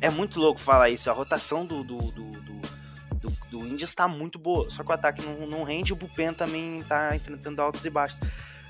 é 0.00 0.08
muito 0.08 0.40
louco 0.40 0.58
falar 0.58 0.88
isso. 0.88 1.10
A 1.10 1.12
rotação 1.12 1.66
do, 1.66 1.84
do, 1.84 1.98
do, 2.10 2.30
do 3.58 3.66
Indians 3.66 3.94
tá 3.94 4.06
muito 4.08 4.38
boa, 4.38 4.68
só 4.70 4.82
que 4.82 4.90
o 4.90 4.92
ataque 4.92 5.22
não, 5.22 5.46
não 5.46 5.62
rende. 5.64 5.92
O 5.92 5.96
Bupen 5.96 6.32
também 6.32 6.82
tá 6.84 7.14
enfrentando 7.14 7.62
altos 7.62 7.84
e 7.84 7.90
baixos. 7.90 8.20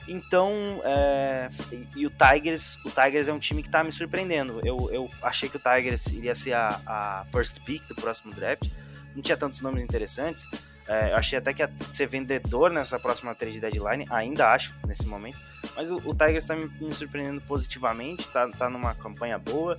Então, 0.08 0.80
é, 0.84 1.48
e 1.96 2.06
o 2.06 2.10
Tigers, 2.10 2.78
o 2.84 2.90
Tigers 2.90 3.26
é 3.26 3.32
um 3.32 3.40
time 3.40 3.62
que 3.62 3.68
tá 3.68 3.82
me 3.82 3.90
surpreendendo. 3.90 4.60
Eu, 4.64 4.88
eu 4.92 5.10
achei 5.22 5.48
que 5.48 5.56
o 5.56 5.60
Tigers 5.60 6.06
iria 6.06 6.34
ser 6.34 6.52
a, 6.52 6.80
a 6.86 7.26
first 7.32 7.60
pick 7.64 7.82
do 7.88 7.94
próximo 7.94 8.32
draft 8.32 8.68
não 9.16 9.22
tinha 9.22 9.36
tantos 9.36 9.60
nomes 9.60 9.82
interessantes. 9.82 10.46
É, 10.86 11.10
eu 11.10 11.16
achei 11.16 11.38
até 11.38 11.52
que 11.52 11.62
ia 11.62 11.70
ser 11.92 12.06
vendedor 12.06 12.70
nessa 12.70 12.98
próxima 13.00 13.34
trade 13.34 13.58
deadline, 13.58 14.06
ainda 14.10 14.50
acho, 14.50 14.74
nesse 14.86 15.06
momento. 15.06 15.38
Mas 15.74 15.90
o, 15.90 15.96
o 15.96 16.14
Tigers 16.14 16.44
está 16.44 16.54
me, 16.54 16.70
me, 16.80 16.92
surpreendendo 16.92 17.40
positivamente, 17.40 18.28
tá, 18.28 18.48
tá 18.50 18.70
numa 18.70 18.94
campanha 18.94 19.38
boa, 19.38 19.76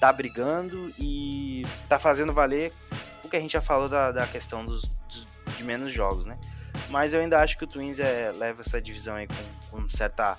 tá 0.00 0.10
brigando 0.10 0.94
e 0.98 1.66
tá 1.88 1.98
fazendo 1.98 2.32
valer 2.32 2.72
o 3.24 3.28
que 3.28 3.36
a 3.36 3.40
gente 3.40 3.52
já 3.52 3.60
falou 3.60 3.88
da, 3.88 4.12
da 4.12 4.26
questão 4.26 4.64
dos, 4.64 4.82
dos, 5.08 5.42
de 5.56 5.64
menos 5.64 5.92
jogos, 5.92 6.26
né? 6.26 6.38
Mas 6.90 7.12
eu 7.12 7.20
ainda 7.20 7.40
acho 7.40 7.58
que 7.58 7.64
o 7.64 7.66
Twins 7.66 7.98
é, 7.98 8.32
leva 8.34 8.62
essa 8.62 8.80
divisão 8.80 9.16
aí 9.16 9.26
com, 9.26 9.78
com 9.78 9.88
certa 9.88 10.36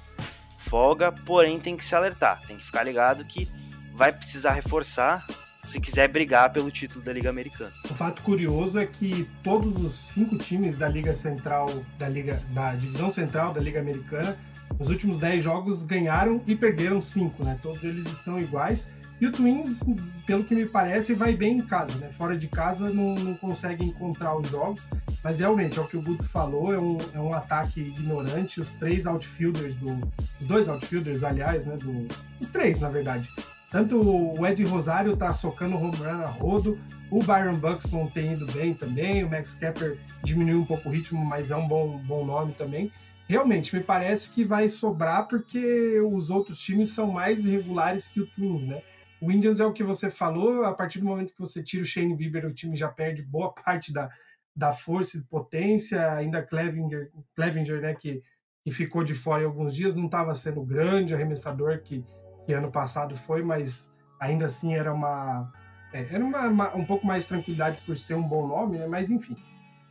folga, 0.58 1.12
porém 1.12 1.60
tem 1.60 1.76
que 1.76 1.86
se 1.86 1.96
alertar, 1.96 2.42
tem 2.48 2.58
que 2.58 2.66
ficar 2.66 2.84
ligado 2.84 3.24
que 3.26 3.50
vai 3.94 4.12
precisar 4.12 4.54
reforçar 4.54 5.26
se 5.62 5.80
quiser 5.80 6.08
brigar 6.08 6.52
pelo 6.52 6.72
título 6.72 7.04
da 7.04 7.12
Liga 7.12 7.30
Americana. 7.30 7.72
O 7.90 7.94
fato 7.94 8.22
curioso 8.22 8.80
é 8.80 8.86
que 8.86 9.30
todos 9.44 9.78
os 9.78 9.94
cinco 9.94 10.38
times 10.38 10.76
da 10.78 10.88
Liga 10.88 11.14
Central, 11.14 11.68
da 11.98 12.08
Liga, 12.08 12.42
da 12.52 12.74
Divisão 12.74 13.12
Central 13.12 13.54
da 13.54 13.60
Liga 13.60 13.80
Americana, 13.80 14.38
nos 14.78 14.90
últimos 14.90 15.20
dez 15.20 15.44
jogos 15.44 15.84
ganharam 15.84 16.42
e 16.48 16.56
perderam 16.56 17.02
cinco, 17.02 17.44
né? 17.44 17.60
Todos 17.62 17.84
eles 17.84 18.06
estão 18.10 18.40
iguais. 18.40 18.88
E 19.22 19.28
o 19.28 19.32
Twins, 19.32 19.82
pelo 20.26 20.46
que 20.46 20.56
me 20.56 20.66
parece, 20.66 21.14
vai 21.14 21.34
bem 21.34 21.58
em 21.58 21.62
casa, 21.62 21.98
né? 21.98 22.10
Fora 22.10 22.38
de 22.38 22.48
casa 22.48 22.90
não, 22.90 23.16
não 23.16 23.36
consegue 23.36 23.84
encontrar 23.84 24.38
os 24.38 24.50
jogos, 24.50 24.90
mas 25.22 25.40
realmente 25.40 25.78
é 25.78 25.82
o 25.82 25.88
que 25.88 25.98
o 25.98 26.02
Guto 26.02 26.26
falou, 26.26 26.74
é 26.74 26.80
um, 26.80 26.98
é 27.14 27.20
um 27.20 27.34
ataque 27.34 27.82
ignorante. 27.82 28.62
Os 28.62 28.76
três 28.76 29.06
outfielders 29.06 29.76
do. 29.76 29.92
Os 30.40 30.48
dois 30.48 30.70
outfielders, 30.70 31.24
aliás, 31.24 31.66
né? 31.66 31.76
Do, 31.76 32.08
os 32.40 32.48
três, 32.48 32.80
na 32.80 32.90
verdade, 32.90 33.28
tanto 33.70 34.00
o 34.00 34.48
Ed 34.48 34.64
Rosário 34.64 35.18
tá 35.18 35.34
socando 35.34 35.76
home 35.76 35.98
run 35.98 36.24
a 36.24 36.28
rodo, 36.28 36.80
o 37.12 37.22
Byron 37.22 37.58
Buxton 37.58 38.08
tem 38.08 38.34
ido 38.34 38.46
bem 38.54 38.74
também, 38.74 39.24
o 39.24 39.30
Max 39.30 39.54
Kepper 39.54 40.00
diminuiu 40.24 40.62
um 40.62 40.66
pouco 40.66 40.88
o 40.88 40.92
ritmo, 40.92 41.24
mas 41.26 41.52
é 41.52 41.56
um 41.56 41.68
bom, 41.68 41.98
bom 41.98 42.26
nome 42.26 42.54
também. 42.54 42.92
Realmente, 43.28 43.76
me 43.76 43.84
parece 43.84 44.32
que 44.32 44.44
vai 44.44 44.68
sobrar 44.68 45.28
porque 45.28 46.00
os 46.00 46.32
outros 46.32 46.60
times 46.60 46.90
são 46.90 47.12
mais 47.12 47.46
irregulares 47.46 48.08
que 48.08 48.22
o 48.22 48.26
Twins, 48.26 48.64
né? 48.64 48.82
O 49.22 49.32
Indians 49.32 49.60
é 49.60 49.66
o 49.66 49.74
que 49.74 49.84
você 49.84 50.10
falou, 50.10 50.66
a 50.66 50.74
partir 50.74 51.00
do 51.00 51.06
momento 51.06 51.34
que 51.34 51.40
você 51.40 51.62
tira 51.62 51.84
o 51.84 51.86
Shane 51.86 52.16
Bieber, 52.16 52.46
o 52.46 52.54
time 52.54 52.76
já 52.76 52.88
perde 52.88 53.24
boa 53.24 53.54
parte 53.54 53.92
da, 53.92 54.10
da 54.56 54.72
força 54.72 55.18
e 55.18 55.22
potência, 55.22 56.14
ainda 56.14 56.42
Clevinger, 56.42 57.12
Clevinger 57.36 57.82
né, 57.82 57.94
que, 57.94 58.24
que 58.64 58.72
ficou 58.72 59.04
de 59.04 59.14
fora 59.14 59.44
em 59.44 59.46
alguns 59.46 59.76
dias, 59.76 59.96
não 59.96 60.06
estava 60.06 60.34
sendo 60.36 60.64
grande 60.64 61.14
arremessador 61.14 61.82
que 61.82 62.06
que 62.50 62.54
ano 62.54 62.72
passado 62.72 63.16
foi, 63.16 63.44
mas 63.44 63.92
ainda 64.20 64.48
assim 64.48 64.74
era 64.74 64.92
uma 64.92 65.54
é, 65.94 66.16
era 66.16 66.26
uma, 66.26 66.48
uma, 66.48 66.76
um 66.76 66.84
pouco 66.84 67.06
mais 67.06 67.24
de 67.24 67.30
tranquilidade 67.30 67.80
por 67.86 67.96
ser 67.96 68.16
um 68.16 68.28
bom 68.28 68.48
nome, 68.48 68.80
né? 68.80 68.88
Mas 68.88 69.12
enfim, 69.12 69.36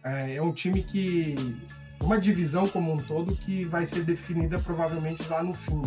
é, 0.05 0.35
é, 0.35 0.43
um 0.43 0.51
time 0.51 0.83
que 0.83 1.37
uma 2.01 2.19
divisão 2.19 2.67
como 2.67 2.93
um 2.93 2.97
todo 2.97 3.37
que 3.37 3.65
vai 3.65 3.87
ser 3.87 4.03
definida 4.03 4.59
provavelmente 4.59 5.25
lá 5.29 5.41
no 5.41 5.55
fim. 5.55 5.81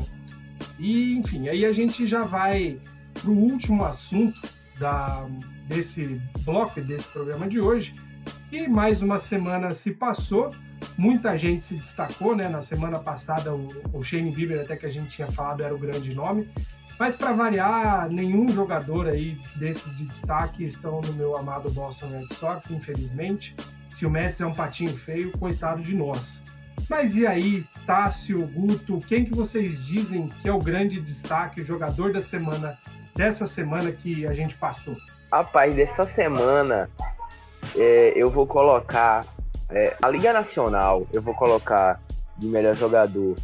E 0.80 1.18
enfim, 1.18 1.50
aí 1.50 1.66
a 1.66 1.74
gente 1.74 2.08
já 2.08 2.24
vai 2.24 2.80
para 3.14 3.30
o 3.30 3.38
último 3.38 3.84
assunto 3.84 4.40
da, 4.80 5.26
desse 5.68 6.22
bloco 6.40 6.80
desse 6.82 7.08
programa 7.10 7.48
de 7.48 7.60
hoje. 7.60 7.94
E 8.52 8.68
mais 8.68 9.02
uma 9.02 9.20
semana 9.20 9.72
se 9.72 9.92
passou 9.92 10.52
Muita 10.98 11.38
gente 11.38 11.64
se 11.64 11.76
destacou, 11.76 12.36
né? 12.36 12.48
Na 12.50 12.62
semana 12.62 13.00
passada, 13.00 13.54
o, 13.54 13.68
o 13.94 14.04
Shane 14.04 14.32
Bieber, 14.32 14.62
até 14.62 14.76
que 14.76 14.86
a 14.86 14.90
gente 14.90 15.10
tinha 15.10 15.28
falado, 15.28 15.64
era 15.64 15.74
o 15.74 15.78
grande 15.78 16.14
nome. 16.16 16.50
Mas 17.00 17.16
para 17.16 17.32
variar, 17.32 18.10
nenhum 18.12 18.48
jogador 18.50 19.08
aí 19.08 19.40
desses 19.56 19.96
de 19.98 20.06
destaque 20.06 20.64
estão 20.64 21.02
no 21.02 21.14
meu 21.14 21.36
amado 21.36 21.72
Boston 21.72 22.08
Red 22.08 22.28
Sox, 22.36 22.70
infelizmente. 22.70 23.56
Se 23.90 24.06
o 24.06 24.10
Mets 24.10 24.42
é 24.42 24.46
um 24.46 24.54
patinho 24.54 24.96
feio, 24.96 25.32
coitado 25.32 25.82
de 25.82 25.96
nós. 25.96 26.44
Mas 26.90 27.16
e 27.16 27.26
aí, 27.26 27.64
Tássio, 27.86 28.46
Guto, 28.48 29.00
quem 29.08 29.26
que 29.26 29.34
vocês 29.34 29.84
dizem 29.86 30.28
que 30.28 30.48
é 30.48 30.54
o 30.54 30.60
grande 30.60 31.00
destaque, 31.00 31.62
o 31.62 31.64
jogador 31.64 32.14
da 32.14 32.22
semana, 32.22 32.78
dessa 33.16 33.46
semana 33.46 33.92
que 33.92 34.26
a 34.26 34.34
gente 34.34 34.56
passou? 34.56 34.96
Rapaz, 35.32 35.76
dessa 35.76 36.04
semana 36.04 36.90
é, 37.76 38.14
eu 38.16 38.30
vou 38.30 38.46
colocar 38.46 39.26
é, 39.70 39.96
a 40.02 40.10
Liga 40.10 40.34
Nacional, 40.34 41.08
eu 41.14 41.22
vou 41.22 41.34
colocar 41.34 42.02
de 42.38 42.48
melhor 42.48 42.76
jogador, 42.76 43.36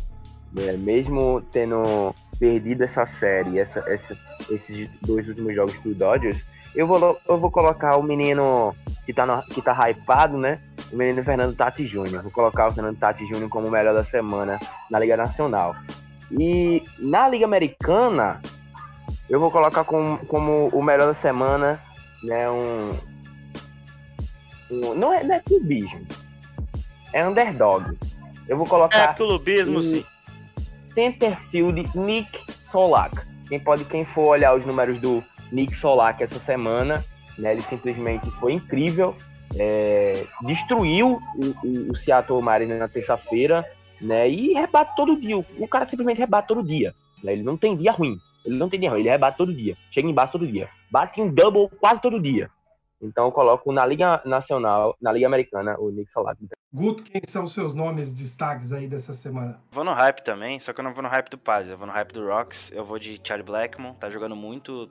né, 0.53 0.73
mesmo 0.73 1.41
tendo 1.51 2.13
perdido 2.39 2.83
essa 2.83 3.05
série, 3.05 3.59
essa, 3.59 3.79
essa, 3.87 4.15
esses 4.49 4.89
dois 5.01 5.27
últimos 5.27 5.55
jogos 5.55 5.75
pro 5.77 5.95
Dodgers, 5.95 6.43
eu 6.75 6.85
vou, 6.85 7.19
eu 7.27 7.37
vou 7.39 7.49
colocar 7.49 7.97
o 7.97 8.03
menino 8.03 8.75
que 9.05 9.13
tá, 9.13 9.25
no, 9.25 9.41
que 9.43 9.61
tá 9.61 9.89
hypado, 9.89 10.37
né? 10.37 10.59
O 10.91 10.95
menino 10.95 11.23
Fernando 11.23 11.55
Tati 11.55 11.85
Júnior. 11.85 12.21
Vou 12.21 12.31
colocar 12.31 12.67
o 12.67 12.71
Fernando 12.71 12.97
Tati 12.97 13.25
Júnior 13.25 13.49
como 13.49 13.67
o 13.67 13.71
melhor 13.71 13.95
da 13.95 14.03
semana 14.03 14.59
na 14.91 14.99
Liga 14.99 15.17
Nacional. 15.17 15.75
E 16.31 16.83
na 16.99 17.27
Liga 17.27 17.45
Americana, 17.45 18.39
eu 19.29 19.39
vou 19.39 19.51
colocar 19.51 19.83
como, 19.83 20.17
como 20.25 20.67
o 20.69 20.81
melhor 20.81 21.07
da 21.07 21.13
semana, 21.13 21.81
né? 22.23 22.49
Um, 22.49 22.91
não, 24.95 25.13
é, 25.13 25.23
não 25.23 25.35
é 25.35 25.39
clubismo. 25.39 26.05
É 27.13 27.25
underdog. 27.25 27.97
Eu 28.47 28.57
vou 28.57 28.65
colocar. 28.65 29.11
É 29.11 29.13
clubismo, 29.13 29.81
sim. 29.81 30.05
Centerfield 30.93 31.89
Nick 31.95 32.39
Solak. 32.61 33.15
Quem 33.47 33.59
pode, 33.59 33.85
quem 33.85 34.05
for 34.05 34.27
olhar 34.27 34.55
os 34.55 34.65
números 34.65 34.99
do 34.99 35.23
Nick 35.51 35.75
Solak 35.75 36.21
essa 36.23 36.39
semana, 36.39 37.03
né, 37.37 37.51
ele 37.51 37.61
simplesmente 37.61 38.29
foi 38.31 38.53
incrível. 38.53 39.15
É, 39.55 40.25
destruiu 40.41 41.21
o, 41.35 41.67
o, 41.67 41.91
o 41.91 41.95
Seattle 41.95 42.41
Mariners 42.41 42.79
na 42.79 42.87
terça-feira, 42.87 43.65
né? 44.01 44.29
E 44.29 44.53
rebate 44.53 44.95
todo 44.95 45.15
dia. 45.15 45.37
O 45.37 45.67
cara 45.67 45.85
simplesmente 45.85 46.19
rebate 46.19 46.47
todo 46.47 46.65
dia. 46.65 46.93
Né, 47.23 47.33
ele 47.33 47.43
não 47.43 47.57
tem 47.57 47.75
dia 47.75 47.91
ruim. 47.91 48.19
Ele 48.47 48.57
não 48.57 48.69
tem 48.69 48.83
erro, 48.85 48.97
ele 48.97 49.09
rebate 49.09 49.37
todo 49.37 49.53
dia. 49.53 49.77
Chega 49.91 50.07
embaixo 50.07 50.31
todo 50.31 50.47
dia. 50.47 50.69
Bate 50.89 51.19
em 51.19 51.29
double 51.29 51.69
quase 51.79 52.01
todo 52.01 52.19
dia. 52.19 52.49
Então 53.01 53.25
eu 53.25 53.31
coloco 53.31 53.71
na 53.71 53.85
Liga 53.85 54.21
Nacional, 54.25 54.95
na 54.99 55.11
Liga 55.11 55.27
Americana, 55.27 55.77
o 55.77 55.91
Nick 55.91 56.11
Solak. 56.11 56.39
Guto, 56.73 57.03
quem 57.03 57.21
são 57.27 57.43
os 57.43 57.53
seus 57.53 57.75
nomes 57.75 58.11
destaques 58.11 58.71
aí 58.71 58.87
dessa 58.87 59.13
semana? 59.13 59.61
Vou 59.69 59.83
no 59.83 59.93
hype 59.93 60.21
também, 60.21 60.59
só 60.59 60.73
que 60.73 60.79
eu 60.79 60.83
não 60.83 60.93
vou 60.93 61.03
no 61.03 61.09
hype 61.09 61.29
do 61.29 61.37
Paz, 61.37 61.67
eu 61.67 61.77
vou 61.77 61.85
no 61.85 61.93
hype 61.93 62.13
do 62.13 62.25
Rocks, 62.25 62.71
eu 62.71 62.83
vou 62.83 62.97
de 62.97 63.19
Charlie 63.23 63.45
Blackmon, 63.45 63.93
tá 63.93 64.09
jogando 64.09 64.35
muito. 64.35 64.89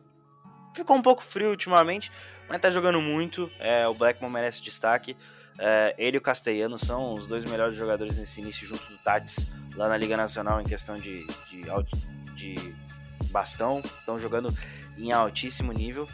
Ficou 0.74 0.94
um 0.94 1.02
pouco 1.02 1.24
frio 1.24 1.50
ultimamente, 1.50 2.12
mas 2.48 2.60
tá 2.60 2.70
jogando 2.70 3.00
muito. 3.00 3.50
É, 3.58 3.88
o 3.88 3.94
Blackmon 3.94 4.28
merece 4.30 4.62
destaque. 4.62 5.16
É, 5.58 5.94
ele 5.96 6.16
e 6.16 6.18
o 6.18 6.22
Castellano 6.22 6.78
são 6.78 7.14
os 7.14 7.26
dois 7.26 7.44
melhores 7.46 7.74
jogadores 7.74 8.18
nesse 8.18 8.40
início, 8.40 8.66
junto 8.66 8.86
do 8.86 8.98
Tats, 8.98 9.46
lá 9.74 9.88
na 9.88 9.96
Liga 9.96 10.16
Nacional, 10.16 10.60
em 10.60 10.64
questão 10.64 10.96
de, 10.96 11.26
de, 11.48 11.64
de 12.34 12.74
bastão. 13.26 13.80
Estão 13.98 14.18
jogando 14.18 14.52
em 14.96 15.12
altíssimo 15.12 15.72
nível. 15.72 16.08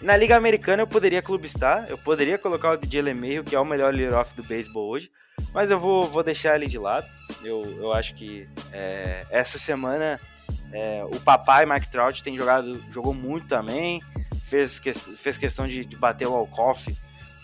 Na 0.00 0.16
Liga 0.16 0.36
Americana 0.36 0.82
eu 0.82 0.86
poderia 0.86 1.20
clubistar, 1.20 1.84
eu 1.88 1.98
poderia 1.98 2.38
colocar 2.38 2.72
o 2.72 2.76
DJ 2.76 3.02
LeMahieu, 3.02 3.44
que 3.44 3.54
é 3.54 3.60
o 3.60 3.64
melhor 3.66 3.92
leader-off 3.92 4.34
do 4.34 4.42
beisebol 4.42 4.88
hoje, 4.88 5.10
mas 5.52 5.70
eu 5.70 5.78
vou, 5.78 6.04
vou 6.04 6.22
deixar 6.22 6.56
ele 6.56 6.66
de 6.66 6.78
lado. 6.78 7.06
Eu, 7.44 7.76
eu 7.78 7.92
acho 7.92 8.14
que 8.14 8.48
é, 8.72 9.26
essa 9.30 9.58
semana 9.58 10.18
é, 10.72 11.04
o 11.04 11.20
papai 11.20 11.66
Mike 11.66 11.88
Trout 11.88 12.22
tem 12.22 12.34
jogado, 12.34 12.82
jogou 12.90 13.12
muito 13.12 13.46
também, 13.46 14.00
fez, 14.46 14.78
que, 14.78 14.92
fez 14.94 15.36
questão 15.36 15.68
de, 15.68 15.84
de 15.84 15.96
bater 15.96 16.26
o 16.26 16.34
Alcoff 16.34 16.96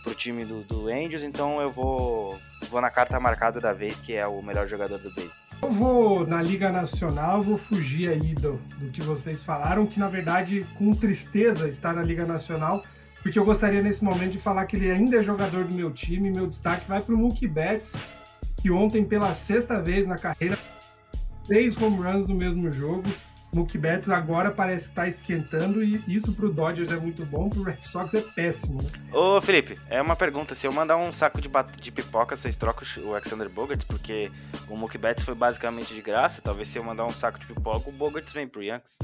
pro 0.03 0.15
time 0.15 0.45
do, 0.45 0.63
do 0.63 0.89
Angels, 0.89 1.25
então 1.25 1.61
eu 1.61 1.71
vou, 1.71 2.39
vou 2.71 2.81
na 2.81 2.91
carta 2.91 3.21
marcada 3.21 3.61
da 3.61 3.75
vez, 3.75 3.99
que 3.99 4.15
é 4.15 4.27
o 4.27 4.41
melhor 4.41 4.67
jogador 4.67 4.99
do 4.99 5.11
beisebol. 5.11 5.46
Eu 5.63 5.71
vou 5.71 6.27
na 6.27 6.43
Liga 6.43 6.71
Nacional, 6.71 7.43
vou 7.43 7.57
fugir 7.59 8.11
aí 8.11 8.35
do, 8.35 8.61
do 8.79 8.91
que 8.91 9.03
vocês 9.03 9.43
falaram, 9.43 9.87
que 9.87 9.99
na 9.99 10.07
verdade, 10.07 10.67
com 10.77 10.93
tristeza, 10.95 11.69
está 11.69 11.93
na 11.93 12.03
Liga 12.03 12.25
Nacional, 12.25 12.85
porque 13.23 13.39
eu 13.39 13.45
gostaria 13.45 13.83
nesse 13.83 14.05
momento 14.05 14.33
de 14.33 14.39
falar 14.39 14.67
que 14.67 14.77
ele 14.77 14.91
ainda 14.91 15.17
é 15.17 15.23
jogador 15.23 15.65
do 15.65 15.75
meu 15.75 15.91
time. 15.91 16.31
Meu 16.31 16.47
destaque 16.47 16.87
vai 16.87 17.01
para 17.01 17.15
o 17.15 17.19
Mookie 17.19 17.49
Betts, 17.49 17.97
que 18.57 18.71
ontem, 18.71 19.05
pela 19.05 19.35
sexta 19.35 19.83
vez 19.83 20.07
na 20.07 20.17
carreira, 20.17 20.57
três 21.47 21.77
home 21.81 21.97
runs 21.97 22.29
no 22.29 22.35
mesmo 22.35 22.71
jogo. 22.71 23.09
Mookie 23.57 23.79
Betts 23.79 24.11
agora 24.11 24.51
parece 24.51 24.89
estar 24.89 25.09
esquentando 25.09 25.83
e 25.83 26.03
isso 26.07 26.31
pro 26.35 26.53
Dodgers 26.53 26.93
é 26.93 26.97
muito 26.97 27.25
bom, 27.25 27.49
pro 27.49 27.63
Red 27.63 27.81
Sox 27.81 28.13
é 28.13 28.21
péssimo. 28.21 28.83
Né? 28.83 28.89
Ô 29.11 29.41
Felipe, 29.41 29.79
é 29.89 30.01
uma 30.03 30.15
pergunta, 30.15 30.55
se 30.55 30.67
eu 30.67 30.73
mandar 30.73 30.99
um 30.99 31.11
saco 31.11 31.41
de, 31.41 31.49
de 31.81 31.91
pipoca, 31.91 32.37
vocês 32.37 32.55
trocam 32.55 32.87
o 33.03 33.13
Alexander 33.13 33.49
Bogarts? 33.49 33.87
Porque 33.87 34.31
o 34.69 34.77
Mookie 34.77 34.99
Betts 34.99 35.25
foi 35.25 35.35
basicamente 35.35 35.95
de 35.95 36.03
graça, 36.03 36.43
talvez 36.43 36.69
se 36.69 36.79
eu 36.79 36.85
mandar 36.85 37.07
um 37.07 37.11
saco 37.11 37.39
de 37.39 37.47
pipoca, 37.47 37.89
o 37.89 37.93
Bogarts 37.93 38.35
vem 38.35 38.47
pro 38.47 38.63
Yankees. 38.63 38.99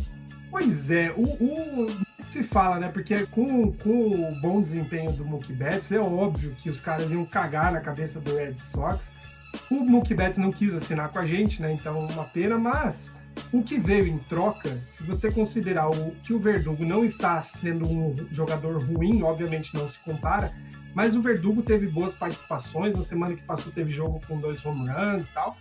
Pois 0.51 0.91
é, 0.91 1.11
o, 1.17 1.23
o 1.23 1.87
se 2.31 2.45
fala, 2.45 2.79
né? 2.79 2.89
Porque 2.89 3.25
com, 3.27 3.73
com 3.73 3.91
o 3.91 4.41
bom 4.43 4.61
desempenho 4.61 5.13
do 5.13 5.25
Mookie 5.25 5.55
Betts, 5.55 5.93
é 5.93 5.99
óbvio 5.99 6.55
que 6.59 6.69
os 6.69 6.79
caras 6.79 7.11
iam 7.11 7.25
cagar 7.25 7.73
na 7.73 7.81
cabeça 7.81 8.21
do 8.21 8.37
Red 8.37 8.59
Sox. 8.59 9.11
O 9.71 9.77
Mookie 9.77 10.15
Betts 10.15 10.37
não 10.37 10.53
quis 10.53 10.75
assinar 10.75 11.09
com 11.09 11.19
a 11.19 11.27
gente, 11.27 11.63
né? 11.63 11.73
Então, 11.73 12.07
uma 12.07 12.25
pena, 12.25 12.59
mas 12.59 13.15
o 13.53 13.63
que 13.63 13.79
veio 13.79 14.07
em 14.07 14.19
troca, 14.19 14.81
se 14.87 15.03
você 15.03 15.31
considerar 15.31 15.91
o, 15.91 16.13
que 16.23 16.33
o 16.33 16.39
Verdugo 16.39 16.85
não 16.85 17.05
está 17.05 17.43
sendo 17.43 17.87
um 17.87 18.15
jogador 18.31 18.83
ruim, 18.83 19.23
obviamente 19.23 19.75
não 19.75 19.89
se 19.89 19.99
compara, 19.99 20.53
mas 20.95 21.15
o 21.15 21.23
Verdugo 21.23 21.63
teve 21.63 21.87
boas 21.87 22.15
participações, 22.15 22.97
na 22.97 23.03
semana 23.03 23.35
que 23.35 23.43
passou 23.43 23.73
teve 23.73 23.91
jogo 23.91 24.21
com 24.27 24.39
dois 24.39 24.65
home 24.65 24.89
runs 24.89 25.29
e 25.29 25.33
tal. 25.33 25.57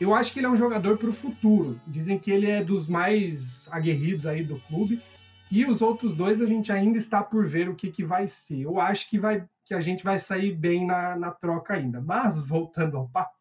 Eu 0.00 0.14
acho 0.14 0.32
que 0.32 0.40
ele 0.40 0.46
é 0.46 0.50
um 0.50 0.56
jogador 0.56 0.96
para 0.96 1.10
o 1.10 1.12
futuro. 1.12 1.78
Dizem 1.86 2.18
que 2.18 2.30
ele 2.30 2.50
é 2.50 2.64
dos 2.64 2.88
mais 2.88 3.68
aguerridos 3.70 4.26
aí 4.26 4.42
do 4.42 4.58
clube. 4.60 5.02
E 5.50 5.64
os 5.66 5.82
outros 5.82 6.14
dois 6.14 6.40
a 6.40 6.46
gente 6.46 6.72
ainda 6.72 6.96
está 6.96 7.22
por 7.22 7.46
ver 7.46 7.68
o 7.68 7.74
que, 7.74 7.90
que 7.90 8.02
vai 8.02 8.26
ser. 8.26 8.62
Eu 8.62 8.80
acho 8.80 9.10
que, 9.10 9.18
vai, 9.18 9.44
que 9.64 9.74
a 9.74 9.80
gente 9.80 10.02
vai 10.02 10.18
sair 10.18 10.52
bem 10.52 10.86
na, 10.86 11.16
na 11.16 11.30
troca 11.30 11.74
ainda. 11.74 12.00
Mas, 12.00 12.46
voltando 12.46 12.96
ao 12.96 13.08
papo, 13.08 13.36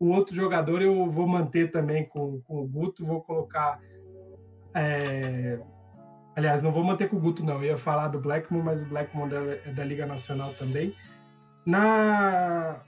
o 0.00 0.08
outro 0.08 0.34
jogador 0.34 0.80
eu 0.80 1.10
vou 1.10 1.28
manter 1.28 1.70
também 1.70 2.06
com, 2.06 2.40
com 2.40 2.62
o 2.62 2.66
Guto, 2.66 3.04
vou 3.04 3.20
colocar. 3.20 3.78
É... 4.74 5.60
Aliás, 6.34 6.62
não 6.62 6.72
vou 6.72 6.82
manter 6.82 7.10
com 7.10 7.16
o 7.16 7.20
Guto, 7.20 7.44
não. 7.44 7.56
Eu 7.56 7.64
ia 7.64 7.76
falar 7.76 8.08
do 8.08 8.18
Blackmon, 8.18 8.62
mas 8.62 8.80
o 8.80 8.86
Blackmon 8.86 9.28
é 9.66 9.72
da 9.72 9.84
Liga 9.84 10.06
Nacional 10.06 10.54
também. 10.54 10.94
Na. 11.66 12.80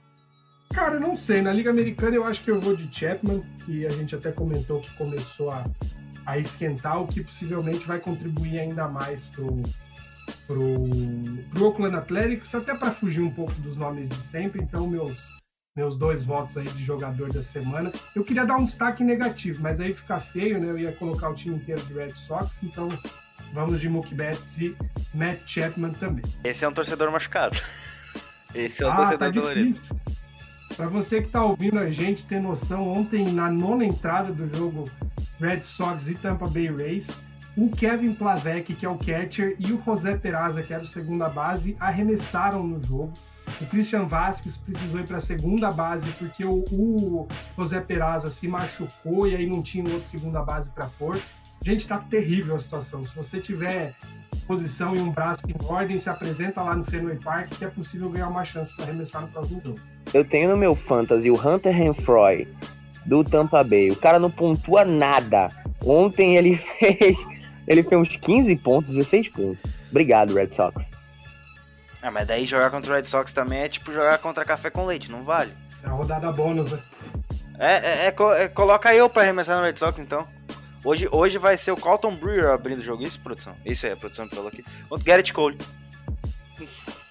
Cara, 0.73 0.99
não 0.99 1.15
sei. 1.15 1.43
Na 1.43 1.53
Liga 1.53 1.69
Americana 1.69 2.17
eu 2.17 2.25
acho 2.25 2.43
que 2.43 2.51
eu 2.51 2.59
vou 2.59 2.75
de 2.75 2.89
Chapman, 2.91 3.43
que 3.67 3.85
a 3.85 3.91
gente 3.91 4.17
até 4.17 4.33
comentou 4.33 4.81
que 4.81 4.97
começou 4.97 5.51
a, 5.51 5.67
a 6.25 6.39
esquentar, 6.39 6.99
o 7.03 7.07
que 7.07 7.23
possivelmente 7.23 7.87
vai 7.87 8.01
contribuir 8.01 8.59
ainda 8.59 8.89
mais 8.89 9.27
pro, 9.27 9.63
pro, 10.47 10.89
pro 11.51 11.67
Oakland 11.67 11.95
Athletics, 11.95 12.55
até 12.55 12.75
para 12.75 12.91
fugir 12.91 13.21
um 13.21 13.31
pouco 13.31 13.53
dos 13.61 13.77
nomes 13.77 14.09
de 14.09 14.17
sempre. 14.17 14.63
Então, 14.63 14.87
meus 14.87 15.42
meus 15.75 15.97
dois 15.97 16.23
votos 16.25 16.59
aí 16.59 16.69
de 16.69 16.85
jogador 16.85 17.33
da 17.33 17.43
semana. 17.43 17.91
Eu 18.15 18.23
queria 18.23 18.45
dar 18.45 18.57
um 18.57 18.65
destaque 18.65 19.03
negativo, 19.03 19.63
mas 19.63 19.81
aí 19.81 19.95
fica 19.95 20.21
feio, 20.21 20.61
né? 20.61 20.69
Eu 20.69 20.79
ia 20.79 20.93
colocar 20.93 21.31
o 21.31 21.35
time 21.35 21.57
inteiro 21.57 21.83
do 21.85 21.95
Red 21.95 22.15
Sox, 22.15 22.63
então 22.63 22.89
vamos 23.53 23.81
de 23.81 23.89
Mookie 23.89 24.15
Betts 24.15 24.61
e 24.61 24.77
Matt 25.15 25.41
Chapman 25.47 25.93
também. 25.95 26.25
Esse 26.45 26.65
é 26.65 26.69
um 26.69 26.73
torcedor 26.73 27.11
machucado. 27.11 27.59
Esse 28.55 28.83
é 28.83 28.87
um 28.87 28.93
ah, 28.93 28.97
torcedor 28.97 29.19
tá 29.19 29.31
difícil. 29.31 29.97
Para 30.77 30.87
você 30.89 31.23
que 31.23 31.29
tá 31.29 31.43
ouvindo 31.43 31.79
a 31.79 31.91
gente 31.91 32.27
ter 32.27 32.41
noção, 32.41 32.87
ontem 32.87 33.33
na 33.33 33.51
nona 33.51 33.85
entrada 33.85 34.31
do 34.33 34.47
jogo 34.55 34.91
Red 35.41 35.63
Sox 35.63 36.09
e 36.09 36.15
Tampa 36.15 36.47
Bay 36.47 36.69
Rays, 36.69 37.21
o 37.57 37.69
Kevin 37.71 38.15
Plavec, 38.15 38.75
que 38.75 38.87
é 38.87 38.89
o 38.89 38.97
catcher, 38.97 39.57
e 39.59 39.73
o 39.73 39.83
José 39.85 40.17
Peraza, 40.17 40.63
que 40.63 40.73
era 40.73 40.83
o 40.83 40.87
segunda 40.87 41.29
base, 41.29 41.77
arremessaram 41.79 42.67
no 42.67 42.81
jogo. 42.81 43.13
O 43.61 43.67
Christian 43.67 44.07
Vasquez 44.07 44.57
precisou 44.57 45.01
ir 45.01 45.07
para 45.07 45.19
a 45.19 45.21
segunda 45.21 45.71
base 45.71 46.11
porque 46.13 46.45
o, 46.45 46.65
o, 46.73 47.29
José 47.59 47.81
Peraza 47.81 48.31
se 48.31 48.49
machucou 48.49 49.27
e 49.27 49.37
aí 49.37 49.47
não 49.47 49.63
tinha 49.63 49.85
outro 49.85 50.05
segunda 50.05 50.43
base 50.43 50.71
para 50.71 50.87
pôr. 50.87 51.21
Gente, 51.63 51.87
tá 51.87 51.99
terrível 51.99 52.57
a 52.57 52.59
situação. 52.59 53.05
Se 53.05 53.15
você 53.15 53.39
tiver 53.39 53.95
posição 54.47 54.97
e 54.97 55.01
um 55.01 55.11
braço 55.11 55.43
em 55.47 55.67
ordem, 55.67 55.99
se 55.99 56.09
apresenta 56.09 56.63
lá 56.63 56.75
no 56.75 56.85
Fenway 56.85 57.19
Park 57.19 57.51
que 57.51 57.65
é 57.65 57.69
possível 57.69 58.09
ganhar 58.09 58.29
uma 58.29 58.45
chance 58.45 58.75
para 58.75 58.87
arremessar 58.87 59.23
no 59.23 59.29
próximo 59.29 59.61
jogo. 59.65 59.81
Eu 60.15 60.25
tenho 60.25 60.51
no 60.51 60.57
meu 60.57 60.75
fantasy 60.75 61.31
o 61.31 61.35
Hunter 61.35 61.75
Renfroy 61.75 62.49
do 63.05 63.23
Tampa 63.23 63.63
Bay. 63.63 63.91
O 63.91 63.97
cara 63.97 64.19
não 64.19 64.31
pontua 64.31 64.85
nada. 64.85 65.51
Ontem 65.85 66.37
ele 66.37 66.57
fez 66.79 67.17
ele 67.67 67.83
fez 67.83 68.01
uns 68.01 68.17
15 68.17 68.57
pontos, 68.57 68.95
16 68.95 69.29
pontos. 69.29 69.71
Obrigado, 69.91 70.35
Red 70.35 70.51
Sox. 70.51 70.91
Ah, 72.03 72.11
mas 72.11 72.27
daí 72.27 72.45
jogar 72.45 72.71
contra 72.71 72.93
o 72.93 72.95
Red 72.97 73.07
Sox 73.07 73.31
também 73.33 73.61
é 73.61 73.69
tipo 73.69 73.93
jogar 73.93 74.19
contra 74.19 74.45
café 74.45 74.71
com 74.71 74.85
leite, 74.85 75.11
não 75.11 75.23
vale. 75.23 75.53
É 75.83 75.87
a 75.87 75.91
rodada 75.91 76.33
bônus, 76.33 76.73
né? 76.73 76.79
É, 77.59 77.75
é, 77.75 78.07
é, 78.07 78.43
é 78.43 78.49
coloca 78.49 78.93
eu 78.95 79.09
pra 79.09 79.23
arremessar 79.23 79.57
no 79.59 79.65
Red 79.65 79.77
Sox 79.77 79.99
então. 79.99 80.27
Hoje, 80.85 81.09
hoje 81.13 81.39
vai 81.39 81.57
ser 81.57 81.71
o 81.71 81.77
Colton 81.77 82.17
Brewer 82.17 82.51
abrindo 82.51 82.81
o 82.81 82.83
jogo. 82.83 83.05
Isso, 83.05 83.21
produção? 83.21 83.55
Isso 83.65 83.87
aí, 83.87 83.93
a 83.93 83.97
produção 83.97 84.29
falou 84.29 84.49
aqui. 84.49 84.65
Contra 84.89 85.03
o 85.03 85.07
Garrett 85.07 85.33
Cole. 85.33 85.59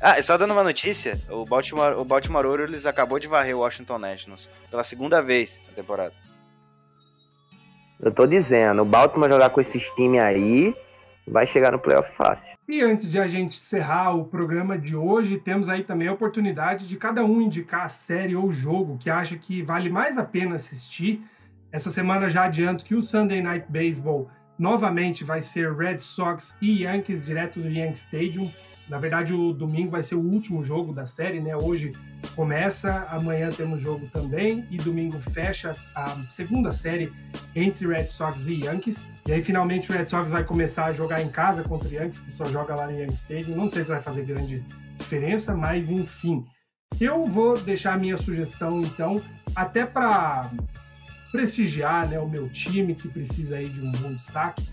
Ah, 0.00 0.22
só 0.22 0.38
dando 0.38 0.52
uma 0.52 0.62
notícia, 0.62 1.20
o 1.28 1.44
Baltimore, 1.44 1.98
o 1.98 2.04
Baltimore 2.04 2.46
Orioles 2.46 2.86
acabou 2.86 3.18
de 3.18 3.26
varrer 3.26 3.56
o 3.56 3.58
Washington 3.58 3.98
Nationals 3.98 4.48
pela 4.70 4.84
segunda 4.84 5.20
vez 5.20 5.60
na 5.66 5.74
temporada. 5.74 6.12
Eu 8.00 8.12
tô 8.12 8.26
dizendo, 8.26 8.82
o 8.82 8.84
Baltimore 8.84 9.28
jogar 9.28 9.50
com 9.50 9.60
esses 9.60 9.82
times 9.96 10.22
aí, 10.22 10.74
vai 11.26 11.46
chegar 11.46 11.72
no 11.72 11.78
playoff 11.78 12.10
fácil. 12.16 12.56
E 12.68 12.80
antes 12.80 13.10
de 13.10 13.18
a 13.18 13.26
gente 13.26 13.56
encerrar 13.56 14.14
o 14.14 14.24
programa 14.24 14.78
de 14.78 14.94
hoje, 14.94 15.38
temos 15.38 15.68
aí 15.68 15.82
também 15.82 16.08
a 16.08 16.12
oportunidade 16.12 16.86
de 16.86 16.96
cada 16.96 17.24
um 17.24 17.40
indicar 17.40 17.84
a 17.84 17.88
série 17.88 18.36
ou 18.36 18.52
jogo 18.52 18.98
que 18.98 19.10
acha 19.10 19.36
que 19.36 19.62
vale 19.62 19.90
mais 19.90 20.16
a 20.18 20.24
pena 20.24 20.54
assistir. 20.54 21.22
Essa 21.72 21.90
semana 21.90 22.30
já 22.30 22.44
adianto 22.44 22.84
que 22.84 22.94
o 22.94 23.02
Sunday 23.02 23.42
Night 23.42 23.66
Baseball 23.68 24.30
novamente 24.58 25.24
vai 25.24 25.42
ser 25.42 25.72
Red 25.72 25.98
Sox 25.98 26.56
e 26.60 26.82
Yankees 26.82 27.24
direto 27.24 27.60
do 27.60 27.68
Yankee 27.68 27.98
Stadium. 27.98 28.50
Na 28.88 28.98
verdade, 28.98 29.34
o 29.34 29.52
domingo 29.52 29.90
vai 29.90 30.02
ser 30.02 30.14
o 30.14 30.20
último 30.20 30.62
jogo 30.62 30.92
da 30.92 31.06
série, 31.06 31.40
né? 31.40 31.54
Hoje 31.54 31.92
começa, 32.34 33.06
amanhã 33.10 33.50
temos 33.50 33.80
jogo 33.80 34.08
também 34.12 34.66
e 34.70 34.76
domingo 34.76 35.20
fecha 35.20 35.76
a 35.94 36.16
segunda 36.28 36.72
série 36.72 37.12
entre 37.54 37.86
Red 37.86 38.08
Sox 38.08 38.46
e 38.46 38.64
Yankees. 38.64 39.10
E 39.26 39.32
aí 39.32 39.42
finalmente 39.42 39.90
o 39.90 39.94
Red 39.94 40.08
Sox 40.08 40.30
vai 40.30 40.42
começar 40.42 40.86
a 40.86 40.92
jogar 40.92 41.22
em 41.22 41.28
casa 41.28 41.62
contra 41.62 41.88
o 41.88 41.92
Yankees, 41.92 42.20
que 42.20 42.32
só 42.32 42.46
joga 42.46 42.74
lá 42.74 42.86
no 42.86 42.98
Yankee 42.98 43.14
Stadium. 43.14 43.56
Não 43.56 43.68
sei 43.68 43.84
se 43.84 43.90
vai 43.90 44.00
fazer 44.00 44.24
grande 44.24 44.64
diferença, 44.96 45.54
mas 45.54 45.90
enfim. 45.90 46.44
Eu 46.98 47.26
vou 47.26 47.58
deixar 47.58 47.94
a 47.94 47.98
minha 47.98 48.16
sugestão 48.16 48.80
então, 48.80 49.22
até 49.54 49.84
para 49.84 50.50
prestigiar 51.30 52.08
né, 52.08 52.18
o 52.18 52.28
meu 52.28 52.48
time 52.48 52.94
que 52.94 53.06
precisa 53.06 53.56
aí 53.56 53.68
de 53.68 53.80
um 53.80 53.92
bom 53.92 54.12
destaque 54.14 54.66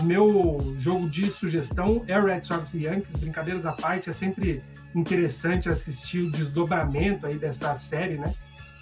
o 0.00 0.02
meu 0.02 0.74
jogo 0.78 1.08
de 1.08 1.30
sugestão 1.30 2.04
é 2.06 2.18
Red 2.18 2.42
Sox 2.42 2.74
e 2.74 2.84
Yankees, 2.84 3.16
brincadeiras 3.16 3.66
à 3.66 3.72
parte, 3.72 4.10
é 4.10 4.12
sempre 4.12 4.62
interessante 4.94 5.68
assistir 5.68 6.20
o 6.20 6.30
desdobramento 6.30 7.26
aí 7.26 7.38
dessa 7.38 7.74
série, 7.74 8.16
né? 8.16 8.32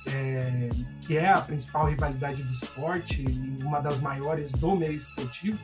é, 0.06 0.68
que 1.02 1.16
é 1.16 1.28
a 1.28 1.40
principal 1.40 1.86
rivalidade 1.86 2.42
do 2.42 2.52
esporte 2.52 3.24
uma 3.61 3.80
das 3.80 4.00
maiores 4.00 4.50
do 4.52 4.74
meio 4.74 4.92
esportivo. 4.92 5.58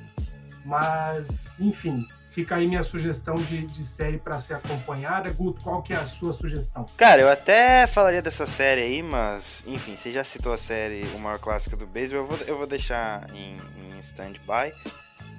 Mas, 0.64 1.58
enfim, 1.60 2.06
fica 2.28 2.56
aí 2.56 2.66
minha 2.66 2.82
sugestão 2.82 3.36
de, 3.36 3.64
de 3.66 3.84
série 3.84 4.18
para 4.18 4.38
ser 4.38 4.54
acompanhada. 4.54 5.32
Guto, 5.32 5.62
qual 5.62 5.80
que 5.80 5.92
é 5.92 5.96
a 5.96 6.06
sua 6.06 6.32
sugestão? 6.32 6.84
Cara, 6.96 7.22
eu 7.22 7.30
até 7.30 7.86
falaria 7.86 8.20
dessa 8.20 8.46
série 8.46 8.82
aí, 8.82 9.02
mas, 9.02 9.62
enfim, 9.66 9.96
você 9.96 10.10
já 10.10 10.24
citou 10.24 10.52
a 10.52 10.56
série 10.56 11.04
O 11.14 11.18
Maior 11.18 11.38
Clássico 11.38 11.76
do 11.76 11.86
Beisebol, 11.86 12.24
eu 12.24 12.28
vou, 12.28 12.38
eu 12.48 12.58
vou 12.58 12.66
deixar 12.66 13.30
em, 13.32 13.56
em 13.78 13.98
stand-by. 14.00 14.72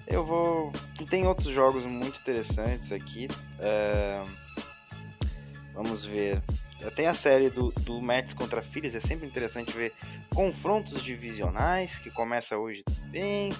Eu 0.07 0.23
vou. 0.23 0.71
Tem 1.09 1.27
outros 1.27 1.49
jogos 1.49 1.83
muito 1.83 2.19
interessantes 2.19 2.91
aqui. 2.91 3.27
É... 3.59 4.23
Vamos 5.73 6.05
ver. 6.05 6.41
Tem 6.95 7.07
a 7.07 7.13
série 7.13 7.49
do, 7.49 7.71
do 7.71 8.01
Mets 8.01 8.33
contra 8.33 8.61
Phillies, 8.61 8.95
é 8.95 8.99
sempre 8.99 9.25
interessante 9.27 9.75
ver 9.75 9.93
confrontos 10.33 11.03
divisionais, 11.03 11.97
que 11.97 12.09
começa 12.11 12.57
hoje 12.57 12.83
também. 12.83 13.51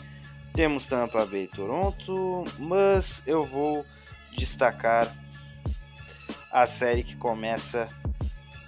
Temos 0.54 0.86
Tampa 0.86 1.26
Bay 1.26 1.44
e 1.44 1.48
Toronto, 1.48 2.44
mas 2.58 3.24
eu 3.28 3.44
vou 3.44 3.86
destacar 4.38 5.14
a 6.52 6.66
série 6.66 7.04
que 7.04 7.16
começa 7.16 7.88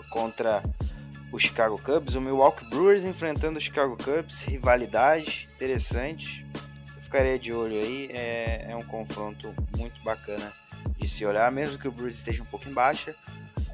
contra 0.09 0.63
o 1.31 1.37
Chicago 1.37 1.79
Cubs, 1.79 2.15
o 2.15 2.21
Milwaukee 2.21 2.65
Brewers 2.65 3.03
enfrentando 3.03 3.59
o 3.59 3.61
Chicago 3.61 3.95
Cubs, 3.97 4.41
rivalidade 4.41 5.47
interessante 5.55 6.48
ficaria 7.09 7.39
de 7.39 7.51
olho 7.51 7.73
aí. 7.73 8.09
É, 8.13 8.67
é 8.69 8.75
um 8.75 8.85
confronto 8.85 9.53
muito 9.75 10.01
bacana 10.03 10.53
de 10.97 11.07
se 11.07 11.25
olhar, 11.25 11.51
mesmo 11.51 11.79
que 11.79 11.87
o 11.87 11.91
Bruce 11.91 12.17
esteja 12.17 12.43
um 12.43 12.45
pouco 12.45 12.69
em 12.69 12.73
baixa. 12.73 13.15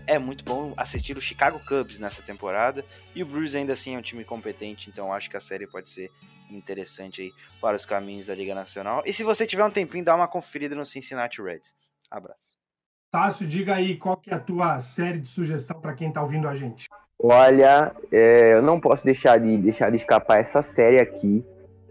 É 0.08 0.18
muito 0.18 0.46
bom 0.46 0.74
assistir 0.78 1.18
o 1.18 1.22
Chicago 1.22 1.60
Cubs 1.68 2.00
nessa 2.00 2.22
temporada. 2.22 2.86
E 3.14 3.22
o 3.22 3.26
Bruce 3.26 3.58
ainda 3.58 3.74
assim 3.74 3.96
é 3.96 3.98
um 3.98 4.02
time 4.02 4.24
competente, 4.24 4.90
então 4.90 5.14
acho 5.14 5.30
que 5.30 5.36
a 5.36 5.40
série 5.40 5.68
pode 5.68 5.90
ser 5.90 6.10
interessante 6.50 7.24
aí 7.24 7.34
para 7.60 7.76
os 7.76 7.86
caminhos 7.86 8.28
da 8.28 8.36
Liga 8.36 8.56
Nacional. 8.56 9.04
E 9.06 9.12
se 9.12 9.24
você 9.24 9.46
tiver 9.46 9.66
um 9.66 9.72
tempinho, 9.72 10.06
dá 10.06 10.16
uma 10.16 10.28
conferida 10.28 10.76
no 10.76 10.86
Cincinnati 10.86 11.42
Reds. 11.42 11.76
Abraço. 12.10 12.56
Tássio, 13.12 13.48
diga 13.48 13.76
aí 13.76 13.98
qual 13.98 14.16
que 14.16 14.30
é 14.30 14.36
a 14.36 14.40
tua 14.40 14.80
série 14.80 15.20
de 15.20 15.28
sugestão 15.28 15.82
para 15.82 15.94
quem 15.94 16.10
está 16.10 16.22
ouvindo 16.22 16.48
a 16.48 16.56
gente. 16.56 16.88
Olha, 17.18 17.96
é, 18.12 18.54
eu 18.54 18.62
não 18.62 18.80
posso 18.80 19.04
deixar 19.04 19.40
de, 19.40 19.58
deixar 19.58 19.90
de 19.90 19.98
escapar 19.98 20.40
essa 20.40 20.62
série 20.62 21.00
aqui, 21.00 21.44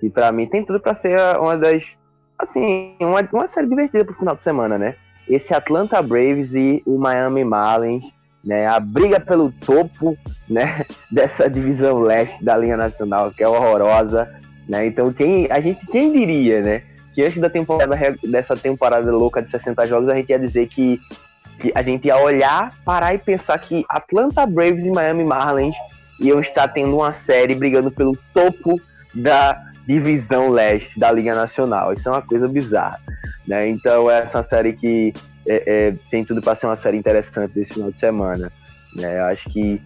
que 0.04 0.10
para 0.10 0.30
mim 0.30 0.46
tem 0.46 0.62
tudo 0.62 0.78
para 0.78 0.94
ser 0.94 1.18
uma 1.38 1.56
das 1.56 1.96
assim, 2.38 2.94
uma, 3.00 3.26
uma 3.32 3.46
série 3.46 3.66
divertida 3.66 4.04
pro 4.04 4.14
final 4.14 4.34
de 4.34 4.42
semana, 4.42 4.76
né? 4.76 4.96
Esse 5.26 5.54
Atlanta 5.54 6.02
Braves 6.02 6.54
e 6.54 6.82
o 6.84 6.98
Miami 6.98 7.42
Marlins, 7.42 8.04
né? 8.44 8.66
A 8.66 8.78
briga 8.78 9.18
pelo 9.18 9.50
topo, 9.50 10.14
né, 10.46 10.84
dessa 11.10 11.48
divisão 11.48 12.00
leste 12.00 12.44
da 12.44 12.54
linha 12.54 12.76
nacional, 12.76 13.30
que 13.30 13.42
é 13.42 13.48
horrorosa, 13.48 14.30
né? 14.68 14.84
Então, 14.84 15.10
quem 15.10 15.50
a 15.50 15.58
gente 15.58 15.86
quem 15.86 16.12
diria, 16.12 16.60
né, 16.60 16.82
que 17.14 17.22
antes 17.22 17.38
da 17.38 17.48
temporada 17.48 17.96
dessa 18.24 18.54
temporada 18.54 19.10
louca 19.10 19.40
de 19.40 19.48
60 19.48 19.86
jogos, 19.86 20.10
a 20.10 20.16
gente 20.16 20.28
ia 20.28 20.38
dizer 20.38 20.66
que 20.68 21.00
que 21.58 21.72
a 21.74 21.82
gente 21.82 22.08
ia 22.08 22.18
olhar, 22.18 22.74
parar 22.84 23.14
e 23.14 23.18
pensar 23.18 23.56
que 23.58 23.86
Atlanta 23.88 24.44
Braves 24.44 24.84
e 24.84 24.90
Miami 24.90 25.24
Marlins 25.24 25.76
iam 26.20 26.40
estar 26.40 26.68
tendo 26.68 26.96
uma 26.96 27.14
série 27.14 27.54
brigando 27.54 27.90
pelo 27.90 28.18
topo 28.34 28.78
da 29.14 29.73
divisão 29.86 30.50
leste 30.50 30.98
da 30.98 31.10
Liga 31.10 31.34
Nacional. 31.34 31.92
Isso 31.92 32.08
é 32.08 32.12
uma 32.12 32.22
coisa 32.22 32.48
bizarra. 32.48 33.00
Né? 33.46 33.68
Então, 33.68 34.10
essa 34.10 34.38
é 34.38 34.40
uma 34.40 34.48
série 34.48 34.72
que 34.72 35.12
é, 35.46 35.62
é, 35.66 35.94
tem 36.10 36.24
tudo 36.24 36.40
para 36.40 36.54
ser 36.54 36.66
uma 36.66 36.76
série 36.76 36.96
interessante 36.96 37.52
desse 37.52 37.74
final 37.74 37.90
de 37.90 37.98
semana. 37.98 38.52
Né? 38.94 39.18
Eu 39.18 39.24
acho 39.24 39.50
que 39.50 39.80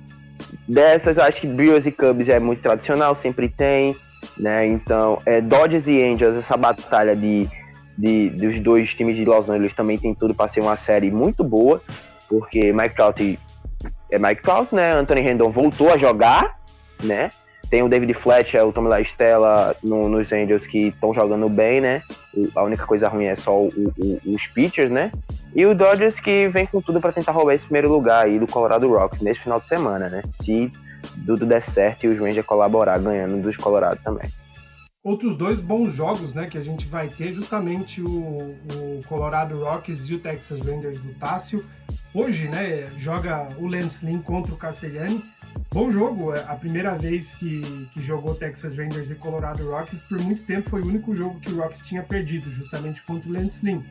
dessas, 0.68 1.18
acho 1.18 1.40
que 1.40 1.46
Brewers 1.46 1.86
e 1.86 1.90
Cubs 1.90 2.28
é 2.28 2.38
muito 2.38 2.62
tradicional, 2.62 3.16
sempre 3.16 3.48
tem. 3.48 3.96
Né? 4.36 4.66
Então, 4.66 5.20
é, 5.26 5.40
Dodgers 5.40 5.86
e 5.86 6.02
Angels, 6.02 6.36
essa 6.36 6.56
batalha 6.56 7.16
de, 7.16 7.48
de, 7.96 8.30
dos 8.30 8.60
dois 8.60 8.94
times 8.94 9.16
de 9.16 9.24
Los 9.24 9.48
Angeles 9.48 9.74
também 9.74 9.98
tem 9.98 10.14
tudo 10.14 10.34
para 10.34 10.48
ser 10.48 10.60
uma 10.60 10.76
série 10.76 11.10
muito 11.10 11.42
boa, 11.42 11.80
porque 12.28 12.72
Mike 12.72 12.94
Trout 12.94 13.38
é 14.10 14.18
Mike 14.18 14.42
Trout, 14.42 14.74
né? 14.74 14.92
Anthony 14.92 15.20
Rendon 15.20 15.50
voltou 15.50 15.92
a 15.92 15.96
jogar, 15.96 16.58
né? 17.02 17.30
Tem 17.70 17.82
o 17.82 17.88
David 17.88 18.14
Fletcher, 18.14 18.66
o 18.66 18.72
Tommy 18.72 18.88
La 18.88 19.00
Stella 19.00 19.76
no, 19.82 20.08
nos 20.08 20.32
Angels 20.32 20.66
que 20.66 20.88
estão 20.88 21.12
jogando 21.12 21.48
bem, 21.48 21.80
né? 21.80 22.02
A 22.54 22.62
única 22.62 22.86
coisa 22.86 23.08
ruim 23.08 23.26
é 23.26 23.36
só 23.36 23.60
o, 23.60 23.68
o, 23.68 24.20
os 24.24 24.46
pitchers, 24.46 24.90
né? 24.90 25.12
E 25.54 25.66
o 25.66 25.74
Dodgers 25.74 26.18
que 26.18 26.48
vem 26.48 26.66
com 26.66 26.80
tudo 26.80 27.00
para 27.00 27.12
tentar 27.12 27.32
roubar 27.32 27.54
esse 27.54 27.64
primeiro 27.64 27.90
lugar 27.90 28.24
aí 28.24 28.38
do 28.38 28.46
Colorado 28.46 28.88
Rocks 28.88 29.20
nesse 29.20 29.40
final 29.40 29.60
de 29.60 29.66
semana, 29.66 30.08
né? 30.08 30.22
Se 30.42 30.72
tudo 31.26 31.44
der 31.44 31.62
certo 31.62 32.04
e 32.04 32.08
os 32.08 32.18
Rangers 32.18 32.46
colaborar 32.46 32.98
ganhando 32.98 33.42
dos 33.42 33.56
Colorado 33.56 34.00
também. 34.02 34.30
Outros 35.02 35.36
dois 35.36 35.60
bons 35.60 35.92
jogos, 35.92 36.34
né, 36.34 36.46
que 36.48 36.58
a 36.58 36.62
gente 36.62 36.86
vai 36.86 37.08
ter 37.08 37.32
justamente 37.32 38.02
o, 38.02 38.08
o 38.08 39.00
Colorado 39.08 39.62
Rocks 39.62 40.08
e 40.08 40.14
o 40.14 40.18
Texas 40.18 40.60
Rangers 40.60 41.00
do 41.00 41.14
Tássio. 41.14 41.64
Hoje, 42.12 42.48
né, 42.48 42.90
joga 42.98 43.46
o 43.58 43.66
Lance 43.66 44.04
Lynn 44.04 44.20
contra 44.20 44.52
o 44.52 44.56
Castellani 44.56 45.22
Bom 45.70 45.90
jogo, 45.90 46.34
é 46.34 46.40
a 46.48 46.56
primeira 46.56 46.96
vez 46.96 47.34
que, 47.34 47.88
que 47.92 48.00
jogou 48.00 48.34
Texas 48.34 48.76
Rangers 48.76 49.10
e 49.10 49.14
Colorado 49.14 49.70
Rockies, 49.70 50.02
por 50.02 50.18
muito 50.18 50.42
tempo 50.42 50.68
foi 50.68 50.80
o 50.80 50.86
único 50.86 51.14
jogo 51.14 51.38
que 51.40 51.52
o 51.52 51.56
Rockies 51.60 51.86
tinha 51.86 52.02
perdido, 52.02 52.50
justamente 52.50 53.02
contra 53.02 53.28
o 53.28 53.32
Lance 53.32 53.64
Lynn. 53.64 53.82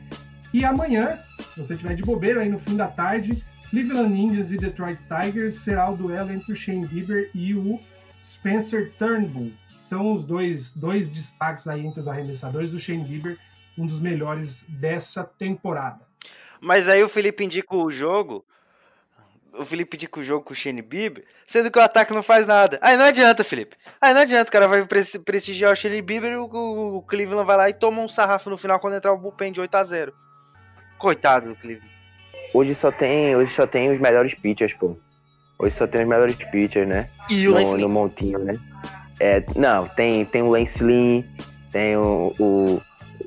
E 0.52 0.64
amanhã, 0.64 1.18
se 1.38 1.56
você 1.56 1.76
tiver 1.76 1.94
de 1.94 2.02
bobeira 2.02 2.40
aí 2.40 2.48
no 2.48 2.58
fim 2.58 2.76
da 2.76 2.88
tarde, 2.88 3.44
Cleveland 3.70 4.18
Indians 4.18 4.50
e 4.50 4.56
Detroit 4.56 5.00
Tigers 5.02 5.54
será 5.54 5.90
o 5.90 5.96
duelo 5.96 6.32
entre 6.32 6.52
o 6.52 6.56
Shane 6.56 6.86
Bieber 6.86 7.30
e 7.34 7.54
o 7.54 7.78
Spencer 8.24 8.92
Turnbull, 8.98 9.52
que 9.68 9.76
são 9.76 10.14
os 10.14 10.24
dois, 10.24 10.72
dois 10.72 11.08
destaques 11.08 11.66
aí 11.66 11.86
entre 11.86 12.00
os 12.00 12.08
arremessadores. 12.08 12.72
O 12.72 12.78
Shane 12.78 13.04
Bieber, 13.04 13.38
um 13.76 13.86
dos 13.86 14.00
melhores 14.00 14.64
dessa 14.68 15.22
temporada. 15.22 16.00
Mas 16.60 16.88
aí 16.88 17.02
o 17.02 17.08
Felipe 17.08 17.44
indica 17.44 17.76
o 17.76 17.90
jogo 17.90 18.44
o 19.54 19.64
Felipe 19.64 20.06
com 20.06 20.20
o 20.20 20.22
jogo 20.22 20.44
com 20.44 20.52
o 20.52 20.56
Shane 20.56 20.82
Bieber, 20.82 21.24
sendo 21.44 21.70
que 21.70 21.78
o 21.78 21.82
ataque 21.82 22.12
não 22.12 22.22
faz 22.22 22.46
nada. 22.46 22.78
Aí 22.80 22.96
não 22.96 23.04
adianta, 23.04 23.42
Felipe. 23.42 23.76
Aí 24.00 24.14
não 24.14 24.20
adianta, 24.20 24.48
o 24.48 24.52
cara 24.52 24.68
vai 24.68 24.86
prestigiar 25.24 25.72
o 25.72 25.76
Shane 25.76 26.02
Bieber 26.02 26.32
e 26.32 26.36
o, 26.36 26.44
o, 26.44 27.02
Cleveland 27.02 27.46
vai 27.46 27.56
lá 27.56 27.70
e 27.70 27.74
toma 27.74 28.02
um 28.02 28.08
sarrafo 28.08 28.50
no 28.50 28.56
final 28.56 28.78
quando 28.78 28.94
entrar 28.94 29.12
o 29.12 29.18
bullpen 29.18 29.52
de 29.52 29.60
8 29.60 29.74
a 29.74 29.84
0 29.84 30.12
Coitado 30.98 31.50
do 31.50 31.56
Cleveland. 31.56 31.90
Hoje 32.54 32.74
só 32.74 32.90
tem, 32.90 33.36
hoje 33.36 33.54
só 33.54 33.66
tem 33.66 33.92
os 33.92 34.00
melhores 34.00 34.34
pitchers, 34.34 34.72
pô. 34.74 34.96
Hoje 35.58 35.74
só 35.74 35.86
tem 35.86 36.02
os 36.02 36.08
melhores 36.08 36.36
pitchers, 36.36 36.88
né? 36.88 37.10
E 37.28 37.48
o 37.48 37.52
no, 37.52 37.78
no 37.78 37.88
montinho, 37.88 38.38
né? 38.38 38.58
É, 39.20 39.42
não, 39.56 39.88
tem, 39.88 40.24
tem 40.24 40.42
o 40.42 40.50
Lance 40.50 40.82
Lynn, 40.82 41.22
tem 41.72 41.96
o, 41.96 42.32
o, 42.38 42.80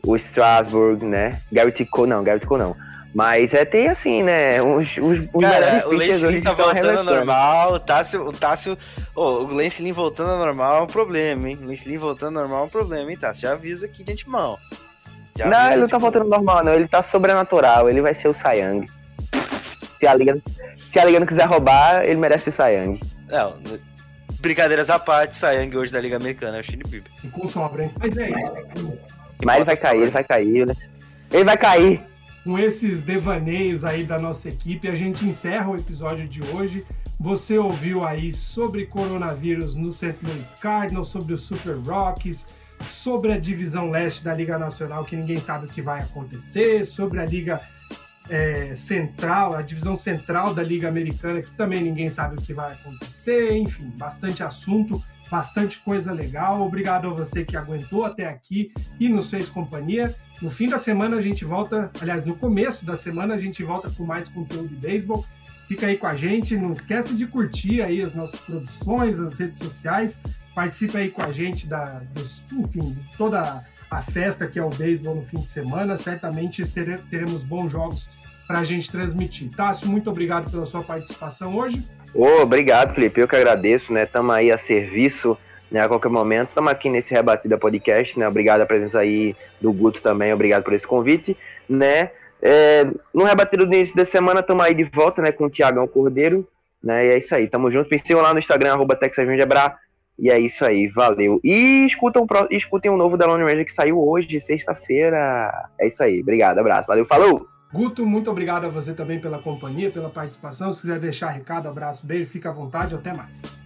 o 0.06 0.16
Strasburg, 0.16 1.06
né? 1.06 1.42
Garrett 1.52 1.84
Cole, 1.86 2.10
não, 2.10 2.24
Garrett 2.24 2.48
Cole 2.48 2.64
não. 2.64 2.91
Mas 3.14 3.54
é, 3.54 3.66
tem 3.66 3.90
assim, 3.90 4.24
né? 4.24 4.62
Os, 4.62 4.98
os, 4.98 5.20
os 5.34 5.42
Cara, 5.42 5.88
o 5.88 5.92
Lance 5.92 6.42
tá 6.42 6.54
voltando 6.54 6.98
ao 6.98 7.04
normal. 7.04 7.74
O 7.74 7.80
Tássio, 7.80 8.26
o 8.26 8.32
Tássio. 8.32 8.78
Oh, 9.14 9.44
o 9.44 9.54
Lance 9.54 9.84
Lynn 9.84 9.94
voltando 9.94 10.32
ao 10.32 10.40
normal 10.40 10.78
é 10.78 10.82
um 10.82 10.88
problema, 10.88 11.50
hein? 11.50 11.60
O 11.62 11.68
Lance 11.68 11.88
Lynn 11.88 12.00
voltando 12.00 12.38
ao 12.38 12.44
normal 12.44 12.64
é 12.64 12.66
um 12.68 12.70
problema, 12.70 13.12
hein, 13.12 13.18
Tássio? 13.18 13.42
Já 13.50 13.52
avisa 13.52 13.86
aqui 13.86 14.04
de 14.04 14.14
antemão. 14.14 14.58
Já 15.38 15.46
não, 15.48 15.72
ele 15.72 15.82
não 15.82 15.88
tá 15.90 15.98
voltando 15.98 16.24
ao 16.24 16.30
normal, 16.30 16.64
não. 16.64 16.74
Ele 16.74 16.88
tá 16.88 17.04
sobrenatural. 17.04 17.90
Ele 17.90 18.02
vai 18.02 18.14
ser 18.14 18.30
o 18.30 18.34
Sayang. 18.34 18.90
Se 20.00 20.08
a 20.08 20.14
Liga, 20.14 20.42
se 20.92 21.00
a 21.00 21.04
Liga 21.04 21.20
não 21.20 21.28
quiser 21.28 21.48
roubar, 21.48 22.06
ele 22.06 22.20
merece 22.20 22.50
o 22.50 22.54
Sayang. 22.54 22.98
Não, 23.28 23.58
brincadeiras 24.40 24.90
à 24.90 24.98
parte, 24.98 25.36
Sayang 25.36 25.76
hoje 25.78 25.92
da 25.92 26.00
Liga 26.00 26.16
Americana 26.16 26.58
é 26.58 26.62
o. 26.62 27.04
E 27.24 27.28
com 27.28 27.48
sobra, 27.48 27.84
hein? 27.84 27.92
Mas 28.00 28.16
é 28.16 28.30
isso. 28.30 28.98
Mas 29.44 29.56
ele 29.58 29.66
vai 29.66 29.78
cair, 29.78 30.02
ele 30.02 30.12
vai 30.12 30.24
cair. 30.24 30.78
Ele 31.32 31.44
vai 31.44 31.58
cair 31.58 32.11
com 32.44 32.58
esses 32.58 33.02
devaneios 33.02 33.84
aí 33.84 34.04
da 34.04 34.20
nossa 34.20 34.50
equipe, 34.50 34.88
a 34.88 34.96
gente 34.96 35.26
encerra 35.26 35.70
o 35.70 35.76
episódio 35.76 36.28
de 36.28 36.42
hoje. 36.44 36.86
Você 37.20 37.58
ouviu 37.58 38.04
aí 38.04 38.34
sobre 38.34 38.88
coronavírus 38.88 39.76
no 39.76 39.92
St. 39.92 40.18
Louis 40.24 40.56
Cardinals, 40.56 41.10
sobre 41.10 41.34
os 41.34 41.42
Super 41.42 41.78
Rockies, 41.78 42.48
sobre 42.88 43.32
a 43.32 43.40
divisão 43.40 43.92
leste 43.92 44.24
da 44.24 44.34
Liga 44.34 44.58
Nacional, 44.58 45.06
que 45.06 45.16
ninguém 45.16 45.40
sabe 45.40 45.68
o 45.68 45.70
que 45.70 45.84
vai 45.84 46.02
acontecer, 46.02 46.84
sobre 46.84 47.20
a 47.20 47.26
Liga 47.26 47.62
é, 48.28 48.76
Central, 48.76 49.56
a 49.56 49.62
divisão 49.62 49.96
central 49.96 50.54
da 50.54 50.64
Liga 50.64 50.88
Americana, 50.88 51.42
que 51.42 51.54
também 51.54 51.84
ninguém 51.84 52.10
sabe 52.10 52.38
o 52.38 52.42
que 52.42 52.54
vai 52.54 52.74
acontecer. 52.74 53.56
Enfim, 53.56 53.92
bastante 53.98 54.42
assunto, 54.42 55.04
bastante 55.30 55.78
coisa 55.80 56.12
legal. 56.12 56.62
Obrigado 56.62 57.08
a 57.08 57.14
você 57.14 57.46
que 57.46 57.56
aguentou 57.56 58.04
até 58.04 58.28
aqui 58.28 58.72
e 59.00 59.08
nos 59.08 59.30
fez 59.30 59.48
companhia. 59.48 60.16
No 60.42 60.50
fim 60.50 60.68
da 60.68 60.78
semana 60.78 61.18
a 61.18 61.22
gente 61.22 61.46
volta, 61.46 61.92
aliás, 62.02 62.26
no 62.26 62.36
começo 62.36 62.84
da 62.86 62.96
semana 62.96 63.36
a 63.36 63.38
gente 63.38 63.64
volta 63.64 63.92
com 63.96 64.04
mais 64.04 64.28
conteúdo 64.28 64.68
de 64.68 64.76
beisebol. 64.76 65.26
Fica 65.68 65.86
aí 65.86 65.98
com 65.98 66.08
a 66.08 66.16
gente, 66.16 66.58
não 66.58 66.72
esquece 66.72 67.14
de 67.14 67.28
curtir 67.28 67.82
aí 67.82 68.02
as 68.02 68.14
nossas 68.16 68.40
produções, 68.40 69.20
as 69.20 69.40
redes 69.40 69.60
sociais, 69.60 70.20
participe 70.54 70.98
aí 70.98 71.10
com 71.10 71.26
a 71.26 71.32
gente 71.32 71.68
da, 71.68 72.02
dos, 72.14 72.44
enfim, 72.52 72.98
toda 73.18 73.64
a 73.90 74.02
festa 74.02 74.48
que 74.48 74.58
é 74.58 74.64
o 74.64 74.70
beisebol 74.70 75.16
no 75.16 75.24
fim 75.24 75.40
de 75.40 75.50
semana. 75.50 75.96
Certamente 75.96 76.64
teremos 77.10 77.44
bons 77.44 77.72
jogos 77.72 78.10
para 78.48 78.60
a 78.60 78.66
gente 78.66 78.92
transmitir. 78.92 79.50
Tássio, 79.56 79.88
muito 79.88 80.10
obrigado 80.10 80.50
pela 80.52 80.66
sua 80.66 80.84
participação 80.84 81.56
hoje. 81.56 81.86
Ô, 82.14 82.42
obrigado, 82.42 82.94
Felipe. 82.94 83.22
Eu 83.22 83.28
que 83.28 83.36
agradeço, 83.36 83.94
né? 83.94 84.04
Estamos 84.04 84.36
aí 84.36 84.52
a 84.52 84.58
serviço, 84.58 85.38
né? 85.72 85.82
A 85.82 85.88
qualquer 85.88 86.10
momento. 86.10 86.50
Estamos 86.50 86.72
aqui 86.72 86.90
nesse 86.90 87.14
Rebatida 87.14 87.58
Podcast, 87.58 88.20
né? 88.20 88.28
Obrigado 88.28 88.62
a 88.62 88.66
presença 88.66 89.00
aí 89.00 89.36
do 89.60 89.72
Guto 89.72 90.02
também. 90.02 90.34
Obrigado 90.34 90.64
por 90.64 90.74
esse 90.74 90.86
convite, 90.86 91.38
né? 91.68 92.12
É, 92.42 92.86
no 93.14 93.24
Rebatido 93.24 93.66
do 93.66 93.74
início 93.74 93.96
da 93.96 94.04
semana, 94.04 94.42
estamos 94.42 94.64
aí 94.64 94.74
de 94.74 94.84
volta, 94.84 95.22
né? 95.22 95.32
Com 95.32 95.46
o 95.46 95.50
Tiagão 95.50 95.88
Cordeiro, 95.88 96.48
né? 96.84 97.08
E 97.08 97.10
é 97.12 97.18
isso 97.18 97.34
aí. 97.34 97.48
Tamo 97.48 97.72
junto. 97.72 97.90
Sigam 97.98 98.22
lá 98.22 98.34
no 98.34 98.40
Instagram, 98.40 98.74
arroba 98.74 99.00
E 100.20 100.30
é 100.30 100.40
isso 100.40 100.66
aí. 100.66 100.88
Valeu. 100.88 101.40
E 101.44 101.86
escutam, 101.86 102.28
escutem 102.50 102.92
um 102.92 102.98
novo 102.98 103.16
da 103.16 103.26
Lone 103.26 103.44
Ranger 103.44 103.66
que 103.66 103.72
saiu 103.72 103.98
hoje, 104.00 104.40
sexta-feira. 104.40 105.70
É 105.80 105.88
isso 105.88 106.04
aí. 106.04 106.22
Obrigado. 106.22 106.60
Abraço. 106.60 106.88
Valeu. 106.88 107.06
Falou! 107.06 107.48
Guto, 107.74 108.06
muito 108.06 108.30
obrigado 108.30 108.66
a 108.66 108.70
você 108.70 108.94
também 108.94 109.22
pela 109.22 109.40
companhia, 109.40 109.90
pela 109.90 110.10
participação. 110.10 110.74
Se 110.74 110.82
quiser 110.82 111.00
deixar 111.00 111.30
recado, 111.30 111.70
abraço, 111.70 112.06
beijo, 112.06 112.30
fica 112.30 112.50
à 112.50 112.52
vontade, 112.52 112.94
até 112.94 113.14
mais. 113.14 113.62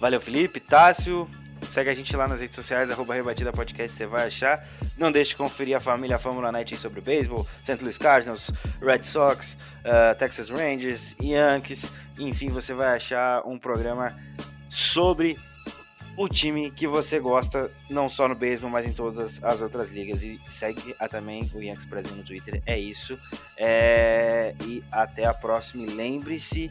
Valeu, 0.00 0.20
Felipe, 0.20 0.60
Tássio. 0.60 1.28
Segue 1.68 1.90
a 1.90 1.94
gente 1.94 2.14
lá 2.16 2.28
nas 2.28 2.40
redes 2.40 2.56
sociais, 2.56 2.90
arroba 2.90 3.14
Rebatida 3.14 3.52
Podcast, 3.52 3.96
você 3.96 4.06
vai 4.06 4.26
achar. 4.26 4.66
Não 4.98 5.10
deixe 5.10 5.30
de 5.30 5.36
conferir 5.36 5.76
a 5.76 5.80
família 5.80 6.18
Fórmula 6.18 6.52
Night 6.52 6.76
sobre 6.76 7.00
o 7.00 7.02
beisebol, 7.02 7.46
St. 7.62 7.78
Louis 7.80 7.96
Cardinals, 7.96 8.50
Red 8.80 9.02
Sox, 9.02 9.56
uh, 9.80 10.14
Texas 10.18 10.50
Rangers, 10.50 11.16
Yankees. 11.20 11.90
Enfim, 12.18 12.48
você 12.48 12.74
vai 12.74 12.94
achar 12.94 13.46
um 13.46 13.58
programa 13.58 14.14
sobre 14.68 15.38
o 16.16 16.28
time 16.28 16.70
que 16.70 16.86
você 16.86 17.18
gosta, 17.18 17.70
não 17.90 18.08
só 18.08 18.28
no 18.28 18.34
beisebol, 18.34 18.70
mas 18.70 18.86
em 18.86 18.92
todas 18.92 19.42
as 19.42 19.60
outras 19.60 19.92
ligas. 19.92 20.22
E 20.22 20.40
segue 20.48 20.94
a, 20.98 21.08
também 21.08 21.50
o 21.54 21.60
Yankees 21.60 21.86
Brasil 21.86 22.14
no 22.14 22.22
Twitter. 22.22 22.62
É 22.66 22.78
isso. 22.78 23.18
É... 23.56 24.54
E 24.64 24.84
até 24.92 25.24
a 25.24 25.34
próxima. 25.34 25.84
E 25.84 25.86
lembre-se 25.86 26.70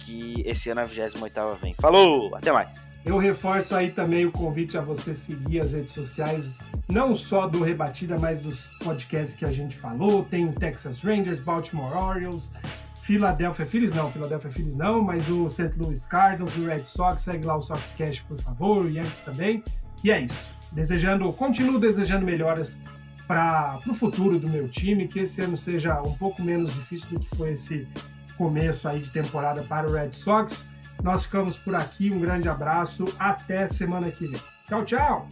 que 0.00 0.42
esse 0.44 0.70
ano 0.70 0.80
a 0.80 0.84
28 0.84 1.56
vem. 1.60 1.74
Falou! 1.74 2.34
Até 2.34 2.52
mais! 2.52 2.86
Eu 3.04 3.18
reforço 3.18 3.74
aí 3.76 3.92
também 3.92 4.26
o 4.26 4.32
convite 4.32 4.76
a 4.76 4.80
você 4.80 5.14
seguir 5.14 5.60
as 5.60 5.72
redes 5.72 5.92
sociais, 5.92 6.58
não 6.88 7.14
só 7.14 7.46
do 7.46 7.62
Rebatida, 7.62 8.18
mas 8.18 8.40
dos 8.40 8.70
podcasts 8.82 9.36
que 9.36 9.44
a 9.44 9.50
gente 9.52 9.76
falou. 9.76 10.24
Tem 10.24 10.50
Texas 10.50 11.02
Rangers, 11.02 11.38
Baltimore 11.38 11.96
Orioles, 11.96 12.52
Philadelphia 12.96 13.64
Phillies 13.64 13.94
não, 13.94 14.10
Philadelphia 14.10 14.50
Phillies 14.50 14.74
não, 14.74 15.00
mas 15.00 15.28
o 15.28 15.48
St. 15.48 15.70
Louis 15.78 16.04
Cardinals, 16.04 16.56
o 16.56 16.64
Red 16.64 16.84
Sox, 16.84 17.22
segue 17.22 17.46
lá 17.46 17.56
o 17.56 17.62
Sox 17.62 17.94
Cash, 17.96 18.18
por 18.20 18.40
favor, 18.40 18.84
o 18.84 18.90
Yankees 18.90 19.20
também. 19.20 19.62
E 20.02 20.10
é 20.10 20.20
isso. 20.20 20.52
Desejando, 20.72 21.32
continuo 21.32 21.78
desejando 21.78 22.26
melhoras 22.26 22.80
para 23.28 23.80
o 23.86 23.94
futuro 23.94 24.40
do 24.40 24.48
meu 24.48 24.68
time, 24.68 25.06
que 25.06 25.20
esse 25.20 25.40
ano 25.40 25.56
seja 25.56 26.02
um 26.02 26.14
pouco 26.14 26.42
menos 26.42 26.74
difícil 26.74 27.10
do 27.10 27.20
que 27.20 27.36
foi 27.36 27.52
esse 27.52 27.86
começo 28.36 28.88
aí 28.88 29.00
de 29.00 29.10
temporada 29.10 29.62
para 29.62 29.88
o 29.88 29.92
Red 29.92 30.12
Sox. 30.12 30.66
Nós 31.02 31.24
ficamos 31.24 31.56
por 31.56 31.74
aqui, 31.74 32.10
um 32.10 32.20
grande 32.20 32.48
abraço, 32.48 33.04
até 33.18 33.68
semana 33.68 34.10
que 34.10 34.26
vem. 34.26 34.40
Tchau, 34.66 34.84
tchau! 34.84 35.28